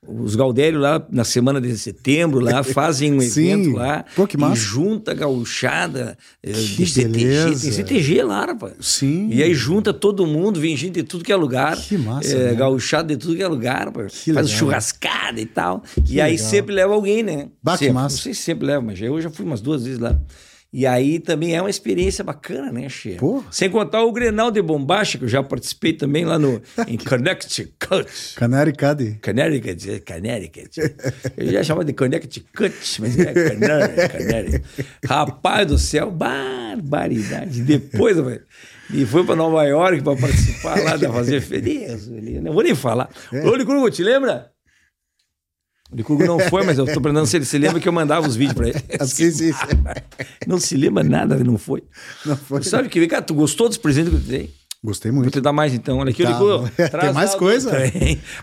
Os 0.08 0.34
Gaudério 0.34 0.80
lá 0.80 1.06
na 1.10 1.22
semana 1.22 1.60
de 1.60 1.76
setembro 1.76 2.40
lá 2.40 2.62
fazem 2.64 3.12
um 3.12 3.20
evento 3.20 3.72
lá 3.72 4.04
Pô, 4.16 4.26
que 4.26 4.38
massa. 4.38 4.54
e 4.54 4.56
junta 4.56 5.12
gauchada 5.12 6.16
eh, 6.42 6.50
que 6.50 6.84
de 6.84 6.86
CTG, 6.86 7.44
tem 7.60 7.72
CTG 7.72 8.22
lá, 8.22 8.46
rapaz. 8.46 8.72
Sim. 8.80 9.28
E 9.30 9.42
aí 9.42 9.54
junta 9.54 9.92
todo 9.92 10.26
mundo, 10.26 10.58
vem 10.60 10.74
gente 10.76 10.94
de 10.94 11.02
tudo 11.02 11.22
que 11.22 11.32
é 11.32 11.36
lugar. 11.36 11.76
Que 11.76 11.98
massa. 11.98 12.34
É, 12.34 12.54
gauchada 12.54 13.08
de 13.08 13.16
tudo 13.16 13.36
que 13.36 13.42
é 13.42 13.48
lugar, 13.48 13.86
rapaz. 13.86 14.22
Que 14.24 14.32
Faz 14.32 14.46
legal. 14.46 14.58
churrascada 14.58 15.40
e 15.40 15.46
tal. 15.46 15.82
Que 16.06 16.14
e 16.14 16.20
aí 16.20 16.32
legal. 16.32 16.48
sempre 16.48 16.74
leva 16.74 16.94
alguém, 16.94 17.22
né? 17.22 17.48
Bah, 17.62 17.76
sempre. 17.76 17.92
massa. 17.92 18.16
Não 18.16 18.22
sei 18.22 18.34
se 18.34 18.42
sempre 18.42 18.66
leva, 18.66 18.80
mas 18.80 19.00
eu 19.00 19.20
já 19.20 19.28
fui 19.28 19.44
umas 19.44 19.60
duas 19.60 19.84
vezes 19.84 19.98
lá. 19.98 20.18
E 20.70 20.86
aí 20.86 21.18
também 21.18 21.56
é 21.56 21.62
uma 21.62 21.70
experiência 21.70 22.22
bacana, 22.22 22.70
né, 22.70 22.88
Che? 22.90 23.16
Sem 23.50 23.70
contar 23.70 24.02
o 24.02 24.12
Grenal 24.12 24.50
de 24.50 24.60
Bombacha, 24.60 25.16
que 25.16 25.24
eu 25.24 25.28
já 25.28 25.42
participei 25.42 25.94
também 25.94 26.26
lá 26.26 26.38
no, 26.38 26.60
em 26.86 26.98
Connecticut. 26.98 27.74
Connecticut. 28.38 29.18
Connecticut, 29.24 30.02
Connecticut. 30.06 30.70
Eu 31.38 31.50
já 31.52 31.62
chamava 31.62 31.86
de 31.86 31.94
Connecticut, 31.94 33.00
mas 33.00 33.18
é 33.18 33.32
Connecticut. 33.32 34.64
Rapaz 35.06 35.66
do 35.66 35.78
céu, 35.78 36.10
barbaridade. 36.10 37.62
Depois, 37.62 38.18
e 38.92 39.04
foi 39.04 39.24
para 39.24 39.36
Nova 39.36 39.64
York 39.64 40.02
para 40.02 40.16
participar 40.16 40.82
lá 40.82 40.96
da 40.96 41.12
Fazer 41.12 41.40
Feliz. 41.40 42.08
Não 42.08 42.52
vou 42.52 42.62
nem 42.62 42.74
falar. 42.74 43.08
É. 43.32 43.46
Ô, 43.46 43.54
Licurgo, 43.54 43.90
te 43.90 44.02
lembra? 44.02 44.50
O 45.90 45.96
Licurgo 45.96 46.24
não 46.24 46.38
foi, 46.38 46.64
mas 46.64 46.76
eu 46.76 46.84
estou 46.84 47.02
perguntando 47.02 47.26
se 47.26 47.36
ele 47.36 47.46
se 47.46 47.56
lembra 47.56 47.80
que 47.80 47.88
eu 47.88 47.92
mandava 47.92 48.26
os 48.26 48.36
vídeos 48.36 48.54
para 48.54 48.68
ele. 48.68 48.78
sim, 49.06 49.30
sim, 49.30 49.52
sim. 49.52 49.56
Não 50.46 50.58
se 50.58 50.76
lembra 50.76 51.02
nada, 51.02 51.42
não 51.42 51.56
foi. 51.56 51.82
Não 52.26 52.36
foi. 52.36 52.62
Você 52.62 52.70
sabe 52.70 52.88
que, 52.88 53.06
cara, 53.06 53.22
tu 53.22 53.34
gostou 53.34 53.68
dos 53.68 53.78
presentes 53.78 54.10
que 54.10 54.16
eu 54.16 54.20
te 54.20 54.26
dei? 54.26 54.54
Gostei 54.84 55.10
muito. 55.10 55.24
Vou 55.24 55.32
te 55.32 55.40
dar 55.40 55.52
mais 55.52 55.74
então. 55.74 55.98
Olha 55.98 56.10
aqui, 56.10 56.22
tá. 56.22 56.30
Licurgo. 56.30 56.70
Tem 57.00 57.12
mais 57.12 57.34
coisa? 57.34 57.72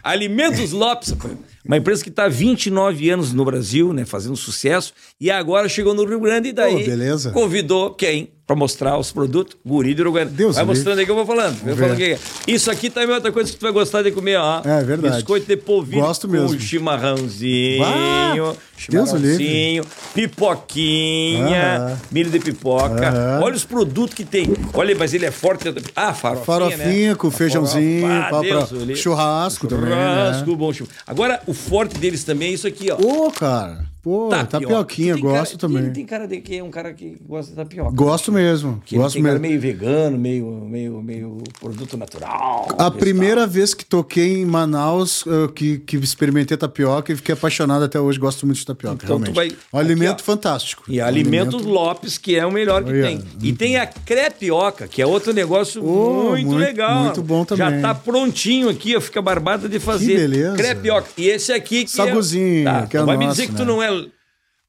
Alimentos 0.03 0.71
Lopes, 0.71 1.15
uma 1.63 1.77
empresa 1.77 2.03
que 2.03 2.09
está 2.09 2.25
há 2.25 2.29
29 2.29 3.09
anos 3.09 3.31
no 3.31 3.45
Brasil, 3.45 3.93
né, 3.93 4.05
fazendo 4.05 4.35
sucesso, 4.35 4.93
e 5.21 5.31
agora 5.31 5.69
chegou 5.69 5.93
no 5.93 6.03
Rio 6.03 6.19
Grande 6.19 6.49
e 6.49 6.53
daí 6.53 6.83
oh, 6.83 6.85
beleza. 6.85 7.31
convidou 7.31 7.93
quem? 7.93 8.34
Para 8.45 8.55
mostrar 8.55 8.97
os 8.97 9.11
produtos. 9.11 9.57
Guri 9.65 9.93
de 9.93 10.01
Uruguaiana. 10.01 10.31
Deus 10.31 10.55
vai 10.55 10.65
mostrando 10.65 10.99
aí 10.99 11.05
que 11.05 11.11
eu 11.11 11.15
vou 11.15 11.25
falando. 11.25 11.57
Eu 11.65 11.75
falando 11.75 11.97
que 11.97 12.17
isso 12.47 12.69
aqui 12.69 12.89
também 12.89 13.11
é 13.11 13.15
outra 13.15 13.31
coisa 13.31 13.51
que 13.51 13.57
tu 13.57 13.61
vai 13.61 13.71
gostar 13.71 14.03
de 14.03 14.11
comer, 14.11 14.37
ó. 14.37 14.61
É 14.63 14.83
verdade. 14.83 15.15
Biscoito 15.15 15.47
de 15.47 15.57
polvilho 15.57 16.01
Gosto 16.01 16.27
mesmo. 16.27 16.49
com 16.49 16.59
chimarrãozinho, 16.59 17.83
ah, 17.83 18.55
chimarrãozinho, 18.77 19.83
pipoquinha, 20.13 21.93
ah. 21.93 21.97
milho 22.11 22.29
de 22.29 22.39
pipoca. 22.39 23.09
Ah. 23.09 23.39
Olha 23.41 23.55
os 23.55 23.65
produtos 23.65 24.15
que 24.15 24.23
tem. 24.23 24.53
Olha, 24.73 24.95
mas 24.95 25.13
ele 25.13 25.25
é 25.25 25.31
forte. 25.31 25.65
Ah, 25.95 26.13
farofinha, 26.13 26.45
Farofinha 26.45 27.09
né? 27.09 27.15
com 27.15 27.31
feijãozinho, 27.31 28.05
ah, 28.05 28.41
Deus, 28.41 28.69
churrasco, 28.69 28.95
churrasco 28.95 29.67
também. 29.67 29.89
Churrasco, 29.89 30.51
né? 30.51 30.55
bom 30.55 30.71
churrasco. 30.71 31.03
Agora, 31.07 31.41
o 31.47 31.53
forte 31.53 31.97
deles 31.97 32.23
também 32.23 32.49
é 32.49 32.53
isso 32.53 32.67
aqui, 32.67 32.91
ó. 32.91 32.95
Ô, 32.95 33.27
oh, 33.27 33.31
cara. 33.31 33.94
Pô, 34.05 34.29
tapioca. 34.29 34.59
tapioquinha, 34.59 35.17
gosto 35.17 35.57
cara, 35.57 35.57
também. 35.57 35.83
Tem, 35.85 35.93
tem, 35.93 36.05
cara 36.05 36.27
de 36.27 36.39
que 36.39 36.57
é 36.57 36.63
um 36.63 36.69
cara 36.69 36.93
que 36.93 37.17
gosta 37.27 37.49
de 37.49 37.57
tapioca. 37.57 37.89
Gosto 37.89 38.31
mesmo. 38.31 38.79
Que 38.85 38.97
gosto 38.97 39.15
tem 39.15 39.23
mesmo. 39.23 39.39
meio 39.39 39.59
vegano, 39.59 40.15
meio, 40.15 40.45
meio, 40.45 41.01
meio 41.01 41.37
produto 41.59 41.97
natural. 41.97 42.67
A 42.77 42.91
primeira 42.91 43.41
tal. 43.41 43.49
vez 43.49 43.73
que 43.73 43.83
toquei 43.83 44.41
em 44.41 44.45
Manaus, 44.45 45.25
que, 45.55 45.79
que 45.79 45.97
experimentei 45.97 46.55
tapioca 46.55 47.11
e 47.11 47.15
fiquei 47.15 47.33
apaixonado 47.33 47.83
até 47.83 47.99
hoje, 47.99 48.19
gosto 48.19 48.45
muito 48.45 48.59
de 48.59 48.65
tapioca. 48.67 49.03
Então 49.03 49.17
realmente. 49.17 49.33
vai. 49.33 49.49
Um 49.73 49.79
alimento 49.79 50.23
fantástico. 50.23 50.83
E 50.87 51.01
um 51.01 51.05
alimento... 51.05 51.57
Lopes, 51.57 52.19
que 52.19 52.35
é 52.35 52.45
o 52.45 52.51
melhor 52.51 52.83
que 52.83 52.91
tem. 52.91 53.23
E 53.41 53.53
tem 53.53 53.77
a 53.77 53.87
crepioca, 53.87 54.87
que 54.87 55.01
é 55.01 55.07
outro 55.07 55.33
negócio 55.33 55.83
oh, 55.83 56.29
muito, 56.29 56.45
muito, 56.45 56.59
legal. 56.59 57.05
Muito 57.05 57.23
bom 57.23 57.43
também. 57.43 57.81
Já 57.81 57.81
tá 57.81 57.95
prontinho 57.95 58.69
aqui, 58.69 58.95
ó, 58.95 59.01
fica 59.01 59.19
barbada 59.19 59.67
de 59.67 59.79
fazer. 59.79 60.13
Que 60.13 60.15
beleza. 60.15 60.57
Crepioca. 60.57 61.07
E 61.17 61.27
esse 61.27 61.51
aqui 61.51 61.85
que 61.85 61.89
Saguzinho, 61.89 62.69
é... 62.69 62.71
tá, 62.71 62.85
que 62.85 62.97
é 62.97 63.03
vai 63.03 63.15
nosso, 63.15 63.27
me 63.27 63.33
dizer 63.33 63.47
né? 63.47 63.47
que 63.47 63.55
tu 63.55 63.65
não 63.65 63.81
é 63.81 63.94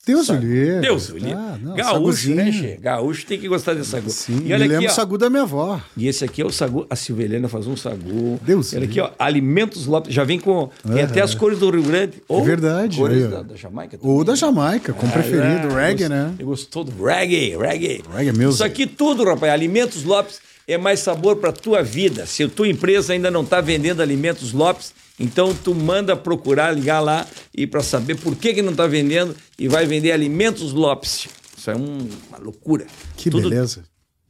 Deus 0.07 0.29
o 0.29 0.35
livre. 0.35 0.81
Deus 0.81 1.11
o 1.11 1.19
livre. 1.19 1.33
Ah, 1.33 1.59
Gaúcho, 1.75 2.31
né, 2.33 2.53
Che? 2.53 2.79
Gaúcho 2.81 3.27
tem 3.27 3.41
que 3.41 3.49
gostar 3.49 3.75
desse 3.75 3.91
sagu. 3.91 4.09
Sim, 4.09 4.43
e 4.45 4.53
olha 4.53 4.65
me 4.65 4.69
lembro 4.69 4.87
o 4.87 4.95
sagu 4.95 5.19
da 5.19 5.29
minha 5.29 5.43
avó. 5.43 5.81
E 5.97 6.07
esse 6.07 6.25
aqui 6.25 6.41
é 6.41 6.47
o 6.47 6.51
sagu. 6.53 6.87
A 6.89 6.95
Silvelena 6.95 7.49
faz 7.49 7.67
um 7.67 7.77
sagu. 7.77 8.39
Deus 8.41 8.73
Olha 8.73 8.85
aqui, 8.85 9.01
ó. 9.01 9.11
Alimentos 9.19 9.87
Lopes. 9.87 10.15
Já 10.15 10.23
vem 10.23 10.39
com. 10.39 10.71
Tem 10.87 11.03
até 11.03 11.21
as 11.21 11.35
cores 11.35 11.59
do 11.59 11.69
Rio 11.71 11.83
Grande. 11.83 12.23
Ou 12.29 12.41
é 12.41 12.45
verdade. 12.45 12.97
Cores 12.97 13.29
da, 13.29 13.43
da, 13.43 13.57
Jamaica. 13.57 13.99
Também. 13.99 14.17
Ou 14.17 14.23
da 14.23 14.37
Jamaica, 14.37 14.93
com 14.93 15.07
é, 15.09 15.11
preferido. 15.11 15.77
É, 15.77 15.89
reggae, 15.89 16.09
né? 16.09 16.35
Eu 16.39 16.47
gostou 16.47 16.85
do 16.85 17.05
reggae, 17.05 17.57
reggae. 17.57 18.05
Reggae 18.09 18.33
mesmo. 18.33 18.53
Isso 18.53 18.65
aqui 18.65 18.87
tudo, 18.87 19.25
rapaz. 19.25 19.53
Alimentos 19.53 20.05
Lopes 20.05 20.39
é 20.69 20.79
mais 20.79 21.01
sabor 21.01 21.35
para 21.35 21.51
tua 21.51 21.83
vida. 21.83 22.27
Se 22.27 22.45
a 22.45 22.49
tua 22.49 22.69
empresa 22.69 23.13
ainda 23.13 23.29
não 23.29 23.43
está 23.43 23.61
vendendo 23.61 24.01
alimentos 24.01 24.53
Lopes, 24.53 24.95
então 25.19 25.55
tu 25.55 25.75
manda 25.75 26.15
procurar, 26.15 26.73
ligar 26.73 27.01
lá 27.01 27.27
e 27.55 27.67
para 27.67 27.83
saber 27.83 28.17
por 28.17 28.37
que, 28.37 28.55
que 28.55 28.63
não 28.63 28.73
está 28.73 28.87
vendendo 28.87 29.35
e 29.59 29.67
vai 29.67 29.87
vender 29.87 30.13
alimentos 30.13 30.73
Lopes. 30.73 31.29
Isso 31.57 31.71
é 31.71 31.77
um, 31.77 32.09
uma 32.29 32.39
loucura. 32.39 32.87
Que 33.17 33.31
tudo, 33.31 33.49
beleza. 33.49 33.85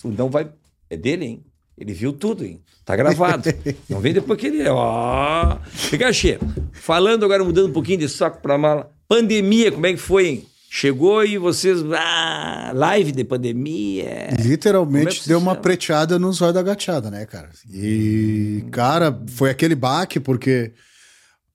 Então 0.05 0.31
vai. 0.31 0.49
É 0.89 0.97
dele, 0.97 1.25
hein? 1.25 1.45
Ele 1.77 1.93
viu 1.93 2.13
tudo, 2.13 2.45
hein? 2.45 2.61
Tá 2.85 2.95
gravado. 2.95 3.53
não 3.91 4.01
vem 4.01 4.15
depois 4.15 4.39
que 4.39 4.47
ele. 4.47 4.67
Ó. 4.69 5.59
Pikachu, 5.91 6.39
falando 6.73 7.25
agora, 7.25 7.45
mudando 7.45 7.69
um 7.69 7.73
pouquinho 7.73 7.99
de 7.99 8.09
saco 8.09 8.41
para 8.41 8.57
mala. 8.57 8.91
Pandemia, 9.09 9.73
como 9.73 9.87
é 9.87 9.93
que 9.93 9.99
foi, 9.99 10.29
hein? 10.29 10.47
Chegou 10.69 11.25
e 11.25 11.39
vocês. 11.39 11.81
Ah, 11.93 12.73
live 12.75 13.13
de 13.13 13.25
pandemia. 13.25 14.29
Literalmente 14.39 15.23
é 15.25 15.29
deu 15.29 15.39
uma 15.39 15.55
preteada 15.55 16.19
no 16.19 16.33
zóio 16.33 16.53
da 16.53 16.63
gateada, 16.63 17.11
né, 17.11 17.25
cara? 17.25 17.51
E, 17.71 18.65
cara, 18.71 19.19
foi 19.29 19.51
aquele 19.51 19.75
baque, 19.75 20.21
porque 20.21 20.73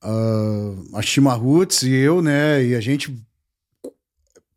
uh, 0.04 0.98
a 0.98 1.02
Shima 1.02 1.34
Roots 1.34 1.84
e 1.84 1.94
eu, 1.94 2.22
né, 2.22 2.64
e 2.64 2.76
a 2.76 2.80
gente 2.80 3.16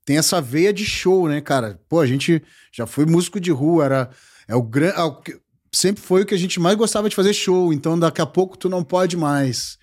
tem 0.04 0.18
essa 0.18 0.40
veia 0.40 0.72
de 0.72 0.84
show, 0.84 1.28
né, 1.28 1.40
cara? 1.40 1.80
Pô, 1.88 2.00
a 2.00 2.06
gente 2.06 2.42
já 2.72 2.86
foi 2.86 3.06
músico 3.06 3.40
de 3.40 3.50
rua, 3.50 3.84
era. 3.84 4.10
É 4.46 4.54
o, 4.54 4.60
é 4.60 5.34
sempre 5.72 6.02
foi 6.02 6.22
o 6.22 6.26
que 6.26 6.34
a 6.34 6.38
gente 6.38 6.60
mais 6.60 6.76
gostava 6.76 7.08
de 7.08 7.16
fazer 7.16 7.32
show, 7.32 7.72
então 7.72 7.98
daqui 7.98 8.20
a 8.20 8.26
pouco 8.26 8.56
tu 8.56 8.68
não 8.68 8.84
pode 8.84 9.16
mais. 9.16 9.78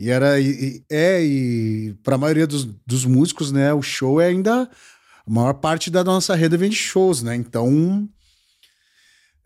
E 0.00 0.08
era. 0.08 0.40
E, 0.40 0.82
é, 0.90 1.22
e 1.22 1.94
para 2.02 2.14
a 2.14 2.18
maioria 2.18 2.46
dos, 2.46 2.64
dos 2.64 3.04
músicos, 3.04 3.52
né, 3.52 3.74
o 3.74 3.82
show 3.82 4.18
é 4.18 4.28
ainda. 4.28 4.62
A 4.62 5.30
maior 5.30 5.52
parte 5.52 5.90
da 5.90 6.02
nossa 6.02 6.34
rede 6.34 6.56
vem 6.56 6.70
de 6.70 6.76
shows, 6.76 7.22
né? 7.22 7.36
Então. 7.36 8.08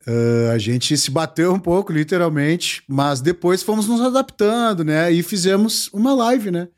Uh, 0.07 0.51
a 0.53 0.59
gente 0.59 0.97
se 0.99 1.11
bateu 1.11 1.55
um 1.55 1.59
pouco, 1.59 1.91
literalmente, 1.91 2.83
mas 2.87 3.23
depois 3.23 3.63
fomos 3.63 3.89
nos 3.89 4.03
adaptando, 4.03 4.85
né? 4.85 5.11
E 5.11 5.23
fizemos 5.23 5.89
uma 5.95 6.15
live, 6.15 6.51
né? 6.51 6.69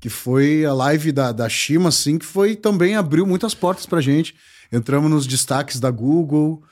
Que 0.00 0.08
foi 0.08 0.64
a 0.64 0.72
live 0.72 1.12
da, 1.12 1.30
da 1.30 1.46
Shima, 1.46 1.90
assim, 1.90 2.18
que 2.18 2.24
foi 2.24 2.56
também 2.56 2.96
abriu 2.96 3.26
muitas 3.26 3.54
portas 3.54 3.84
pra 3.84 4.00
gente. 4.00 4.34
Entramos 4.72 5.10
nos 5.10 5.26
destaques 5.26 5.78
da 5.78 5.90
Google 5.90 6.62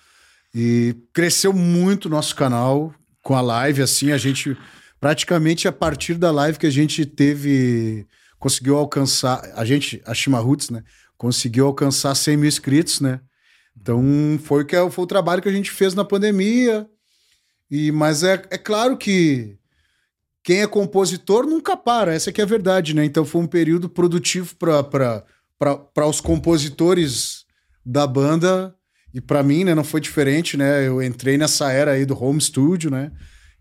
e 0.54 0.96
cresceu 1.12 1.52
muito 1.52 2.06
o 2.06 2.10
nosso 2.10 2.34
canal 2.34 2.92
com 3.22 3.36
a 3.36 3.42
live, 3.42 3.82
assim, 3.82 4.12
a 4.12 4.18
gente 4.18 4.56
praticamente 5.02 5.66
a 5.66 5.72
partir 5.72 6.14
da 6.14 6.30
live 6.30 6.60
que 6.60 6.66
a 6.66 6.70
gente 6.70 7.04
teve, 7.04 8.06
conseguiu 8.38 8.76
alcançar, 8.76 9.42
a 9.56 9.64
gente, 9.64 10.00
a 10.06 10.14
Shima 10.14 10.38
Roots, 10.38 10.70
né? 10.70 10.84
Conseguiu 11.18 11.66
alcançar 11.66 12.14
100 12.14 12.36
mil 12.36 12.46
inscritos, 12.46 13.00
né? 13.00 13.18
Então 13.76 14.00
foi, 14.44 14.64
que, 14.64 14.76
é, 14.76 14.90
foi 14.90 15.02
o 15.02 15.08
trabalho 15.08 15.42
que 15.42 15.48
a 15.48 15.52
gente 15.52 15.72
fez 15.72 15.92
na 15.92 16.04
pandemia. 16.04 16.88
E, 17.68 17.90
mas 17.90 18.22
é, 18.22 18.34
é 18.48 18.56
claro 18.56 18.96
que 18.96 19.58
quem 20.40 20.62
é 20.62 20.68
compositor 20.68 21.46
nunca 21.46 21.76
para, 21.76 22.14
essa 22.14 22.30
que 22.30 22.40
é 22.40 22.44
a 22.44 22.46
verdade, 22.46 22.94
né? 22.94 23.04
Então 23.04 23.24
foi 23.24 23.42
um 23.42 23.46
período 23.48 23.88
produtivo 23.88 24.54
para 24.54 26.06
os 26.06 26.20
compositores 26.20 27.44
da 27.84 28.06
banda 28.06 28.72
e 29.12 29.20
para 29.20 29.42
mim, 29.42 29.64
né, 29.64 29.74
não 29.74 29.82
foi 29.82 30.00
diferente, 30.00 30.56
né? 30.56 30.86
Eu 30.86 31.02
entrei 31.02 31.36
nessa 31.36 31.72
era 31.72 31.90
aí 31.90 32.04
do 32.06 32.16
home 32.16 32.40
studio, 32.40 32.88
né? 32.88 33.10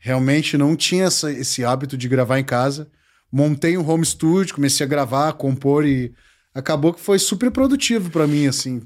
Realmente 0.01 0.57
não 0.57 0.75
tinha 0.75 1.05
essa, 1.05 1.31
esse 1.31 1.63
hábito 1.63 1.95
de 1.95 2.09
gravar 2.09 2.39
em 2.39 2.43
casa. 2.43 2.89
Montei 3.31 3.77
um 3.77 3.87
home 3.87 4.03
studio, 4.03 4.55
comecei 4.55 4.83
a 4.83 4.89
gravar, 4.89 5.31
compor 5.33 5.85
e 5.85 6.11
acabou 6.53 6.91
que 6.91 6.99
foi 6.99 7.19
super 7.19 7.51
produtivo 7.51 8.09
para 8.09 8.27
mim, 8.27 8.47
assim. 8.47 8.81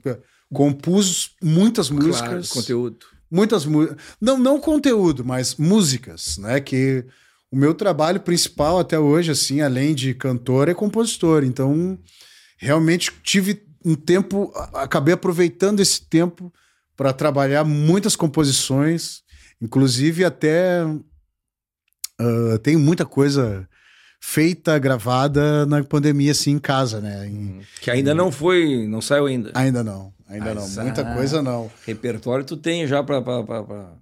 Compus 0.54 1.32
muitas 1.42 1.90
músicas. 1.90 2.20
Claro, 2.20 2.48
conteúdo. 2.50 2.98
Muitas 3.32 3.66
músicas. 3.66 3.98
Não, 4.20 4.38
não 4.38 4.60
conteúdo, 4.60 5.24
mas 5.24 5.56
músicas, 5.56 6.38
né? 6.38 6.60
Que 6.60 7.06
o 7.50 7.56
meu 7.56 7.74
trabalho 7.74 8.20
principal 8.20 8.78
até 8.78 9.00
hoje, 9.00 9.32
assim, 9.32 9.62
além 9.62 9.96
de 9.96 10.14
cantor, 10.14 10.68
é 10.68 10.74
compositor. 10.74 11.46
Então, 11.46 11.98
realmente 12.58 13.12
tive 13.24 13.66
um 13.84 13.96
tempo, 13.96 14.52
acabei 14.74 15.14
aproveitando 15.14 15.80
esse 15.80 16.02
tempo 16.08 16.54
para 16.96 17.14
trabalhar 17.14 17.64
muitas 17.64 18.16
composições 18.16 19.24
Inclusive, 19.61 20.26
até 20.26 20.86
uh, 20.86 22.60
tem 22.61 22.76
muita 22.77 23.06
coisa 23.06 23.68
feita, 24.19 24.77
gravada 24.80 25.65
na 25.65 25.84
pandemia, 25.84 26.32
assim, 26.32 26.52
em 26.52 26.60
casa, 26.60 26.99
né? 26.99 27.27
Em, 27.27 27.38
uhum. 27.38 27.61
que 27.80 27.91
ainda 27.91 28.11
em... 28.11 28.15
não 28.15 28.32
foi, 28.32 28.88
não 28.88 29.02
saiu 29.02 29.27
ainda. 29.27 29.52
Ainda 29.53 29.84
não, 29.84 30.14
ainda 30.27 30.53
não. 30.56 30.68
Muita 30.68 31.02
ah, 31.02 31.14
coisa 31.15 31.41
não. 31.41 31.72
Repertório 31.86 32.44
tu 32.44 32.57
tem 32.57 32.88
já 32.88 33.03
para. 33.03 33.22
Pra... 33.22 33.94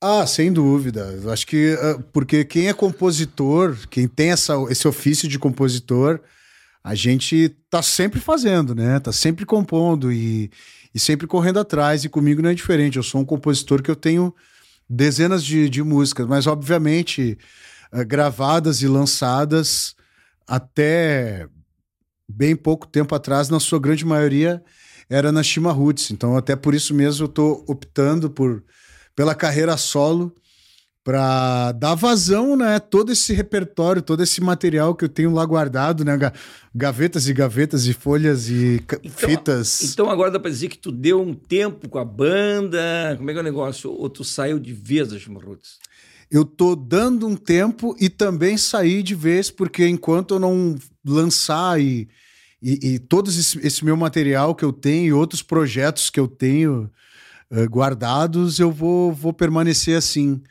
Ah, 0.00 0.26
sem 0.26 0.52
dúvida. 0.52 1.18
Eu 1.22 1.30
acho 1.30 1.46
que. 1.46 1.74
Uh, 1.74 2.02
porque 2.12 2.44
quem 2.44 2.68
é 2.68 2.72
compositor, 2.72 3.76
quem 3.88 4.08
tem 4.08 4.32
essa, 4.32 4.54
esse 4.68 4.86
ofício 4.86 5.28
de 5.28 5.38
compositor, 5.38 6.20
a 6.82 6.94
gente 6.94 7.50
tá 7.70 7.80
sempre 7.80 8.20
fazendo, 8.20 8.74
né? 8.74 8.98
Tá 8.98 9.12
sempre 9.12 9.46
compondo 9.46 10.12
e, 10.12 10.50
e 10.94 10.98
sempre 10.98 11.26
correndo 11.26 11.60
atrás. 11.60 12.04
E 12.04 12.08
comigo 12.08 12.42
não 12.42 12.50
é 12.50 12.54
diferente. 12.54 12.96
Eu 12.96 13.02
sou 13.02 13.20
um 13.20 13.24
compositor 13.24 13.80
que 13.80 13.90
eu 13.90 13.96
tenho 13.96 14.34
dezenas 14.88 15.44
de, 15.44 15.68
de 15.68 15.82
músicas, 15.82 16.26
mas 16.26 16.46
obviamente 16.46 17.38
uh, 17.92 18.04
gravadas 18.06 18.82
e 18.82 18.88
lançadas 18.88 19.94
até 20.46 21.46
bem 22.28 22.54
pouco 22.56 22.86
tempo 22.86 23.14
atrás, 23.14 23.48
na 23.48 23.60
sua 23.60 23.78
grande 23.78 24.04
maioria, 24.04 24.62
era 25.08 25.32
na 25.32 25.42
Shima 25.42 25.72
Roots. 25.72 26.10
Então, 26.10 26.36
até 26.36 26.54
por 26.54 26.74
isso 26.74 26.94
mesmo, 26.94 27.24
eu 27.24 27.28
estou 27.28 27.64
optando 27.66 28.30
por, 28.30 28.62
pela 29.16 29.34
carreira 29.34 29.76
solo 29.76 30.34
para 31.08 31.72
dar 31.72 31.94
vazão, 31.94 32.54
né? 32.54 32.78
Todo 32.78 33.10
esse 33.12 33.32
repertório, 33.32 34.02
todo 34.02 34.22
esse 34.22 34.42
material 34.42 34.94
que 34.94 35.06
eu 35.06 35.08
tenho 35.08 35.32
lá 35.32 35.42
guardado, 35.42 36.04
né? 36.04 36.18
Gavetas 36.74 37.26
e 37.26 37.32
gavetas 37.32 37.86
e 37.86 37.94
folhas 37.94 38.50
e 38.50 38.74
então, 38.74 39.00
fitas. 39.16 39.90
Então 39.90 40.10
agora 40.10 40.30
dá 40.30 40.38
para 40.38 40.50
dizer 40.50 40.68
que 40.68 40.76
tu 40.76 40.92
deu 40.92 41.22
um 41.22 41.32
tempo 41.32 41.88
com 41.88 41.98
a 41.98 42.04
banda. 42.04 43.14
Como 43.16 43.30
é 43.30 43.32
que 43.32 43.38
é 43.38 43.40
o 43.40 43.44
negócio? 43.44 43.90
Ou 43.90 44.10
tu 44.10 44.22
saiu 44.22 44.58
de 44.58 44.74
vez 44.74 45.08
das 45.08 45.22
Chimarruts? 45.22 45.78
Eu 46.30 46.44
tô 46.44 46.76
dando 46.76 47.26
um 47.26 47.36
tempo 47.36 47.96
e 47.98 48.10
também 48.10 48.58
saí 48.58 49.02
de 49.02 49.14
vez, 49.14 49.50
porque 49.50 49.88
enquanto 49.88 50.34
eu 50.34 50.38
não 50.38 50.76
lançar 51.02 51.80
e, 51.80 52.06
e, 52.60 52.86
e 52.86 52.98
todo 52.98 53.30
esse, 53.30 53.58
esse, 53.66 53.82
meu 53.82 53.96
material 53.96 54.54
que 54.54 54.62
eu 54.62 54.74
tenho 54.74 55.06
e 55.06 55.12
outros 55.14 55.40
projetos 55.40 56.10
que 56.10 56.20
eu 56.20 56.28
tenho 56.28 56.90
uh, 57.50 57.64
guardados, 57.64 58.60
eu 58.60 58.70
vou, 58.70 59.10
vou 59.10 59.32
permanecer 59.32 59.96
assim 59.96 60.42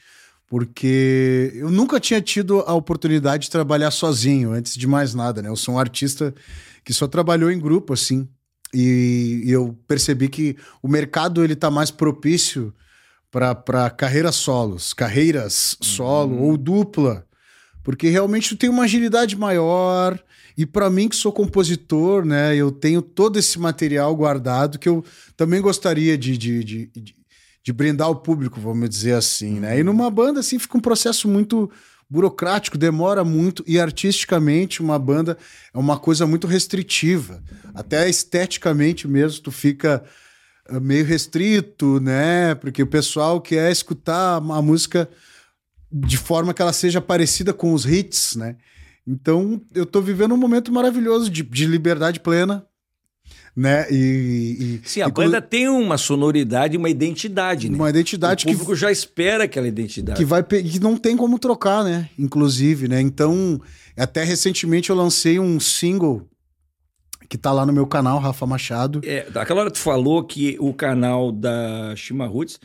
porque 0.47 1.51
eu 1.55 1.69
nunca 1.69 1.99
tinha 1.99 2.21
tido 2.21 2.61
a 2.61 2.73
oportunidade 2.73 3.43
de 3.43 3.51
trabalhar 3.51 3.91
sozinho, 3.91 4.51
antes 4.51 4.75
de 4.75 4.87
mais 4.87 5.13
nada, 5.13 5.41
né? 5.41 5.49
Eu 5.49 5.57
sou 5.57 5.75
um 5.75 5.79
artista 5.79 6.33
que 6.83 6.93
só 6.93 7.05
trabalhou 7.05 7.51
em 7.51 7.59
grupo, 7.59 7.93
assim. 7.93 8.27
e, 8.73 9.43
e 9.45 9.51
eu 9.51 9.77
percebi 9.87 10.29
que 10.29 10.55
o 10.81 10.87
mercado 10.87 11.43
ele 11.43 11.55
tá 11.55 11.69
mais 11.69 11.91
propício 11.91 12.73
para 13.29 13.89
carreiras 13.89 14.35
solos, 14.35 14.93
carreiras 14.93 15.77
solo 15.81 16.35
uhum. 16.35 16.43
ou 16.43 16.57
dupla, 16.57 17.25
porque 17.83 18.09
realmente 18.09 18.49
tu 18.49 18.57
tem 18.57 18.69
uma 18.69 18.83
agilidade 18.83 19.35
maior. 19.35 20.19
E 20.57 20.65
para 20.65 20.89
mim, 20.89 21.07
que 21.07 21.15
sou 21.15 21.31
compositor, 21.31 22.25
né, 22.25 22.55
eu 22.55 22.71
tenho 22.71 22.99
todo 22.99 23.37
esse 23.37 23.59
material 23.59 24.15
guardado 24.15 24.79
que 24.79 24.89
eu 24.89 25.05
também 25.35 25.61
gostaria 25.61 26.17
de, 26.17 26.35
de, 26.35 26.63
de, 26.63 26.85
de, 26.87 27.15
de 27.68 27.73
brindar 27.73 28.10
o 28.10 28.15
público, 28.15 28.61
vamos 28.61 28.89
dizer 28.89 29.11
assim, 29.11 29.60
né? 29.60 29.77
E 29.77 29.84
numa 29.84 30.10
banda, 30.10 30.39
assim, 30.39 30.57
fica 30.57 30.77
um 30.77 30.80
processo 30.80 31.27
muito 31.27 31.69
burocrático, 32.10 32.77
demora 32.77 33.26
muito, 33.26 33.61
e 33.68 33.77
artisticamente 33.77 34.81
uma 34.81 34.98
banda 34.98 35.38
é 35.73 35.77
uma 35.77 35.99
coisa 35.99 36.26
muito 36.26 36.48
restritiva. 36.48 37.44
Até 37.76 38.10
esteticamente 38.10 39.06
mesmo, 39.06 39.41
tu 39.41 39.52
fica 39.52 40.02
eh, 40.69 40.80
meio 40.80 41.03
restrito, 41.03 41.99
né? 41.99 42.56
Porque 42.56 42.81
o 42.81 42.88
pessoal 42.88 43.41
quer 43.41 43.69
escutar 43.69 44.38
a 44.38 44.61
música 44.61 45.10
de 45.91 46.18
forma 46.18 46.53
que 46.53 46.61
ela 46.61 46.72
seja 46.72 47.02
parecida 47.02 47.53
com 47.53 47.73
os 47.73 47.85
hits, 47.85 48.38
né? 48.38 48.56
Então 49.06 49.61
eu 49.76 49.85
tô 49.85 49.99
vivendo 49.99 50.34
um 50.34 50.38
momento 50.38 50.72
maravilhoso 50.72 51.30
de, 51.30 51.44
de 51.44 51.65
liberdade 51.65 52.22
plena, 52.22 52.65
né? 53.57 53.88
E, 53.89 54.79
e 54.84 54.88
Sim, 54.88 55.01
a 55.01 55.07
e 55.07 55.11
banda 55.11 55.41
tem 55.41 55.67
uma 55.67 55.97
sonoridade, 55.97 56.77
uma 56.77 56.91
identidade, 56.91 57.71
né? 57.71 57.75
Uma 57.75 57.89
identidade 57.89 58.45
o 58.45 58.51
público 58.51 58.71
que 58.73 58.79
já 58.79 58.91
espera 58.91 59.45
aquela 59.45 59.67
identidade. 59.67 60.19
Que 60.19 60.23
vai 60.23 60.43
que 60.43 60.79
não 60.79 60.95
tem 60.95 61.17
como 61.17 61.39
trocar, 61.39 61.84
né? 61.84 62.07
Inclusive, 62.19 62.88
né? 62.88 63.01
Então, 63.01 63.59
até 63.97 64.23
recentemente 64.23 64.91
eu 64.91 64.95
lancei 64.95 65.39
um 65.39 65.59
single 65.59 66.29
que 67.27 67.35
tá 67.35 67.51
lá 67.51 67.65
no 67.65 67.73
meu 67.73 67.88
canal, 67.88 68.19
Rafa 68.19 68.45
Machado. 68.45 69.01
É, 69.03 69.27
aquela 69.34 69.61
hora 69.61 69.71
tu 69.71 69.79
falou 69.79 70.23
que 70.23 70.55
o 70.59 70.71
canal 70.71 71.31
da 71.31 71.95
Shima 71.95 72.27
Roots 72.27 72.59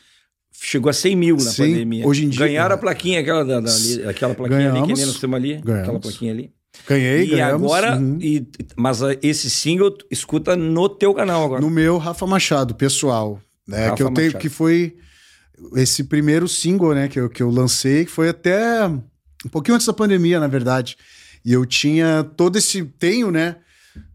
chegou 0.52 0.90
a 0.90 0.92
100 0.92 1.16
mil 1.16 1.36
na 1.36 1.50
Sim, 1.50 1.70
pandemia. 1.70 2.06
Hoje 2.06 2.26
em 2.26 2.28
dia. 2.28 2.46
Ganharam 2.46 2.74
a 2.74 2.78
plaquinha, 2.78 3.20
aquela, 3.20 3.44
da, 3.46 3.60
da 3.60 3.74
ali, 3.74 4.04
aquela 4.06 4.34
plaquinha 4.34 4.58
ganhamos, 4.58 4.82
ali 4.82 4.92
que 4.92 4.98
nem 4.98 5.06
nós 5.06 5.18
temos 5.18 5.36
ali. 5.36 5.56
Ganhamos. 5.56 5.88
Aquela 5.88 6.00
plaquinha 6.00 6.32
ali. 6.32 6.52
Ganhei, 6.88 7.24
e 7.24 7.26
ganhamos. 7.30 7.64
agora, 7.64 7.96
uhum. 7.96 8.18
e, 8.20 8.46
mas 8.76 9.00
esse 9.22 9.48
single 9.50 9.96
escuta 10.10 10.56
no 10.56 10.88
teu 10.88 11.14
canal 11.14 11.44
agora. 11.44 11.60
No 11.60 11.70
meu 11.70 11.98
Rafa 11.98 12.26
Machado, 12.26 12.74
pessoal. 12.74 13.40
Né, 13.66 13.84
Rafa 13.84 13.96
que 13.96 14.02
eu 14.02 14.10
tenho, 14.12 14.26
Machado. 14.28 14.40
que 14.40 14.48
foi 14.48 14.96
esse 15.76 16.04
primeiro 16.04 16.48
single, 16.48 16.94
né, 16.94 17.08
que 17.08 17.20
eu, 17.20 17.28
que 17.28 17.42
eu 17.42 17.50
lancei, 17.50 18.04
que 18.04 18.10
foi 18.10 18.28
até 18.28 18.86
um 18.86 19.48
pouquinho 19.50 19.74
antes 19.74 19.86
da 19.86 19.92
pandemia, 19.92 20.40
na 20.40 20.48
verdade. 20.48 20.96
E 21.44 21.52
eu 21.52 21.66
tinha 21.66 22.24
todo 22.36 22.56
esse. 22.56 22.82
Tenho, 22.84 23.30
né? 23.30 23.56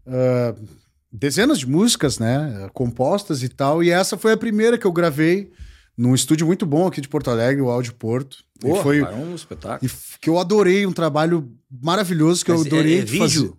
uh, 0.08 0.68
dezenas 1.12 1.58
de 1.58 1.66
músicas, 1.66 2.18
né, 2.18 2.68
compostas 2.72 3.42
e 3.42 3.48
tal. 3.48 3.82
E 3.82 3.90
essa 3.90 4.16
foi 4.16 4.32
a 4.32 4.36
primeira 4.36 4.78
que 4.78 4.86
eu 4.86 4.92
gravei 4.92 5.50
num 5.98 6.14
estúdio 6.14 6.46
muito 6.46 6.64
bom 6.64 6.86
aqui 6.86 7.00
de 7.00 7.08
Porto 7.08 7.28
Alegre, 7.28 7.60
o 7.60 7.68
Áudio 7.68 7.92
Porto. 7.92 8.38
Porra, 8.60 8.78
e 8.78 8.82
foi 8.82 9.00
cara, 9.00 9.16
um 9.16 9.34
espetáculo. 9.34 9.90
E 9.90 10.18
que 10.20 10.30
eu 10.30 10.38
adorei, 10.38 10.86
um 10.86 10.92
trabalho 10.92 11.52
maravilhoso 11.68 12.44
que 12.44 12.52
Mas 12.52 12.60
eu 12.60 12.66
adorei 12.66 12.98
é, 12.98 12.98
é 13.00 13.04
vídeo? 13.04 13.18
Fazer. 13.18 13.52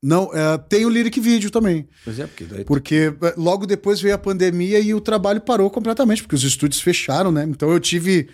Não, 0.00 0.30
é, 0.32 0.58
tem 0.58 0.86
o 0.86 0.88
lyric 0.88 1.20
vídeo 1.20 1.50
também. 1.50 1.88
Pois 2.04 2.18
é, 2.18 2.26
porque 2.26 2.44
daí... 2.44 2.64
Porque 2.64 3.12
é, 3.20 3.34
logo 3.36 3.66
depois 3.66 4.00
veio 4.00 4.14
a 4.14 4.18
pandemia 4.18 4.78
e 4.78 4.94
o 4.94 5.00
trabalho 5.00 5.40
parou 5.40 5.68
completamente, 5.70 6.22
porque 6.22 6.34
os 6.36 6.44
estúdios 6.44 6.80
fecharam, 6.80 7.32
né? 7.32 7.44
Então 7.48 7.70
eu 7.72 7.80
tive 7.80 8.28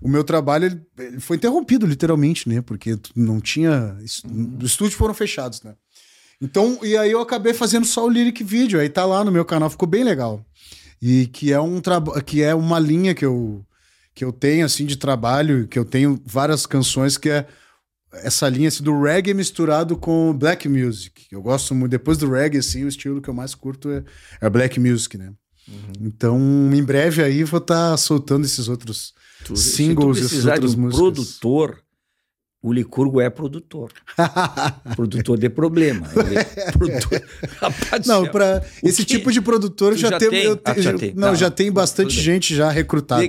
o 0.00 0.08
meu 0.08 0.22
trabalho 0.22 0.66
ele, 0.66 0.80
ele 0.98 1.20
foi 1.20 1.36
interrompido 1.36 1.86
literalmente, 1.86 2.48
né? 2.48 2.60
Porque 2.60 2.98
não 3.14 3.40
tinha, 3.40 3.96
uhum. 4.24 4.58
os 4.60 4.70
estúdios 4.70 4.94
foram 4.94 5.14
fechados, 5.14 5.62
né? 5.62 5.74
Então, 6.40 6.78
e 6.82 6.96
aí 6.96 7.10
eu 7.10 7.20
acabei 7.20 7.52
fazendo 7.52 7.84
só 7.84 8.04
o 8.04 8.08
lyric 8.08 8.44
vídeo, 8.44 8.78
aí 8.78 8.88
tá 8.88 9.04
lá 9.04 9.24
no 9.24 9.32
meu 9.32 9.44
canal, 9.44 9.68
ficou 9.70 9.88
bem 9.88 10.04
legal. 10.04 10.44
E 11.00 11.26
que 11.26 11.52
é 11.52 11.60
um 11.60 11.80
que 12.24 12.42
é 12.42 12.54
uma 12.54 12.78
linha 12.78 13.14
que 13.14 13.24
eu 13.24 13.64
que 14.14 14.24
eu 14.24 14.32
tenho 14.32 14.66
assim 14.66 14.84
de 14.84 14.96
trabalho, 14.96 15.68
que 15.68 15.78
eu 15.78 15.84
tenho 15.84 16.20
várias 16.26 16.66
canções 16.66 17.16
que 17.16 17.30
é 17.30 17.46
essa 18.12 18.48
linha 18.48 18.68
assim, 18.68 18.82
do 18.82 19.02
reggae 19.02 19.34
misturado 19.34 19.96
com 19.96 20.32
black 20.32 20.68
music. 20.68 21.26
Eu 21.30 21.42
gosto 21.42 21.74
muito 21.74 21.92
depois 21.92 22.18
do 22.18 22.30
reggae 22.30 22.58
assim, 22.58 22.84
o 22.84 22.88
estilo 22.88 23.20
que 23.20 23.28
eu 23.28 23.34
mais 23.34 23.54
curto 23.54 23.90
é, 23.90 24.02
é 24.40 24.50
black 24.50 24.80
music, 24.80 25.16
né? 25.16 25.32
Uhum. 25.68 25.92
Então, 26.00 26.40
em 26.72 26.82
breve 26.82 27.22
aí 27.22 27.44
vou 27.44 27.58
estar 27.58 27.90
tá 27.90 27.96
soltando 27.96 28.44
esses 28.44 28.68
outros 28.68 29.12
tu, 29.44 29.54
singles, 29.54 30.16
se 30.16 30.22
tu 30.24 30.28
precisar 30.28 30.58
de 30.58 30.66
um 30.66 30.80
músicas. 30.80 30.96
produtor 30.96 31.82
o 32.62 32.72
Licurgo 32.72 33.20
é 33.20 33.30
produtor. 33.30 33.92
produtor 34.96 35.38
de 35.38 35.48
problema. 35.48 36.06
É 36.56 36.72
produtor... 36.72 37.22
Rapaz, 37.60 38.06
não, 38.06 38.26
para 38.26 38.64
esse 38.82 39.04
que... 39.04 39.16
tipo 39.16 39.30
de 39.30 39.40
produtor 39.40 39.96
já, 39.96 40.10
já 40.10 40.18
tem. 40.18 40.30
tem? 40.30 40.44
Eu, 40.44 40.60
ah, 40.64 40.80
já 40.80 40.98
tem. 40.98 41.14
Não, 41.14 41.28
não, 41.28 41.36
já 41.36 41.50
tem 41.50 41.70
bastante 41.70 42.20
gente 42.20 42.54
já 42.54 42.70
recrutada. 42.70 43.22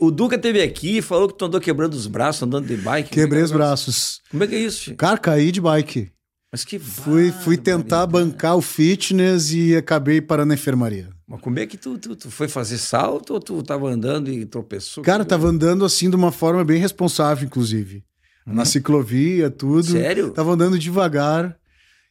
o 0.00 0.10
Duca 0.10 0.36
teve 0.36 0.60
aqui 0.60 0.98
e 0.98 1.02
falou 1.02 1.28
que 1.28 1.38
tu 1.38 1.46
andou 1.46 1.60
quebrando 1.60 1.94
os 1.94 2.06
braços, 2.06 2.42
andando 2.42 2.66
de 2.66 2.76
bike. 2.76 3.10
Quebrei 3.10 3.42
os 3.42 3.52
braços. 3.52 4.20
Como 4.30 4.44
é 4.44 4.46
que 4.46 4.54
é 4.54 4.58
isso? 4.58 4.94
Cara, 4.96 5.16
caí 5.16 5.50
de 5.50 5.60
bike. 5.60 6.10
Mas 6.52 6.64
que 6.64 6.78
fui, 6.78 7.32
fui 7.32 7.56
tentar 7.56 8.06
bancar 8.06 8.56
o 8.56 8.62
fitness 8.62 9.50
e 9.50 9.74
acabei 9.74 10.20
parando 10.20 10.48
na 10.48 10.54
enfermaria. 10.54 11.08
Mas 11.26 11.40
como 11.40 11.58
é 11.58 11.66
que 11.66 11.76
tu, 11.76 11.98
tu, 11.98 12.14
tu, 12.14 12.30
foi 12.30 12.46
fazer 12.46 12.78
salto 12.78 13.32
ou 13.34 13.40
tu 13.40 13.60
tava 13.62 13.88
andando 13.88 14.30
e 14.30 14.44
tropeçou? 14.44 15.02
Cara, 15.02 15.24
tava 15.24 15.48
andando 15.48 15.84
assim 15.84 16.08
de 16.08 16.14
uma 16.14 16.30
forma 16.30 16.62
bem 16.62 16.78
responsável, 16.78 17.46
inclusive 17.46 18.04
na 18.46 18.60
uhum. 18.60 18.64
ciclovia, 18.64 19.50
tudo. 19.50 19.92
Sério? 19.92 20.30
Tava 20.30 20.52
andando 20.52 20.78
devagar. 20.78 21.56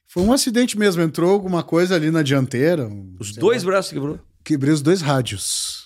Foi 0.08 0.24
um 0.24 0.34
acidente 0.34 0.78
mesmo, 0.78 1.02
entrou 1.02 1.32
alguma 1.32 1.64
coisa 1.64 1.96
ali 1.96 2.12
na 2.12 2.22
dianteira. 2.22 2.90
Os 3.20 3.34
dois 3.36 3.64
lá. 3.64 3.72
braços 3.72 3.92
quebrou? 3.92 4.20
Quebrei 4.44 4.74
os 4.74 4.82
dois 4.82 5.02
rádios. 5.02 5.84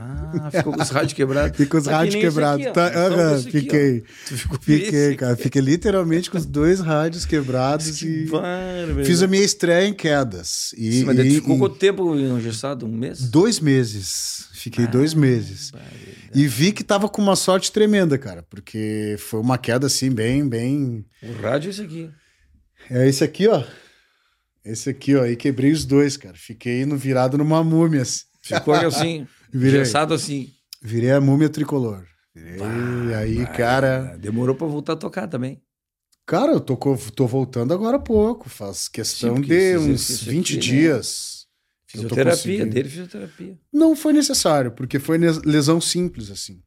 Ah, 0.00 0.48
ficou 0.52 0.72
com 0.72 0.80
os 0.80 0.90
rádios 0.90 1.12
quebrados. 1.12 1.58
Com 1.68 1.76
os 1.76 1.86
rádios 1.86 2.14
quebrados. 2.14 2.66
Aqui, 2.66 2.74
tá, 2.74 2.86
uh, 2.88 3.42
fiquei. 3.42 4.04
fiquei, 4.62 5.16
cara. 5.16 5.36
Fiquei 5.36 5.60
literalmente 5.60 6.30
com 6.30 6.38
os 6.38 6.46
dois 6.46 6.78
rádios 6.78 7.26
quebrados 7.26 7.98
que 7.98 8.06
e 8.06 8.26
bárbaro. 8.26 9.04
fiz 9.04 9.22
a 9.24 9.26
minha 9.26 9.42
estreia 9.42 9.88
em 9.88 9.92
quedas. 9.92 10.72
E, 10.78 11.00
Sim, 11.00 11.04
mas 11.04 11.18
e, 11.18 11.30
ficou 11.32 11.56
e... 11.56 11.58
quanto 11.58 11.76
tempo 11.76 12.14
engessado? 12.14 12.86
Um 12.86 12.92
mês? 12.92 13.22
Dois 13.22 13.58
meses. 13.58 14.46
Fiquei 14.68 14.84
ah, 14.84 14.88
dois 14.88 15.14
meses. 15.14 15.72
E 16.34 16.46
vi 16.46 16.72
que 16.72 16.84
tava 16.84 17.08
com 17.08 17.22
uma 17.22 17.36
sorte 17.36 17.72
tremenda, 17.72 18.18
cara, 18.18 18.42
porque 18.42 19.16
foi 19.18 19.40
uma 19.40 19.56
queda 19.56 19.86
assim, 19.86 20.10
bem, 20.10 20.46
bem. 20.46 21.06
O 21.22 21.32
rádio 21.40 21.68
é 21.68 21.70
esse 21.70 21.82
aqui. 21.82 22.10
É 22.90 23.08
esse 23.08 23.24
aqui, 23.24 23.48
ó. 23.48 23.64
Esse 24.62 24.90
aqui, 24.90 25.16
ó. 25.16 25.24
E 25.24 25.36
quebrei 25.36 25.72
os 25.72 25.86
dois, 25.86 26.18
cara. 26.18 26.34
Fiquei 26.36 26.84
no 26.84 26.98
virado 26.98 27.38
numa 27.38 27.64
múmia. 27.64 28.02
Assim. 28.02 28.24
Ficou 28.42 28.74
assim. 28.74 29.26
Virei. 29.50 29.84
Gessado 29.84 30.12
assim. 30.12 30.50
Virei 30.82 31.12
a 31.12 31.20
múmia 31.20 31.48
tricolor. 31.48 32.04
Virei, 32.34 32.58
bah, 32.58 33.18
aí, 33.18 33.36
bah, 33.36 33.46
cara. 33.46 34.16
Demorou 34.18 34.54
pra 34.54 34.66
voltar 34.66 34.92
a 34.92 34.96
tocar 34.96 35.26
também. 35.28 35.62
Cara, 36.26 36.52
eu 36.52 36.60
tô, 36.60 36.76
tô 36.76 37.26
voltando 37.26 37.72
agora 37.72 37.96
há 37.96 38.00
pouco. 38.00 38.50
Faz 38.50 38.86
questão 38.86 39.36
Sim, 39.36 39.42
de 39.42 39.78
uns 39.78 40.20
20 40.24 40.44
aqui, 40.44 40.54
né? 40.56 40.60
dias. 40.60 41.32
Né? 41.32 41.37
Fisioterapia, 41.88 42.66
dele 42.66 42.88
fisioterapia. 42.88 43.58
Não 43.72 43.96
foi 43.96 44.12
necessário, 44.12 44.70
porque 44.72 44.98
foi 44.98 45.16
lesão 45.16 45.80
simples, 45.80 46.30
assim. 46.30 46.62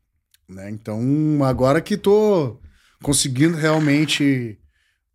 Né? 0.50 0.72
Então, 0.72 1.00
agora 1.44 1.80
que 1.80 1.96
tô 1.96 2.60
conseguindo 3.04 3.56
realmente 3.56 4.60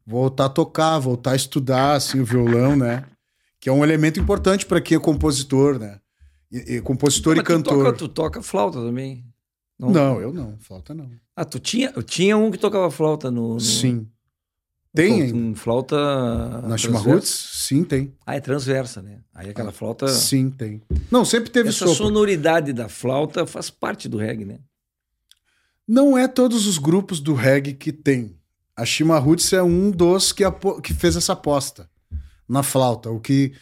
voltar 0.07 0.45
a 0.47 0.49
tocar, 0.49 1.01
voltar 1.01 1.33
a 1.33 1.37
estudar, 1.37 1.95
assim, 1.95 2.21
o 2.21 2.25
violão, 2.25 2.77
né? 2.77 3.05
Que 3.59 3.69
é 3.69 3.73
um 3.73 3.83
elemento 3.83 4.21
importante 4.21 4.65
para 4.65 4.81
quem 4.81 4.97
é 4.97 5.01
compositor, 5.01 5.77
né? 5.77 6.01
E, 6.53 6.77
e 6.77 6.81
compositor 6.81 7.35
Mas 7.35 7.43
e 7.43 7.47
cantor. 7.47 7.75
Tu 7.75 7.85
toca, 7.85 7.99
tu 7.99 8.09
toca 8.09 8.43
flauta 8.43 8.79
também? 8.79 9.25
Não, 9.77 9.91
não, 9.91 10.21
eu 10.21 10.33
não. 10.33 10.57
Flauta 10.61 10.95
não. 10.95 11.11
Ah, 11.35 11.45
tu 11.45 11.59
tinha, 11.59 11.93
tinha 12.05 12.37
um 12.37 12.53
que 12.53 12.59
tocava 12.59 12.89
flauta 12.93 13.29
no. 13.29 13.55
no... 13.55 13.61
Sim. 13.61 14.09
Tem 14.97 15.33
um 15.33 15.55
flauta. 15.55 15.97
Na 16.63 16.77
Chimarruts? 16.77 17.29
Sim, 17.29 17.85
tem. 17.85 18.15
Ah, 18.27 18.35
é 18.35 18.41
transversa, 18.41 19.03
né? 19.03 19.21
Aí 19.35 19.51
aquela 19.51 19.71
flauta. 19.71 20.09
Sim, 20.09 20.51
tem. 20.51 20.83
Não, 21.11 21.25
sempre 21.25 21.51
teve 21.51 21.69
Essa 21.69 21.87
sopro. 21.87 21.95
sonoridade 21.95 22.73
da 22.73 22.89
flauta 22.89 23.47
faz 23.47 23.71
parte 23.71 24.09
do 24.09 24.17
reggae, 24.17 24.45
né? 24.45 24.59
Não 25.87 26.19
é 26.19 26.27
todos 26.27 26.67
os 26.67 26.79
grupos 26.79 27.21
do 27.21 27.35
reggae 27.35 27.75
que 27.75 27.93
tem. 27.93 28.37
A 28.75 28.85
Chimarruts 28.85 29.53
é 29.53 29.63
um 29.63 29.91
dos 29.91 30.33
que, 30.33 30.43
que 30.83 30.93
fez 30.93 31.15
essa 31.17 31.35
aposta 31.35 31.89
na 32.49 32.63
flauta. 32.63 33.11
O 33.11 33.21
que 33.21 33.53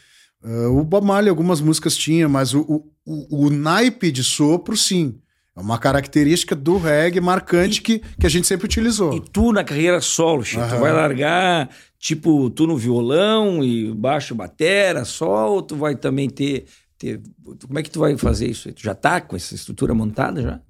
Uh, 0.44 0.78
o 0.78 0.84
Bob 0.84 1.06
Marley, 1.06 1.30
algumas 1.30 1.62
músicas 1.62 1.96
tinha, 1.96 2.28
mas 2.28 2.52
o, 2.52 2.60
o, 2.60 2.92
o, 3.06 3.46
o, 3.46 3.50
naipe 3.50 4.12
de 4.12 4.22
sopro, 4.22 4.76
sim. 4.76 5.18
É 5.56 5.60
uma 5.60 5.78
característica 5.78 6.56
do 6.56 6.78
reggae 6.78 7.20
marcante 7.20 7.78
e, 7.78 7.82
que, 7.82 7.98
que 7.98 8.26
a 8.26 8.28
gente 8.28 8.46
sempre 8.46 8.66
utilizou. 8.66 9.14
E 9.14 9.20
tu 9.20 9.52
na 9.52 9.62
carreira 9.62 10.00
solo, 10.00 10.44
Chico, 10.44 10.68
tu 10.68 10.80
vai 10.80 10.92
largar, 10.92 11.70
tipo, 11.98 12.50
tu 12.50 12.66
no 12.66 12.76
violão 12.76 13.62
e 13.62 13.92
baixo 13.94 14.34
batera 14.34 15.04
só, 15.04 15.52
ou 15.52 15.62
tu 15.62 15.76
vai 15.76 15.94
também 15.94 16.28
ter, 16.28 16.64
ter... 16.98 17.20
Como 17.66 17.78
é 17.78 17.82
que 17.84 17.90
tu 17.90 18.00
vai 18.00 18.16
fazer 18.16 18.50
isso? 18.50 18.72
Tu 18.72 18.82
já 18.82 18.96
tá 18.96 19.20
com 19.20 19.36
essa 19.36 19.54
estrutura 19.54 19.94
montada 19.94 20.42
já? 20.42 20.60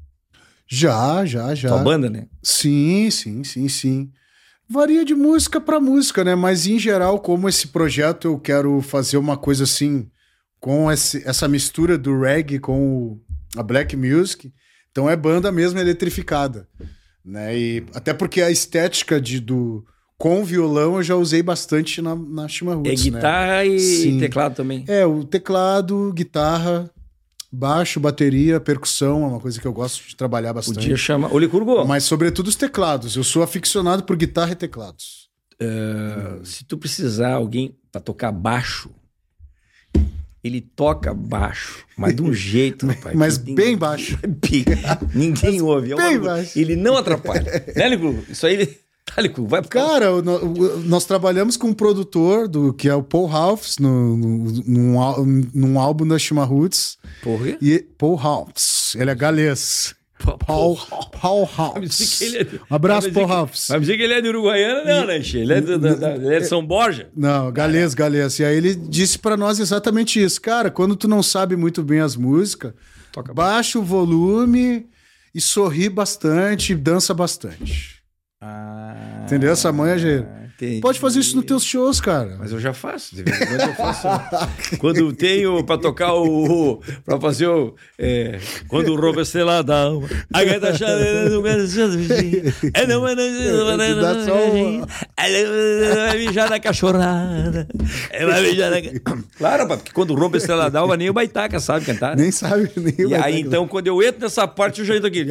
Já, 0.67 1.25
já, 1.25 1.55
já. 1.55 1.69
Tua 1.71 1.79
banda, 1.79 2.11
né? 2.11 2.27
Sim, 2.43 3.11
sim, 3.11 3.43
sim, 3.43 3.69
sim. 3.69 4.11
Varia 4.69 5.05
de 5.05 5.15
música 5.15 5.61
para 5.61 5.81
música, 5.81 6.23
né? 6.25 6.35
Mas 6.35 6.67
em 6.67 6.79
geral, 6.79 7.21
como 7.21 7.49
esse 7.49 7.69
projeto 7.69 8.29
eu 8.29 8.39
quero 8.39 8.83
fazer 8.83 9.17
uma 9.17 9.37
coisa 9.37 9.65
assim, 9.65 10.09
com 10.61 10.93
esse, 10.93 11.27
essa 11.27 11.49
mistura 11.49 11.97
do 11.97 12.21
reggae 12.21 12.59
com 12.59 12.81
o, 12.87 13.21
a 13.57 13.63
black 13.63 13.97
music. 13.97 14.53
Então 14.95 15.11
é 15.11 15.17
banda 15.17 15.51
mesmo 15.51 15.81
eletrificada. 15.81 16.69
Né? 17.25 17.59
E, 17.59 17.87
até 17.93 18.15
porque 18.15 18.41
a 18.41 18.49
estética 18.49 19.21
de, 19.21 19.41
do, 19.41 19.85
com 20.17 20.45
violão 20.45 20.95
eu 20.95 21.03
já 21.03 21.17
usei 21.17 21.43
bastante 21.43 22.01
na, 22.01 22.15
na 22.15 22.47
Shima 22.47 22.77
Roots. 22.77 22.93
É 22.93 23.11
guitarra 23.11 23.47
né? 23.47 23.67
e 23.67 23.81
Sim. 23.81 24.21
teclado 24.21 24.55
também. 24.55 24.85
É, 24.87 25.05
o 25.05 25.25
teclado, 25.25 26.13
guitarra, 26.15 26.89
baixo, 27.51 27.99
bateria, 27.99 28.61
percussão, 28.61 29.25
é 29.25 29.27
uma 29.27 29.41
coisa 29.41 29.61
que 29.61 29.67
eu 29.67 29.73
gosto 29.73 30.07
de 30.07 30.15
trabalhar 30.15 30.53
bastante. 30.53 30.77
Podia 30.77 30.97
chamar. 30.97 31.35
Ô, 31.35 31.41
Licurgo. 31.41 31.85
Mas 31.85 32.05
sobretudo 32.05 32.47
os 32.47 32.55
teclados. 32.55 33.17
Eu 33.17 33.25
sou 33.25 33.43
aficionado 33.43 34.05
por 34.05 34.17
guitarra 34.17 34.53
e 34.53 34.57
teclados. 34.57 35.29
Uh, 35.61 36.45
Se 36.47 36.65
tu 36.65 36.79
precisar 36.79 37.33
alguém 37.33 37.77
para 37.91 38.01
tocar 38.01 38.31
baixo, 38.31 38.93
ele 40.45 40.61
toca 40.61 41.15
baixo, 41.15 41.87
mas 41.97 42.15
de 42.15 42.23
um 42.23 42.33
jeito, 42.35 42.87
rapaz. 42.87 43.17
mas 43.17 43.39
bem 43.39 43.77
baixo. 43.77 44.19
Ninguém 45.15 45.63
ouve. 45.63 45.93
É 45.93 45.97
bem 45.97 46.19
baixo. 46.19 46.59
Ele 46.59 46.77
não 46.77 46.97
atrapalha. 46.99 47.65
né, 47.75 47.89
Lico? 47.89 48.23
Isso 48.29 48.47
aí 48.47 48.53
ele. 48.53 48.85
Tá, 49.07 49.21
Lico, 49.21 49.47
vai 49.47 49.61
pro 49.61 49.71
Cara, 49.71 50.13
o, 50.13 50.19
o, 50.19 50.81
nós 50.81 51.05
trabalhamos 51.05 51.57
com 51.57 51.69
um 51.69 51.75
produtor 51.75 52.49
do, 52.49 52.73
que 52.73 52.89
é 52.89 52.95
o 52.95 53.03
Paul 53.03 53.31
Halfs 53.31 53.79
no, 53.79 54.17
no, 54.17 54.39
num, 54.67 55.51
num 55.55 55.79
álbum 55.79 56.07
da 56.07 56.19
Shima 56.19 56.45
Roots. 56.45 56.99
Porra. 57.23 57.57
E 57.61 57.79
Paul 57.99 58.19
Halfs. 58.19 58.95
Ele 58.95 59.11
é 59.11 59.15
galês. 59.15 59.95
Paul, 60.25 60.79
Paul. 61.21 61.49
É 61.53 62.47
um 62.71 62.75
abraço, 62.75 63.13
Paul. 63.13 63.27
Vai 63.69 63.81
dizer 63.81 63.97
que 63.97 64.03
ele 64.03 64.15
é 64.15 64.21
de 64.21 64.29
Uruguaiana, 64.29 64.85
não, 64.85 65.07
né, 65.07 65.17
Ele 65.17 65.53
é 65.53 65.61
de, 65.61 65.73
ele 65.73 66.35
é 66.35 66.41
de 66.41 66.47
São 66.47 66.65
Borja. 66.65 67.09
Não, 67.15 67.53
galês, 67.53 67.95
galês. 67.95 68.39
E 68.39 68.45
aí 68.45 68.57
ele 68.57 68.75
disse 68.75 69.19
para 69.19 69.37
nós 69.37 69.59
exatamente 69.59 70.23
isso. 70.23 70.41
Cara, 70.41 70.71
quando 70.71 70.97
tu 70.97 71.07
não 71.07 71.23
sabe 71.23 71.57
muito 71.57 71.83
bem 71.83 72.01
as 72.01 72.17
músicas, 72.17 72.73
Toca 73.13 73.33
baixa 73.33 73.79
o 73.79 73.83
volume 73.83 74.87
e 75.33 75.41
sorri 75.41 75.89
bastante, 75.89 76.75
dança 76.75 77.15
bastante. 77.15 78.03
Ah, 78.41 79.23
Entendeu? 79.25 79.53
Essa 79.53 79.71
manha, 79.73 79.97
Gê. 79.97 80.25
Entendi. 80.57 80.81
Pode 80.81 81.01
fazer 81.01 81.21
isso 81.21 81.37
nos 81.37 81.45
teus 81.45 81.65
shows, 81.65 82.01
cara. 82.01 82.37
Mas 82.39 82.53
eu 82.53 82.61
já 82.61 82.73
faço. 82.73 83.17
De 83.17 83.23
vez 83.23 83.41
em 83.41 83.47
quando 83.47 83.61
eu 83.61 83.75
faço. 83.75 84.09
quando 84.79 85.13
tenho 85.13 85.65
para 85.65 85.79
tocar 85.79 86.15
o. 86.15 86.81
para 87.05 87.21
fazer 87.21 87.49
o. 87.49 87.75
É, 87.99 88.39
quando 88.69 88.89
o 88.93 88.97
roubo 89.01 89.21
esteladão. 89.21 90.05
A 90.33 90.45
gaita 90.45 90.77
chaleira 90.77 91.29
do 91.29 91.43
É 92.73 92.87
não, 92.87 93.07
é 93.09 93.15
não. 93.15 94.87
Vai 96.07 96.19
mijar 96.19 96.49
na 96.49 96.61
cachorrada. 96.61 97.67
Vai 98.27 98.43
mijar 98.43 98.71
na. 98.71 98.77
Claro, 99.37 99.67
porque 99.67 99.93
quando 99.93 100.11
o 100.13 100.15
roubo 100.15 100.37
esteladão, 100.37 100.87
nem 100.97 101.11
o 101.11 101.13
baitaca 101.13 101.59
sabe 101.59 101.85
cantar. 101.85 102.17
Nem 102.17 102.31
sabe, 102.31 102.71
nem 102.77 102.95
E 103.09 103.15
aí, 103.15 103.41
então, 103.41 103.67
quando 103.67 103.89
eu 103.89 104.01
entro 104.03 104.21
nessa 104.21 104.47
parte, 104.47 104.81
eu 104.81 104.87
já 104.87 104.95
entro 104.95 105.09
aqui. 105.09 105.25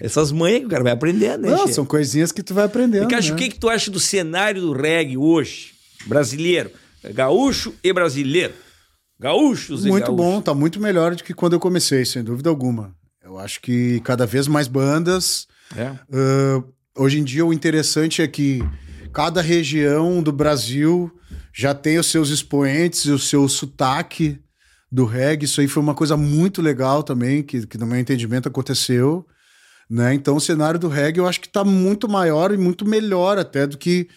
Essas 0.00 0.32
manhas 0.32 0.47
que 0.60 0.66
o 0.66 0.68
cara 0.68 0.82
vai 0.82 0.92
aprendendo, 0.92 1.42
né? 1.42 1.50
Não, 1.50 1.66
são 1.68 1.84
coisinhas 1.84 2.32
que 2.32 2.42
tu 2.42 2.54
vai 2.54 2.64
aprendendo. 2.64 3.08
Né? 3.08 3.18
O 3.32 3.36
que, 3.36 3.48
que 3.48 3.58
tu 3.58 3.68
acha 3.68 3.90
do 3.90 4.00
cenário 4.00 4.60
do 4.60 4.72
reggae 4.72 5.16
hoje? 5.16 5.72
Brasileiro. 6.06 6.70
Gaúcho 7.12 7.74
e 7.82 7.92
brasileiro. 7.92 8.54
Gaúchos 9.20 9.84
e 9.84 9.88
Muito 9.88 10.12
bom, 10.12 10.40
tá 10.40 10.54
muito 10.54 10.80
melhor 10.80 11.14
do 11.14 11.24
que 11.24 11.34
quando 11.34 11.54
eu 11.54 11.60
comecei, 11.60 12.04
sem 12.04 12.22
dúvida 12.22 12.48
alguma. 12.48 12.94
Eu 13.22 13.38
acho 13.38 13.60
que 13.60 14.00
cada 14.00 14.24
vez 14.24 14.46
mais 14.46 14.68
bandas. 14.68 15.46
É. 15.76 15.90
Uh, 16.14 16.64
hoje 16.96 17.18
em 17.18 17.24
dia, 17.24 17.44
o 17.44 17.52
interessante 17.52 18.22
é 18.22 18.28
que 18.28 18.62
cada 19.12 19.42
região 19.42 20.22
do 20.22 20.32
Brasil 20.32 21.10
já 21.52 21.74
tem 21.74 21.98
os 21.98 22.06
seus 22.06 22.30
expoentes, 22.30 23.06
o 23.06 23.18
seu 23.18 23.48
sotaque 23.48 24.38
do 24.90 25.04
reggae. 25.04 25.44
Isso 25.44 25.60
aí 25.60 25.68
foi 25.68 25.82
uma 25.82 25.94
coisa 25.94 26.16
muito 26.16 26.62
legal 26.62 27.02
também, 27.02 27.42
que, 27.42 27.66
que 27.66 27.76
no 27.76 27.86
meu 27.86 27.98
entendimento 27.98 28.48
aconteceu. 28.48 29.26
Né? 29.88 30.14
Então 30.14 30.36
o 30.36 30.40
cenário 30.40 30.78
do 30.78 30.88
reggae 30.88 31.18
eu 31.18 31.26
acho 31.26 31.40
que 31.40 31.46
está 31.46 31.64
muito 31.64 32.08
maior 32.08 32.52
e 32.52 32.58
muito 32.58 32.84
melhor 32.84 33.38
até 33.38 33.66
do 33.66 33.78
que 33.78 34.08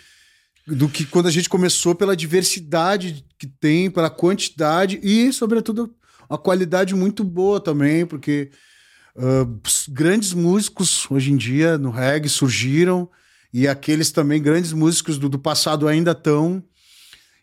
do 0.67 0.87
que 0.87 1.05
quando 1.05 1.27
a 1.27 1.31
gente 1.31 1.49
começou 1.49 1.95
pela 1.95 2.15
diversidade 2.15 3.25
que 3.37 3.47
tem, 3.47 3.89
pela 3.89 4.09
quantidade 4.09 4.99
e, 5.01 5.33
sobretudo, 5.33 5.93
a 6.29 6.37
qualidade 6.37 6.93
muito 6.93 7.23
boa 7.23 7.59
também, 7.59 8.05
porque 8.05 8.51
uh, 9.15 9.59
grandes 9.89 10.33
músicos 10.33 11.09
hoje 11.09 11.31
em 11.31 11.35
dia 11.35 11.77
no 11.77 11.89
reggae 11.89 12.29
surgiram 12.29 13.09
e 13.53 13.67
aqueles 13.67 14.11
também 14.11 14.41
grandes 14.41 14.71
músicos 14.71 15.17
do, 15.17 15.27
do 15.27 15.39
passado 15.39 15.87
ainda 15.87 16.11
estão. 16.11 16.63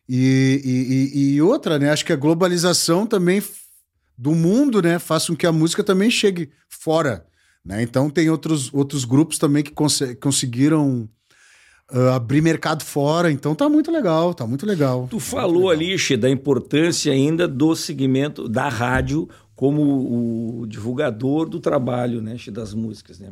E, 0.09 1.13
e, 1.13 1.35
e, 1.35 1.43
outra, 1.43 1.79
né? 1.79 1.91
Acho 1.91 2.05
que 2.05 2.15
a 2.15 2.17
globalização 2.17 3.07
também 3.07 3.43
do 4.17 4.35
mundo, 4.35 4.81
né, 4.81 4.99
faz 4.99 5.27
com 5.27 5.37
que 5.37 5.47
a 5.47 5.53
música 5.53 5.85
também 5.85 6.11
chegue 6.11 6.51
fora. 6.69 7.27
Né? 7.69 7.83
Então 7.83 8.09
tem 8.09 8.31
outros, 8.31 8.73
outros 8.73 9.05
grupos 9.05 9.37
também 9.37 9.63
que 9.63 9.73
cons 9.73 10.01
conseguiram 10.23 11.07
uh, 11.93 12.09
abrir 12.15 12.41
mercado 12.41 12.83
fora. 12.83 13.31
Então 13.31 13.55
tá 13.55 13.69
muito 13.69 13.91
legal, 13.91 14.33
tá 14.33 14.47
muito 14.47 14.65
legal. 14.65 15.07
Tu 15.11 15.21
falou 15.21 15.69
ali, 15.69 15.99
Che, 15.99 16.17
da 16.17 16.31
importância 16.31 17.13
ainda 17.13 17.47
do 17.47 17.77
segmento 17.77 18.49
da 18.49 18.71
rádio 18.71 19.29
como 19.55 19.83
o 20.63 20.67
divulgador 20.67 21.47
do 21.47 21.61
trabalho, 21.61 22.23
né, 22.23 22.39
Che, 22.39 22.51
das 22.51 22.73
músicas, 22.73 23.19
né? 23.19 23.31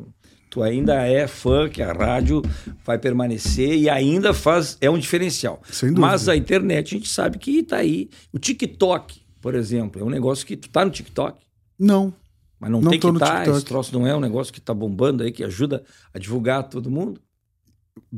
Tu 0.50 0.62
ainda 0.62 1.02
é 1.06 1.26
fã 1.26 1.66
que 1.66 1.80
a 1.82 1.92
rádio 1.92 2.42
vai 2.84 2.98
permanecer 2.98 3.74
e 3.74 3.88
ainda 3.88 4.34
faz 4.34 4.76
é 4.82 4.90
um 4.90 4.98
diferencial. 4.98 5.62
Sem 5.70 5.88
dúvida. 5.88 6.06
Mas 6.06 6.28
a 6.28 6.36
internet 6.36 6.94
a 6.94 6.98
gente 6.98 7.08
sabe 7.08 7.38
que 7.38 7.62
tá 7.62 7.78
aí. 7.78 8.10
O 8.34 8.38
TikTok, 8.38 9.18
por 9.40 9.54
exemplo, 9.54 10.00
é 10.00 10.04
um 10.04 10.10
negócio 10.10 10.46
que 10.46 10.56
tu 10.56 10.68
tá 10.68 10.84
no 10.84 10.90
TikTok? 10.90 11.42
Não. 11.78 12.12
Mas 12.58 12.70
não, 12.70 12.80
Não 12.80 12.90
tem 12.90 12.98
que 12.98 13.06
estar, 13.06 13.36
TikTok. 13.38 13.56
esse 13.56 13.66
troço 13.66 13.98
não 13.98 14.06
é 14.06 14.16
um 14.16 14.20
negócio 14.20 14.52
que 14.52 14.60
tá 14.60 14.72
bombando 14.72 15.22
aí, 15.22 15.30
que 15.30 15.44
ajuda 15.44 15.84
a 16.14 16.18
divulgar 16.18 16.62
todo 16.68 16.90
mundo? 16.90 17.20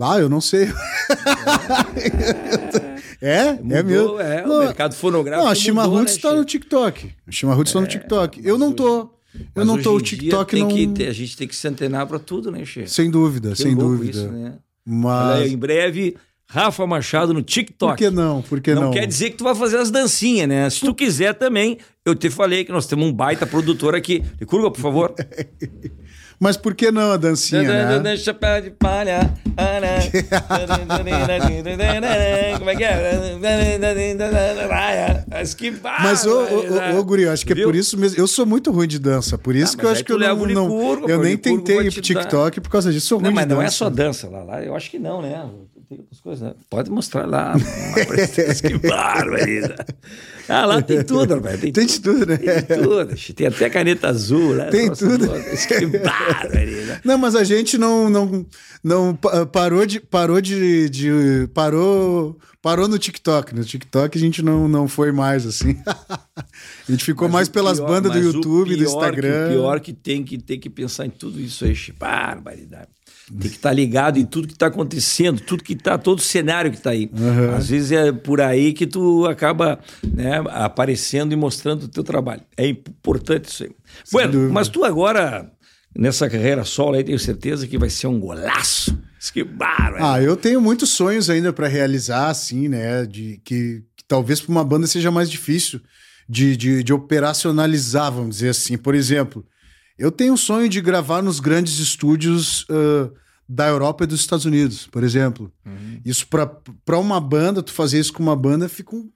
Ah, 0.00 0.18
eu 0.18 0.28
não 0.28 0.40
sei. 0.40 0.68
é? 3.20 3.48
é 3.48 3.52
Mudou, 3.54 3.84
mesmo. 3.84 4.20
É, 4.20 4.46
Não, 4.46 4.56
o 4.56 4.58
mercado 4.60 4.94
fonográfico 4.94 5.44
Não, 5.44 5.52
a 5.52 5.54
Shima 5.54 5.82
mudou, 5.84 5.98
Roots 5.98 6.16
né, 6.16 6.20
tá 6.22 6.34
no 6.34 6.44
TikTok. 6.44 7.12
A 7.26 7.30
Shima 7.30 7.54
Roots 7.54 7.72
tá 7.72 7.80
no 7.80 7.86
TikTok. 7.86 8.40
Eu 8.44 8.58
não 8.58 8.72
tô. 8.72 9.10
Eu 9.54 9.64
não 9.64 9.80
tô. 9.80 9.94
O 9.94 10.00
TikTok 10.00 10.50
tem 10.52 10.62
não. 10.62 10.68
que 10.68 10.86
ter- 10.88 11.08
a 11.08 11.12
gente 11.12 11.36
tem 11.36 11.46
que 11.46 11.54
se 11.54 11.66
antenar 11.68 12.06
para 12.06 12.18
tudo, 12.18 12.50
né, 12.50 12.64
Che? 12.64 12.86
Sem 12.88 13.10
dúvida, 13.10 13.50
Que 13.50 13.56
sem 13.62 13.76
dúvida. 13.76 14.10
Isso, 14.10 14.28
né? 14.28 14.54
Mas. 14.84 15.42
aí, 15.42 15.52
em 15.52 15.56
breve, 15.58 16.16
Rafa 16.50 16.86
Machado 16.86 17.34
no 17.34 17.42
TikTok. 17.42 17.92
Por 17.92 17.98
que 17.98 18.10
não? 18.10 18.40
Por 18.40 18.60
que 18.60 18.74
não, 18.74 18.82
não? 18.84 18.90
quer 18.90 19.06
dizer 19.06 19.30
que 19.30 19.36
tu 19.36 19.44
vai 19.44 19.54
fazer 19.54 19.76
as 19.76 19.90
dancinhas, 19.90 20.48
né? 20.48 20.70
Se 20.70 20.80
tu 20.80 20.94
quiser 20.94 21.34
também, 21.34 21.76
eu 22.06 22.14
te 22.14 22.30
falei 22.30 22.64
que 22.64 22.72
nós 22.72 22.86
temos 22.86 23.06
um 23.06 23.12
baita 23.12 23.46
produtor 23.46 23.94
aqui. 23.94 24.24
Licurga, 24.40 24.70
por 24.70 24.80
favor. 24.80 25.14
Mas 26.40 26.56
por 26.56 26.74
que 26.74 26.90
não 26.92 27.10
a 27.10 27.16
dancinha, 27.16 28.00
né? 28.00 28.16
Chapéu 28.16 28.62
de 28.62 28.70
palha. 28.70 29.34
Como 32.58 32.70
é 32.70 32.76
que 32.76 32.84
é? 32.84 32.94
Mas 36.00 36.24
ô, 36.24 36.44
ô, 36.44 36.98
ô, 36.98 37.04
Guri, 37.04 37.28
acho 37.28 37.44
que 37.44 37.52
é 37.52 37.56
por 37.62 37.74
isso 37.74 37.98
mesmo. 37.98 38.18
Eu 38.18 38.28
sou 38.28 38.46
muito 38.46 38.70
ruim 38.70 38.86
de 38.86 38.98
dança. 39.00 39.36
Por 39.36 39.54
isso 39.54 39.76
que 39.76 39.84
eu 39.84 39.90
acho 39.90 40.04
que 40.04 40.12
eu 40.12 40.18
não. 40.18 40.46
não- 40.46 41.08
eu 41.08 41.20
nem 41.22 41.36
tentei 41.36 41.80
ir 41.80 41.92
pro 41.92 42.00
TikTok 42.00 42.60
por 42.60 42.70
causa 42.70 42.92
disso. 42.92 43.08
Sou 43.08 43.18
ruim 43.18 43.26
Não, 43.28 43.34
mas 43.34 43.46
não 43.46 43.60
é 43.60 43.68
só 43.68 43.90
dança 43.90 44.28
lá, 44.28 44.44
lá. 44.44 44.62
Eu 44.62 44.74
acho 44.76 44.90
que 44.90 44.98
não, 44.98 45.20
né? 45.20 45.44
Tem 45.88 45.98
outras 46.00 46.20
coisas, 46.20 46.46
né? 46.46 46.54
Pode 46.68 46.90
mostrar 46.90 47.24
lá. 47.26 47.54
que 48.60 48.88
barbaridade. 48.88 49.86
Ah, 50.46 50.66
lá 50.66 50.82
tem 50.82 51.02
tudo, 51.02 51.34
rapaz. 51.36 51.58
Tem, 51.60 51.72
Tem 51.72 51.86
de 51.86 52.00
tudo, 52.00 52.26
né? 52.26 52.36
Tem 52.36 52.78
tudo. 52.78 53.34
Tem 53.34 53.46
até 53.46 53.70
caneta 53.70 54.08
azul, 54.08 54.54
né? 54.54 54.66
Tem 54.66 54.88
Nossa, 54.88 55.08
tudo. 55.08 55.28
Que 55.66 55.86
barbaridade. 55.86 57.00
Não, 57.04 57.16
mas 57.16 57.34
a 57.34 57.42
gente 57.42 57.78
não, 57.78 58.10
não, 58.10 58.46
não 58.84 59.16
pa- 59.16 59.46
parou 59.46 59.86
de. 59.86 59.98
Parou 59.98 60.40
de. 60.42 60.90
de- 60.90 61.48
parou, 61.54 62.38
parou 62.60 62.86
no 62.86 62.98
TikTok. 62.98 63.54
No 63.54 63.64
TikTok 63.64 64.16
a 64.18 64.20
gente 64.20 64.42
não, 64.42 64.68
não 64.68 64.86
foi 64.88 65.10
mais 65.10 65.46
assim. 65.46 65.74
a 66.36 66.90
gente 66.90 67.02
ficou 67.04 67.28
Mas 67.28 67.34
mais 67.34 67.48
pelas 67.48 67.78
pior- 67.78 67.88
bandas 67.88 68.12
do 68.12 68.18
YouTube, 68.18 68.70
do 68.76 68.76
pior 68.76 68.88
Instagram. 68.90 69.48
Que, 69.48 69.54
o 69.54 69.58
pior 69.60 69.80
que 69.80 69.92
tem 69.94 70.22
que 70.22 70.36
tem 70.36 70.60
que 70.60 70.68
pensar 70.68 71.06
em 71.06 71.10
tudo 71.10 71.40
isso 71.40 71.64
aí, 71.64 71.74
barbaridade. 71.98 72.88
Tem 73.28 73.50
que 73.50 73.56
estar 73.56 73.72
ligado 73.72 74.18
em 74.18 74.24
tudo 74.24 74.48
que 74.48 74.54
está 74.54 74.68
acontecendo, 74.68 75.40
tudo 75.40 75.62
que 75.62 75.74
está, 75.74 75.98
todo 75.98 76.18
o 76.18 76.22
cenário 76.22 76.70
que 76.70 76.78
está 76.78 76.90
aí. 76.90 77.10
Às 77.56 77.68
vezes 77.68 77.92
é 77.92 78.10
por 78.10 78.40
aí 78.40 78.72
que 78.72 78.86
tu 78.86 79.26
acaba 79.26 79.78
né, 80.02 80.42
aparecendo 80.48 81.32
e 81.32 81.36
mostrando 81.36 81.84
o 81.84 81.88
teu 81.88 82.02
trabalho. 82.02 82.42
É 82.56 82.66
importante 82.66 83.46
isso 83.46 83.64
aí. 83.64 83.70
Bueno, 84.10 84.50
mas 84.50 84.68
tu 84.68 84.84
agora, 84.84 85.50
nessa 85.94 86.28
carreira 86.28 86.64
solo 86.64 86.96
aí, 86.96 87.04
tenho 87.04 87.18
certeza 87.18 87.66
que 87.66 87.76
vai 87.76 87.90
ser 87.90 88.06
um 88.06 88.18
golaço. 88.18 88.98
Que 89.32 89.44
bárbaro. 89.44 90.04
Ah, 90.04 90.22
eu 90.22 90.36
tenho 90.36 90.60
muitos 90.60 90.90
sonhos 90.90 91.28
ainda 91.28 91.52
para 91.52 91.66
realizar, 91.66 92.30
assim, 92.30 92.68
né? 92.68 93.04
De 93.04 93.40
que, 93.44 93.82
que 93.96 94.04
talvez 94.06 94.40
para 94.40 94.52
uma 94.52 94.64
banda 94.64 94.86
seja 94.86 95.10
mais 95.10 95.30
difícil 95.30 95.80
de, 96.28 96.56
de, 96.56 96.82
de 96.82 96.92
operacionalizar, 96.92 98.12
vamos 98.12 98.36
dizer 98.36 98.50
assim. 98.50 98.78
Por 98.78 98.94
exemplo, 98.94 99.44
eu 99.98 100.12
tenho 100.12 100.34
o 100.34 100.38
sonho 100.38 100.68
de 100.68 100.80
gravar 100.80 101.22
nos 101.22 101.40
grandes 101.40 101.78
estúdios 101.78 102.64
ah, 102.70 103.10
da 103.48 103.66
Europa 103.66 104.04
e 104.04 104.06
dos 104.06 104.20
Estados 104.20 104.44
Unidos, 104.44 104.86
por 104.86 105.02
exemplo. 105.02 105.50
Uhum. 105.64 106.00
Isso 106.04 106.26
para 106.28 106.98
uma 106.98 107.20
banda, 107.20 107.62
tu 107.62 107.72
fazer 107.72 107.98
isso 107.98 108.12
com 108.12 108.22
uma 108.22 108.36
banda 108.36 108.68
fica 108.68 108.94
um, 108.94 109.10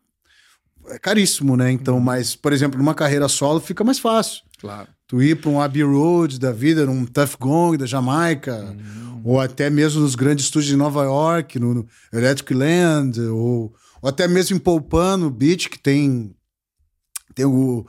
é 0.88 0.98
caríssimo, 0.98 1.56
né? 1.56 1.70
Então, 1.70 1.96
uhum. 1.96 2.00
mas, 2.00 2.34
por 2.34 2.52
exemplo, 2.52 2.78
numa 2.78 2.94
carreira 2.94 3.28
solo 3.28 3.60
fica 3.60 3.84
mais 3.84 3.98
fácil. 3.98 4.42
Claro. 4.58 4.88
Tu 5.06 5.22
ir 5.22 5.36
para 5.36 5.50
um 5.50 5.60
Abbey 5.60 5.82
Road 5.82 6.40
da 6.40 6.50
vida, 6.50 6.86
num 6.86 7.04
Tough 7.04 7.36
Gong 7.38 7.76
da 7.76 7.84
Jamaica, 7.84 8.56
uhum. 8.56 9.20
ou 9.22 9.40
até 9.40 9.68
mesmo 9.68 10.00
nos 10.00 10.14
grandes 10.14 10.46
estúdios 10.46 10.70
de 10.70 10.76
Nova 10.76 11.04
York, 11.04 11.58
no, 11.58 11.74
no 11.74 11.88
Electric 12.12 12.54
Land, 12.54 13.20
ou, 13.20 13.74
ou 14.00 14.08
até 14.08 14.26
mesmo 14.26 14.56
em 14.56 14.60
Poupano 14.60 15.30
Beach, 15.30 15.68
que 15.68 15.78
tem, 15.78 16.34
tem 17.34 17.44
o, 17.44 17.86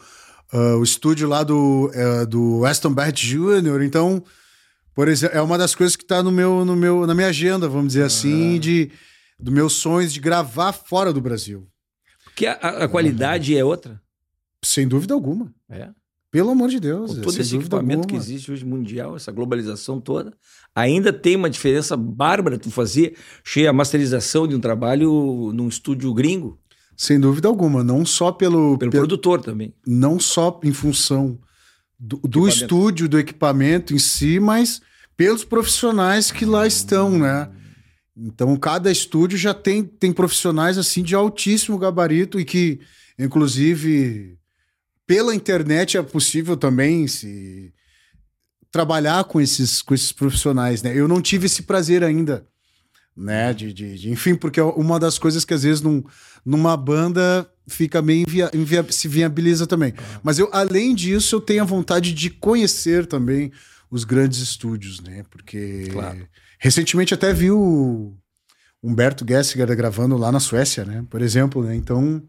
uh, 0.54 0.78
o 0.78 0.84
estúdio 0.84 1.28
lá 1.28 1.44
do, 1.44 1.92
uh, 1.94 2.26
do 2.28 2.60
Weston 2.60 2.94
Barrett 2.94 3.26
Jr., 3.26 3.82
então 3.84 4.24
por 4.94 5.08
exemplo, 5.08 5.38
é 5.38 5.42
uma 5.42 5.58
das 5.58 5.74
coisas 5.74 5.96
que 5.96 6.04
está 6.04 6.22
no 6.22 6.32
meu, 6.32 6.64
no 6.64 6.76
meu, 6.76 7.08
na 7.08 7.16
minha 7.16 7.28
agenda, 7.28 7.68
vamos 7.68 7.94
dizer 7.94 8.04
assim, 8.04 8.60
de 8.60 8.92
do 9.40 9.52
meus 9.52 9.74
sonhos 9.74 10.14
de 10.14 10.20
gravar 10.20 10.72
fora 10.72 11.12
do 11.12 11.20
Brasil. 11.20 11.68
Porque 12.24 12.46
a, 12.46 12.54
a 12.54 12.88
qualidade 12.88 13.58
é 13.58 13.64
outra? 13.64 14.02
Sem 14.64 14.88
dúvida 14.88 15.14
alguma. 15.14 15.54
É. 15.70 15.90
Pelo 16.32 16.50
amor 16.50 16.70
de 16.70 16.80
Deus. 16.80 17.16
Com 17.16 17.22
todo 17.22 17.40
esse 17.40 17.56
equipamento 17.56 18.02
alguma. 18.02 18.08
que 18.08 18.16
existe 18.16 18.52
hoje 18.52 18.66
mundial, 18.66 19.16
essa 19.16 19.32
globalização 19.32 20.00
toda, 20.00 20.34
ainda 20.74 21.12
tem 21.12 21.36
uma 21.36 21.50
diferença 21.50 21.98
bárbara 21.98 22.58
tu 22.58 22.72
fazer 22.72 23.16
cheia 23.44 23.70
a 23.70 23.74
masterização 23.74 24.48
de 24.48 24.56
um 24.56 24.60
trabalho 24.60 25.52
num 25.54 25.68
estúdio 25.68 26.14
gringo. 26.14 26.60
Sem 26.96 27.20
dúvida 27.20 27.48
alguma, 27.48 27.84
não 27.84 28.06
só 28.06 28.32
pelo 28.32 28.78
pelo, 28.78 28.92
pelo 28.92 28.92
produtor 28.92 29.42
também. 29.42 29.74
Não 29.86 30.20
só 30.20 30.60
em 30.64 30.74
função 30.74 31.40
do, 32.00 32.18
do 32.18 32.48
estúdio, 32.48 33.10
do 33.10 33.20
equipamento 33.20 33.94
em 33.94 34.00
si, 34.00 34.40
mas 34.40 34.82
pelos 35.16 35.44
profissionais 35.44 36.32
que 36.32 36.46
lá 36.46 36.68
estão, 36.68 37.18
né? 37.18 37.50
Então, 38.16 38.56
cada 38.58 38.92
estúdio 38.92 39.38
já 39.38 39.54
tem, 39.54 39.84
tem 39.84 40.14
profissionais 40.14 40.78
assim 40.78 41.02
de 41.02 41.16
altíssimo 41.16 41.78
gabarito 41.80 42.40
e 42.40 42.46
que, 42.46 42.80
inclusive, 43.18 44.38
pela 45.08 45.34
internet 45.34 45.98
é 45.98 46.04
possível 46.04 46.56
também 46.56 47.08
se 47.08 47.74
trabalhar 48.72 49.24
com 49.24 49.42
esses, 49.42 49.82
com 49.82 49.94
esses 49.94 50.12
profissionais, 50.12 50.82
né? 50.82 50.92
Eu 50.96 51.08
não 51.08 51.22
tive 51.22 51.46
esse 51.46 51.64
prazer 51.64 52.04
ainda, 52.04 52.46
né? 53.16 53.54
De, 53.54 53.74
de, 53.74 53.98
de 53.98 54.12
enfim, 54.12 54.36
porque 54.36 54.60
é 54.60 54.64
uma 54.64 55.00
das 55.00 55.18
coisas 55.18 55.46
que 55.46 55.54
às 55.54 55.64
vezes 55.64 55.82
num, 55.82 56.04
numa 56.46 56.76
banda 56.76 57.48
fica 57.68 58.02
meio 58.02 58.24
invia, 58.28 58.52
invia, 58.54 58.86
se 58.90 59.08
viabiliza 59.08 59.68
também. 59.68 59.94
Ah. 59.98 60.20
Mas 60.24 60.40
eu, 60.40 60.50
além 60.52 60.94
disso, 60.94 61.36
eu 61.36 61.42
tenho 61.42 61.62
a 61.62 61.66
vontade 61.66 62.14
de 62.14 62.30
conhecer 62.30 63.06
também 63.06 63.52
os 63.90 64.04
grandes 64.04 64.40
estúdios, 64.40 65.00
né? 65.02 65.24
Porque 65.30 65.88
claro. 65.92 66.28
recentemente 66.60 67.14
até 67.14 67.32
vi 67.32 67.52
o 67.52 68.16
Humberto 68.82 69.26
Gessinger 69.28 69.76
gravando 69.76 70.18
lá 70.18 70.32
na 70.32 70.40
Suécia, 70.40 70.84
né? 70.84 71.06
Por 71.10 71.22
exemplo, 71.22 71.64
né? 71.64 71.76
Então 71.76 72.24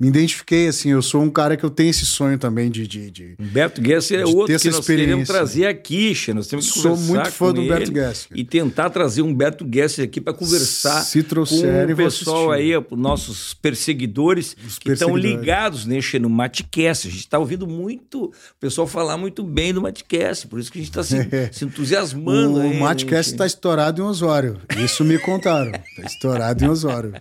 me 0.00 0.06
identifiquei, 0.06 0.68
assim, 0.68 0.90
eu 0.90 1.02
sou 1.02 1.22
um 1.22 1.30
cara 1.30 1.56
que 1.56 1.64
eu 1.64 1.70
tenho 1.70 1.90
esse 1.90 2.06
sonho 2.06 2.38
também 2.38 2.70
de... 2.70 2.86
de, 2.86 3.10
de 3.10 3.34
Humberto 3.36 3.84
Gessinger 3.84 4.22
é 4.22 4.26
outro 4.26 4.56
que 4.56 4.70
nós 4.70 4.86
queremos 4.86 5.26
trazer 5.26 5.66
aqui, 5.66 6.14
Xê. 6.14 6.32
nós 6.32 6.46
temos 6.46 6.70
que 6.70 6.78
Sou 6.78 6.96
muito 6.96 7.32
fã 7.32 7.52
do 7.52 7.62
Humberto 7.62 7.92
Gessinger. 7.92 8.38
E 8.38 8.44
tentar 8.44 8.90
trazer 8.90 9.22
um 9.22 9.28
Humberto 9.28 9.66
Gessinger 9.68 10.08
aqui 10.08 10.20
para 10.20 10.32
conversar 10.32 11.02
Se 11.02 11.20
com 11.22 11.42
o 11.42 11.96
pessoal 11.96 12.52
aí, 12.52 12.70
nossos 12.92 13.54
perseguidores 13.54 14.56
Os 14.64 14.78
que 14.78 14.92
estão 14.92 15.16
ligados, 15.16 15.84
né, 15.84 16.00
Xê, 16.00 16.20
no 16.20 16.30
Matcast. 16.30 17.08
A 17.08 17.10
gente 17.10 17.20
está 17.20 17.38
ouvindo 17.38 17.66
muito 17.66 18.26
o 18.26 18.32
pessoal 18.60 18.86
falar 18.86 19.16
muito 19.16 19.42
bem 19.42 19.74
do 19.74 19.82
Matcast, 19.82 20.46
por 20.46 20.60
isso 20.60 20.70
que 20.70 20.78
a 20.78 20.82
gente 20.82 20.90
está 20.90 21.02
se, 21.02 21.16
se, 21.50 21.64
entusiasmando. 21.64 22.60
O 22.60 22.74
Matcast 22.80 23.32
está 23.32 23.44
estourado 23.44 24.00
em 24.00 24.04
Osório, 24.04 24.60
isso 24.78 25.04
me 25.04 25.18
contaram. 25.18 25.72
Está 25.72 26.02
estourado 26.04 26.64
em 26.64 26.68
Osório. 26.68 27.14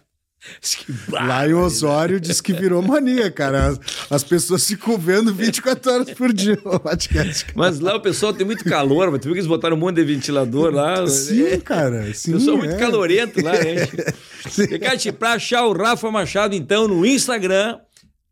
Lá 1.10 1.48
em 1.48 1.54
Osório 1.54 2.20
diz 2.20 2.42
que 2.42 2.54
virou 2.54 2.82
mania, 2.82 3.32
cara. 3.32 3.68
As, 3.68 3.80
as 4.10 4.24
pessoas 4.24 4.66
ficam 4.66 4.98
vendo 4.98 5.34
24 5.34 5.92
horas 5.92 6.12
por 6.12 6.34
dia 6.34 6.58
o 6.64 6.80
podcast. 6.80 7.46
Mas 7.56 7.80
lá 7.80 7.96
o 7.96 8.02
pessoal 8.02 8.34
tem 8.34 8.46
muito 8.46 8.64
calor, 8.64 9.12
mas 9.12 9.20
tu 9.20 9.26
viu 9.26 9.34
que 9.34 9.40
eles 9.40 9.48
botaram 9.48 9.76
um 9.76 9.80
monte 9.80 9.96
de 9.96 10.04
ventilador 10.04 10.74
lá. 10.74 11.06
Sim, 11.08 11.46
é, 11.48 11.58
cara. 11.58 12.14
Sim, 12.14 12.34
pessoal 12.34 12.58
é. 12.58 12.60
muito 12.60 12.78
calorento 12.78 13.44
lá, 13.44 13.52
né? 13.52 13.88
Ricardo, 14.70 15.14
pra 15.14 15.34
achar 15.34 15.66
o 15.66 15.74
Rafa 15.74 16.12
Machado, 16.12 16.56
então, 16.56 16.88
no 16.88 17.06
Instagram. 17.06 17.78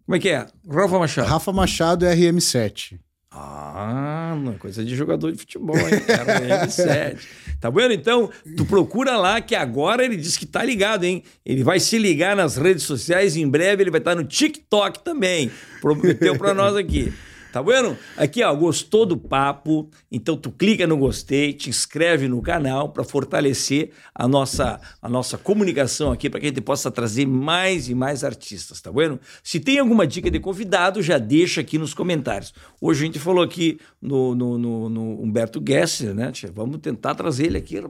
Como 0.06 0.16
é 0.16 0.20
que 0.20 0.30
é? 0.30 0.46
Rafa 0.70 1.00
Machado. 1.00 1.28
Rafa 1.28 1.52
Machado 1.54 2.06
RM7. 2.06 3.00
Ah, 3.38 4.34
uma 4.34 4.54
coisa 4.54 4.84
de 4.86 4.96
jogador 4.96 5.30
de 5.30 5.38
futebol, 5.38 5.78
hein? 5.78 6.00
Cara, 6.08 6.40
RM7. 6.66 7.18
Tá 7.60 7.70
vendo? 7.70 7.94
Então, 7.94 8.30
tu 8.56 8.66
procura 8.66 9.18
lá 9.18 9.42
que 9.42 9.54
agora 9.54 10.06
ele 10.06 10.16
diz 10.16 10.38
que 10.38 10.46
tá 10.46 10.64
ligado, 10.64 11.04
hein? 11.04 11.22
Ele 11.46 11.62
vai 11.62 11.82
se 11.82 11.98
ligar 11.98 12.34
nas 12.34 12.56
redes 12.56 12.84
sociais 12.84 13.36
e 13.36 13.42
em 13.42 13.50
breve 13.50 13.84
ele 13.84 13.92
vai 13.92 14.00
estar 14.00 14.16
no 14.16 14.24
TikTok 14.24 15.04
também. 15.04 15.52
Prometeu 15.82 16.38
para 16.38 16.54
nós 16.54 16.78
aqui. 16.78 17.12
Tá 17.56 17.62
vendo? 17.62 17.98
Aqui, 18.18 18.44
ó, 18.44 18.54
gostou 18.54 19.06
do 19.06 19.16
papo? 19.16 19.90
Então 20.12 20.36
tu 20.36 20.52
clica 20.52 20.86
no 20.86 20.98
gostei, 20.98 21.54
te 21.54 21.70
inscreve 21.70 22.28
no 22.28 22.42
canal 22.42 22.90
para 22.90 23.02
fortalecer 23.06 23.92
a 24.14 24.28
nossa, 24.28 24.78
a 25.02 25.08
nossa 25.08 25.38
comunicação 25.38 26.12
aqui, 26.12 26.30
para 26.30 26.42
que 26.42 26.48
a 26.48 26.50
gente 26.50 26.60
possa 26.60 26.92
trazer 26.92 27.26
mais 27.26 27.88
e 27.88 27.96
mais 27.96 28.26
artistas, 28.26 28.82
tá 28.82 28.92
vendo? 28.92 29.22
Se 29.42 29.58
tem 29.58 29.80
alguma 29.80 30.06
dica 30.06 30.30
de 30.30 30.38
convidado, 30.38 31.02
já 31.02 31.18
deixa 31.18 31.62
aqui 31.62 31.78
nos 31.78 31.94
comentários. 31.94 32.54
Hoje 32.82 33.04
a 33.04 33.06
gente 33.06 33.20
falou 33.20 33.42
aqui 33.42 33.80
no, 34.02 34.36
no, 34.36 34.58
no, 34.58 34.90
no 34.90 35.24
Humberto 35.24 35.64
Gesser, 35.66 36.14
né? 36.14 36.34
Vamos 36.54 36.80
tentar 36.80 37.16
trazer 37.16 37.46
ele 37.46 37.58
aqui. 37.58 37.82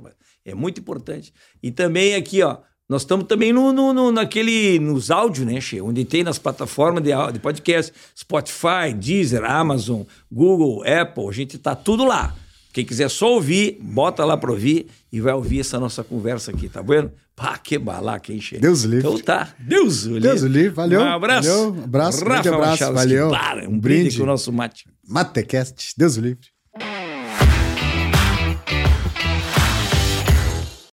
É 0.45 0.53
muito 0.53 0.79
importante. 0.79 1.33
E 1.63 1.71
também 1.71 2.13
aqui, 2.13 2.43
ó, 2.43 2.59
nós 2.87 3.01
estamos 3.01 3.25
também 3.25 3.51
no, 3.51 3.73
no, 3.73 3.93
no, 3.93 4.11
naquele, 4.11 4.79
nos 4.79 5.09
áudios, 5.09 5.45
né, 5.45 5.59
Che? 5.59 5.81
Onde 5.81 6.05
tem 6.05 6.23
nas 6.23 6.37
plataformas 6.37 7.03
de, 7.03 7.09
de 7.33 7.39
podcast, 7.39 7.91
Spotify, 8.15 8.93
Deezer, 8.95 9.43
Amazon, 9.43 10.03
Google, 10.31 10.83
Apple, 10.83 11.27
a 11.27 11.31
gente 11.31 11.57
tá 11.57 11.75
tudo 11.75 12.05
lá. 12.05 12.35
Quem 12.71 12.85
quiser 12.85 13.09
só 13.09 13.33
ouvir, 13.33 13.79
bota 13.81 14.23
lá 14.25 14.35
para 14.37 14.51
ouvir 14.51 14.87
e 15.11 15.19
vai 15.21 15.33
ouvir 15.33 15.61
essa 15.61 15.79
nossa 15.79 16.03
conversa 16.03 16.51
aqui, 16.51 16.67
tá 16.69 16.81
vendo? 16.81 17.11
Pá, 17.35 17.57
que 17.57 17.77
balaca, 17.77 18.31
hein, 18.31 18.39
Che? 18.39 18.59
Deus 18.59 18.83
livre. 18.83 19.07
Então 19.07 19.19
tá, 19.19 19.55
Deus 19.59 20.03
livre. 20.03 20.21
Deus 20.21 20.41
livre, 20.41 20.69
valeu. 20.69 21.01
Um 21.01 21.05
abraço. 21.05 21.49
Valeu, 21.49 21.83
abraço, 21.83 22.25
Rafa 22.25 22.49
abraço, 22.49 22.59
Machado, 22.59 22.93
valeu. 22.93 23.29
Para, 23.29 23.67
um, 23.67 23.73
um 23.73 23.79
brinde 23.79 24.17
com 24.17 24.23
o 24.23 24.27
nosso 24.27 24.53
mate. 24.53 24.85
Matecast, 25.07 25.93
Deus 25.97 26.15
livre. 26.17 26.54